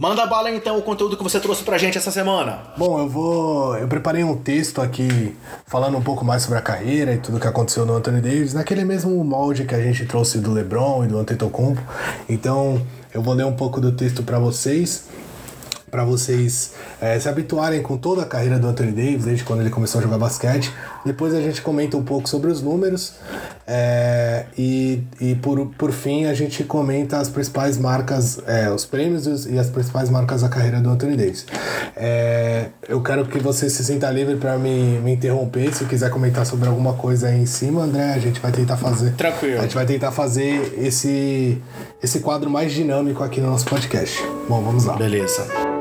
Manda 0.01 0.25
bala 0.25 0.51
então 0.51 0.79
o 0.79 0.83
conteúdo 0.83 1.15
que 1.15 1.23
você 1.23 1.39
trouxe 1.39 1.63
pra 1.63 1.77
gente 1.77 1.99
essa 1.99 2.11
semana. 2.11 2.61
Bom, 2.75 2.99
eu 2.99 3.07
vou. 3.07 3.77
Eu 3.77 3.87
preparei 3.87 4.25
um 4.25 4.35
texto 4.35 4.81
aqui 4.81 5.37
falando 5.67 5.99
um 5.99 6.01
pouco 6.01 6.25
mais 6.25 6.41
sobre 6.41 6.57
a 6.57 6.63
carreira 6.63 7.13
e 7.13 7.19
tudo 7.19 7.39
que 7.39 7.47
aconteceu 7.47 7.85
no 7.85 7.95
Anthony 7.95 8.23
Davis, 8.23 8.55
naquele 8.55 8.83
mesmo 8.83 9.23
molde 9.23 9.67
que 9.67 9.75
a 9.75 9.83
gente 9.83 10.07
trouxe 10.07 10.39
do 10.39 10.55
LeBron 10.55 11.05
e 11.05 11.07
do 11.07 11.19
Antetokounmpo. 11.19 11.83
Então, 12.31 12.81
eu 13.13 13.21
vou 13.21 13.35
ler 13.35 13.45
um 13.45 13.53
pouco 13.53 13.79
do 13.79 13.93
texto 13.93 14.23
para 14.23 14.39
vocês 14.39 15.07
para 15.91 16.05
vocês 16.05 16.73
é, 17.01 17.19
se 17.19 17.29
habituarem 17.29 17.83
com 17.83 17.97
toda 17.97 18.23
a 18.23 18.25
carreira 18.25 18.59
do 18.59 18.69
Anthony 18.69 18.93
Davis, 18.93 19.25
desde 19.25 19.45
quando 19.45 19.61
ele 19.61 19.71
começou 19.71 19.99
a 19.99 20.03
jogar 20.03 20.19
basquete. 20.19 20.73
Depois 21.05 21.35
a 21.35 21.41
gente 21.41 21.61
comenta 21.61 21.97
um 21.97 22.05
pouco 22.05 22.29
sobre 22.29 22.51
os 22.51 22.63
números 22.63 23.15
É, 23.73 24.47
e 24.59 25.01
e 25.21 25.35
por, 25.35 25.67
por 25.79 25.93
fim, 25.93 26.25
a 26.27 26.35
gente 26.35 26.65
comenta 26.65 27.19
as 27.19 27.29
principais 27.29 27.77
marcas, 27.79 28.41
é, 28.47 28.71
os 28.71 28.85
prêmios 28.85 29.47
e 29.47 29.59
as 29.59 29.69
principais 29.69 30.09
marcas 30.09 30.43
da 30.43 30.49
carreira 30.49 30.81
do 30.81 30.91
Anthony 30.91 31.17
Davis. 31.17 31.47
É, 31.97 32.67
eu 32.89 33.03
quero 33.03 33.27
que 33.27 33.39
você 33.39 33.69
se 33.69 33.85
sinta 33.85 34.11
livre 34.11 34.37
para 34.37 34.59
me, 34.59 34.99
me 35.01 35.13
interromper. 35.13 35.73
Se 35.75 35.85
quiser 35.85 36.11
comentar 36.11 36.47
sobre 36.47 36.69
alguma 36.69 36.95
coisa 36.95 37.29
aí 37.29 37.41
em 37.41 37.47
cima, 37.47 37.83
André, 37.83 38.15
a 38.15 38.19
gente 38.19 38.41
vai 38.41 38.53
tentar 38.53 38.77
fazer. 38.77 39.13
Tranquilo. 39.15 39.59
A 39.59 39.63
gente 39.63 39.75
vai 39.75 39.87
tentar 39.87 40.11
fazer 40.11 40.75
esse, 40.79 41.61
esse 42.03 42.21
quadro 42.21 42.51
mais 42.51 42.73
dinâmico 42.73 43.23
aqui 43.23 43.41
no 43.41 43.51
nosso 43.51 43.67
podcast. 43.67 44.19
Bom, 44.49 44.63
vamos 44.63 44.85
lá. 44.85 44.97
Beleza. 44.97 45.80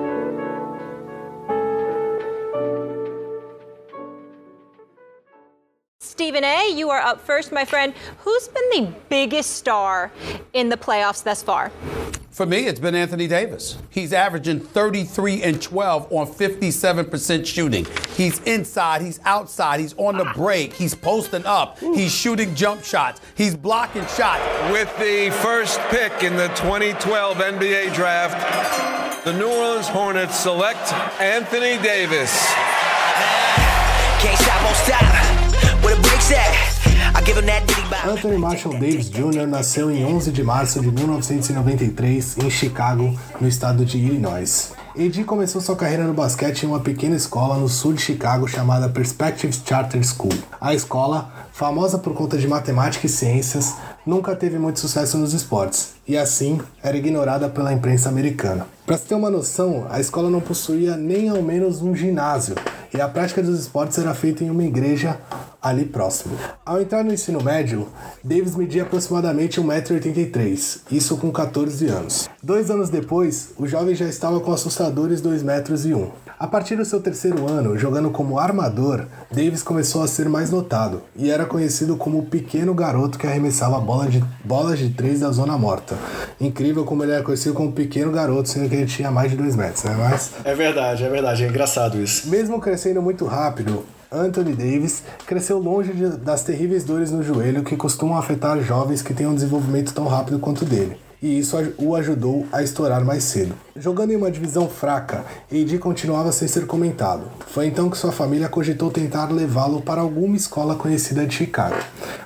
Stephen 6.20 6.44
A., 6.44 6.74
you 6.76 6.90
are 6.90 7.00
up 7.00 7.22
first, 7.22 7.54
my 7.54 7.64
friend. 7.64 7.94
Who's 8.18 8.50
been 8.50 8.70
the 8.72 8.94
biggest 9.08 9.52
star 9.52 10.12
in 10.52 10.68
the 10.68 10.76
playoffs 10.76 11.24
thus 11.24 11.42
far? 11.42 11.72
For 12.30 12.46
me, 12.46 12.68
it's 12.68 12.82
been 12.82 12.94
Anthony 12.94 13.26
Davis. 13.26 13.78
He's 13.90 14.12
averaging 14.12 14.60
33 14.60 15.44
and 15.44 15.62
12 15.62 16.12
on 16.12 16.28
57% 16.28 17.46
shooting. 17.46 17.88
He's 18.18 18.42
inside, 18.42 19.02
he's 19.02 19.22
outside, 19.24 19.80
he's 19.80 19.94
on 19.94 20.18
the 20.18 20.30
break, 20.36 20.74
he's 20.74 20.94
posting 20.94 21.46
up, 21.46 21.80
he's 21.80 22.14
shooting 22.14 22.54
jump 22.54 22.84
shots, 22.84 23.22
he's 23.36 23.56
blocking 23.56 24.06
shots. 24.08 24.44
With 24.74 24.94
the 25.00 25.34
first 25.42 25.80
pick 25.88 26.22
in 26.22 26.36
the 26.36 26.50
2012 26.50 27.38
NBA 27.38 27.94
draft, 27.96 29.24
the 29.24 29.32
New 29.32 29.48
Orleans 29.48 29.88
Hornets 29.88 30.38
select 30.38 30.92
Anthony 31.22 31.82
Davis. 31.82 32.46
Can't 34.20 34.38
stop, 34.38 34.64
won't 34.66 34.76
stop. 34.76 35.39
Anthony 38.06 38.38
Marshall 38.38 38.74
Davis 38.74 39.10
Jr. 39.10 39.48
nasceu 39.48 39.92
em 39.92 40.04
11 40.06 40.32
de 40.32 40.44
março 40.44 40.82
de 40.82 40.92
1993 40.92 42.38
em 42.40 42.50
Chicago, 42.50 43.18
no 43.40 43.48
estado 43.48 43.86
de 43.86 43.98
Illinois. 43.98 44.74
AD 44.98 45.24
começou 45.24 45.62
sua 45.62 45.76
carreira 45.76 46.04
no 46.04 46.14
basquete 46.14 46.64
em 46.64 46.68
uma 46.68 46.80
pequena 46.80 47.16
escola 47.16 47.58
no 47.58 47.70
sul 47.70 47.94
de 47.94 48.02
Chicago 48.02 48.48
chamada 48.48 48.90
Perspectives 48.90 49.62
Charter 49.64 50.04
School. 50.04 50.34
A 50.60 50.74
escola, 50.74 51.32
famosa 51.60 51.98
por 51.98 52.14
conta 52.14 52.38
de 52.38 52.48
matemática 52.48 53.06
e 53.06 53.10
ciências, 53.10 53.76
nunca 54.06 54.34
teve 54.34 54.58
muito 54.58 54.80
sucesso 54.80 55.18
nos 55.18 55.34
esportes 55.34 55.90
e 56.08 56.18
assim 56.18 56.58
era 56.82 56.96
ignorada 56.96 57.50
pela 57.50 57.74
imprensa 57.74 58.08
americana. 58.08 58.66
Para 58.86 58.98
se 58.98 59.04
ter 59.04 59.16
uma 59.16 59.30
noção, 59.30 59.86
a 59.90 60.00
escola 60.00 60.30
não 60.30 60.40
possuía 60.40 60.96
nem 60.96 61.28
ao 61.28 61.42
menos 61.42 61.82
um 61.82 61.94
ginásio 61.94 62.56
e 62.94 63.02
a 63.02 63.10
prática 63.10 63.44
dos 63.44 63.60
esportes 63.60 63.98
era 63.98 64.14
feita 64.14 64.42
em 64.42 64.50
uma 64.50 64.64
igreja 64.64 65.20
ali 65.62 65.84
próximo. 65.84 66.34
Ao 66.66 66.80
entrar 66.80 67.04
no 67.04 67.14
ensino 67.14 67.44
médio, 67.44 67.90
Davis 68.24 68.56
media 68.56 68.84
aproximadamente 68.84 69.60
1,83m, 69.60 70.84
isso 70.90 71.18
com 71.18 71.30
14 71.30 71.88
anos. 71.88 72.30
Dois 72.42 72.72
anos 72.72 72.90
depois, 72.90 73.50
o 73.58 73.68
jovem 73.68 73.96
já 73.96 74.06
estava 74.06 74.40
com 74.40 74.54
assustadores 74.54 75.22
2,01 75.22 75.44
metros. 75.44 75.86
E 75.86 75.94
um. 75.94 76.10
A 76.40 76.48
partir 76.48 76.78
do 76.78 76.86
seu 76.86 77.02
terceiro 77.02 77.50
ano, 77.50 77.78
jogando 77.78 78.10
como 78.12 78.40
armador, 78.40 79.06
Davis 79.30 79.62
começou 79.62 80.02
a 80.02 80.08
ser 80.08 80.30
mais 80.30 80.50
notado 80.50 81.02
e 81.14 81.30
era 81.30 81.46
conhecido 81.46 81.98
como 81.98 82.20
o 82.20 82.26
pequeno 82.28 82.74
garoto 82.74 83.20
que 83.20 83.28
arremessava 83.28 83.78
bola 83.82 84.08
de, 84.08 84.24
bolas 84.46 84.80
de 84.80 84.90
três 84.90 85.20
da 85.20 85.32
zona 85.32 85.58
morta. 85.58 85.98
Incrível 86.40 86.86
como 86.86 87.04
ele 87.04 87.12
era 87.12 87.24
conhecido 87.24 87.54
como 87.54 87.74
pequeno 87.74 88.10
garoto, 88.14 88.48
sendo 88.48 88.70
que 88.70 88.76
ele 88.76 88.86
tinha 88.86 89.12
mais 89.12 89.32
de 89.32 89.36
2 89.38 89.54
metros, 89.58 89.84
né? 89.84 89.96
Mas 90.00 90.32
É 90.46 90.56
verdade, 90.56 91.04
é 91.04 91.10
verdade. 91.10 91.44
É 91.44 91.48
engraçado 91.50 92.02
isso. 92.02 92.30
mesmo 92.30 92.62
crescendo 92.62 93.02
muito 93.02 93.26
rápido, 93.26 93.84
Anthony 94.10 94.54
Davis 94.54 95.04
cresceu 95.28 95.60
longe 95.60 95.92
de- 95.92 96.18
das 96.18 96.42
terríveis 96.42 96.86
dores 96.86 97.12
no 97.12 97.22
joelho 97.22 97.64
que 97.64 97.76
costumam 97.76 98.18
afetar 98.18 98.58
jovens 98.62 99.02
que 99.02 99.14
têm 99.14 99.28
um 99.28 99.36
desenvolvimento 99.36 99.94
tão 99.94 100.08
rápido 100.08 100.40
quanto 100.40 100.62
o 100.62 100.66
dele. 100.66 100.98
E 101.22 101.38
isso 101.40 101.58
o 101.78 101.96
ajudou 101.96 102.48
a 102.50 102.64
estourar 102.64 103.04
mais 103.04 103.26
cedo. 103.26 103.54
Jogando 103.76 104.12
em 104.12 104.16
uma 104.16 104.32
divisão 104.32 104.70
fraca, 104.70 105.26
AD 105.52 105.78
continuava 105.78 106.32
sem 106.32 106.48
ser 106.48 106.66
comentado. 106.66 107.24
Foi 107.48 107.68
então 107.68 107.90
que 107.90 107.98
sua 107.98 108.14
família 108.14 108.48
cogitou 108.48 108.90
tentar 108.90 109.30
levá-lo 109.30 109.82
para 109.82 110.00
alguma 110.00 110.38
escola 110.38 110.76
conhecida 110.76 111.26
de 111.26 111.36
Chicago, 111.36 111.76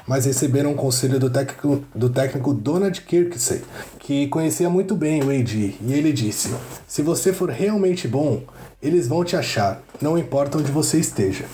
mas 0.08 0.26
receberam 0.26 0.72
um 0.72 0.76
conselho 0.76 1.20
do 1.20 1.30
técnico, 1.30 1.84
do 1.96 2.08
técnico 2.08 2.54
Donald 2.54 3.02
Kirksey, 3.02 3.64
que 3.98 4.28
conhecia 4.28 4.70
muito 4.70 4.96
bem 4.96 5.24
o 5.24 5.32
AD, 5.32 5.76
e 5.82 5.94
ele 5.94 6.14
disse: 6.14 6.54
Se 6.88 7.02
você 7.02 7.34
for 7.34 7.50
realmente 7.50 8.08
bom, 8.08 8.44
eles 8.80 9.08
vão 9.08 9.24
te 9.24 9.36
achar, 9.36 9.82
não 10.00 10.20
importa 10.20 10.60
onde 10.60 10.72
você 10.72 11.00
esteja. 11.00 11.46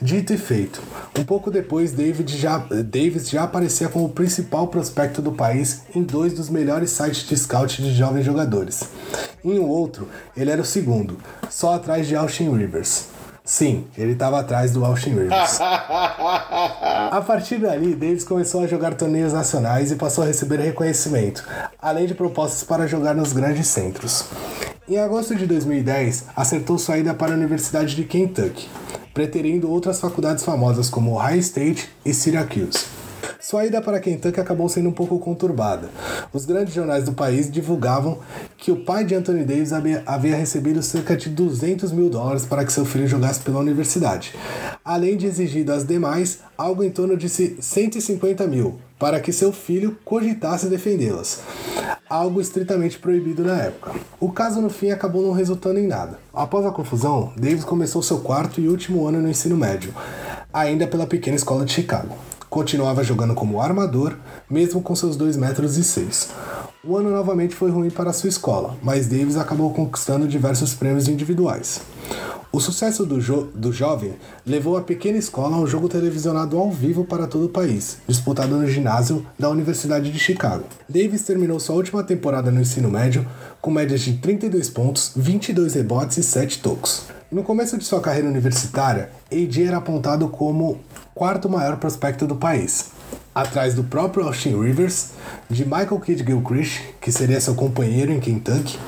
Dito 0.00 0.32
e 0.32 0.38
feito, 0.38 0.80
um 1.18 1.24
pouco 1.24 1.50
depois, 1.50 1.90
David 1.90 2.36
já, 2.36 2.58
Davis 2.58 3.28
já 3.28 3.42
aparecia 3.42 3.88
como 3.88 4.04
o 4.04 4.08
principal 4.08 4.68
prospecto 4.68 5.20
do 5.20 5.32
país 5.32 5.82
em 5.92 6.04
dois 6.04 6.32
dos 6.32 6.48
melhores 6.48 6.90
sites 6.90 7.26
de 7.26 7.36
scout 7.36 7.82
de 7.82 7.92
jovens 7.92 8.24
jogadores. 8.24 8.84
Em 9.44 9.58
um 9.58 9.68
outro, 9.68 10.08
ele 10.36 10.52
era 10.52 10.62
o 10.62 10.64
segundo, 10.64 11.18
só 11.50 11.74
atrás 11.74 12.06
de 12.06 12.14
Austin 12.14 12.56
Rivers. 12.56 13.08
Sim, 13.44 13.88
ele 13.96 14.12
estava 14.12 14.38
atrás 14.38 14.70
do 14.70 14.84
Austin 14.84 15.14
Rivers. 15.14 15.58
A 17.10 17.20
partir 17.26 17.58
dali, 17.58 17.96
Davis 17.96 18.22
começou 18.22 18.62
a 18.62 18.68
jogar 18.68 18.94
torneios 18.94 19.32
nacionais 19.32 19.90
e 19.90 19.96
passou 19.96 20.22
a 20.22 20.28
receber 20.28 20.60
reconhecimento, 20.60 21.44
além 21.82 22.06
de 22.06 22.14
propostas 22.14 22.62
para 22.62 22.86
jogar 22.86 23.16
nos 23.16 23.32
grandes 23.32 23.66
centros. 23.66 24.26
Em 24.88 24.96
agosto 24.98 25.34
de 25.34 25.44
2010, 25.44 26.26
acertou 26.36 26.78
sua 26.78 26.98
ida 26.98 27.12
para 27.14 27.32
a 27.32 27.36
Universidade 27.36 27.96
de 27.96 28.04
Kentucky, 28.04 28.68
preterindo 29.18 29.68
outras 29.68 29.98
faculdades 29.98 30.44
famosas 30.44 30.88
como 30.88 31.16
Ohio 31.16 31.40
State 31.40 31.90
e 32.06 32.14
Syracuse. 32.14 33.07
Sua 33.40 33.64
ida 33.64 33.80
para 33.80 34.00
Kentucky 34.00 34.40
acabou 34.40 34.68
sendo 34.68 34.88
um 34.88 34.92
pouco 34.92 35.16
conturbada. 35.20 35.88
Os 36.32 36.44
grandes 36.44 36.74
jornais 36.74 37.04
do 37.04 37.12
país 37.12 37.48
divulgavam 37.48 38.18
que 38.56 38.72
o 38.72 38.84
pai 38.84 39.04
de 39.04 39.14
Anthony 39.14 39.44
Davis 39.44 39.72
havia, 39.72 40.36
recebido 40.36 40.82
cerca 40.82 41.16
de 41.16 41.28
200 41.28 41.92
mil 41.92 42.10
dólares 42.10 42.44
para 42.44 42.64
que 42.64 42.72
seu 42.72 42.84
filho 42.84 43.06
jogasse 43.06 43.40
pela 43.40 43.60
universidade, 43.60 44.34
além 44.84 45.16
de 45.16 45.26
exigir 45.26 45.64
das 45.64 45.84
demais 45.84 46.40
algo 46.56 46.82
em 46.82 46.90
torno 46.90 47.16
de 47.16 47.28
se- 47.28 47.56
150 47.60 48.44
mil 48.48 48.80
para 48.98 49.20
que 49.20 49.32
seu 49.32 49.52
filho 49.52 49.96
cogitasse 50.04 50.66
defendê-las, 50.66 51.40
algo 52.10 52.40
estritamente 52.40 52.98
proibido 52.98 53.44
na 53.44 53.56
época. 53.62 53.92
O 54.18 54.32
caso 54.32 54.60
no 54.60 54.68
fim 54.68 54.90
acabou 54.90 55.22
não 55.22 55.32
resultando 55.32 55.78
em 55.78 55.86
nada. 55.86 56.18
Após 56.34 56.66
a 56.66 56.72
confusão, 56.72 57.32
Davis 57.36 57.64
começou 57.64 58.02
seu 58.02 58.18
quarto 58.18 58.60
e 58.60 58.66
último 58.68 59.06
ano 59.06 59.22
no 59.22 59.28
ensino 59.30 59.56
médio, 59.56 59.94
ainda 60.52 60.88
pela 60.88 61.06
pequena 61.06 61.36
escola 61.36 61.64
de 61.64 61.72
Chicago. 61.72 62.16
Continuava 62.50 63.04
jogando 63.04 63.34
como 63.34 63.60
armador, 63.60 64.16
mesmo 64.48 64.80
com 64.80 64.96
seus 64.96 65.16
2 65.16 65.36
metros 65.36 65.76
e 65.76 65.84
6. 65.84 66.30
O 66.82 66.96
ano 66.96 67.10
novamente 67.10 67.54
foi 67.54 67.70
ruim 67.70 67.90
para 67.90 68.12
sua 68.12 68.28
escola, 68.28 68.76
mas 68.82 69.06
Davis 69.06 69.36
acabou 69.36 69.72
conquistando 69.74 70.26
diversos 70.26 70.72
prêmios 70.74 71.08
individuais. 71.08 71.82
O 72.50 72.60
sucesso 72.60 73.04
do, 73.04 73.20
jo 73.20 73.44
do 73.54 73.70
jovem 73.70 74.14
levou 74.46 74.78
a 74.78 74.80
pequena 74.80 75.18
escola 75.18 75.56
a 75.56 75.60
um 75.60 75.66
jogo 75.66 75.86
televisionado 75.86 76.56
ao 76.56 76.70
vivo 76.70 77.04
para 77.04 77.26
todo 77.26 77.44
o 77.44 77.50
país, 77.50 77.98
disputado 78.08 78.56
no 78.56 78.66
ginásio 78.66 79.26
da 79.38 79.50
Universidade 79.50 80.10
de 80.10 80.18
Chicago. 80.18 80.64
Davis 80.88 81.22
terminou 81.22 81.60
sua 81.60 81.76
última 81.76 82.02
temporada 82.02 82.50
no 82.50 82.62
ensino 82.62 82.90
médio 82.90 83.26
com 83.60 83.70
médias 83.70 84.00
de 84.00 84.14
32 84.14 84.70
pontos, 84.70 85.12
22 85.14 85.74
rebotes 85.74 86.16
e 86.16 86.22
7 86.22 86.60
tocos. 86.60 87.02
No 87.30 87.42
começo 87.42 87.76
de 87.76 87.84
sua 87.84 88.00
carreira 88.00 88.26
universitária, 88.26 89.10
AD 89.30 89.62
era 89.62 89.76
apontado 89.76 90.26
como 90.28 90.80
quarto 91.18 91.48
maior 91.48 91.78
prospecto 91.78 92.28
do 92.28 92.36
país, 92.36 92.92
atrás 93.34 93.74
do 93.74 93.82
próprio 93.82 94.24
Austin 94.24 94.56
Rivers, 94.56 95.08
de 95.50 95.64
Michael 95.64 95.98
Kidd 95.98 96.24
Gilchrist, 96.24 96.80
que 97.00 97.10
seria 97.10 97.40
seu 97.40 97.56
companheiro 97.56 98.12
em 98.12 98.20
Kentucky, 98.20 98.78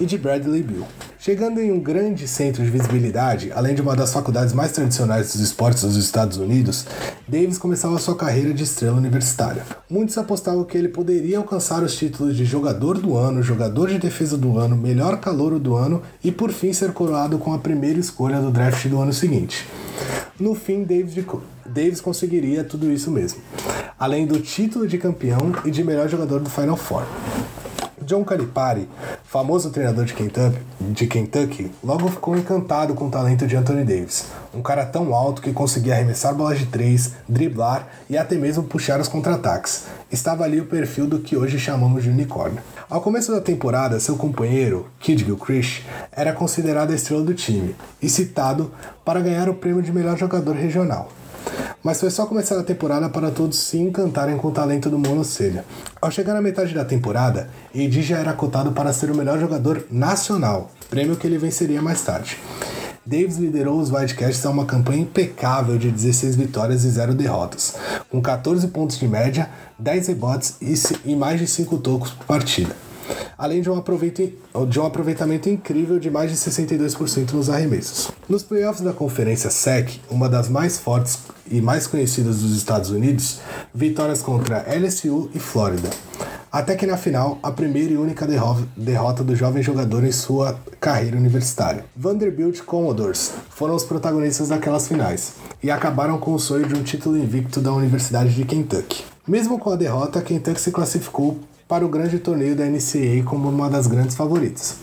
e 0.00 0.04
de 0.04 0.18
Bradley 0.18 0.64
Beal. 0.64 0.88
Chegando 1.16 1.60
em 1.60 1.70
um 1.70 1.78
grande 1.78 2.26
centro 2.26 2.64
de 2.64 2.70
visibilidade, 2.70 3.52
além 3.52 3.72
de 3.72 3.80
uma 3.80 3.94
das 3.94 4.12
faculdades 4.12 4.52
mais 4.52 4.72
tradicionais 4.72 5.32
dos 5.32 5.40
esportes 5.40 5.84
dos 5.84 5.96
Estados 5.96 6.38
Unidos, 6.38 6.86
Davis 7.26 7.56
começava 7.56 7.96
sua 8.00 8.16
carreira 8.16 8.52
de 8.52 8.64
estrela 8.64 8.96
universitária. 8.96 9.62
Muitos 9.88 10.18
apostavam 10.18 10.64
que 10.64 10.76
ele 10.76 10.88
poderia 10.88 11.38
alcançar 11.38 11.84
os 11.84 11.94
títulos 11.94 12.36
de 12.36 12.44
jogador 12.44 12.98
do 12.98 13.16
ano, 13.16 13.44
jogador 13.44 13.90
de 13.90 14.00
defesa 14.00 14.36
do 14.36 14.58
ano, 14.58 14.76
melhor 14.76 15.20
calouro 15.20 15.60
do 15.60 15.76
ano 15.76 16.02
e 16.22 16.32
por 16.32 16.50
fim 16.50 16.72
ser 16.72 16.92
coroado 16.92 17.38
com 17.38 17.54
a 17.54 17.58
primeira 17.58 18.00
escolha 18.00 18.40
do 18.40 18.50
draft 18.50 18.88
do 18.88 19.00
ano 19.00 19.12
seguinte. 19.12 19.64
No 20.38 20.56
fim, 20.56 20.82
Davis, 20.82 21.14
Davis 21.66 22.00
conseguiria 22.00 22.64
tudo 22.64 22.90
isso 22.90 23.10
mesmo, 23.10 23.40
além 23.98 24.26
do 24.26 24.40
título 24.40 24.86
de 24.86 24.98
campeão 24.98 25.52
e 25.64 25.70
de 25.70 25.84
melhor 25.84 26.08
jogador 26.08 26.40
do 26.40 26.50
Final 26.50 26.76
Four. 26.76 27.04
John 28.06 28.24
Calipari, 28.24 28.88
famoso 29.24 29.70
treinador 29.70 30.04
de 30.04 30.14
Kentucky, 30.14 30.60
de 30.80 31.06
Kentucky, 31.08 31.72
logo 31.82 32.08
ficou 32.08 32.36
encantado 32.36 32.94
com 32.94 33.08
o 33.08 33.10
talento 33.10 33.48
de 33.48 33.56
Anthony 33.56 33.82
Davis. 33.82 34.26
Um 34.54 34.62
cara 34.62 34.86
tão 34.86 35.12
alto 35.12 35.42
que 35.42 35.52
conseguia 35.52 35.94
arremessar 35.94 36.32
bolas 36.32 36.60
de 36.60 36.66
três, 36.66 37.14
driblar 37.28 37.88
e 38.08 38.16
até 38.16 38.36
mesmo 38.36 38.62
puxar 38.62 39.00
os 39.00 39.08
contra-ataques. 39.08 39.86
Estava 40.08 40.44
ali 40.44 40.60
o 40.60 40.66
perfil 40.66 41.08
do 41.08 41.18
que 41.18 41.36
hoje 41.36 41.58
chamamos 41.58 42.04
de 42.04 42.10
unicórnio. 42.10 42.62
Ao 42.88 43.00
começo 43.00 43.32
da 43.32 43.40
temporada, 43.40 43.98
seu 43.98 44.14
companheiro, 44.14 44.86
Kid 45.00 45.24
Gilchrist, 45.24 45.82
era 46.12 46.32
considerado 46.32 46.92
a 46.92 46.94
estrela 46.94 47.24
do 47.24 47.34
time 47.34 47.74
e 48.00 48.08
citado 48.08 48.70
para 49.04 49.20
ganhar 49.20 49.48
o 49.48 49.54
prêmio 49.54 49.82
de 49.82 49.92
melhor 49.92 50.16
jogador 50.16 50.54
regional. 50.54 51.10
Mas 51.82 52.00
foi 52.00 52.10
só 52.10 52.26
começar 52.26 52.58
a 52.58 52.62
temporada 52.62 53.08
para 53.08 53.30
todos 53.30 53.58
se 53.58 53.78
encantarem 53.78 54.36
com 54.36 54.48
o 54.48 54.52
talento 54.52 54.90
do 54.90 54.98
Monocelha. 54.98 55.64
Ao 56.00 56.10
chegar 56.10 56.34
na 56.34 56.42
metade 56.42 56.74
da 56.74 56.84
temporada, 56.84 57.48
AD 57.74 58.02
já 58.02 58.18
era 58.18 58.32
cotado 58.32 58.72
para 58.72 58.92
ser 58.92 59.10
o 59.10 59.14
melhor 59.14 59.38
jogador 59.38 59.86
nacional, 59.90 60.70
prêmio 60.90 61.16
que 61.16 61.26
ele 61.26 61.38
venceria 61.38 61.80
mais 61.80 62.02
tarde. 62.02 62.38
Davis 63.06 63.36
liderou 63.36 63.78
os 63.78 63.92
Wildcats 63.92 64.44
a 64.44 64.50
uma 64.50 64.64
campanha 64.64 65.02
impecável 65.02 65.78
de 65.78 65.92
16 65.92 66.34
vitórias 66.34 66.82
e 66.82 66.90
0 66.90 67.14
derrotas, 67.14 67.76
com 68.10 68.20
14 68.20 68.66
pontos 68.68 68.98
de 68.98 69.06
média, 69.06 69.48
10 69.78 70.08
rebotes 70.08 70.56
e 71.04 71.14
mais 71.14 71.38
de 71.38 71.46
5 71.46 71.78
tocos 71.78 72.10
por 72.10 72.26
partida 72.26 72.85
além 73.36 73.60
de 73.60 73.70
um, 73.70 73.82
de 74.68 74.80
um 74.80 74.86
aproveitamento 74.86 75.48
incrível 75.48 75.98
de 75.98 76.10
mais 76.10 76.30
de 76.30 76.36
62% 76.36 77.32
nos 77.32 77.50
arremessos. 77.50 78.10
Nos 78.28 78.42
playoffs 78.42 78.82
da 78.82 78.92
Conferência 78.92 79.50
SEC, 79.50 80.00
uma 80.10 80.28
das 80.28 80.48
mais 80.48 80.78
fortes 80.78 81.18
e 81.50 81.60
mais 81.60 81.86
conhecidas 81.86 82.38
dos 82.38 82.56
Estados 82.56 82.90
Unidos, 82.90 83.40
vitórias 83.74 84.22
contra 84.22 84.64
LSU 84.74 85.30
e 85.34 85.38
Flórida. 85.38 85.90
Até 86.50 86.74
que 86.74 86.86
na 86.86 86.96
final, 86.96 87.38
a 87.42 87.50
primeira 87.50 87.92
e 87.92 87.96
única 87.98 88.26
derrota 88.76 89.22
do 89.22 89.36
jovem 89.36 89.62
jogador 89.62 90.04
em 90.04 90.12
sua 90.12 90.58
carreira 90.80 91.16
universitária. 91.16 91.84
Vanderbilt 91.94 92.62
Commodores 92.62 93.32
foram 93.50 93.74
os 93.74 93.84
protagonistas 93.84 94.48
daquelas 94.48 94.88
finais 94.88 95.34
e 95.62 95.70
acabaram 95.70 96.18
com 96.18 96.32
o 96.32 96.38
sonho 96.38 96.66
de 96.66 96.74
um 96.74 96.82
título 96.82 97.18
invicto 97.18 97.60
da 97.60 97.72
Universidade 97.72 98.34
de 98.34 98.44
Kentucky. 98.44 99.04
Mesmo 99.28 99.58
com 99.58 99.70
a 99.70 99.76
derrota, 99.76 100.22
Kentucky 100.22 100.60
se 100.60 100.70
classificou 100.70 101.38
para 101.68 101.84
o 101.84 101.88
grande 101.88 102.18
torneio 102.18 102.54
da 102.54 102.64
NCAA 102.64 103.24
como 103.24 103.48
uma 103.48 103.68
das 103.68 103.86
grandes 103.86 104.14
favoritas. 104.16 104.76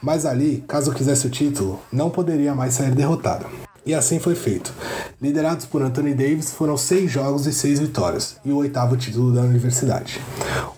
Mas 0.00 0.26
ali, 0.26 0.64
caso 0.66 0.92
quisesse 0.92 1.26
o 1.26 1.30
título, 1.30 1.80
não 1.92 2.10
poderia 2.10 2.54
mais 2.54 2.74
sair 2.74 2.94
derrotado. 2.94 3.46
E 3.84 3.92
assim 3.94 4.20
foi 4.20 4.36
feito. 4.36 4.72
Liderados 5.20 5.66
por 5.66 5.82
Anthony 5.82 6.14
Davis, 6.14 6.52
foram 6.52 6.76
seis 6.76 7.10
jogos 7.10 7.46
e 7.46 7.52
seis 7.52 7.80
vitórias, 7.80 8.36
e 8.44 8.52
o 8.52 8.56
oitavo 8.56 8.96
título 8.96 9.32
da 9.32 9.40
universidade. 9.40 10.20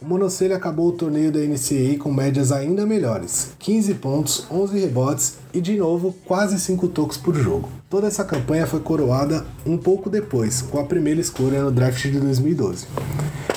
O 0.00 0.06
Monocelha 0.06 0.56
acabou 0.56 0.88
o 0.88 0.92
torneio 0.92 1.30
da 1.30 1.38
NCAA 1.40 1.98
com 1.98 2.10
médias 2.10 2.50
ainda 2.50 2.86
melhores: 2.86 3.52
15 3.58 3.94
pontos, 3.94 4.46
11 4.50 4.78
rebotes 4.78 5.34
e, 5.52 5.60
de 5.60 5.76
novo, 5.76 6.14
quase 6.24 6.58
5 6.58 6.88
tocos 6.88 7.18
por 7.18 7.34
jogo. 7.34 7.68
Toda 7.90 8.06
essa 8.06 8.24
campanha 8.24 8.66
foi 8.66 8.80
coroada 8.80 9.44
um 9.66 9.76
pouco 9.76 10.08
depois, 10.08 10.62
com 10.62 10.78
a 10.78 10.84
primeira 10.84 11.20
escolha 11.20 11.62
no 11.62 11.70
draft 11.70 12.02
de 12.02 12.18
2012. 12.18 12.86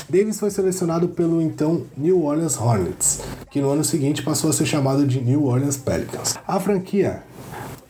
Davis 0.09 0.39
foi 0.39 0.49
selecionado 0.49 1.09
pelo 1.09 1.41
então 1.41 1.83
New 1.97 2.23
Orleans 2.23 2.57
Hornets, 2.57 3.19
que 3.51 3.59
no 3.59 3.69
ano 3.69 3.83
seguinte 3.83 4.23
passou 4.23 4.49
a 4.49 4.53
ser 4.53 4.65
chamado 4.65 5.05
de 5.05 5.19
New 5.19 5.43
Orleans 5.43 5.75
Pelicans. 5.75 6.35
A 6.47 6.57
franquia, 6.61 7.23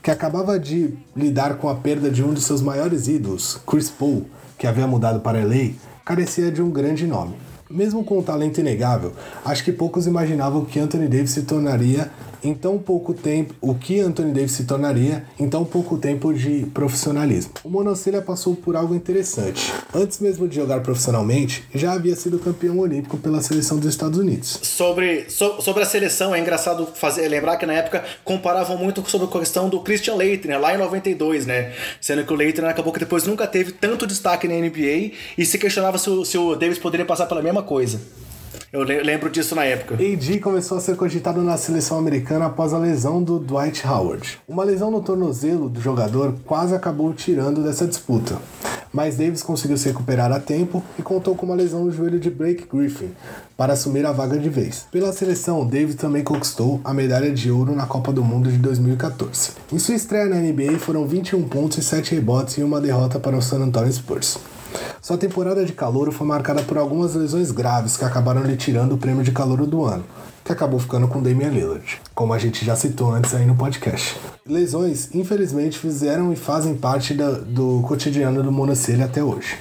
que 0.01 0.09
acabava 0.09 0.59
de 0.59 0.95
lidar 1.15 1.57
com 1.57 1.69
a 1.69 1.75
perda 1.75 2.09
de 2.09 2.23
um 2.23 2.33
de 2.33 2.41
seus 2.41 2.59
maiores 2.59 3.07
ídolos, 3.07 3.61
Chris 3.67 3.91
Paul, 3.91 4.25
que 4.57 4.65
havia 4.65 4.87
mudado 4.87 5.19
para 5.19 5.45
LA, 5.45 5.73
carecia 6.03 6.51
de 6.51 6.59
um 6.59 6.71
grande 6.71 7.05
nome. 7.05 7.35
Mesmo 7.69 8.03
com 8.03 8.17
um 8.17 8.23
talento 8.23 8.61
inegável, 8.61 9.13
acho 9.45 9.63
que 9.63 9.71
poucos 9.71 10.07
imaginavam 10.07 10.65
que 10.65 10.79
Anthony 10.79 11.07
Davis 11.07 11.31
se 11.31 11.43
tornaria 11.43 12.09
em 12.43 12.53
tão 12.53 12.77
pouco 12.77 13.13
tempo, 13.13 13.53
o 13.61 13.73
que 13.75 13.99
Anthony 13.99 14.33
Davis 14.33 14.51
se 14.51 14.65
tornaria 14.65 15.25
em 15.39 15.49
tão 15.49 15.63
pouco 15.65 15.97
tempo 15.97 16.33
de 16.33 16.65
profissionalismo. 16.73 17.53
O 17.63 17.69
Monocelha 17.69 18.21
passou 18.21 18.55
por 18.55 18.75
algo 18.75 18.93
interessante. 18.93 19.73
Antes 19.93 20.19
mesmo 20.19 20.47
de 20.47 20.55
jogar 20.55 20.81
profissionalmente, 20.81 21.63
já 21.73 21.93
havia 21.93 22.15
sido 22.15 22.39
campeão 22.39 22.79
olímpico 22.79 23.17
pela 23.17 23.41
seleção 23.41 23.77
dos 23.77 23.89
Estados 23.89 24.19
Unidos. 24.19 24.59
Sobre, 24.61 25.29
so, 25.29 25.61
sobre 25.61 25.83
a 25.83 25.85
seleção, 25.85 26.35
é 26.35 26.39
engraçado 26.39 26.87
fazer, 26.93 27.27
lembrar 27.27 27.57
que 27.57 27.65
na 27.65 27.73
época 27.73 28.03
comparavam 28.23 28.77
muito 28.77 29.07
sobre 29.09 29.27
a 29.27 29.39
questão 29.39 29.69
do 29.69 29.79
Christian 29.79 30.15
Leitner, 30.15 30.59
lá 30.59 30.73
em 30.73 30.77
92, 30.77 31.45
né? 31.45 31.73
Sendo 32.01 32.25
que 32.25 32.33
o 32.33 32.35
Leitner 32.35 32.69
acabou 32.69 32.91
que 32.91 32.99
depois 32.99 33.25
nunca 33.25 33.47
teve 33.47 33.71
tanto 33.71 34.05
destaque 34.05 34.47
na 34.47 34.55
NBA 34.55 35.11
e 35.37 35.45
se 35.45 35.57
questionava 35.57 35.97
se 35.97 36.07
se 36.25 36.37
o 36.37 36.55
Davis 36.55 36.77
poderia 36.77 37.05
passar 37.05 37.25
pela 37.25 37.41
mesma 37.41 37.63
coisa. 37.63 37.99
Eu 38.71 38.83
lembro 38.83 39.29
disso 39.29 39.55
na 39.55 39.63
época. 39.63 39.95
AD 39.95 40.39
começou 40.41 40.77
a 40.77 40.81
ser 40.81 40.97
cogitado 40.97 41.41
na 41.41 41.55
seleção 41.55 41.97
americana 41.97 42.47
após 42.47 42.73
a 42.73 42.77
lesão 42.77 43.23
do 43.23 43.39
Dwight 43.39 43.87
Howard. 43.87 44.39
Uma 44.45 44.65
lesão 44.65 44.91
no 44.91 45.01
tornozelo 45.01 45.69
do 45.69 45.79
jogador 45.79 46.35
quase 46.45 46.75
acabou 46.75 47.13
tirando 47.13 47.63
dessa 47.63 47.87
disputa. 47.87 48.37
Mas 48.91 49.15
Davis 49.15 49.41
conseguiu 49.41 49.77
se 49.77 49.87
recuperar 49.87 50.33
a 50.33 50.39
tempo 50.39 50.83
e 50.99 51.01
contou 51.01 51.33
com 51.33 51.45
uma 51.45 51.55
lesão 51.55 51.85
no 51.85 51.91
joelho 51.91 52.19
de 52.19 52.29
Blake 52.29 52.65
Griffin 52.69 53.11
para 53.55 53.71
assumir 53.71 54.05
a 54.05 54.11
vaga 54.11 54.37
de 54.37 54.49
vez. 54.49 54.85
Pela 54.91 55.13
seleção, 55.13 55.65
Davis 55.65 55.95
também 55.95 56.23
conquistou 56.23 56.81
a 56.83 56.93
medalha 56.93 57.31
de 57.31 57.49
ouro 57.49 57.73
na 57.73 57.85
Copa 57.85 58.11
do 58.11 58.23
Mundo 58.23 58.51
de 58.51 58.57
2014. 58.57 59.51
Em 59.71 59.79
sua 59.79 59.95
estreia 59.95 60.25
na 60.25 60.35
NBA 60.35 60.77
foram 60.79 61.07
21 61.07 61.47
pontos 61.47 61.77
e 61.77 61.83
7 61.83 62.15
rebotes 62.15 62.57
e 62.57 62.63
uma 62.63 62.81
derrota 62.81 63.17
para 63.17 63.37
o 63.37 63.41
San 63.41 63.59
Antonio 63.59 63.93
Spurs. 63.93 64.37
Sua 65.01 65.17
temporada 65.17 65.63
de 65.65 65.73
calor 65.73 66.11
foi 66.11 66.25
marcada 66.27 66.61
por 66.63 66.77
algumas 66.77 67.15
lesões 67.15 67.51
graves 67.51 67.97
que 67.97 68.05
acabaram 68.05 68.43
lhe 68.43 68.57
tirando 68.57 68.93
o 68.93 68.97
prêmio 68.97 69.23
de 69.23 69.31
calor 69.31 69.65
do 69.65 69.85
ano, 69.85 70.03
que 70.43 70.51
acabou 70.51 70.79
ficando 70.79 71.07
com 71.07 71.21
Damian 71.21 71.49
Lillard, 71.49 72.01
como 72.15 72.33
a 72.33 72.39
gente 72.39 72.65
já 72.65 72.75
citou 72.75 73.11
antes 73.11 73.33
aí 73.33 73.45
no 73.45 73.55
podcast. 73.55 74.15
Lesões, 74.45 75.13
infelizmente, 75.13 75.77
fizeram 75.77 76.31
e 76.31 76.35
fazem 76.35 76.75
parte 76.75 77.13
da, 77.13 77.31
do 77.31 77.81
cotidiano 77.87 78.41
do 78.41 78.51
Monocelha 78.51 79.05
até 79.05 79.23
hoje. 79.23 79.57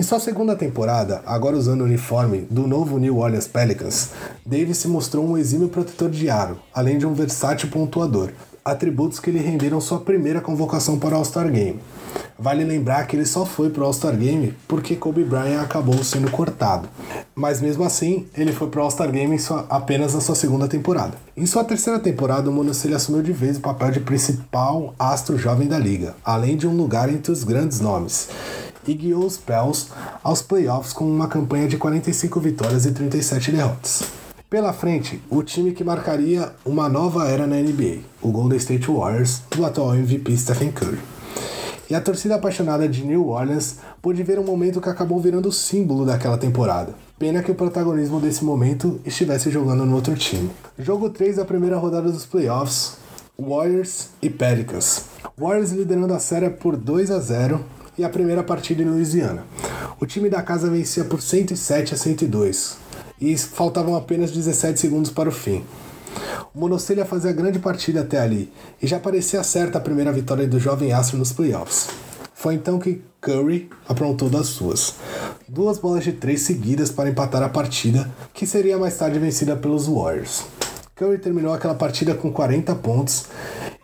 Em 0.00 0.02
sua 0.02 0.18
segunda 0.18 0.56
temporada, 0.56 1.20
agora 1.26 1.58
usando 1.58 1.82
o 1.82 1.84
uniforme 1.84 2.46
do 2.50 2.66
novo 2.66 2.98
New 2.98 3.18
Orleans 3.18 3.46
Pelicans, 3.46 4.12
Davis 4.46 4.78
se 4.78 4.88
mostrou 4.88 5.28
um 5.28 5.36
exímio 5.36 5.68
protetor 5.68 6.08
de 6.08 6.30
aro, 6.30 6.58
além 6.72 6.96
de 6.96 7.04
um 7.04 7.12
versátil 7.12 7.68
pontuador, 7.68 8.30
atributos 8.64 9.18
que 9.18 9.30
lhe 9.30 9.38
renderam 9.38 9.80
sua 9.80 10.00
primeira 10.00 10.40
convocação 10.40 10.98
para 10.98 11.14
o 11.14 11.18
All-Star 11.18 11.50
Game. 11.50 11.80
Vale 12.38 12.64
lembrar 12.64 13.06
que 13.06 13.14
ele 13.14 13.26
só 13.26 13.44
foi 13.44 13.68
pro 13.68 13.84
All-Star 13.84 14.16
Game 14.16 14.54
porque 14.66 14.96
Kobe 14.96 15.22
Bryant 15.22 15.62
acabou 15.62 16.02
sendo 16.02 16.30
cortado. 16.30 16.88
Mas 17.34 17.60
mesmo 17.60 17.84
assim, 17.84 18.26
ele 18.34 18.52
foi 18.52 18.68
pro 18.68 18.82
All-Star 18.82 19.10
Game 19.10 19.38
sua, 19.38 19.66
apenas 19.68 20.14
na 20.14 20.20
sua 20.20 20.34
segunda 20.34 20.66
temporada. 20.66 21.12
Em 21.36 21.44
sua 21.44 21.64
terceira 21.64 21.98
temporada, 21.98 22.48
o 22.48 22.52
Monocelli 22.52 22.94
assumiu 22.94 23.22
de 23.22 23.32
vez 23.32 23.58
o 23.58 23.60
papel 23.60 23.90
de 23.90 24.00
principal 24.00 24.94
astro 24.98 25.36
jovem 25.36 25.68
da 25.68 25.78
liga, 25.78 26.14
além 26.24 26.56
de 26.56 26.66
um 26.66 26.74
lugar 26.74 27.10
entre 27.10 27.30
os 27.30 27.44
grandes 27.44 27.80
nomes. 27.80 28.28
E 28.86 28.94
guiou 28.94 29.26
os 29.26 29.36
Pels 29.36 29.88
aos 30.22 30.40
playoffs 30.40 30.92
com 30.92 31.04
uma 31.04 31.28
campanha 31.28 31.68
de 31.68 31.76
45 31.76 32.40
vitórias 32.40 32.86
e 32.86 32.92
37 32.92 33.52
derrotas. 33.52 34.19
Pela 34.50 34.72
frente, 34.72 35.22
o 35.30 35.44
time 35.44 35.70
que 35.70 35.84
marcaria 35.84 36.52
uma 36.64 36.88
nova 36.88 37.28
era 37.28 37.46
na 37.46 37.54
NBA, 37.54 38.00
o 38.20 38.32
Golden 38.32 38.58
State 38.58 38.90
Warriors, 38.90 39.42
do 39.48 39.64
atual 39.64 39.94
MVP 39.94 40.36
Stephen 40.36 40.72
Curry 40.72 40.98
e 41.88 41.94
a 41.94 42.00
torcida 42.00 42.36
apaixonada 42.36 42.88
de 42.88 43.04
New 43.04 43.28
Orleans 43.28 43.78
pôde 44.02 44.24
ver 44.24 44.38
um 44.38 44.44
momento 44.44 44.80
que 44.80 44.88
acabou 44.88 45.20
virando 45.20 45.48
o 45.48 45.52
símbolo 45.52 46.04
daquela 46.04 46.36
temporada. 46.36 46.94
Pena 47.16 47.42
que 47.42 47.50
o 47.50 47.54
protagonismo 47.54 48.20
desse 48.20 48.44
momento 48.44 49.00
estivesse 49.04 49.50
jogando 49.50 49.84
no 49.84 49.94
outro 49.94 50.14
time. 50.14 50.50
Jogo 50.78 51.10
3 51.10 51.36
da 51.36 51.44
primeira 51.44 51.76
rodada 51.76 52.10
dos 52.10 52.26
playoffs, 52.26 52.96
Warriors 53.38 54.08
e 54.22 54.30
Pelicans. 54.30 55.06
Warriors 55.36 55.72
liderando 55.72 56.14
a 56.14 56.18
série 56.18 56.50
por 56.50 56.76
2 56.76 57.10
a 57.10 57.18
0 57.18 57.64
e 57.98 58.04
a 58.04 58.08
primeira 58.08 58.42
partida 58.42 58.82
em 58.82 58.86
Louisiana. 58.86 59.44
O 60.00 60.06
time 60.06 60.28
da 60.28 60.42
casa 60.42 60.70
vencia 60.70 61.04
por 61.04 61.20
107 61.20 61.94
a 61.94 61.96
102 61.96 62.89
e 63.20 63.36
faltavam 63.36 63.94
apenas 63.94 64.30
17 64.30 64.80
segundos 64.80 65.10
para 65.10 65.28
o 65.28 65.32
fim. 65.32 65.64
O 66.54 66.58
Monocelha 66.58 67.04
fazia 67.04 67.32
grande 67.32 67.58
partida 67.58 68.00
até 68.00 68.18
ali 68.18 68.52
e 68.82 68.86
já 68.86 68.98
parecia 68.98 69.42
certa 69.42 69.78
a 69.78 69.80
primeira 69.80 70.12
vitória 70.12 70.48
do 70.48 70.58
jovem 70.58 70.92
astro 70.92 71.18
nos 71.18 71.32
playoffs. 71.32 71.88
Foi 72.34 72.54
então 72.54 72.78
que 72.78 73.02
Curry 73.20 73.68
aprontou 73.86 74.30
das 74.30 74.46
suas. 74.46 74.94
Duas 75.46 75.78
bolas 75.78 76.04
de 76.04 76.12
três 76.12 76.40
seguidas 76.40 76.90
para 76.90 77.10
empatar 77.10 77.42
a 77.42 77.48
partida, 77.48 78.10
que 78.32 78.46
seria 78.46 78.78
mais 78.78 78.96
tarde 78.96 79.18
vencida 79.18 79.54
pelos 79.54 79.86
Warriors. 79.86 80.44
Curry 81.00 81.16
terminou 81.16 81.54
aquela 81.54 81.74
partida 81.74 82.14
com 82.14 82.30
40 82.30 82.74
pontos 82.74 83.24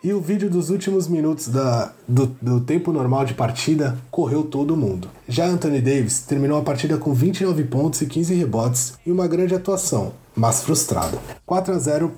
e 0.03 0.13
o 0.13 0.21
vídeo 0.21 0.51
dos 0.51 0.69
últimos 0.69 1.07
minutos 1.07 1.47
da, 1.47 1.91
do, 2.07 2.27
do, 2.39 2.61
tempo 2.61 2.93
normal 2.93 3.25
de 3.25 3.33
partida 3.33 3.97
correu 4.11 4.43
todo 4.43 4.77
mundo. 4.77 5.09
Já 5.27 5.47
Anthony 5.47 5.81
Davis 5.81 6.19
terminou 6.19 6.59
a 6.59 6.61
partida 6.61 6.95
com 6.95 7.15
29 7.15 7.63
pontos 7.63 8.01
e 8.01 8.05
15 8.05 8.35
rebotes 8.35 8.93
e 9.03 9.11
uma 9.11 9.27
grande 9.27 9.55
atuação, 9.55 10.13
mas 10.35 10.61
frustrado. 10.61 11.17
4 11.43 11.73
a 11.73 11.79
0 11.79 12.11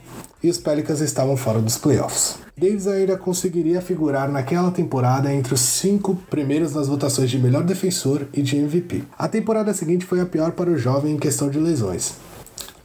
e 0.43 0.49
os 0.49 0.57
Pelicans 0.57 0.99
estavam 0.99 1.37
fora 1.37 1.61
dos 1.61 1.77
playoffs. 1.77 2.37
Davis 2.57 2.85
ainda 2.85 3.15
conseguiria 3.15 3.79
figurar 3.79 4.29
naquela 4.29 4.69
temporada 4.69 5.33
entre 5.33 5.53
os 5.53 5.61
cinco 5.61 6.13
primeiros 6.29 6.75
nas 6.75 6.89
votações 6.89 7.29
de 7.29 7.39
melhor 7.39 7.63
defensor 7.63 8.27
e 8.33 8.41
de 8.41 8.57
MVP. 8.57 9.05
A 9.17 9.29
temporada 9.29 9.73
seguinte 9.73 10.05
foi 10.05 10.19
a 10.19 10.25
pior 10.25 10.51
para 10.51 10.69
o 10.69 10.77
jovem 10.77 11.13
em 11.13 11.17
questão 11.17 11.49
de 11.49 11.57
lesões. 11.57 12.15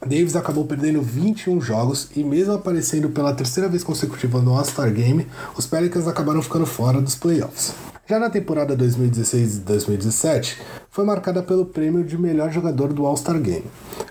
Davis 0.05 0.35
acabou 0.35 0.65
perdendo 0.65 1.01
21 1.01 1.59
jogos 1.59 2.09
e, 2.15 2.23
mesmo 2.23 2.53
aparecendo 2.53 3.09
pela 3.09 3.33
terceira 3.33 3.67
vez 3.67 3.83
consecutiva 3.83 4.39
no 4.39 4.55
All-Star 4.55 4.93
Game, 4.93 5.27
os 5.57 5.65
Pelicans 5.65 6.07
acabaram 6.07 6.41
ficando 6.41 6.65
fora 6.65 7.01
dos 7.01 7.15
playoffs. 7.15 7.73
Já 8.07 8.19
na 8.19 8.29
temporada 8.29 8.75
2016 8.75 9.55
e 9.55 9.59
2017, 9.61 10.61
foi 10.91 11.03
marcada 11.03 11.41
pelo 11.41 11.65
prêmio 11.65 12.03
de 12.03 12.15
melhor 12.19 12.51
jogador 12.51 12.93
do 12.93 13.03
All-Star 13.03 13.39
Game. 13.39 13.65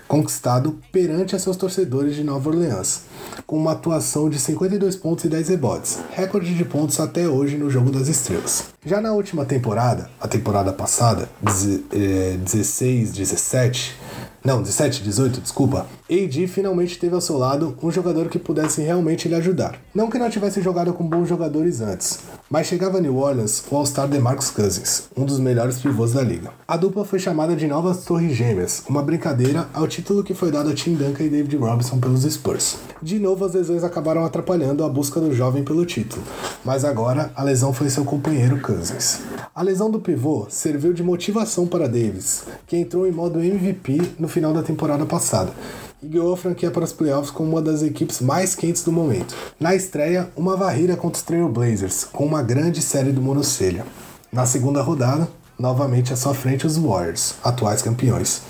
conquistado 0.07 0.77
perante 0.91 1.39
seus 1.39 1.57
torcedores 1.57 2.15
de 2.15 2.23
Nova 2.23 2.49
Orleans, 2.49 3.05
com 3.47 3.57
uma 3.57 3.71
atuação 3.71 4.29
de 4.29 4.37
52 4.37 4.95
pontos 4.95 5.25
e 5.25 5.29
10 5.29 5.49
rebotes, 5.49 5.97
recorde 6.11 6.53
de 6.53 6.63
pontos 6.63 6.99
até 6.99 7.27
hoje 7.27 7.57
no 7.57 7.71
Jogo 7.71 7.89
das 7.91 8.07
Estrelas. 8.07 8.65
Já 8.85 9.01
na 9.01 9.13
última 9.13 9.45
temporada, 9.45 10.11
a 10.19 10.27
temporada 10.27 10.71
passada, 10.71 11.27
16-17, 11.43 13.93
não, 14.45 14.61
17, 14.61 15.01
18, 15.01 15.41
desculpa. 15.41 15.87
AD 16.07 16.45
finalmente 16.45 16.99
teve 16.99 17.15
ao 17.15 17.19
seu 17.19 17.35
lado 17.35 17.75
um 17.81 17.89
jogador 17.89 18.29
que 18.29 18.37
pudesse 18.37 18.79
realmente 18.79 19.27
lhe 19.27 19.33
ajudar. 19.33 19.81
Não 19.93 20.07
que 20.07 20.19
não 20.19 20.29
tivesse 20.29 20.61
jogado 20.61 20.93
com 20.93 21.03
bons 21.03 21.27
jogadores 21.27 21.81
antes, 21.81 22.19
mas 22.47 22.67
chegava 22.67 22.99
a 22.99 23.01
New 23.01 23.17
Orleans 23.17 23.63
o 23.71 23.75
All-Star 23.75 24.07
DeMarcus 24.07 24.51
Cousins, 24.51 25.09
um 25.17 25.25
dos 25.25 25.39
melhores 25.39 25.79
pivôs 25.79 26.13
da 26.13 26.21
liga. 26.21 26.51
A 26.67 26.77
dupla 26.77 27.03
foi 27.03 27.17
chamada 27.17 27.55
de 27.55 27.65
Novas 27.65 28.05
Torres 28.05 28.37
Gêmeas, 28.37 28.83
uma 28.87 29.01
brincadeira 29.01 29.67
ao 29.73 29.87
título 29.87 30.23
que 30.23 30.35
foi 30.35 30.51
dado 30.51 30.69
a 30.69 30.75
Tim 30.75 30.93
Duncan 30.93 31.23
e 31.23 31.29
David 31.29 31.57
Robinson 31.57 31.99
pelos 31.99 32.21
Spurs. 32.21 32.77
De 33.01 33.17
novo, 33.17 33.45
as 33.45 33.55
lesões 33.55 33.83
acabaram 33.83 34.23
atrapalhando 34.23 34.83
a 34.83 34.89
busca 34.89 35.19
do 35.19 35.33
jovem 35.33 35.63
pelo 35.63 35.87
título, 35.87 36.21
mas 36.63 36.85
agora 36.85 37.31
a 37.35 37.41
lesão 37.41 37.73
foi 37.73 37.89
seu 37.89 38.05
companheiro 38.05 38.61
Cousins. 38.61 39.21
A 39.55 39.61
lesão 39.63 39.89
do 39.89 40.01
pivô 40.01 40.45
serviu 40.49 40.91
de 40.91 41.01
motivação 41.01 41.65
para 41.65 41.87
Davis, 41.87 42.43
que 42.67 42.75
entrou 42.75 43.07
em 43.07 43.11
modo 43.11 43.41
MVP 43.41 44.01
no 44.19 44.27
final 44.35 44.53
da 44.53 44.61
temporada 44.61 45.05
passada 45.05 45.53
e 46.03 46.07
guiou 46.07 46.33
a 46.33 46.37
franquia 46.37 46.69
para 46.69 46.83
os 46.83 46.91
playoffs 46.91 47.31
como 47.31 47.51
uma 47.51 47.61
das 47.61 47.81
equipes 47.81 48.19
mais 48.19 48.53
quentes 48.53 48.83
do 48.83 48.91
momento. 48.91 49.33
Na 49.57 49.73
estreia, 49.73 50.29
uma 50.35 50.57
varrida 50.57 50.97
contra 50.97 51.17
os 51.17 51.23
Trail 51.23 51.47
Blazers, 51.47 52.03
com 52.03 52.25
uma 52.25 52.43
grande 52.43 52.81
série 52.81 53.13
do 53.13 53.21
monocelha. 53.21 53.85
Na 54.33 54.45
segunda 54.45 54.81
rodada, 54.81 55.25
novamente 55.57 56.11
à 56.11 56.17
sua 56.17 56.33
frente 56.33 56.67
os 56.67 56.75
Warriors, 56.77 57.35
atuais 57.41 57.81
campeões. 57.81 58.41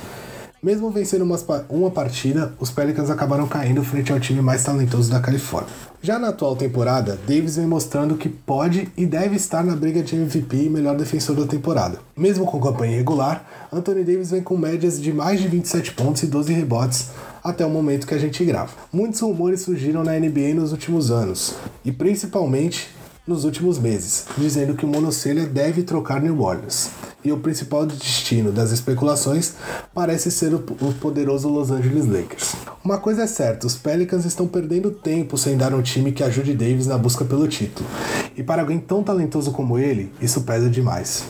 Mesmo 0.66 0.90
vencendo 0.90 1.24
uma 1.70 1.92
partida, 1.92 2.56
os 2.60 2.72
Pelicans 2.72 3.12
acabaram 3.12 3.48
caindo 3.48 3.84
frente 3.84 4.12
ao 4.12 4.20
time 4.20 4.42
mais 4.42 4.64
talentoso 4.64 5.12
da 5.12 5.20
Califórnia. 5.20 5.72
Já 6.02 6.18
na 6.18 6.30
atual 6.30 6.56
temporada, 6.56 7.20
Davis 7.28 7.58
vem 7.58 7.68
mostrando 7.68 8.18
que 8.18 8.28
pode 8.28 8.90
e 8.98 9.06
deve 9.06 9.36
estar 9.36 9.64
na 9.64 9.76
briga 9.76 10.02
de 10.02 10.16
MVP 10.16 10.64
e 10.64 10.70
melhor 10.72 10.98
defensor 10.98 11.36
da 11.36 11.46
temporada. 11.46 12.00
Mesmo 12.18 12.48
com 12.48 12.60
campanha 12.60 12.94
irregular, 12.94 13.46
Anthony 13.72 14.04
Davis 14.04 14.32
vem 14.32 14.42
com 14.42 14.58
médias 14.58 15.00
de 15.00 15.14
mais 15.14 15.40
de 15.40 15.48
27 15.48 15.92
pontos 15.92 16.24
e 16.24 16.26
12 16.26 16.52
rebotes 16.52 17.10
até 17.44 17.64
o 17.64 17.70
momento 17.70 18.08
que 18.08 18.16
a 18.16 18.20
gente 18.20 18.44
grava. 18.44 18.72
Muitos 18.92 19.20
rumores 19.20 19.62
surgiram 19.62 20.04
na 20.04 20.20
NBA 20.20 20.56
nos 20.56 20.72
últimos 20.72 21.12
anos, 21.12 21.54
e 21.84 21.92
principalmente 21.92 22.90
nos 23.28 23.44
últimos 23.44 23.78
meses, 23.78 24.26
dizendo 24.36 24.74
que 24.74 24.84
o 24.84 24.88
Monocelha 24.88 25.46
deve 25.46 25.84
trocar 25.84 26.20
New 26.20 26.42
Orleans. 26.42 26.90
E 27.26 27.32
o 27.32 27.40
principal 27.40 27.88
destino 27.88 28.52
das 28.52 28.72
especulações 28.72 29.54
parece 29.96 30.30
ser 30.30 30.54
o, 30.54 30.60
poderoso 30.60 31.50
Los 31.50 31.72
Angeles 31.72 32.06
Lakers. 32.06 32.54
Uma 32.84 33.00
coisa 33.00 33.24
é 33.24 33.28
certa, 33.28 33.66
os 33.66 33.76
Pelicans 33.76 34.26
estão 34.26 34.48
perdendo 34.48 34.92
tempo 34.92 35.36
sem 35.36 35.58
dar 35.58 35.74
um 35.74 35.82
time 35.82 36.12
que 36.12 36.24
ajude 36.24 36.54
Davis 36.54 36.86
na 36.86 37.00
busca 37.00 37.26
pelo 37.26 37.48
título. 37.48 37.90
E 38.38 38.44
para 38.44 38.62
alguém 38.62 38.78
tão 38.78 39.02
talentoso 39.02 39.52
como 39.52 39.80
ele, 39.80 40.12
isso 40.22 40.42
pesa 40.42 40.70
demais. 40.70 41.24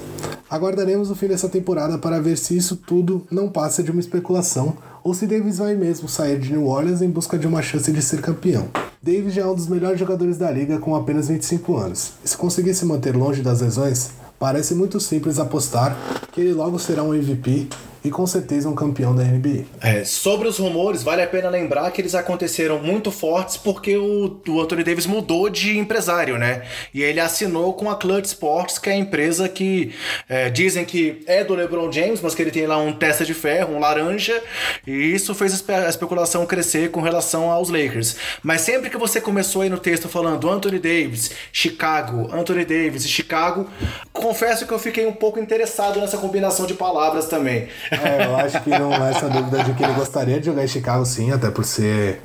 Aguardaremos 0.50 1.10
o 1.10 1.16
fim 1.16 1.28
dessa 1.28 1.48
temporada 1.48 1.98
para 1.98 2.20
ver 2.20 2.38
se 2.38 2.58
isso 2.58 2.76
tudo 2.76 3.26
não 3.32 3.48
passa 3.48 3.82
de 3.82 3.90
uma 3.90 4.02
especulação 4.02 4.76
ou 5.02 5.14
se 5.14 5.26
Davis 5.26 5.60
vai 5.60 5.76
mesmo 5.76 6.10
sair 6.10 6.38
de 6.40 6.52
New 6.52 6.68
Orleans 6.68 7.02
em 7.02 7.10
busca 7.10 7.38
de 7.38 7.48
uma 7.48 7.62
chance 7.62 7.90
de 7.90 8.02
ser 8.02 8.20
campeão. 8.20 8.68
Davis 9.02 9.34
já 9.34 9.44
é 9.44 9.46
um 9.46 9.56
dos 9.56 9.68
melhores 9.68 9.98
jogadores 9.98 10.38
da 10.38 10.52
liga 10.52 10.78
com 10.78 10.94
apenas 10.94 11.30
25 11.30 11.78
anos, 11.78 12.14
e 12.24 12.28
se 12.28 12.36
conseguir 12.36 12.74
se 12.74 12.86
manter 12.86 13.16
longe 13.16 13.42
das 13.42 13.62
lesões, 13.62 14.10
parece 14.40 14.76
muito 14.76 15.00
simples 15.00 15.40
apostar 15.40 15.96
que 16.32 16.42
ele 16.42 16.54
logo 16.54 16.78
será 16.80 17.04
um 17.04 17.14
MVP 17.14 17.70
e 18.06 18.12
com 18.12 18.28
certeza 18.28 18.70
um 18.70 18.76
campeão 18.76 19.16
da 19.16 19.24
NBA. 19.24 19.66
É, 19.82 20.06
sobre 20.06 20.48
os 20.48 20.60
rumores, 20.60 21.02
vale 21.02 21.24
a 21.24 21.28
pena 21.28 21.50
lembrar 21.50 21.90
que 21.90 22.00
eles 22.00 22.14
aconteceram 22.14 22.78
muito 22.78 23.12
fortes 23.12 23.58
porque 23.58 23.98
o, 23.98 24.40
o 24.48 24.62
Anthony 24.62 24.84
Davis 24.84 25.08
mudou 25.08 25.50
de 25.50 25.80
empresário, 25.80 26.38
né? 26.38 26.62
E 26.94 27.02
ele 27.02 27.20
assinou 27.20 27.74
com 27.74 27.90
a 27.90 27.96
Clutch 27.96 28.26
Sports, 28.26 28.78
que 28.78 28.92
é 28.92 28.94
a 28.94 28.96
empresa 28.96 29.50
que 29.50 29.96
é, 30.30 30.52
dizem 30.52 30.86
que 30.86 31.24
é 31.26 31.44
do 31.44 31.56
LeBron 31.56 31.92
James, 31.92 32.22
mas 32.22 32.36
que 32.36 32.44
ele 32.44 32.52
tem 32.52 32.68
lá 32.68 32.78
um 32.78 32.94
testa 32.94 33.26
de 33.26 33.34
ferro, 33.34 33.74
um 33.74 33.80
laranja, 33.80 34.40
e 34.86 34.92
isso 34.92 35.34
fez 35.34 35.68
a 35.68 35.90
especulação 35.90 36.46
crescer 36.46 36.92
com 36.92 37.02
relação 37.02 37.50
aos 37.50 37.70
Lakers. 37.70 38.18
Mas 38.44 38.62
sempre 38.62 38.92
que 38.92 38.98
você 38.98 39.20
começou 39.20 39.64
aí 39.64 39.70
no 39.70 39.80
texto 39.80 40.08
falando 40.08 40.48
Anthony 40.48 40.78
Davis, 40.78 41.32
Chicago, 41.52 42.30
Anthony 42.32 42.66
Davis 42.66 43.04
e 43.04 43.08
Chicago, 43.08 43.68
confesso 44.14 44.68
que 44.68 44.74
eu 44.74 44.80
fiquei 44.80 45.08
um 45.08 45.14
pouco 45.14 45.40
interessado 45.40 46.00
nessa 46.00 46.18
combinação 46.20 46.68
de 46.68 46.76
palavras 46.76 47.26
também. 47.26 47.68
É, 48.04 48.26
eu 48.26 48.36
acho 48.38 48.62
que 48.62 48.70
não 48.70 48.94
há 48.94 49.10
essa 49.10 49.30
dúvida 49.30 49.64
de 49.64 49.74
que 49.74 49.84
ele 49.84 49.94
gostaria 49.94 50.40
de 50.40 50.46
jogar 50.46 50.64
em 50.64 50.68
Chicago, 50.68 51.06
sim, 51.06 51.32
até 51.32 51.50
por 51.50 51.64
ser 51.64 52.22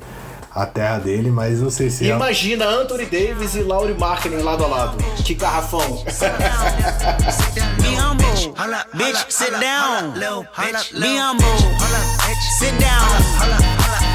a 0.53 0.65
terra 0.65 0.99
dele, 0.99 1.31
mas 1.31 1.61
não 1.61 1.69
sei 1.69 1.89
se. 1.89 2.09
É 2.09 2.13
Imagina 2.13 2.65
é... 2.65 2.67
Anthony 2.67 3.05
Davis 3.05 3.55
e 3.55 3.63
Laurie 3.63 3.97
Marketing 3.97 4.37
lado 4.37 4.65
a 4.65 4.67
lado. 4.67 4.97
Que 5.23 5.33
garrafão. 5.33 6.03
Bitch, 8.93 9.25
sit 9.29 9.51
down. 9.51 10.11
Be 10.99 11.17
humble. 11.17 11.45
Sit 12.59 12.77
down. 12.79 14.10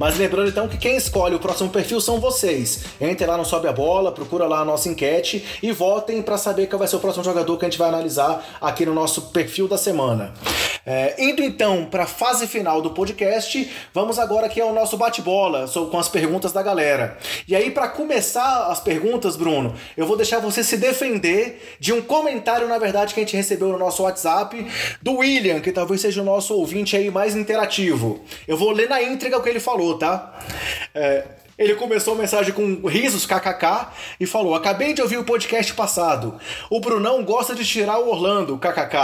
Mas 0.00 0.16
lembrando 0.16 0.48
então 0.48 0.66
que 0.66 0.78
quem 0.78 0.96
escolhe 0.96 1.34
o 1.34 1.38
próximo 1.38 1.68
perfil 1.68 2.00
são 2.00 2.18
vocês. 2.18 2.84
Entre 2.98 3.26
lá 3.26 3.36
no 3.36 3.44
Sobe 3.44 3.68
a 3.68 3.72
Bola, 3.72 4.10
procura 4.10 4.46
lá 4.46 4.60
a 4.60 4.64
nossa 4.64 4.88
enquete 4.88 5.44
e 5.62 5.72
votem 5.72 6.22
para 6.22 6.38
saber 6.38 6.68
qual 6.68 6.78
vai 6.78 6.88
ser 6.88 6.96
o 6.96 7.00
próximo 7.00 7.22
jogador 7.22 7.58
que 7.58 7.66
a 7.66 7.68
gente 7.68 7.78
vai 7.78 7.90
analisar 7.90 8.56
aqui 8.62 8.86
no 8.86 8.94
nosso 8.94 9.20
perfil 9.30 9.68
da 9.68 9.76
semana. 9.76 10.32
É, 10.86 11.14
indo 11.18 11.42
então 11.42 11.84
para 11.84 12.04
a 12.04 12.06
fase 12.06 12.46
final 12.46 12.80
do 12.80 12.90
podcast, 12.90 13.70
vamos 13.92 14.18
agora 14.18 14.46
aqui 14.46 14.58
ao 14.60 14.72
nosso 14.72 14.96
bate-bola 14.96 15.68
com 15.90 15.98
as 15.98 16.08
perguntas 16.08 16.52
da 16.52 16.62
galera. 16.62 17.18
E 17.46 17.54
aí, 17.54 17.70
para 17.70 17.86
começar 17.86 18.68
as 18.68 18.80
perguntas, 18.80 19.36
Bruno, 19.36 19.74
eu 19.96 20.06
vou 20.06 20.16
deixar 20.16 20.38
você 20.38 20.64
se 20.64 20.78
defender 20.78 21.76
de 21.78 21.92
um 21.92 22.00
comentário, 22.00 22.66
na 22.66 22.78
verdade, 22.78 23.12
que 23.12 23.20
a 23.20 23.22
gente 23.22 23.36
recebeu 23.36 23.68
no 23.68 23.78
nosso 23.78 24.02
WhatsApp 24.02 24.66
do 25.02 25.18
William, 25.18 25.60
que 25.60 25.70
talvez 25.70 26.00
seja 26.00 26.22
o 26.22 26.24
nosso 26.24 26.54
ouvinte 26.54 26.96
aí 26.96 27.10
mais 27.10 27.36
interativo. 27.36 28.24
Eu 28.48 28.56
vou 28.56 28.70
ler 28.70 28.88
na 28.88 29.02
íntegra 29.02 29.38
o 29.38 29.42
que 29.42 29.50
ele 29.50 29.60
falou, 29.60 29.89
tá? 29.98 30.38
É, 30.94 31.24
ele 31.60 31.74
começou 31.74 32.14
a 32.14 32.16
mensagem 32.16 32.54
com 32.54 32.88
risos 32.88 33.26
kkk 33.26 33.88
e 34.18 34.24
falou: 34.24 34.54
Acabei 34.54 34.94
de 34.94 35.02
ouvir 35.02 35.18
o 35.18 35.24
podcast 35.24 35.74
passado. 35.74 36.40
O 36.70 36.80
Brunão 36.80 37.22
gosta 37.22 37.54
de 37.54 37.66
tirar 37.66 37.98
o 37.98 38.08
Orlando, 38.08 38.56
kkk. 38.56 38.96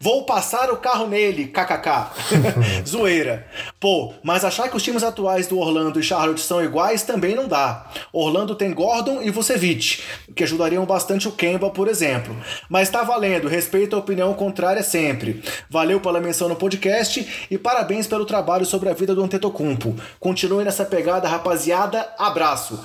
Vou 0.00 0.24
passar 0.24 0.72
o 0.72 0.78
carro 0.78 1.06
nele, 1.06 1.46
kkk. 1.46 2.10
Zoeira. 2.84 3.46
Pô, 3.78 4.12
mas 4.24 4.44
achar 4.44 4.68
que 4.68 4.76
os 4.76 4.82
times 4.82 5.04
atuais 5.04 5.46
do 5.46 5.56
Orlando 5.56 6.00
e 6.00 6.02
Charlotte 6.02 6.40
são 6.40 6.64
iguais 6.64 7.04
também 7.04 7.36
não 7.36 7.46
dá. 7.46 7.86
Orlando 8.12 8.56
tem 8.56 8.74
Gordon 8.74 9.22
e 9.22 9.30
Vucevic, 9.30 10.02
que 10.34 10.42
ajudariam 10.42 10.84
bastante 10.84 11.28
o 11.28 11.32
Kemba, 11.32 11.70
por 11.70 11.86
exemplo. 11.86 12.36
Mas 12.68 12.90
tá 12.90 13.04
valendo, 13.04 13.46
respeito 13.46 13.94
a 13.94 14.00
opinião 14.00 14.34
contrária 14.34 14.82
sempre. 14.82 15.44
Valeu 15.70 16.00
pela 16.00 16.20
menção 16.20 16.48
no 16.48 16.56
podcast 16.56 17.46
e 17.48 17.56
parabéns 17.56 18.08
pelo 18.08 18.26
trabalho 18.26 18.66
sobre 18.66 18.88
a 18.88 18.92
vida 18.94 19.14
do 19.14 19.22
Antetokounmpo. 19.22 19.94
Continue 20.18 20.64
nessa 20.64 20.84
pegada, 20.84 21.28
rapaziada 21.28 21.83
abraço. 22.18 22.80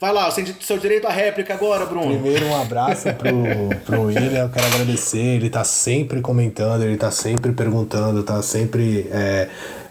Vai 0.00 0.12
lá, 0.12 0.28
seu 0.60 0.78
direito 0.78 1.06
à 1.06 1.10
réplica 1.10 1.54
agora, 1.54 1.86
Bruno. 1.86 2.08
Primeiro, 2.08 2.46
um 2.46 2.60
abraço 2.60 3.04
pro, 3.14 3.78
pro 3.84 4.02
William, 4.02 4.42
eu 4.42 4.48
quero 4.48 4.66
agradecer. 4.66 5.36
Ele 5.36 5.48
tá 5.48 5.62
sempre 5.62 6.20
comentando, 6.20 6.82
ele 6.82 6.96
tá 6.96 7.12
sempre 7.12 7.52
perguntando, 7.52 8.22
tá 8.24 8.42
sempre. 8.42 9.08
É 9.12 9.48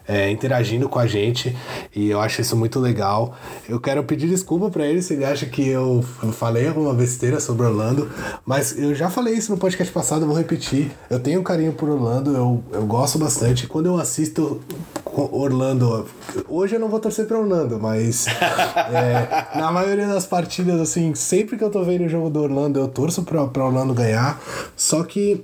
é, 0.07 0.29
interagindo 0.29 0.89
com 0.89 0.99
a 0.99 1.07
gente 1.07 1.55
e 1.95 2.09
eu 2.09 2.19
acho 2.19 2.41
isso 2.41 2.55
muito 2.55 2.79
legal. 2.79 3.35
Eu 3.67 3.79
quero 3.79 4.03
pedir 4.03 4.27
desculpa 4.27 4.69
para 4.69 4.85
ele 4.85 5.01
se 5.01 5.13
ele 5.13 5.25
acha 5.25 5.45
que 5.45 5.67
eu 5.67 6.03
falei 6.33 6.67
alguma 6.67 6.93
besteira 6.93 7.39
sobre 7.39 7.65
Orlando, 7.65 8.09
mas 8.45 8.77
eu 8.77 8.93
já 8.93 9.09
falei 9.09 9.33
isso 9.33 9.51
no 9.51 9.57
podcast 9.57 9.91
passado, 9.93 10.25
vou 10.25 10.35
repetir. 10.35 10.91
Eu 11.09 11.19
tenho 11.19 11.39
um 11.39 11.43
carinho 11.43 11.73
por 11.73 11.89
Orlando, 11.89 12.35
eu, 12.35 12.63
eu 12.71 12.85
gosto 12.85 13.17
bastante. 13.17 13.67
Quando 13.67 13.87
eu 13.87 13.97
assisto 13.97 14.61
Orlando, 15.05 16.05
hoje 16.47 16.75
eu 16.75 16.79
não 16.79 16.87
vou 16.87 16.99
torcer 16.99 17.25
para 17.25 17.37
Orlando, 17.37 17.79
mas 17.79 18.27
é, 18.91 19.57
na 19.57 19.71
maioria 19.71 20.07
das 20.07 20.25
partidas, 20.25 20.79
assim, 20.79 21.13
sempre 21.15 21.57
que 21.57 21.63
eu 21.63 21.69
tô 21.69 21.83
vendo 21.83 22.05
o 22.05 22.09
jogo 22.09 22.29
do 22.29 22.41
Orlando, 22.41 22.79
eu 22.79 22.87
torço 22.87 23.23
pra, 23.23 23.45
pra 23.47 23.65
Orlando 23.65 23.93
ganhar. 23.93 24.41
Só 24.75 25.03
que 25.03 25.43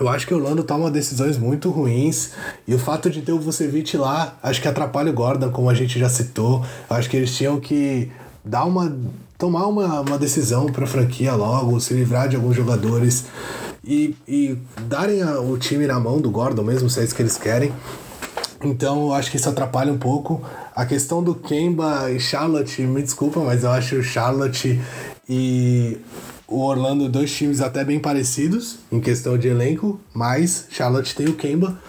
eu 0.00 0.08
acho 0.08 0.26
que 0.26 0.32
o 0.32 0.38
Orlando 0.38 0.64
toma 0.64 0.90
decisões 0.90 1.36
muito 1.36 1.70
ruins 1.70 2.30
e 2.66 2.74
o 2.74 2.78
fato 2.78 3.10
de 3.10 3.22
ter 3.22 3.32
o 3.32 3.40
Vucevic 3.40 3.96
lá, 3.96 4.36
acho 4.42 4.60
que 4.60 4.68
atrapalha 4.68 5.10
o 5.10 5.14
Gordon, 5.14 5.50
como 5.50 5.68
a 5.68 5.74
gente 5.74 5.98
já 5.98 6.08
citou. 6.08 6.64
Eu 6.88 6.96
acho 6.96 7.10
que 7.10 7.16
eles 7.16 7.36
tinham 7.36 7.60
que 7.60 8.10
dar 8.44 8.64
uma 8.64 8.94
tomar 9.36 9.66
uma, 9.66 10.00
uma 10.00 10.18
decisão 10.18 10.66
para 10.66 10.84
a 10.84 10.86
franquia 10.86 11.34
logo, 11.34 11.80
se 11.80 11.92
livrar 11.94 12.28
de 12.28 12.36
alguns 12.36 12.54
jogadores 12.54 13.24
e, 13.84 14.14
e 14.26 14.56
darem 14.82 15.20
a, 15.20 15.40
o 15.40 15.58
time 15.58 15.84
na 15.84 15.98
mão 15.98 16.20
do 16.20 16.30
Gordon 16.30 16.62
mesmo, 16.62 16.88
se 16.88 17.00
é 17.00 17.04
isso 17.04 17.14
que 17.14 17.22
eles 17.22 17.36
querem. 17.36 17.72
Então 18.62 19.06
eu 19.06 19.12
acho 19.12 19.30
que 19.30 19.36
isso 19.36 19.48
atrapalha 19.48 19.92
um 19.92 19.98
pouco. 19.98 20.40
A 20.74 20.86
questão 20.86 21.22
do 21.22 21.34
Kemba 21.34 22.10
e 22.10 22.20
Charlotte, 22.20 22.80
me 22.82 23.02
desculpa, 23.02 23.40
mas 23.40 23.64
eu 23.64 23.70
acho 23.72 23.96
o 23.96 24.02
Charlotte 24.02 24.80
e 25.28 25.98
o 26.52 26.60
Orlando 26.60 27.08
dois 27.08 27.34
times 27.34 27.60
até 27.60 27.84
bem 27.84 27.98
parecidos 27.98 28.76
em 28.90 29.00
questão 29.00 29.38
de 29.38 29.48
elenco, 29.48 29.98
mas 30.12 30.66
Charlotte 30.70 31.14
tem 31.14 31.26
o 31.26 31.34
Kemba. 31.34 31.80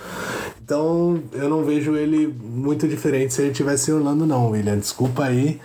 Então 0.63 1.21
eu 1.33 1.49
não 1.49 1.61
vejo 1.63 1.97
ele 1.97 2.33
muito 2.41 2.87
diferente 2.87 3.33
se 3.33 3.41
ele 3.41 3.51
tivesse 3.51 3.91
em 3.91 3.95
Orlando, 3.95 4.25
não, 4.25 4.51
William. 4.51 4.77
Desculpa 4.77 5.25
aí, 5.25 5.59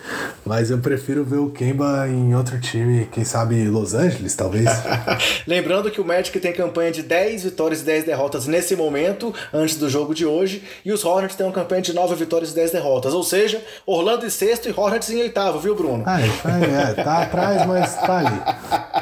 mas 0.44 0.72
eu 0.72 0.78
prefiro 0.78 1.24
ver 1.24 1.36
o 1.36 1.50
Kemba 1.50 2.08
em 2.08 2.34
outro 2.34 2.60
time, 2.60 3.06
quem 3.12 3.24
sabe 3.24 3.68
Los 3.68 3.94
Angeles, 3.94 4.34
talvez. 4.34 4.68
Lembrando 5.46 5.88
que 5.88 6.00
o 6.00 6.04
Magic 6.04 6.38
tem 6.40 6.52
campanha 6.52 6.90
de 6.90 7.04
10 7.04 7.44
vitórias 7.44 7.82
e 7.82 7.84
10 7.84 8.04
derrotas 8.06 8.48
nesse 8.48 8.74
momento, 8.74 9.32
antes 9.54 9.76
do 9.76 9.88
jogo 9.88 10.12
de 10.12 10.26
hoje, 10.26 10.64
e 10.84 10.90
os 10.90 11.04
Hornets 11.04 11.36
têm 11.36 11.46
uma 11.46 11.52
campanha 11.52 11.80
de 11.80 11.92
9 11.92 12.16
vitórias 12.16 12.50
e 12.50 12.54
10 12.56 12.72
derrotas. 12.72 13.14
Ou 13.14 13.22
seja, 13.22 13.62
Orlando 13.86 14.26
em 14.26 14.30
sexto 14.30 14.68
e 14.68 14.74
Hornets 14.76 15.10
em 15.10 15.20
oitavo, 15.20 15.60
viu, 15.60 15.76
Bruno? 15.76 16.02
Ah, 16.06 16.20
é, 16.20 16.94
tá 17.04 17.22
atrás, 17.22 17.64
mas 17.66 17.94
tá 17.94 18.18
ali. 18.18 18.97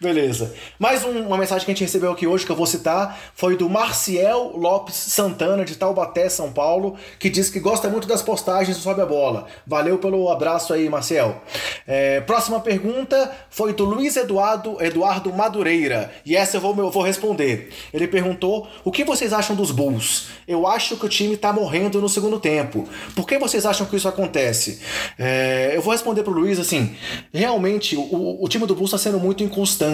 Beleza. 0.00 0.54
Mais 0.78 1.04
um, 1.04 1.26
uma 1.26 1.36
mensagem 1.36 1.62
que 1.62 1.70
a 1.70 1.74
gente 1.74 1.84
recebeu 1.84 2.10
aqui 2.10 2.26
hoje, 2.26 2.46
que 2.46 2.50
eu 2.50 2.56
vou 2.56 2.64
citar, 2.64 3.20
foi 3.34 3.54
do 3.54 3.68
Marciel 3.68 4.52
Lopes 4.56 4.94
Santana, 4.94 5.62
de 5.62 5.76
Taubaté, 5.76 6.26
São 6.30 6.50
Paulo, 6.50 6.96
que 7.18 7.28
diz 7.28 7.50
que 7.50 7.60
gosta 7.60 7.86
muito 7.90 8.08
das 8.08 8.22
postagens 8.22 8.78
do 8.78 8.82
Sobe 8.82 9.02
a 9.02 9.04
Bola. 9.04 9.46
Valeu 9.66 9.98
pelo 9.98 10.30
abraço 10.30 10.72
aí, 10.72 10.88
Marciel. 10.88 11.42
É, 11.86 12.22
próxima 12.22 12.58
pergunta 12.60 13.30
foi 13.50 13.74
do 13.74 13.84
Luiz 13.84 14.16
Eduardo, 14.16 14.82
Eduardo 14.82 15.30
Madureira, 15.34 16.10
e 16.24 16.34
essa 16.34 16.56
eu 16.56 16.62
vou, 16.62 16.74
eu 16.78 16.90
vou 16.90 17.02
responder. 17.02 17.68
Ele 17.92 18.08
perguntou: 18.08 18.66
o 18.82 18.90
que 18.90 19.04
vocês 19.04 19.34
acham 19.34 19.54
dos 19.54 19.70
Bulls? 19.70 20.28
Eu 20.48 20.66
acho 20.66 20.96
que 20.96 21.04
o 21.04 21.10
time 21.10 21.36
tá 21.36 21.52
morrendo 21.52 22.00
no 22.00 22.08
segundo 22.08 22.40
tempo. 22.40 22.88
Por 23.14 23.26
que 23.26 23.38
vocês 23.38 23.66
acham 23.66 23.86
que 23.86 23.96
isso 23.96 24.08
acontece? 24.08 24.80
É, 25.18 25.72
eu 25.74 25.82
vou 25.82 25.92
responder 25.92 26.22
pro 26.22 26.32
Luiz 26.32 26.58
assim: 26.58 26.96
realmente, 27.34 27.96
o, 27.96 28.42
o 28.42 28.48
time 28.48 28.66
do 28.66 28.74
Bulls 28.74 28.94
está 28.94 29.10
sendo 29.10 29.20
muito 29.20 29.44
inconstante 29.44 29.89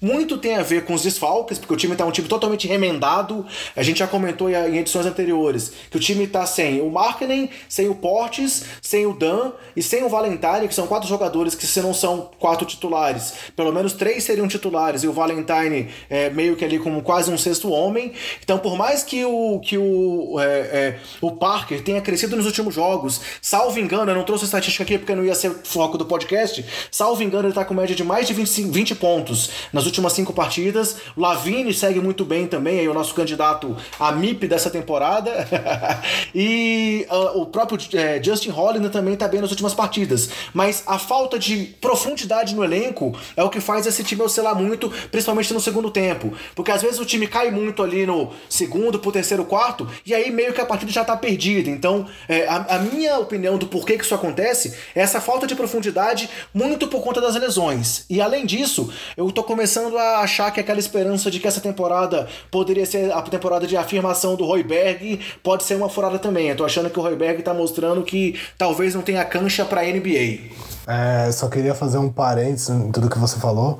muito 0.00 0.38
tem 0.38 0.56
a 0.56 0.62
ver 0.62 0.84
com 0.84 0.94
os 0.94 1.02
desfalques, 1.02 1.58
porque 1.58 1.74
o 1.74 1.76
time 1.76 1.92
está 1.92 2.04
um 2.04 2.10
time 2.10 2.28
totalmente 2.28 2.66
remendado. 2.66 3.44
A 3.76 3.82
gente 3.82 3.98
já 3.98 4.06
comentou 4.06 4.48
em 4.50 4.78
edições 4.78 5.06
anteriores 5.06 5.72
que 5.90 5.96
o 5.96 6.00
time 6.00 6.24
está 6.24 6.46
sem 6.46 6.80
o 6.80 6.90
Markkinen, 6.90 7.50
sem 7.68 7.88
o 7.88 7.94
Portes, 7.94 8.64
sem 8.80 9.06
o 9.06 9.12
Dan 9.12 9.52
e 9.76 9.82
sem 9.82 10.02
o 10.04 10.08
Valentine, 10.08 10.68
que 10.68 10.74
são 10.74 10.86
quatro 10.86 11.08
jogadores 11.08 11.54
que 11.54 11.66
se 11.66 11.80
não 11.80 11.92
são 11.92 12.30
quatro 12.38 12.66
titulares, 12.66 13.34
pelo 13.56 13.72
menos 13.72 13.92
três 13.92 14.24
seriam 14.24 14.48
titulares 14.48 15.02
e 15.02 15.08
o 15.08 15.12
Valentine 15.12 15.88
é 16.08 16.30
meio 16.30 16.56
que 16.56 16.64
ali 16.64 16.78
como 16.78 17.02
quase 17.02 17.30
um 17.30 17.38
sexto 17.38 17.70
homem. 17.70 18.12
Então, 18.42 18.58
por 18.58 18.76
mais 18.76 19.02
que 19.02 19.24
o 19.24 19.60
que 19.60 19.76
o, 19.76 20.38
é, 20.40 20.44
é, 20.44 20.98
o 21.20 21.32
Parker 21.32 21.82
tenha 21.82 22.00
crescido 22.00 22.36
nos 22.36 22.46
últimos 22.46 22.74
jogos, 22.74 23.20
salvo 23.42 23.78
engano, 23.78 24.10
eu 24.10 24.14
não 24.14 24.24
trouxe 24.24 24.44
estatística 24.44 24.84
aqui 24.84 24.98
porque 24.98 25.14
não 25.14 25.24
ia 25.24 25.34
ser 25.34 25.50
foco 25.64 25.98
do 25.98 26.06
podcast, 26.06 26.64
salvo 26.90 27.22
engano, 27.22 27.44
ele 27.44 27.50
está 27.50 27.64
com 27.64 27.74
média 27.74 27.94
de 27.94 28.04
mais 28.04 28.26
de 28.26 28.34
20, 28.34 28.62
20 28.62 28.94
pontos 28.94 29.17
pontos 29.18 29.50
nas 29.72 29.84
últimas 29.86 30.12
cinco 30.12 30.32
partidas. 30.32 30.96
Lavine 31.16 31.74
segue 31.74 32.00
muito 32.00 32.24
bem 32.24 32.46
também, 32.46 32.80
aí 32.80 32.88
o 32.88 32.94
nosso 32.94 33.14
candidato 33.14 33.76
a 33.98 34.12
MIP 34.12 34.46
dessa 34.46 34.70
temporada. 34.70 35.46
e 36.34 37.06
uh, 37.10 37.40
o 37.40 37.46
próprio 37.46 37.78
é, 37.98 38.22
Justin 38.22 38.50
Holliday 38.50 38.90
também 38.90 39.14
está 39.14 39.26
bem 39.26 39.40
nas 39.40 39.50
últimas 39.50 39.74
partidas. 39.74 40.28
Mas 40.54 40.82
a 40.86 40.98
falta 40.98 41.38
de 41.38 41.74
profundidade 41.80 42.54
no 42.54 42.64
elenco 42.64 43.16
é 43.36 43.42
o 43.42 43.50
que 43.50 43.60
faz 43.60 43.86
esse 43.86 44.04
time 44.04 44.22
oscilar 44.22 44.54
muito, 44.56 44.90
principalmente 45.10 45.52
no 45.52 45.60
segundo 45.60 45.90
tempo. 45.90 46.32
Porque 46.54 46.70
às 46.70 46.82
vezes 46.82 47.00
o 47.00 47.04
time 47.04 47.26
cai 47.26 47.50
muito 47.50 47.82
ali 47.82 48.06
no 48.06 48.32
segundo, 48.48 48.98
pro 48.98 49.12
terceiro, 49.12 49.44
quarto, 49.44 49.88
e 50.04 50.14
aí 50.14 50.30
meio 50.30 50.52
que 50.52 50.60
a 50.60 50.66
partida 50.66 50.92
já 50.92 51.02
está 51.02 51.16
perdida. 51.16 51.70
Então, 51.70 52.06
é, 52.28 52.46
a, 52.46 52.76
a 52.76 52.78
minha 52.78 53.18
opinião 53.18 53.58
do 53.58 53.66
porquê 53.66 53.96
que 53.96 54.04
isso 54.04 54.14
acontece 54.14 54.76
é 54.94 55.00
essa 55.00 55.20
falta 55.20 55.46
de 55.46 55.54
profundidade 55.54 56.28
muito 56.52 56.88
por 56.88 57.02
conta 57.02 57.20
das 57.20 57.34
lesões. 57.34 58.04
E 58.08 58.20
além 58.20 58.46
disso, 58.46 58.92
eu 59.16 59.30
tô 59.30 59.42
começando 59.42 59.96
a 59.96 60.18
achar 60.18 60.50
que 60.50 60.60
aquela 60.60 60.78
esperança 60.78 61.30
de 61.30 61.40
que 61.40 61.48
essa 61.48 61.60
temporada 61.60 62.28
poderia 62.50 62.86
ser 62.86 63.12
a 63.12 63.22
temporada 63.22 63.66
de 63.66 63.76
afirmação 63.76 64.36
do 64.36 64.44
Royberg 64.44 65.20
pode 65.42 65.64
ser 65.64 65.74
uma 65.74 65.88
furada 65.88 66.18
também. 66.18 66.48
Eu 66.48 66.56
tô 66.56 66.64
achando 66.64 66.90
que 66.90 66.98
o 66.98 67.02
Royberg 67.02 67.42
tá 67.42 67.54
mostrando 67.54 68.02
que 68.02 68.38
talvez 68.56 68.94
não 68.94 69.02
tenha 69.02 69.24
cancha 69.24 69.64
pra 69.64 69.82
NBA. 69.82 70.38
É, 70.86 71.30
só 71.32 71.48
queria 71.48 71.74
fazer 71.74 71.98
um 71.98 72.08
parênteses 72.08 72.70
em 72.70 72.90
tudo 72.90 73.10
que 73.10 73.18
você 73.18 73.38
falou. 73.38 73.78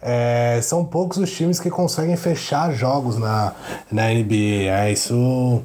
É, 0.00 0.60
são 0.62 0.84
poucos 0.84 1.18
os 1.18 1.30
times 1.32 1.58
que 1.58 1.68
conseguem 1.68 2.16
fechar 2.16 2.72
jogos 2.72 3.18
na, 3.18 3.52
na 3.90 4.08
NBA. 4.08 4.70
É, 4.70 4.92
isso. 4.92 5.62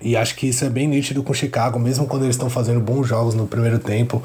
E 0.00 0.16
acho 0.16 0.34
que 0.34 0.48
isso 0.48 0.64
é 0.64 0.68
bem 0.68 0.88
nítido 0.88 1.22
com 1.22 1.30
o 1.30 1.34
Chicago, 1.34 1.78
mesmo 1.78 2.06
quando 2.06 2.24
eles 2.24 2.34
estão 2.34 2.50
fazendo 2.50 2.80
bons 2.80 3.06
jogos 3.06 3.34
no 3.34 3.46
primeiro 3.46 3.78
tempo. 3.78 4.20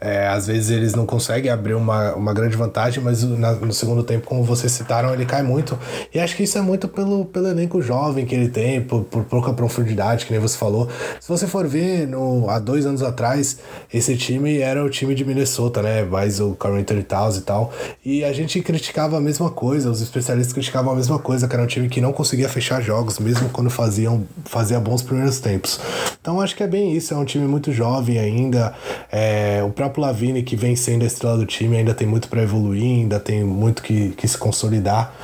É, 0.00 0.28
às 0.28 0.46
vezes 0.46 0.70
eles 0.70 0.94
não 0.94 1.04
conseguem 1.04 1.50
abrir 1.50 1.74
uma, 1.74 2.14
uma 2.14 2.32
grande 2.32 2.56
vantagem, 2.56 3.02
mas 3.02 3.22
na, 3.24 3.52
no 3.52 3.72
segundo 3.72 4.02
tempo, 4.02 4.26
como 4.26 4.44
vocês 4.44 4.70
citaram, 4.72 5.12
ele 5.12 5.26
cai 5.26 5.42
muito. 5.42 5.78
E 6.14 6.20
acho 6.20 6.36
que 6.36 6.44
isso 6.44 6.56
é 6.56 6.60
muito 6.60 6.86
pelo, 6.88 7.24
pelo 7.24 7.48
elenco 7.48 7.82
jovem 7.82 8.24
que 8.24 8.34
ele 8.34 8.48
tem, 8.48 8.80
por, 8.80 9.04
por 9.04 9.24
pouca 9.24 9.52
profundidade, 9.52 10.24
que 10.24 10.32
nem 10.32 10.40
você 10.40 10.56
falou. 10.56 10.88
Se 11.20 11.28
você 11.28 11.46
for 11.46 11.66
ver, 11.66 12.06
no, 12.06 12.48
há 12.48 12.58
dois 12.58 12.86
anos 12.86 13.02
atrás, 13.02 13.58
esse 13.92 14.16
time 14.16 14.58
era 14.58 14.84
o 14.84 14.88
time 14.88 15.14
de 15.14 15.24
Minnesota, 15.24 15.82
né? 15.82 16.04
Mais 16.04 16.40
o 16.40 16.54
Carl 16.54 16.76
Anthony 16.76 17.02
Towns 17.02 17.36
e 17.36 17.40
tal. 17.42 17.72
E 18.04 18.24
a 18.24 18.32
gente 18.32 18.60
criticava 18.60 19.16
a 19.16 19.20
mesma 19.20 19.50
coisa, 19.50 19.90
os 19.90 20.00
especialistas 20.00 20.52
criticavam 20.52 20.92
a 20.92 20.96
mesma 20.96 21.18
coisa, 21.18 21.48
que 21.48 21.54
era 21.54 21.62
um 21.62 21.66
time 21.66 21.88
que 21.88 22.00
não 22.00 22.12
conseguia 22.12 22.48
fechar 22.48 22.80
jogos, 22.80 23.18
mesmo 23.18 23.48
quando 23.48 23.70
faziam 23.70 24.26
fazia 24.44 24.78
bons 24.78 25.02
primeiros 25.02 25.40
tempos. 25.40 25.80
Então 26.20 26.40
acho 26.40 26.54
que 26.54 26.62
é 26.62 26.66
bem 26.66 26.96
isso, 26.96 27.14
é 27.14 27.16
um 27.16 27.24
time 27.24 27.46
muito 27.46 27.72
jovem 27.72 28.18
ainda. 28.18 28.74
É, 29.10 29.62
o 29.64 29.70
próprio 29.70 29.87
próprio 29.88 30.02
Lavine, 30.02 30.42
que 30.42 30.56
vem 30.56 30.76
sendo 30.76 31.02
a 31.02 31.06
estrela 31.06 31.36
do 31.36 31.46
time, 31.46 31.76
ainda 31.76 31.94
tem 31.94 32.06
muito 32.06 32.28
para 32.28 32.42
evoluir, 32.42 33.00
ainda 33.00 33.18
tem 33.18 33.42
muito 33.42 33.82
que, 33.82 34.10
que 34.10 34.28
se 34.28 34.36
consolidar. 34.36 35.14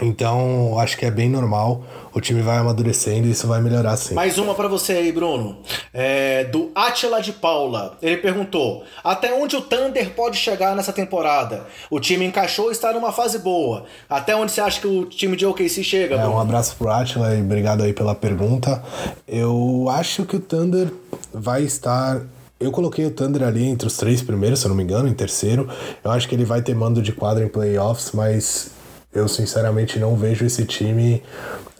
Então, 0.00 0.78
acho 0.80 0.96
que 0.98 1.06
é 1.06 1.10
bem 1.10 1.28
normal. 1.28 1.84
O 2.12 2.20
time 2.20 2.42
vai 2.42 2.58
amadurecendo 2.58 3.28
e 3.28 3.30
isso 3.30 3.46
vai 3.46 3.60
melhorar 3.60 3.96
sim. 3.96 4.14
Mais 4.14 4.36
uma 4.36 4.54
para 4.54 4.66
você 4.66 4.94
aí, 4.94 5.12
Bruno. 5.12 5.58
É, 5.94 6.44
do 6.44 6.72
Atila 6.74 7.22
de 7.22 7.32
Paula. 7.32 7.96
Ele 8.02 8.16
perguntou: 8.16 8.82
Até 9.04 9.32
onde 9.32 9.54
o 9.56 9.60
Thunder 9.60 10.10
pode 10.10 10.36
chegar 10.36 10.74
nessa 10.74 10.92
temporada? 10.92 11.66
O 11.88 12.00
time 12.00 12.24
encaixou 12.24 12.70
e 12.70 12.72
está 12.72 12.92
numa 12.92 13.12
fase 13.12 13.38
boa. 13.38 13.84
Até 14.10 14.34
onde 14.34 14.50
você 14.50 14.60
acha 14.60 14.80
que 14.80 14.86
o 14.88 15.06
time 15.06 15.36
de 15.36 15.46
OKC 15.46 15.84
chega? 15.84 16.16
É, 16.16 16.26
um 16.26 16.38
abraço 16.38 16.74
pro 16.76 16.90
Atila 16.90 17.34
e 17.34 17.40
obrigado 17.40 17.82
aí 17.82 17.92
pela 17.92 18.14
pergunta. 18.14 18.82
Eu 19.26 19.86
acho 19.88 20.26
que 20.26 20.36
o 20.36 20.40
Thunder 20.40 20.92
vai 21.32 21.62
estar 21.62 22.22
eu 22.62 22.70
coloquei 22.70 23.04
o 23.06 23.10
Thunder 23.10 23.42
ali 23.42 23.64
entre 23.64 23.86
os 23.86 23.96
três 23.96 24.22
primeiros, 24.22 24.60
se 24.60 24.66
eu 24.66 24.68
não 24.70 24.76
me 24.76 24.82
engano, 24.82 25.08
em 25.08 25.14
terceiro. 25.14 25.68
Eu 26.02 26.10
acho 26.10 26.28
que 26.28 26.34
ele 26.34 26.44
vai 26.44 26.62
ter 26.62 26.74
mando 26.74 27.02
de 27.02 27.12
quadra 27.12 27.44
em 27.44 27.48
playoffs, 27.48 28.12
mas 28.12 28.70
eu 29.12 29.28
sinceramente 29.28 29.98
não 29.98 30.16
vejo 30.16 30.44
esse 30.44 30.64
time 30.64 31.22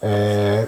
é, 0.01 0.67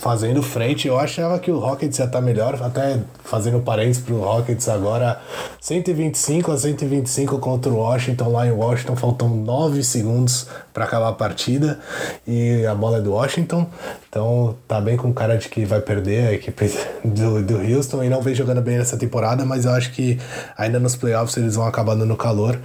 fazendo 0.00 0.42
frente. 0.42 0.88
Eu 0.88 0.98
achava 0.98 1.38
que 1.38 1.50
o 1.50 1.58
Rockets 1.58 1.98
ia 1.98 2.06
estar 2.06 2.20
melhor, 2.22 2.60
até 2.60 2.98
fazendo 3.22 3.60
parênteses 3.60 4.02
pro 4.02 4.18
Rockets 4.18 4.66
agora. 4.68 5.20
125 5.60 6.50
a 6.50 6.56
125 6.56 7.38
contra 7.38 7.70
o 7.70 7.76
Washington, 7.76 8.30
lá 8.30 8.46
em 8.46 8.50
Washington, 8.50 8.96
faltam 8.96 9.28
9 9.28 9.84
segundos 9.84 10.46
para 10.72 10.84
acabar 10.84 11.08
a 11.08 11.12
partida 11.12 11.78
e 12.26 12.64
a 12.64 12.74
bola 12.74 12.96
é 12.96 13.00
do 13.02 13.12
Washington. 13.12 13.66
Então 14.08 14.56
tá 14.66 14.80
bem 14.80 14.96
com 14.96 15.12
cara 15.12 15.36
de 15.36 15.50
que 15.50 15.66
vai 15.66 15.82
perder 15.82 16.28
a 16.28 16.32
equipe 16.32 16.72
do, 17.04 17.42
do 17.42 17.58
Houston 17.58 18.02
e 18.02 18.08
não 18.08 18.22
vem 18.22 18.34
jogando 18.34 18.62
bem 18.62 18.78
nessa 18.78 18.96
temporada, 18.96 19.44
mas 19.44 19.66
eu 19.66 19.72
acho 19.72 19.92
que 19.92 20.18
ainda 20.56 20.80
nos 20.80 20.96
playoffs 20.96 21.36
eles 21.36 21.56
vão 21.56 21.66
acabar 21.66 21.94
dando 21.94 22.16
calor. 22.16 22.58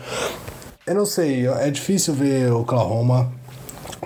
Eu 0.88 0.96
não 0.96 1.06
sei, 1.06 1.48
é 1.48 1.70
difícil 1.70 2.14
ver 2.14 2.52
o 2.52 2.62
Oklahoma 2.62 3.30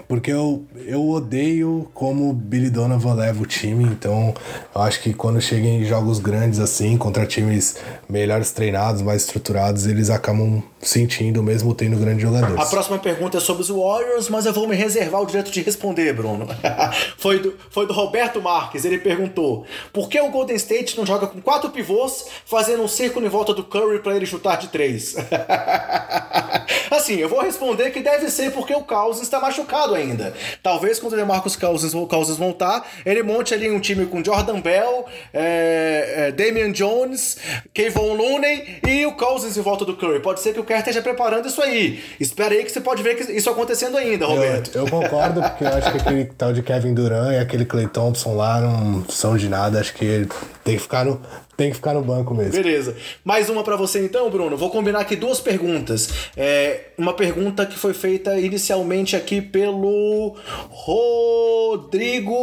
porque 0.07 0.32
eu, 0.32 0.64
eu 0.86 1.07
odeio 1.07 1.90
como 1.94 2.34
Billy 2.34 2.70
Donovan 2.70 3.14
leva 3.14 3.41
o 3.41 3.45
time, 3.45 3.84
então 3.86 4.34
eu 4.74 4.82
acho 4.82 5.02
que 5.02 5.14
quando 5.14 5.41
chega 5.41 5.68
em 5.68 5.84
jogos 5.86 6.20
grandes 6.20 6.60
assim, 6.60 6.98
contra 6.98 7.26
times 7.26 7.78
melhores 8.10 8.52
treinados, 8.52 9.02
mais 9.02 9.24
estruturados, 9.24 9.86
eles 9.86 10.10
acabam 10.10 10.61
sentindo, 10.81 11.43
mesmo 11.43 11.76
tendo 11.76 11.97
grandes 11.97 12.22
jogadores. 12.22 12.60
A 12.60 12.65
próxima 12.65 12.97
pergunta 12.97 13.38
é 13.38 13.41
sobre 13.41 13.64
os 13.64 13.69
Warriors, 13.69 14.30
mas 14.30 14.45
eu 14.45 14.53
vou 14.53 14.68
me 14.68 14.76
reservar 14.76 15.22
o 15.22 15.26
direito 15.26 15.51
de 15.51 15.61
responder, 15.61 16.14
Bruno. 16.14 16.47
foi, 17.18 17.39
do, 17.39 17.56
foi 17.69 17.85
do 17.85 17.93
Roberto 17.93 18.41
Marques, 18.41 18.85
ele 18.85 18.97
perguntou: 18.97 19.65
por 19.91 20.10
que 20.10 20.19
o 20.19 20.30
Golden 20.30 20.56
State 20.56 20.97
não 20.97 21.06
joga 21.06 21.27
com 21.27 21.41
quatro 21.41 21.69
pivôs, 21.69 22.26
fazendo 22.45 22.84
um 22.84 22.88
círculo 22.88 23.26
em 23.26 23.30
volta 23.30 23.53
do 23.53 23.64
Curry 23.64 23.99
para 23.99 24.15
ele 24.15 24.26
chutar 24.26 24.57
de 24.57 24.69
três? 24.69 25.15
assim, 26.91 27.15
eu 27.15 27.30
vou 27.30 27.41
responder 27.41 27.91
que 27.91 28.01
deve 28.01 28.30
ser 28.30 28.51
porque 28.51 28.73
o 28.73 28.84
Cousins 28.84 29.23
está 29.23 29.39
machucado 29.39 29.95
ainda. 29.95 30.34
Talvez 30.64 30.99
quando 30.99 31.14
o 31.14 31.15
Demarcus 31.15 31.56
Cousins, 31.56 31.93
Cousins 31.93 32.38
voltar, 32.38 32.88
ele 33.06 33.23
monte 33.23 33.53
ali 33.53 33.69
um 33.69 33.80
time 33.80 34.06
com 34.06 34.23
Jordan 34.23 34.61
Bell, 34.61 35.06
é, 35.34 36.14
é, 36.15 36.31
Damian 36.31 36.72
Jones, 36.72 37.38
Kevon 37.73 38.14
Looney 38.14 38.80
e 38.88 39.06
o 39.06 39.14
Cousins 39.14 39.57
em 39.57 39.61
volta 39.61 39.84
do 39.85 39.95
Curry. 39.95 40.22
Pode 40.22 40.39
ser 40.39 40.53
que 40.53 40.60
o 40.60 40.64
Kerr 40.69 40.79
esteja 40.79 41.01
preparando 41.01 41.47
isso 41.47 41.63
aí. 41.63 41.99
Espera 42.19 42.53
aí 42.53 42.63
que 42.63 42.71
você 42.71 42.79
pode 42.79 43.01
ver 43.01 43.15
que 43.15 43.31
isso 43.31 43.49
acontecendo 43.49 43.97
ainda, 43.97 44.27
Roberto. 44.27 44.75
Eu, 44.75 44.85
eu 44.85 44.91
concordo, 44.91 45.41
porque 45.41 45.63
eu 45.63 45.69
acho 45.69 45.91
que 45.91 45.97
aquele 45.97 46.25
tal 46.25 46.53
de 46.53 46.61
Kevin 46.61 46.93
Durant 46.93 47.33
e 47.33 47.37
aquele 47.37 47.65
Clay 47.65 47.87
Thompson 47.87 48.35
lá 48.35 48.61
não 48.61 49.03
são 49.09 49.35
de 49.35 49.49
nada. 49.49 49.79
Acho 49.79 49.95
que 49.95 50.27
tem 50.63 50.75
que 50.75 50.81
ficar 50.81 51.05
no, 51.05 51.19
tem 51.60 51.69
que 51.72 51.76
ficar 51.76 51.94
no 51.94 52.02
banco 52.02 52.34
mesmo. 52.34 52.53
Beleza. 52.53 52.95
Mais 53.22 53.49
uma 53.49 53.65
para 53.65 53.76
você 53.76 53.99
então, 54.02 54.30
Bruno. 54.30 54.56
Vou 54.56 54.69
combinar 54.69 55.02
aqui 55.02 55.18
duas 55.18 55.41
perguntas. 55.41 56.10
É, 56.38 56.86
uma 56.98 57.14
pergunta 57.14 57.65
que 57.65 57.77
foi 57.77 57.94
feita 57.94 58.40
inicialmente 58.40 59.14
aqui 59.14 59.41
pelo 59.41 60.38
Rodrigo 60.69 62.34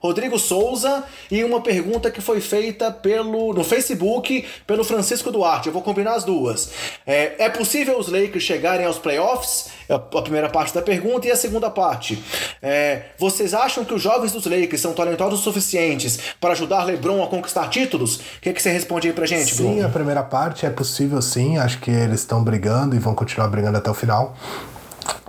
Rodrigo 0.00 0.38
Souza 0.38 1.04
e 1.30 1.44
uma 1.44 1.60
pergunta 1.60 2.10
que 2.10 2.22
foi 2.22 2.40
feita 2.40 2.90
pelo 2.90 3.52
no 3.52 3.62
Facebook 3.62 4.46
pelo 4.66 4.82
Francisco 4.84 5.30
Duarte. 5.30 5.66
Eu 5.66 5.74
vou 5.74 5.82
combinar 5.82 6.14
as 6.14 6.24
duas. 6.24 6.70
É, 7.06 7.44
é 7.44 7.50
possível 7.50 7.98
os 7.98 8.08
Lakers 8.08 8.42
chegarem 8.42 8.86
aos 8.86 8.96
playoffs? 8.98 9.75
É 9.88 9.94
a 9.94 10.22
primeira 10.22 10.48
parte 10.48 10.74
da 10.74 10.82
pergunta 10.82 11.26
e 11.26 11.30
a 11.30 11.36
segunda 11.36 11.70
parte. 11.70 12.22
É, 12.60 13.02
vocês 13.18 13.54
acham 13.54 13.84
que 13.84 13.94
os 13.94 14.02
jovens 14.02 14.32
dos 14.32 14.46
Lakers 14.46 14.80
são 14.80 14.92
talentosos 14.92 15.40
o 15.40 15.42
suficientes 15.42 16.18
para 16.40 16.52
ajudar 16.52 16.84
LeBron 16.84 17.22
a 17.22 17.26
conquistar 17.28 17.68
títulos? 17.68 18.16
O 18.16 18.20
que, 18.40 18.52
que 18.52 18.62
você 18.62 18.70
responde 18.70 19.08
aí 19.08 19.12
pra 19.12 19.26
gente, 19.26 19.54
sim, 19.54 19.62
Bruno? 19.74 19.86
a 19.86 19.88
primeira 19.88 20.22
parte 20.22 20.66
é 20.66 20.70
possível 20.70 21.20
sim. 21.22 21.56
Acho 21.58 21.78
que 21.78 21.90
eles 21.90 22.20
estão 22.20 22.42
brigando 22.42 22.96
e 22.96 22.98
vão 22.98 23.14
continuar 23.14 23.48
brigando 23.48 23.78
até 23.78 23.90
o 23.90 23.94
final. 23.94 24.36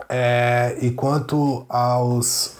É, 0.10 0.78
e 0.82 0.92
quanto 0.92 1.66
aos 1.68 2.54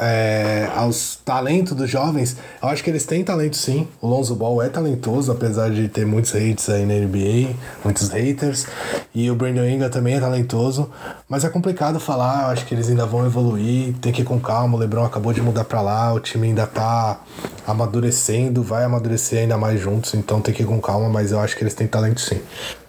é, 0.00 0.68
aos 0.74 1.16
talentos 1.24 1.74
dos 1.74 1.90
jovens, 1.90 2.36
eu 2.62 2.68
acho 2.68 2.82
que 2.82 2.88
eles 2.88 3.04
têm 3.04 3.22
talento 3.22 3.56
sim. 3.56 3.86
O 4.00 4.08
Lonzo 4.08 4.34
Ball 4.34 4.62
é 4.62 4.68
talentoso, 4.68 5.30
apesar 5.30 5.70
de 5.70 5.88
ter 5.88 6.06
muitos 6.06 6.34
hates 6.34 6.68
aí 6.70 6.86
na 6.86 6.94
NBA, 6.94 7.54
muitos 7.84 8.08
haters. 8.08 8.66
E 9.14 9.30
o 9.30 9.34
Brandon 9.34 9.64
Ingram 9.64 9.90
também 9.90 10.14
é 10.14 10.20
talentoso. 10.20 10.90
Mas 11.28 11.44
é 11.44 11.50
complicado 11.50 12.00
falar, 12.00 12.44
eu 12.44 12.48
acho 12.48 12.64
que 12.64 12.74
eles 12.74 12.88
ainda 12.88 13.04
vão 13.04 13.26
evoluir, 13.26 13.94
tem 14.00 14.10
que 14.10 14.22
ir 14.22 14.24
com 14.24 14.40
calma. 14.40 14.76
O 14.76 14.80
Lebron 14.80 15.04
acabou 15.04 15.32
de 15.32 15.42
mudar 15.42 15.64
pra 15.64 15.82
lá, 15.82 16.12
o 16.14 16.20
time 16.20 16.48
ainda 16.48 16.66
tá 16.66 17.20
amadurecendo, 17.66 18.62
vai 18.62 18.84
amadurecer 18.84 19.40
ainda 19.40 19.58
mais 19.58 19.78
juntos, 19.78 20.14
então 20.14 20.40
tem 20.40 20.54
que 20.54 20.62
ir 20.62 20.66
com 20.66 20.80
calma, 20.80 21.08
mas 21.08 21.30
eu 21.30 21.38
acho 21.40 21.56
que 21.56 21.62
eles 21.62 21.74
têm 21.74 21.86
talento 21.86 22.20
sim. 22.20 22.40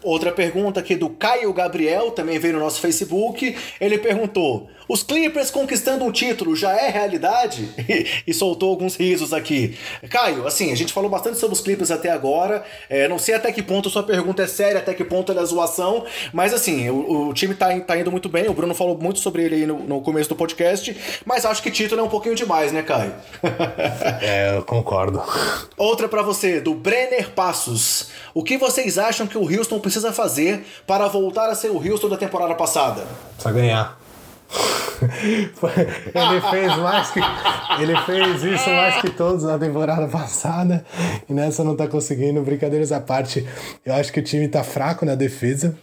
Outra 0.04 0.32
pergunta 0.32 0.80
aqui 0.80 0.96
do 0.96 1.10
Caio 1.10 1.54
Gabriel, 1.54 2.10
também 2.10 2.40
veio 2.40 2.56
no 2.56 2.60
nosso 2.60 2.80
Facebook. 2.80 3.56
Ele 3.80 4.00
perguntou: 4.00 4.68
Os 4.88 5.04
Clippers 5.04 5.52
conquistando 5.52 6.04
um 6.04 6.12
título 6.12 6.56
já 6.56 6.76
é 6.76 6.90
realidade? 6.90 7.70
e 8.26 8.34
soltou 8.34 8.72
alguns 8.72 8.96
risos 8.96 9.32
aqui. 9.32 9.78
Caio, 10.10 10.48
assim, 10.48 10.72
a 10.72 10.76
gente 10.76 10.92
falou 10.92 11.10
bastante 11.10 11.38
sobre 11.38 11.56
os 11.56 11.62
Clippers 11.62 11.92
até 11.92 12.10
agora. 12.10 12.64
É, 12.90 13.08
não 13.08 13.20
sei 13.20 13.36
até 13.36 13.52
que 13.52 13.62
ponto 13.62 13.92
sua 13.92 14.02
pergunta 14.02 14.42
é 14.42 14.48
séria, 14.48 14.80
até 14.80 14.94
que 14.96 15.04
ponto 15.04 15.32
ela 15.32 15.42
é 15.42 15.46
zoação. 15.46 16.04
Mas 16.34 16.52
assim, 16.52 16.90
o, 16.90 17.30
o 17.30 17.34
time 17.34 17.54
tá, 17.54 17.80
tá, 17.82 17.96
indo 17.96 18.12
muito 18.12 18.28
bem. 18.28 18.50
O 18.50 18.54
Bruno 18.54 18.74
falou 18.74 18.98
muito 18.98 19.20
sobre 19.20 19.44
ele 19.44 19.56
aí 19.56 19.66
no, 19.68 19.80
no 19.84 20.02
começo 20.02 20.30
do 20.30 20.36
podcast. 20.36 20.98
Mas 21.26 21.46
acho 21.46 21.62
que 21.62 21.70
título 21.70 22.02
é 22.02 22.04
um 22.04 22.10
pouquinho 22.10 22.34
demais, 22.34 22.72
né, 22.72 22.82
Caio? 22.82 23.14
é, 24.20 24.58
eu 24.58 24.64
concordo. 24.64 25.22
Outra 25.78 26.10
para 26.10 26.24
você, 26.24 26.60
do 26.60 26.74
Brenner 26.74 27.30
Passos. 27.30 28.10
O 28.34 28.44
que 28.44 28.58
vocês 28.58 28.98
acham 28.98 29.28
que 29.28 29.38
o 29.38 29.44
Houston 29.44 29.80
precisa 29.80 29.91
fazer 30.14 30.66
para 30.88 31.08
voltar 31.08 31.50
a 31.50 31.56
ser 31.56 31.70
o 31.70 31.78
Houston 31.78 32.10
da 32.10 32.18
temporada 32.18 32.56
passada? 32.56 33.04
Precisa 33.36 33.54
ganhar. 33.54 34.00
ele 35.02 36.42
fez 36.52 36.78
mais 36.78 37.10
que 37.12 37.20
ele 37.82 37.96
fez 38.06 38.44
isso 38.44 38.70
mais 38.70 39.02
que 39.02 39.10
todos 39.10 39.44
na 39.44 39.58
temporada 39.58 40.08
passada 40.08 40.86
e 41.30 41.34
nessa 41.34 41.64
não 41.64 41.76
tá 41.76 41.88
conseguindo. 41.88 42.42
Brincadeiras 42.42 42.92
à 42.92 43.00
parte, 43.00 43.48
eu 43.86 43.94
acho 43.94 44.12
que 44.12 44.20
o 44.20 44.24
time 44.24 44.48
tá 44.48 44.64
fraco 44.64 45.06
na 45.06 45.16
defesa. 45.16 45.76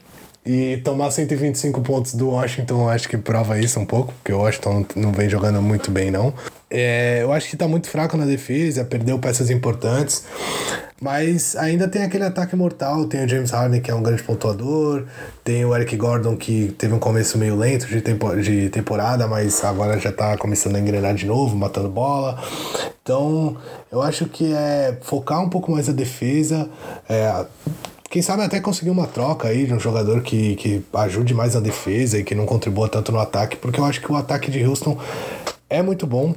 E 0.47 0.79
tomar 0.79 1.11
125 1.11 1.83
pontos 1.83 2.15
do 2.15 2.31
Washington, 2.31 2.89
acho 2.89 3.07
que 3.07 3.19
prova 3.19 3.59
isso 3.59 3.79
um 3.79 3.85
pouco, 3.85 4.15
porque 4.15 4.33
o 4.33 4.39
Washington 4.39 4.87
não 4.97 5.13
vem 5.13 5.29
jogando 5.29 5.61
muito 5.61 5.91
bem, 5.91 6.11
não. 6.11 6.33
É, 6.71 7.19
eu 7.21 7.33
acho 7.33 7.51
que 7.51 7.57
tá 7.57 7.69
muito 7.69 7.87
fraco 7.87 8.17
na 8.17 8.25
defesa, 8.25 8.83
perdeu 8.83 9.19
peças 9.19 9.51
importantes. 9.51 10.25
Mas 11.01 11.55
ainda 11.55 11.87
tem 11.87 12.03
aquele 12.03 12.25
ataque 12.25 12.57
mortal. 12.57 13.07
Tem 13.07 13.25
o 13.25 13.29
James 13.29 13.51
Harden, 13.51 13.81
que 13.81 13.91
é 13.91 13.95
um 13.95 14.03
grande 14.03 14.23
pontuador. 14.23 15.05
Tem 15.45 15.65
o 15.65 15.75
Eric 15.75 15.97
Gordon, 15.97 16.37
que 16.37 16.75
teve 16.77 16.93
um 16.93 16.99
começo 16.99 17.39
meio 17.39 17.55
lento 17.55 17.87
de, 17.87 18.01
tempo, 18.01 18.35
de 18.37 18.69
temporada, 18.69 19.29
mas 19.29 19.65
agora 19.65 19.99
já 19.99 20.11
tá 20.11 20.37
começando 20.37 20.77
a 20.77 20.81
engrenar 20.81 21.15
de 21.15 21.25
novo, 21.27 21.57
matando 21.57 21.89
bola. 21.89 22.43
Então, 23.03 23.57
eu 23.93 24.03
acho 24.03 24.27
que 24.27 24.53
é 24.53 24.99
focar 25.03 25.41
um 25.41 25.49
pouco 25.49 25.71
mais 25.71 25.89
a 25.89 25.93
defesa. 25.93 26.69
É, 27.09 27.47
quem 28.11 28.21
sabe 28.21 28.43
até 28.43 28.59
conseguir 28.59 28.91
uma 28.91 29.07
troca 29.07 29.49
aí 29.49 29.67
de 29.67 29.75
um 29.75 29.79
jogador 29.79 30.23
que, 30.23 30.57
que 30.57 30.83
ajude 30.95 31.33
mais 31.33 31.55
na 31.55 31.61
defesa 31.61 32.19
e 32.19 32.25
que 32.25 32.35
não 32.35 32.45
contribua 32.45 32.89
tanto 32.89 33.13
no 33.13 33.21
ataque, 33.21 33.57
porque 33.57 33.79
eu 33.79 33.85
acho 33.85 34.01
que 34.01 34.11
o 34.11 34.17
ataque 34.17 34.51
de 34.51 34.65
Houston 34.65 34.99
é 35.71 35.83
muito 35.83 36.07
bom 36.07 36.35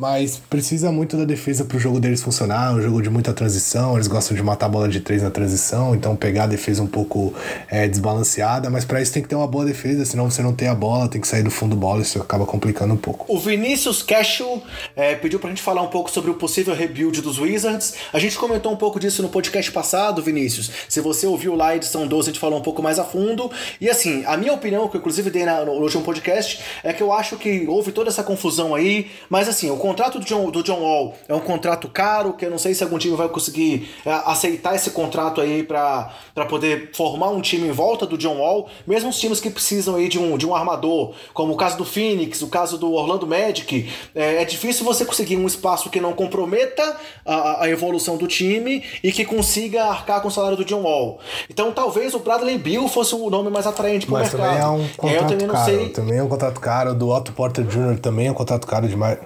mas 0.00 0.40
precisa 0.48 0.90
muito 0.90 1.14
da 1.14 1.26
defesa 1.26 1.62
para 1.62 1.76
o 1.76 1.80
jogo 1.80 2.00
deles 2.00 2.22
funcionar. 2.22 2.70
É 2.70 2.74
um 2.74 2.80
jogo 2.80 3.02
de 3.02 3.10
muita 3.10 3.34
transição, 3.34 3.96
eles 3.96 4.06
gostam 4.08 4.34
de 4.34 4.42
matar 4.42 4.64
a 4.64 4.68
bola 4.70 4.88
de 4.88 4.98
três 4.98 5.22
na 5.22 5.30
transição, 5.30 5.94
então 5.94 6.16
pegar 6.16 6.44
a 6.44 6.46
defesa 6.46 6.82
um 6.82 6.86
pouco 6.86 7.34
é, 7.68 7.86
desbalanceada, 7.86 8.70
mas 8.70 8.86
para 8.86 9.02
isso 9.02 9.12
tem 9.12 9.22
que 9.22 9.28
ter 9.28 9.34
uma 9.34 9.46
boa 9.46 9.66
defesa, 9.66 10.06
senão 10.06 10.30
você 10.30 10.40
não 10.40 10.54
tem 10.54 10.68
a 10.68 10.74
bola, 10.74 11.06
tem 11.06 11.20
que 11.20 11.28
sair 11.28 11.42
do 11.42 11.50
fundo 11.50 11.76
do 11.76 11.76
bola, 11.76 12.00
isso 12.00 12.18
acaba 12.18 12.46
complicando 12.46 12.94
um 12.94 12.96
pouco. 12.96 13.26
O 13.28 13.38
Vinícius 13.38 14.02
Cashel 14.02 14.62
é, 14.96 15.14
pediu 15.14 15.38
para 15.38 15.48
a 15.48 15.50
gente 15.50 15.62
falar 15.62 15.82
um 15.82 15.88
pouco 15.88 16.10
sobre 16.10 16.30
o 16.30 16.34
possível 16.34 16.74
rebuild 16.74 17.20
dos 17.20 17.38
Wizards. 17.38 17.92
A 18.10 18.18
gente 18.18 18.38
comentou 18.38 18.72
um 18.72 18.76
pouco 18.76 18.98
disso 18.98 19.20
no 19.20 19.28
podcast 19.28 19.70
passado, 19.70 20.22
Vinícius. 20.22 20.70
Se 20.88 21.02
você 21.02 21.26
ouviu 21.26 21.54
lá 21.54 21.68
a 21.68 21.76
edição 21.76 22.06
12, 22.06 22.30
a 22.30 22.32
gente 22.32 22.40
falou 22.40 22.58
um 22.58 22.62
pouco 22.62 22.82
mais 22.82 22.98
a 22.98 23.04
fundo. 23.04 23.50
E 23.78 23.90
assim, 23.90 24.24
a 24.24 24.38
minha 24.38 24.54
opinião, 24.54 24.88
que 24.88 24.96
eu 24.96 24.98
inclusive 25.00 25.28
dei 25.28 25.44
na, 25.44 25.62
no 25.62 25.72
último 25.72 26.02
podcast, 26.02 26.58
é 26.82 26.90
que 26.94 27.02
eu 27.02 27.12
acho 27.12 27.36
que 27.36 27.66
houve 27.68 27.92
toda 27.92 28.08
essa 28.08 28.22
confusão 28.22 28.74
aí, 28.74 29.10
mas 29.28 29.46
assim, 29.46 29.70
o 29.70 29.89
contrato 29.90 30.20
do 30.20 30.24
John, 30.24 30.50
do 30.50 30.62
John 30.62 30.80
Wall 30.80 31.14
é 31.28 31.34
um 31.34 31.40
contrato 31.40 31.88
caro, 31.88 32.32
que 32.32 32.44
eu 32.44 32.50
não 32.50 32.58
sei 32.58 32.74
se 32.74 32.84
algum 32.84 32.96
time 32.96 33.16
vai 33.16 33.28
conseguir 33.28 33.90
é, 34.06 34.12
aceitar 34.24 34.76
esse 34.76 34.90
contrato 34.92 35.40
aí 35.40 35.64
para 35.64 36.12
poder 36.48 36.90
formar 36.94 37.30
um 37.30 37.40
time 37.40 37.68
em 37.68 37.72
volta 37.72 38.06
do 38.06 38.16
John 38.16 38.38
Wall, 38.38 38.68
mesmo 38.86 39.10
os 39.10 39.18
times 39.18 39.40
que 39.40 39.50
precisam 39.50 39.96
aí 39.96 40.08
de 40.08 40.18
um, 40.18 40.38
de 40.38 40.46
um 40.46 40.54
armador, 40.54 41.12
como 41.34 41.54
o 41.54 41.56
caso 41.56 41.76
do 41.76 41.84
Phoenix, 41.84 42.40
o 42.40 42.46
caso 42.46 42.78
do 42.78 42.92
Orlando 42.92 43.26
Magic, 43.26 43.90
é, 44.14 44.42
é 44.42 44.44
difícil 44.44 44.84
você 44.84 45.04
conseguir 45.04 45.36
um 45.36 45.46
espaço 45.46 45.90
que 45.90 46.00
não 46.00 46.12
comprometa 46.12 46.96
a, 47.26 47.64
a 47.64 47.68
evolução 47.68 48.16
do 48.16 48.28
time 48.28 48.84
e 49.02 49.10
que 49.10 49.24
consiga 49.24 49.86
arcar 49.86 50.20
com 50.20 50.28
o 50.28 50.30
salário 50.30 50.56
do 50.56 50.64
John 50.64 50.82
Wall. 50.82 51.18
Então 51.48 51.72
talvez 51.72 52.14
o 52.14 52.20
Bradley 52.20 52.58
Bill 52.58 52.86
fosse 52.88 53.12
o 53.14 53.28
nome 53.28 53.50
mais 53.50 53.66
atraente 53.66 54.06
para 54.06 54.14
o 54.14 54.18
mercado. 54.18 54.40
Também 54.40 54.60
é 54.60 54.66
um 54.66 54.88
contrato 54.96 55.22
eu 55.22 55.28
também 55.28 55.46
não 55.48 55.54
caro, 55.54 55.70
sei. 55.70 55.88
Também 55.88 56.18
é 56.18 56.22
um 56.22 56.28
contrato 56.28 56.60
caro. 56.60 56.94
Do 56.94 57.08
Otto 57.08 57.32
Porter 57.32 57.64
Jr. 57.64 57.98
também 57.98 58.28
é 58.28 58.30
um 58.30 58.34
contrato 58.34 58.66
caro 58.66 58.86
de 58.86 58.96
mais, 58.96 59.18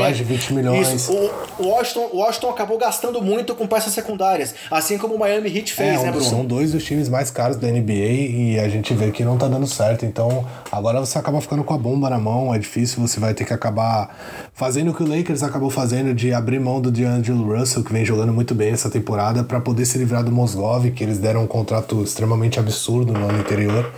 também, 0.00 0.06
mais 0.06 0.16
de 0.16 0.24
20 0.24 0.40
20 0.40 0.52
milhões. 0.54 0.92
Isso. 0.92 1.12
O 1.58 1.66
Washington, 1.68 2.10
Washington 2.14 2.50
acabou 2.50 2.78
gastando 2.78 3.20
muito 3.22 3.54
com 3.54 3.66
peças 3.66 3.92
secundárias, 3.92 4.54
assim 4.70 4.98
como 4.98 5.14
o 5.14 5.18
Miami 5.18 5.54
Heat 5.54 5.72
fez, 5.72 6.00
é, 6.00 6.04
né, 6.04 6.10
Bruno? 6.10 6.24
São 6.24 6.44
dois 6.44 6.72
dos 6.72 6.84
times 6.84 7.08
mais 7.08 7.30
caros 7.30 7.56
da 7.56 7.68
NBA 7.68 7.92
e 7.92 8.58
a 8.58 8.68
gente 8.68 8.94
vê 8.94 9.10
que 9.10 9.24
não 9.24 9.36
tá 9.36 9.46
dando 9.46 9.66
certo. 9.66 10.04
Então, 10.04 10.46
agora 10.70 11.00
você 11.00 11.18
acaba 11.18 11.40
ficando 11.40 11.62
com 11.62 11.74
a 11.74 11.78
bomba 11.78 12.08
na 12.08 12.18
mão, 12.18 12.54
é 12.54 12.58
difícil, 12.58 13.06
você 13.06 13.20
vai 13.20 13.34
ter 13.34 13.44
que 13.44 13.52
acabar 13.52 14.50
fazendo 14.54 14.90
o 14.90 14.94
que 14.94 15.02
o 15.02 15.08
Lakers 15.08 15.42
acabou 15.42 15.70
fazendo 15.70 16.14
de 16.14 16.32
abrir 16.32 16.58
mão 16.58 16.80
do 16.80 16.90
DeAngelo 16.90 17.56
Russell, 17.56 17.84
que 17.84 17.92
vem 17.92 18.04
jogando 18.04 18.32
muito 18.32 18.54
bem 18.54 18.72
essa 18.72 18.90
temporada, 18.90 19.44
para 19.44 19.60
poder 19.60 19.84
se 19.84 19.98
livrar 19.98 20.24
do 20.24 20.32
Mosgov, 20.32 20.90
que 20.90 21.04
eles 21.04 21.18
deram 21.18 21.42
um 21.42 21.46
contrato 21.46 22.02
extremamente 22.02 22.58
absurdo 22.58 23.12
no 23.12 23.28
ano 23.28 23.40
anterior. 23.40 23.90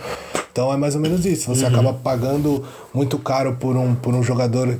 Então 0.53 0.71
é 0.71 0.77
mais 0.77 0.93
ou 0.93 1.01
menos 1.01 1.25
isso. 1.25 1.53
Você 1.53 1.63
uhum. 1.63 1.69
acaba 1.69 1.93
pagando 1.93 2.63
muito 2.93 3.17
caro 3.17 3.55
por 3.59 3.75
um, 3.75 3.95
por 3.95 4.13
um 4.13 4.21
jogador 4.21 4.77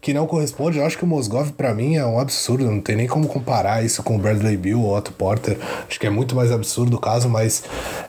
que 0.00 0.12
não 0.12 0.26
corresponde. 0.26 0.78
Eu 0.78 0.84
acho 0.84 0.98
que 0.98 1.04
o 1.04 1.06
Mosgov, 1.06 1.50
para 1.52 1.74
mim, 1.74 1.96
é 1.96 2.04
um 2.04 2.20
absurdo. 2.20 2.64
Não 2.64 2.80
tem 2.80 2.94
nem 2.94 3.06
como 3.06 3.26
comparar 3.26 3.84
isso 3.84 4.02
com 4.02 4.16
o 4.16 4.18
Bradley 4.18 4.56
Bill 4.56 4.80
ou 4.80 4.96
Otto 4.96 5.12
Porter. 5.12 5.58
Acho 5.88 5.98
que 5.98 6.06
é 6.06 6.10
muito 6.10 6.36
mais 6.36 6.52
absurdo 6.52 6.96
o 6.96 7.00
caso, 7.00 7.28
mas 7.28 7.64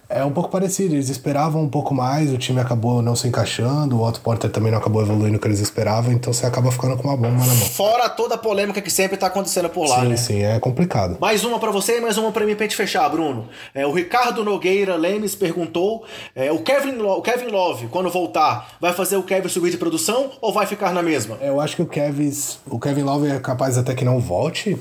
é 0.10 0.24
um 0.24 0.32
pouco 0.32 0.50
parecido. 0.50 0.96
Eles 0.96 1.10
esperavam 1.10 1.62
um 1.62 1.70
pouco 1.70 1.94
mais, 1.94 2.32
o 2.32 2.38
time 2.38 2.60
acabou 2.60 3.02
não 3.02 3.16
se 3.16 3.28
encaixando, 3.28 3.98
o 3.98 4.08
Otto 4.08 4.22
Porter 4.22 4.50
também 4.50 4.72
não 4.72 4.80
acabou 4.80 5.02
evoluindo 5.02 5.38
o 5.38 5.40
que 5.40 5.48
eles 5.48 5.60
esperavam, 5.60 6.12
então 6.12 6.32
você 6.32 6.46
acaba 6.46 6.72
ficando 6.72 6.98
com 6.98 7.08
uma 7.08 7.18
bomba 7.18 7.46
na 7.46 7.54
mão. 7.54 7.68
Fora 7.68 8.10
toda 8.10 8.36
a 8.36 8.38
polêmica 8.38 8.82
que 8.82 8.90
sempre 8.90 9.18
tá 9.18 9.28
acontecendo 9.28 9.70
por 9.70 9.88
lá, 9.88 10.02
sim, 10.02 10.08
né? 10.08 10.18
Sim, 10.18 10.44
é 10.44 10.60
complicado. 10.60 11.18
Mais 11.20 11.44
uma 11.44 11.60
para 11.60 11.72
você 11.72 11.98
e 11.98 12.02
mais 12.02 12.18
uma 12.18 12.32
para 12.32 12.46
mim 12.46 12.56
pra 12.56 12.66
gente 12.66 12.76
fechar, 12.76 13.08
Bruno. 13.10 13.48
É, 13.74 13.86
o 13.86 13.92
Ricardo 13.92 14.44
Nogueira 14.44 14.96
Lemes 14.96 15.36
perguntou: 15.36 16.04
é, 16.36 16.52
o, 16.52 16.60
Kevin 16.60 16.94
Lo 16.94 17.18
o 17.18 17.22
Kevin 17.22 17.48
Love, 17.48 17.88
quando 17.88 18.10
voltar, 18.10 18.76
vai 18.80 18.94
fazer 18.94 19.18
o 19.18 19.24
Kevin 19.24 19.50
subir 19.50 19.72
de 19.72 19.78
produção 19.78 20.32
ou 20.42 20.54
vai 20.54 20.66
ficar 20.66 20.94
na 20.94 21.02
mesma? 21.02 21.38
Eu 21.42 21.60
acho 21.60 21.76
que 21.76 21.82
o 21.82 21.86
Kevin, 21.86 22.32
o 22.66 22.80
Kevin 22.80 23.04
Love 23.04 23.28
é 23.28 23.40
capaz 23.40 23.78
até 23.78 23.94
que 23.94 24.06
não 24.06 24.20
volte. 24.20 24.78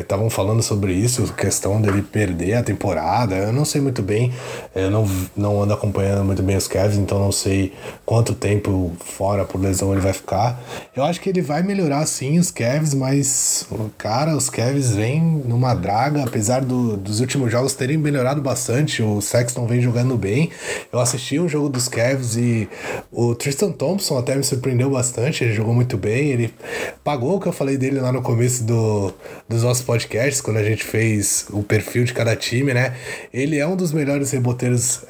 Estavam 0.00 0.30
falando 0.30 0.62
sobre 0.62 0.92
isso, 0.92 1.32
questão 1.34 1.80
dele 1.80 2.02
perder 2.02 2.54
a 2.54 2.62
temporada. 2.62 3.36
Eu 3.36 3.52
não 3.52 3.64
sei 3.64 3.80
muito 3.80 4.02
bem. 4.02 4.32
Eu 4.74 4.88
não, 4.88 5.08
não 5.36 5.62
ando 5.62 5.74
acompanhando 5.74 6.24
muito 6.24 6.42
bem 6.44 6.56
os 6.56 6.68
Cavs, 6.68 6.96
então 6.96 7.18
não 7.18 7.32
sei 7.32 7.72
quanto 8.06 8.34
tempo 8.34 8.92
fora 9.00 9.44
por 9.44 9.60
lesão 9.60 9.92
ele 9.92 10.00
vai 10.00 10.12
ficar. 10.12 10.62
Eu 10.94 11.02
acho 11.02 11.20
que 11.20 11.28
ele 11.28 11.42
vai 11.42 11.60
melhorar 11.62 12.06
sim 12.06 12.38
os 12.38 12.52
Cavs, 12.52 12.94
mas, 12.94 13.66
cara, 13.98 14.36
os 14.36 14.48
Cavs 14.48 14.92
vêm 14.92 15.20
numa 15.20 15.74
draga, 15.74 16.22
apesar 16.22 16.60
do, 16.60 16.96
dos 16.96 17.18
últimos 17.18 17.50
jogos 17.50 17.74
terem 17.74 17.98
melhorado 17.98 18.40
bastante. 18.40 19.02
O 19.02 19.20
Sexton 19.20 19.66
vem 19.66 19.80
jogando 19.80 20.16
bem. 20.16 20.50
Eu 20.92 21.00
assisti 21.00 21.40
um 21.40 21.48
jogo 21.48 21.68
dos 21.68 21.88
Cavs 21.88 22.36
e 22.36 22.68
o 23.10 23.34
Tristan 23.34 23.72
Thompson 23.72 24.18
até 24.18 24.36
me 24.36 24.44
surpreendeu 24.44 24.90
bastante. 24.90 25.42
Ele 25.42 25.52
jogou 25.52 25.74
muito 25.74 25.96
bem. 25.96 26.28
Ele 26.28 26.54
pagou 27.02 27.36
o 27.36 27.40
que 27.40 27.48
eu 27.48 27.52
falei 27.52 27.76
dele 27.76 27.98
lá 27.98 28.12
no 28.12 28.22
começo 28.22 28.62
do, 28.62 29.12
dos 29.48 29.64
nossos 29.64 29.82
podcasts, 29.82 30.40
quando 30.40 30.58
a 30.58 30.64
gente 30.64 30.84
fez 30.84 31.46
o 31.50 31.62
perfil 31.64 32.04
de 32.04 32.14
cada 32.14 32.36
time, 32.36 32.72
né? 32.72 32.94
Ele 33.32 33.58
é 33.58 33.66
um 33.66 33.74
dos 33.74 33.92
melhores 33.92 34.32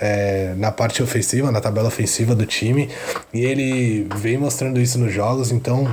é, 0.00 0.54
na 0.56 0.70
parte 0.70 1.02
ofensiva, 1.02 1.50
na 1.50 1.60
tabela 1.60 1.88
ofensiva 1.88 2.34
do 2.34 2.46
time. 2.46 2.88
E 3.32 3.44
ele 3.44 4.06
vem 4.16 4.38
mostrando 4.38 4.80
isso 4.80 4.98
nos 4.98 5.12
jogos, 5.12 5.50
então. 5.50 5.86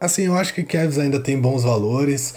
Assim, 0.00 0.26
eu 0.26 0.36
acho 0.36 0.52
que 0.54 0.62
Cavs 0.62 0.98
ainda 0.98 1.18
tem 1.20 1.38
bons 1.38 1.62
valores, 1.62 2.34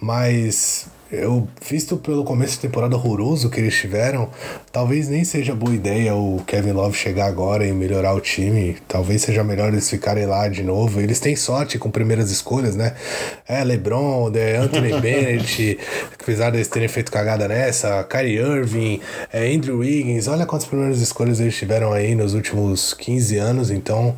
mas 0.00 0.86
eu, 1.22 1.48
visto 1.66 1.96
pelo 1.96 2.24
começo 2.24 2.54
de 2.54 2.60
temporada 2.60 2.96
horroroso 2.96 3.50
que 3.50 3.60
eles 3.60 3.74
tiveram, 3.74 4.28
talvez 4.72 5.08
nem 5.08 5.24
seja 5.24 5.54
boa 5.54 5.74
ideia 5.74 6.14
o 6.14 6.42
Kevin 6.46 6.72
Love 6.72 6.96
chegar 6.96 7.26
agora 7.26 7.66
e 7.66 7.72
melhorar 7.72 8.14
o 8.14 8.20
time. 8.20 8.76
Talvez 8.88 9.22
seja 9.22 9.44
melhor 9.44 9.68
eles 9.68 9.88
ficarem 9.88 10.26
lá 10.26 10.48
de 10.48 10.62
novo. 10.62 11.00
Eles 11.00 11.20
têm 11.20 11.36
sorte 11.36 11.78
com 11.78 11.90
primeiras 11.90 12.30
escolhas, 12.30 12.76
né? 12.76 12.94
É, 13.46 13.62
LeBron, 13.62 14.30
The 14.30 14.56
Anthony 14.56 14.98
Bennett, 15.00 15.78
apesar 16.20 16.50
deles 16.50 16.68
terem 16.68 16.88
feito 16.88 17.10
cagada 17.10 17.46
nessa, 17.48 18.02
Kyrie 18.04 18.38
Irving, 18.38 19.00
é, 19.32 19.52
Andrew 19.52 19.78
Wiggins. 19.78 20.28
Olha 20.28 20.46
quantas 20.46 20.66
primeiras 20.66 21.00
escolhas 21.00 21.40
eles 21.40 21.56
tiveram 21.56 21.92
aí 21.92 22.14
nos 22.14 22.34
últimos 22.34 22.94
15 22.94 23.36
anos. 23.38 23.70
Então, 23.70 24.16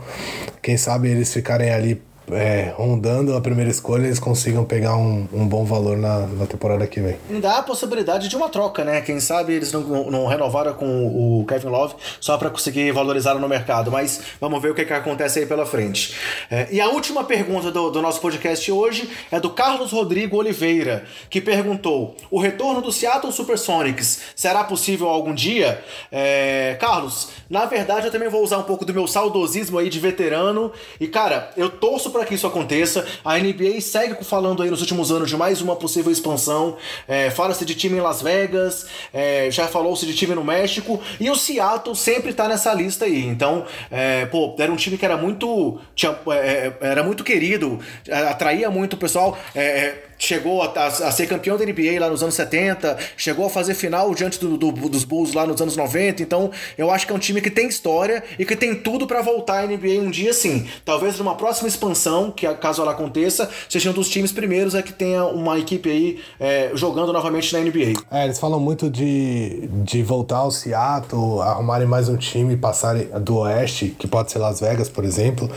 quem 0.63 0.77
sabe 0.77 1.09
eles 1.09 1.33
ficarem 1.33 1.71
ali 1.71 2.01
é, 2.31 2.73
rondando 2.77 3.37
a 3.37 3.41
primeira 3.41 3.71
escolha, 3.71 4.07
eles 4.07 4.19
consigam 4.19 4.65
pegar 4.65 4.97
um, 4.97 5.29
um 5.33 5.47
bom 5.47 5.65
valor 5.65 5.97
na, 5.97 6.27
na 6.27 6.47
temporada 6.47 6.87
que 6.87 7.01
vem. 7.01 7.17
Ainda 7.31 7.51
há 7.51 7.59
a 7.59 7.63
possibilidade 7.63 8.29
de 8.29 8.37
uma 8.37 8.49
troca, 8.49 8.85
né? 8.85 9.01
Quem 9.01 9.21
sabe 9.21 9.53
eles 9.53 9.73
não, 9.73 10.11
não 10.11 10.27
renovaram 10.27 10.75
com 10.75 11.07
o 11.07 11.45
Kevin 11.47 11.69
Love 11.69 11.95
só 12.21 12.37
para 12.37 12.51
conseguir 12.51 12.91
valorizar 12.93 13.35
no 13.35 13.49
mercado, 13.49 13.91
mas 13.91 14.21
vamos 14.41 14.61
ver 14.61 14.71
o 14.71 14.75
que, 14.75 14.85
que 14.85 14.93
acontece 14.93 15.39
aí 15.39 15.47
pela 15.47 15.65
frente. 15.65 16.15
É, 16.51 16.69
e 16.71 16.81
a 16.81 16.89
última 16.89 17.25
pergunta 17.25 17.71
do, 17.71 17.91
do 17.91 18.03
nosso 18.03 18.21
podcast 18.21 18.71
hoje 18.73 19.09
é 19.31 19.39
do 19.39 19.51
Carlos 19.51 19.93
Rodrigo 19.93 20.37
Oliveira, 20.37 21.05
que 21.31 21.41
perguntou: 21.41 22.17
o 22.31 22.41
retorno 22.41 22.81
do 22.81 22.91
Seattle 22.91 23.33
Supersonics 23.33 24.21
será 24.35 24.65
possível 24.65 25.09
algum 25.09 25.35
dia? 25.35 25.83
É, 26.11 26.77
Carlos, 26.81 27.29
na 27.49 27.67
verdade 27.67 28.07
eu 28.07 28.13
também 28.13 28.29
vou 28.29 28.43
usar 28.43 28.59
um 28.59 28.65
pouco 28.65 28.85
do 28.85 28.93
meu 28.93 29.07
saudosismo 29.07 29.79
aí 29.79 29.89
de 29.89 30.01
veterano 30.01 30.73
e, 31.01 31.07
cara, 31.07 31.53
eu 31.57 31.69
torço 31.69 32.11
para 32.17 32.25
que 32.25 32.35
isso 32.35 32.47
aconteça. 32.47 33.07
A 33.25 33.39
NBA 33.39 33.81
segue 33.81 34.25
falando 34.25 34.63
aí 34.63 34.71
nos 34.71 34.81
últimos 34.81 35.13
anos 35.13 35.29
de 35.29 35.37
mais 35.37 35.61
uma 35.61 35.77
possível 35.77 36.11
expansão. 36.11 36.77
É, 37.07 37.31
Fala-se 37.31 37.65
de 37.65 37.75
time 37.75 37.99
em 37.99 38.01
Las 38.01 38.23
Vegas, 38.23 38.87
é, 39.13 39.51
já 39.51 39.69
falou-se 39.69 40.07
de 40.07 40.15
time 40.15 40.35
no 40.35 40.43
México, 40.43 41.01
e 41.21 41.29
o 41.29 41.37
Seattle 41.37 41.95
sempre 41.95 42.33
tá 42.33 42.49
nessa 42.49 42.73
lista 42.73 43.05
aí. 43.05 43.25
Então, 43.25 43.67
é, 43.91 44.25
pô, 44.27 44.55
era 44.59 44.73
um 44.73 44.77
time 44.77 44.97
que 44.97 45.05
era 45.05 45.17
muito. 45.17 45.79
Tinha, 45.95 46.17
é, 46.31 46.73
era 46.81 47.03
muito 47.03 47.23
querido, 47.23 47.79
atraía 48.11 48.71
muito 48.71 48.95
o 48.95 48.97
pessoal. 48.97 49.39
É, 49.55 50.06
chegou 50.19 50.63
a, 50.63 50.67
a, 50.67 50.87
a, 50.87 51.11
ser 51.11 51.27
campeão 51.27 51.57
da 51.57 51.65
NBA 51.65 52.01
lá 52.01 52.09
nos 52.09 52.23
anos 52.23 52.35
70, 52.35 52.97
chegou 53.17 53.47
a 53.47 53.51
fazer 53.51 53.75
final 53.75 54.15
diante 54.15 54.39
do, 54.39 54.57
do, 54.57 54.73
dos 54.73 55.05
Bulls 55.05 55.33
lá 55.33 55.47
nos 55.47 55.61
anos 55.61 55.77
90, 55.77 56.23
então 56.23 56.51
eu 56.77 56.91
acho 56.91 57.07
que 57.07 57.13
é 57.13 57.17
um 57.17 57.19
time 57.19 57.41
que 57.41 57.51
tem 57.51 57.69
história 57.69 58.23
e 58.39 58.45
que 58.45 58.57
tem 58.57 58.75
tudo 58.75 59.07
para 59.07 59.23
voltar 59.23 59.65
à 59.65 59.67
NBA 59.67 60.01
um 60.01 60.11
dia 60.11 60.33
sim. 60.33 60.67
Talvez 60.85 61.19
numa 61.19 61.35
próxima 61.35 61.69
expansão, 61.69 62.31
que 62.31 62.47
caso 62.55 62.83
ela 62.83 62.93
aconteça, 62.93 63.49
seja 63.69 63.91
um 63.91 63.93
dos 63.93 64.09
times 64.09 64.33
primeiros 64.33 64.75
é 64.75 64.83
que 64.83 64.93
tenha 64.93 65.25
uma 65.25 65.59
equipe 65.59 65.91
aí 65.91 66.21
é, 66.39 66.71
jogando 66.75 67.13
novamente 67.13 67.53
na 67.53 67.61
NBA. 67.61 68.01
É, 68.11 68.25
eles 68.25 68.39
falam 68.39 68.61
muito 68.61 68.91
de, 68.91 69.69
de 69.85 70.03
voltar 70.03 70.39
ao 70.39 70.51
Seattle, 70.51 71.41
arrumarem 71.41 71.87
mais 71.87 72.09
um 72.09 72.17
time, 72.17 72.57
passarem 72.57 73.09
do 73.21 73.39
Oeste, 73.39 73.95
que 73.99 74.07
pode 74.07 74.31
ser 74.31 74.39
Las 74.39 74.61
Vegas, 74.61 74.89
por 74.89 75.05
exemplo, 75.05 75.51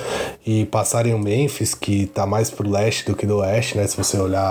e 0.46 0.66
passarem 0.66 1.14
o 1.14 1.20
Memphis, 1.20 1.74
que 1.74 2.08
tá 2.08 2.26
mais 2.26 2.50
pro 2.50 2.70
leste 2.70 3.06
do 3.06 3.16
que 3.16 3.26
do 3.26 3.38
Oeste, 3.38 3.78
né? 3.78 3.88
Se 3.88 3.96
você 3.96 4.18
olhar 4.18 4.49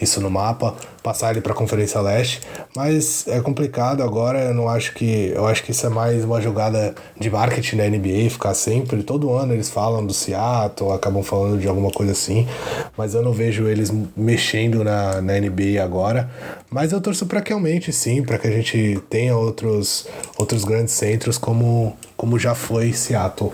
isso 0.00 0.20
no 0.20 0.30
mapa, 0.30 0.74
passar 1.02 1.30
ele 1.30 1.40
para 1.40 1.52
a 1.52 1.56
Conferência 1.56 2.00
Leste, 2.00 2.40
mas 2.74 3.26
é 3.28 3.40
complicado 3.40 4.02
agora, 4.02 4.40
eu 4.40 4.54
não 4.54 4.68
acho 4.68 4.92
que, 4.92 5.30
eu 5.34 5.46
acho 5.46 5.62
que 5.62 5.70
isso 5.70 5.86
é 5.86 5.88
mais 5.88 6.24
uma 6.24 6.40
jogada 6.40 6.94
de 7.18 7.30
marketing 7.30 7.76
da 7.76 7.88
NBA, 7.88 8.30
ficar 8.30 8.54
sempre, 8.54 9.02
todo 9.02 9.32
ano 9.32 9.52
eles 9.52 9.70
falam 9.70 10.04
do 10.04 10.12
Seattle, 10.12 10.92
acabam 10.92 11.22
falando 11.22 11.60
de 11.60 11.68
alguma 11.68 11.90
coisa 11.90 12.12
assim, 12.12 12.48
mas 12.96 13.14
eu 13.14 13.22
não 13.22 13.32
vejo 13.32 13.68
eles 13.68 13.92
mexendo 14.16 14.82
na, 14.82 15.20
na 15.20 15.38
NBA 15.38 15.82
agora, 15.82 16.28
mas 16.68 16.90
eu 16.90 17.00
torço 17.00 17.26
para 17.26 17.40
que 17.40 17.52
aumente 17.52 17.92
sim, 17.92 18.22
para 18.22 18.38
que 18.38 18.48
a 18.48 18.50
gente 18.50 19.00
tenha 19.08 19.36
outros, 19.36 20.08
outros 20.36 20.64
grandes 20.64 20.94
centros 20.94 21.38
como, 21.38 21.96
como 22.16 22.38
já 22.38 22.54
foi 22.54 22.92
Seattle 22.92 23.52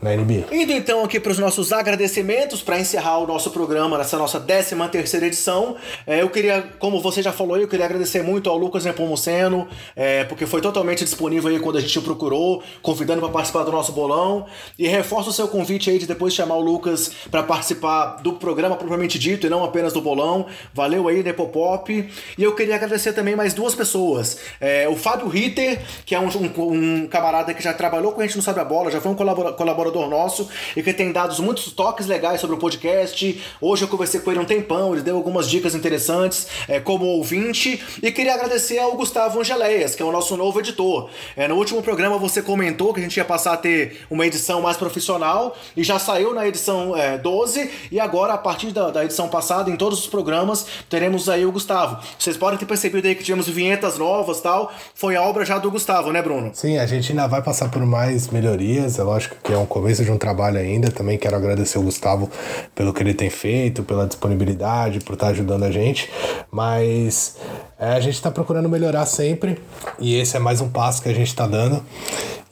na 0.00 0.16
NBA. 0.16 0.46
Indo 0.50 0.72
então 0.72 1.04
aqui 1.04 1.20
para 1.20 1.30
os 1.30 1.38
nossos 1.38 1.72
agradecimentos 1.72 2.62
para 2.62 2.80
encerrar 2.80 3.18
o 3.18 3.26
nosso 3.26 3.50
programa 3.50 3.98
nessa 3.98 4.16
nossa 4.16 4.40
13 4.40 4.74
terceira 4.90 5.26
edição. 5.26 5.76
É, 6.06 6.22
eu 6.22 6.30
queria, 6.30 6.62
como 6.78 7.00
você 7.02 7.22
já 7.22 7.32
falou, 7.32 7.58
eu 7.58 7.68
queria 7.68 7.84
agradecer 7.84 8.22
muito 8.22 8.48
ao 8.48 8.56
Lucas 8.56 8.84
Nepomuceno, 8.86 9.68
é, 9.94 10.24
porque 10.24 10.46
foi 10.46 10.62
totalmente 10.62 11.04
disponível 11.04 11.50
aí 11.50 11.60
quando 11.60 11.76
a 11.76 11.80
gente 11.80 11.98
o 11.98 12.02
procurou, 12.02 12.62
convidando 12.80 13.20
para 13.20 13.28
participar 13.28 13.62
do 13.64 13.72
nosso 13.72 13.92
bolão. 13.92 14.46
E 14.78 14.88
reforço 14.88 15.28
o 15.28 15.32
seu 15.32 15.46
convite 15.48 15.90
aí 15.90 15.98
de 15.98 16.06
depois 16.06 16.32
chamar 16.32 16.54
o 16.54 16.60
Lucas 16.60 17.12
para 17.30 17.42
participar 17.42 18.22
do 18.22 18.32
programa 18.32 18.76
propriamente 18.76 19.18
dito 19.18 19.46
e 19.46 19.50
não 19.50 19.62
apenas 19.62 19.92
do 19.92 20.00
bolão. 20.00 20.46
Valeu 20.72 21.08
aí, 21.08 21.22
Nepopop. 21.22 22.10
E 22.38 22.42
eu 22.42 22.54
queria 22.54 22.76
agradecer 22.76 23.12
também 23.12 23.36
mais 23.36 23.52
duas 23.52 23.74
pessoas. 23.74 24.38
É, 24.58 24.88
o 24.88 24.96
Fábio 24.96 25.28
Ritter, 25.28 25.80
que 26.06 26.14
é 26.14 26.20
um, 26.20 26.28
um, 26.28 27.02
um, 27.02 27.06
camarada 27.06 27.52
que 27.52 27.62
já 27.62 27.74
trabalhou 27.74 28.12
com 28.12 28.22
a 28.22 28.26
gente 28.26 28.36
no 28.36 28.42
Sabe 28.42 28.60
a 28.60 28.64
Bola, 28.64 28.90
já 28.90 29.00
foi 29.00 29.12
um 29.12 29.14
colaborador 29.14 29.89
colaborador 29.90 30.08
nosso 30.08 30.48
e 30.76 30.82
que 30.82 30.92
tem 30.94 31.12
dado 31.12 31.40
muitos 31.42 31.72
toques 31.72 32.06
legais 32.06 32.40
sobre 32.40 32.56
o 32.56 32.58
podcast. 32.58 33.42
Hoje 33.60 33.84
eu 33.84 33.88
conversei 33.88 34.20
com 34.20 34.30
ele 34.30 34.40
um 34.40 34.44
tempão, 34.44 34.92
ele 34.94 35.02
deu 35.02 35.16
algumas 35.16 35.48
dicas 35.48 35.74
interessantes 35.74 36.46
é, 36.68 36.80
como 36.80 37.04
ouvinte. 37.04 37.82
E 38.02 38.10
queria 38.10 38.34
agradecer 38.34 38.78
ao 38.78 38.96
Gustavo 38.96 39.40
Angeleias, 39.40 39.94
que 39.94 40.02
é 40.02 40.06
o 40.06 40.12
nosso 40.12 40.36
novo 40.36 40.58
editor. 40.60 41.10
É, 41.36 41.46
no 41.48 41.56
último 41.56 41.82
programa 41.82 42.16
você 42.18 42.40
comentou 42.40 42.94
que 42.94 43.00
a 43.00 43.02
gente 43.02 43.16
ia 43.16 43.24
passar 43.24 43.54
a 43.54 43.56
ter 43.56 44.06
uma 44.10 44.26
edição 44.26 44.62
mais 44.62 44.76
profissional 44.76 45.56
e 45.76 45.82
já 45.82 45.98
saiu 45.98 46.32
na 46.34 46.46
edição 46.46 46.96
é, 46.96 47.18
12. 47.18 47.70
E 47.90 48.00
agora, 48.00 48.34
a 48.34 48.38
partir 48.38 48.70
da, 48.72 48.90
da 48.90 49.04
edição 49.04 49.28
passada, 49.28 49.70
em 49.70 49.76
todos 49.76 50.00
os 50.00 50.06
programas, 50.06 50.66
teremos 50.88 51.28
aí 51.28 51.44
o 51.44 51.52
Gustavo. 51.52 51.98
Vocês 52.18 52.36
podem 52.36 52.58
ter 52.58 52.66
percebido 52.66 53.06
aí 53.06 53.14
que 53.14 53.24
tivemos 53.24 53.48
vinhetas 53.48 53.98
novas 53.98 54.40
tal. 54.40 54.72
Foi 54.94 55.16
a 55.16 55.22
obra 55.22 55.44
já 55.44 55.58
do 55.58 55.70
Gustavo, 55.70 56.12
né, 56.12 56.22
Bruno? 56.22 56.50
Sim, 56.54 56.78
a 56.78 56.86
gente 56.86 57.12
ainda 57.12 57.26
vai 57.26 57.42
passar 57.42 57.70
por 57.70 57.84
mais 57.84 58.28
melhorias. 58.28 58.98
É 58.98 59.02
lógico 59.02 59.36
que 59.42 59.52
é 59.52 59.58
um 59.58 59.66
começo 59.80 60.04
de 60.04 60.10
um 60.10 60.18
trabalho 60.18 60.58
ainda. 60.58 60.90
Também 60.90 61.18
quero 61.18 61.36
agradecer 61.36 61.78
o 61.78 61.82
Gustavo 61.82 62.30
pelo 62.74 62.92
que 62.92 63.02
ele 63.02 63.14
tem 63.14 63.30
feito, 63.30 63.82
pela 63.82 64.06
disponibilidade, 64.06 65.00
por 65.00 65.14
estar 65.14 65.28
ajudando 65.28 65.64
a 65.64 65.70
gente. 65.70 66.10
Mas 66.50 67.36
é, 67.78 67.92
a 67.92 68.00
gente 68.00 68.14
está 68.14 68.30
procurando 68.30 68.68
melhorar 68.68 69.06
sempre 69.06 69.58
e 69.98 70.14
esse 70.16 70.36
é 70.36 70.40
mais 70.40 70.60
um 70.60 70.68
passo 70.68 71.02
que 71.02 71.08
a 71.08 71.14
gente 71.14 71.28
está 71.28 71.46
dando. 71.46 71.84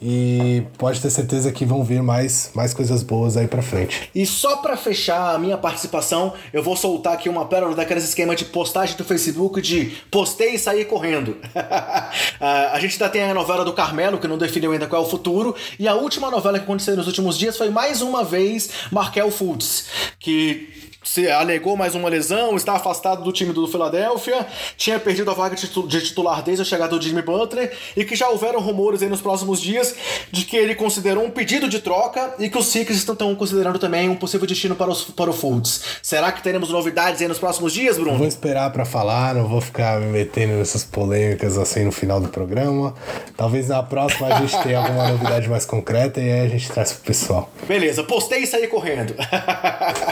E 0.01 0.63
pode 0.77 1.01
ter 1.01 1.09
certeza 1.09 1.51
que 1.51 1.65
vão 1.65 1.83
vir 1.83 2.01
mais, 2.01 2.51
mais 2.53 2.73
coisas 2.73 3.03
boas 3.03 3.35
aí 3.35 3.47
pra 3.47 3.61
frente. 3.61 4.09
E 4.15 4.25
só 4.25 4.57
para 4.57 4.77
fechar 4.77 5.35
a 5.35 5.39
minha 5.39 5.57
participação, 5.57 6.33
eu 6.53 6.63
vou 6.63 6.75
soltar 6.75 7.13
aqui 7.13 7.27
uma 7.27 7.45
pérola 7.45 7.75
daqueles 7.75 8.05
esquema 8.05 8.35
de 8.35 8.45
postagem 8.45 8.95
do 8.95 9.03
Facebook 9.03 9.61
de 9.61 9.97
postei 10.09 10.55
e 10.55 10.59
saí 10.59 10.85
correndo. 10.85 11.35
a 12.39 12.79
gente 12.79 12.93
ainda 12.93 13.09
tem 13.09 13.23
a 13.23 13.33
novela 13.33 13.65
do 13.65 13.73
Carmelo, 13.73 14.17
que 14.17 14.27
não 14.27 14.37
definiu 14.37 14.71
ainda 14.71 14.87
qual 14.87 15.03
é 15.03 15.05
o 15.05 15.09
futuro, 15.09 15.53
e 15.77 15.87
a 15.87 15.95
última 15.95 16.31
novela 16.31 16.57
que 16.57 16.63
aconteceu 16.63 16.95
nos 16.95 17.07
últimos 17.07 17.37
dias 17.37 17.57
foi 17.57 17.69
mais 17.69 18.01
uma 18.01 18.23
vez 18.23 18.69
Markel 18.91 19.29
Foods, 19.29 19.85
que 20.17 20.88
se 21.03 21.29
alegou 21.29 21.77
mais 21.77 21.95
uma 21.95 22.09
lesão, 22.09 22.55
está 22.55 22.73
afastado 22.73 23.23
do 23.23 23.31
time 23.31 23.53
do 23.53 23.67
Philadelphia, 23.67 24.45
tinha 24.75 24.99
perdido 24.99 25.31
a 25.31 25.33
vaga 25.33 25.55
de 25.55 26.01
titular 26.01 26.43
desde 26.43 26.61
a 26.61 26.65
chegada 26.65 26.97
do 26.97 27.01
Jimmy 27.01 27.21
Butler 27.21 27.71
e 27.95 28.03
que 28.03 28.15
já 28.15 28.29
houveram 28.29 28.59
rumores 28.59 29.01
aí 29.01 29.09
nos 29.09 29.21
próximos 29.21 29.61
dias 29.61 29.95
de 30.31 30.43
que 30.43 30.57
ele 30.57 30.75
considerou 30.75 31.23
um 31.23 31.31
pedido 31.31 31.69
de 31.69 31.79
troca 31.79 32.35
e 32.37 32.49
que 32.49 32.57
os 32.57 32.67
Sixers 32.67 32.99
estão 32.99 33.33
considerando 33.33 33.79
também 33.79 34.09
um 34.09 34.15
possível 34.15 34.45
destino 34.45 34.75
para, 34.75 34.91
os, 34.91 35.05
para 35.05 35.29
o 35.29 35.33
Fultz. 35.33 35.81
Será 36.01 36.31
que 36.31 36.43
teremos 36.43 36.69
novidades 36.69 37.21
aí 37.21 37.27
nos 37.27 37.39
próximos 37.39 37.73
dias, 37.73 37.97
Bruno? 37.97 38.17
Vou 38.17 38.27
esperar 38.27 38.69
para 38.71 38.83
falar, 38.83 39.33
não 39.35 39.47
vou 39.47 39.61
ficar 39.61 39.99
me 39.99 40.07
metendo 40.07 40.53
nessas 40.53 40.83
polêmicas 40.83 41.57
assim 41.57 41.85
no 41.85 41.91
final 41.91 42.19
do 42.19 42.27
programa. 42.27 42.93
Talvez 43.37 43.69
na 43.69 43.81
próxima 43.81 44.27
a 44.27 44.41
gente 44.41 44.61
tenha 44.63 44.79
alguma 44.79 45.07
novidade 45.11 45.47
mais 45.47 45.65
concreta 45.65 46.19
e 46.19 46.29
aí 46.29 46.45
a 46.45 46.49
gente 46.49 46.69
traz 46.69 46.91
pro 46.91 47.03
pessoal. 47.03 47.49
Beleza, 47.65 48.03
postei 48.03 48.43
e 48.43 48.47
saí 48.47 48.67
correndo. 48.67 49.15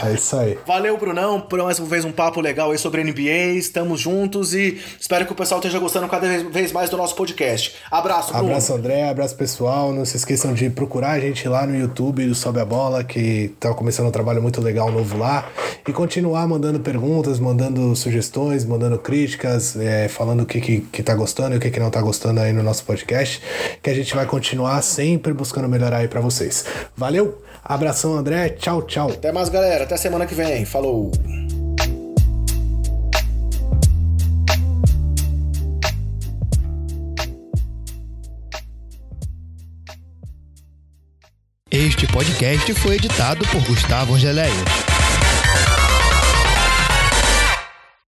é 0.06 0.14
isso 0.14 0.36
aí. 0.36 0.58
Valeu 0.66 0.77
Valeu, 0.78 0.96
Brunão, 0.96 1.40
por 1.40 1.60
mais 1.60 1.76
uma 1.80 1.88
vez 1.88 2.04
um 2.04 2.12
papo 2.12 2.40
legal 2.40 2.70
aí 2.70 2.78
sobre 2.78 3.02
NBA. 3.02 3.56
Estamos 3.56 4.00
juntos 4.00 4.54
e 4.54 4.80
espero 5.00 5.26
que 5.26 5.32
o 5.32 5.34
pessoal 5.34 5.58
esteja 5.58 5.76
gostando 5.80 6.06
cada 6.06 6.28
vez 6.44 6.70
mais 6.70 6.88
do 6.88 6.96
nosso 6.96 7.16
podcast. 7.16 7.74
Abraço, 7.90 8.32
Bruno. 8.32 8.46
Abraço, 8.46 8.74
André. 8.74 9.08
Abraço, 9.08 9.34
pessoal. 9.34 9.92
Não 9.92 10.04
se 10.04 10.16
esqueçam 10.16 10.54
de 10.54 10.70
procurar 10.70 11.10
a 11.10 11.18
gente 11.18 11.48
lá 11.48 11.66
no 11.66 11.76
YouTube 11.76 12.24
do 12.24 12.32
Sobe 12.32 12.60
a 12.60 12.64
Bola, 12.64 13.02
que 13.02 13.52
tá 13.58 13.74
começando 13.74 14.06
um 14.06 14.12
trabalho 14.12 14.40
muito 14.40 14.60
legal 14.60 14.92
novo 14.92 15.18
lá. 15.18 15.48
E 15.84 15.92
continuar 15.92 16.46
mandando 16.46 16.78
perguntas, 16.78 17.40
mandando 17.40 17.96
sugestões, 17.96 18.64
mandando 18.64 19.00
críticas, 19.00 19.74
é, 19.74 20.06
falando 20.06 20.42
o 20.42 20.46
que, 20.46 20.60
que, 20.60 20.80
que 20.82 21.02
tá 21.02 21.12
gostando 21.12 21.56
e 21.56 21.58
o 21.58 21.60
que, 21.60 21.72
que 21.72 21.80
não 21.80 21.90
tá 21.90 22.00
gostando 22.00 22.38
aí 22.38 22.52
no 22.52 22.62
nosso 22.62 22.84
podcast. 22.84 23.42
Que 23.82 23.90
a 23.90 23.94
gente 23.94 24.14
vai 24.14 24.26
continuar 24.26 24.80
sempre 24.82 25.32
buscando 25.32 25.68
melhorar 25.68 25.96
aí 25.96 26.06
pra 26.06 26.20
vocês. 26.20 26.64
Valeu! 26.96 27.47
Abração, 27.68 28.14
André. 28.16 28.48
Tchau, 28.48 28.80
tchau. 28.82 29.10
Até 29.10 29.30
mais, 29.30 29.50
galera. 29.50 29.84
Até 29.84 29.94
semana 29.98 30.24
que 30.24 30.34
vem. 30.34 30.64
Falou. 30.64 31.12
Este 41.70 42.06
podcast 42.06 42.72
foi 42.74 42.96
editado 42.96 43.46
por 43.48 43.62
Gustavo 43.66 44.14
Angeléia. 44.14 44.97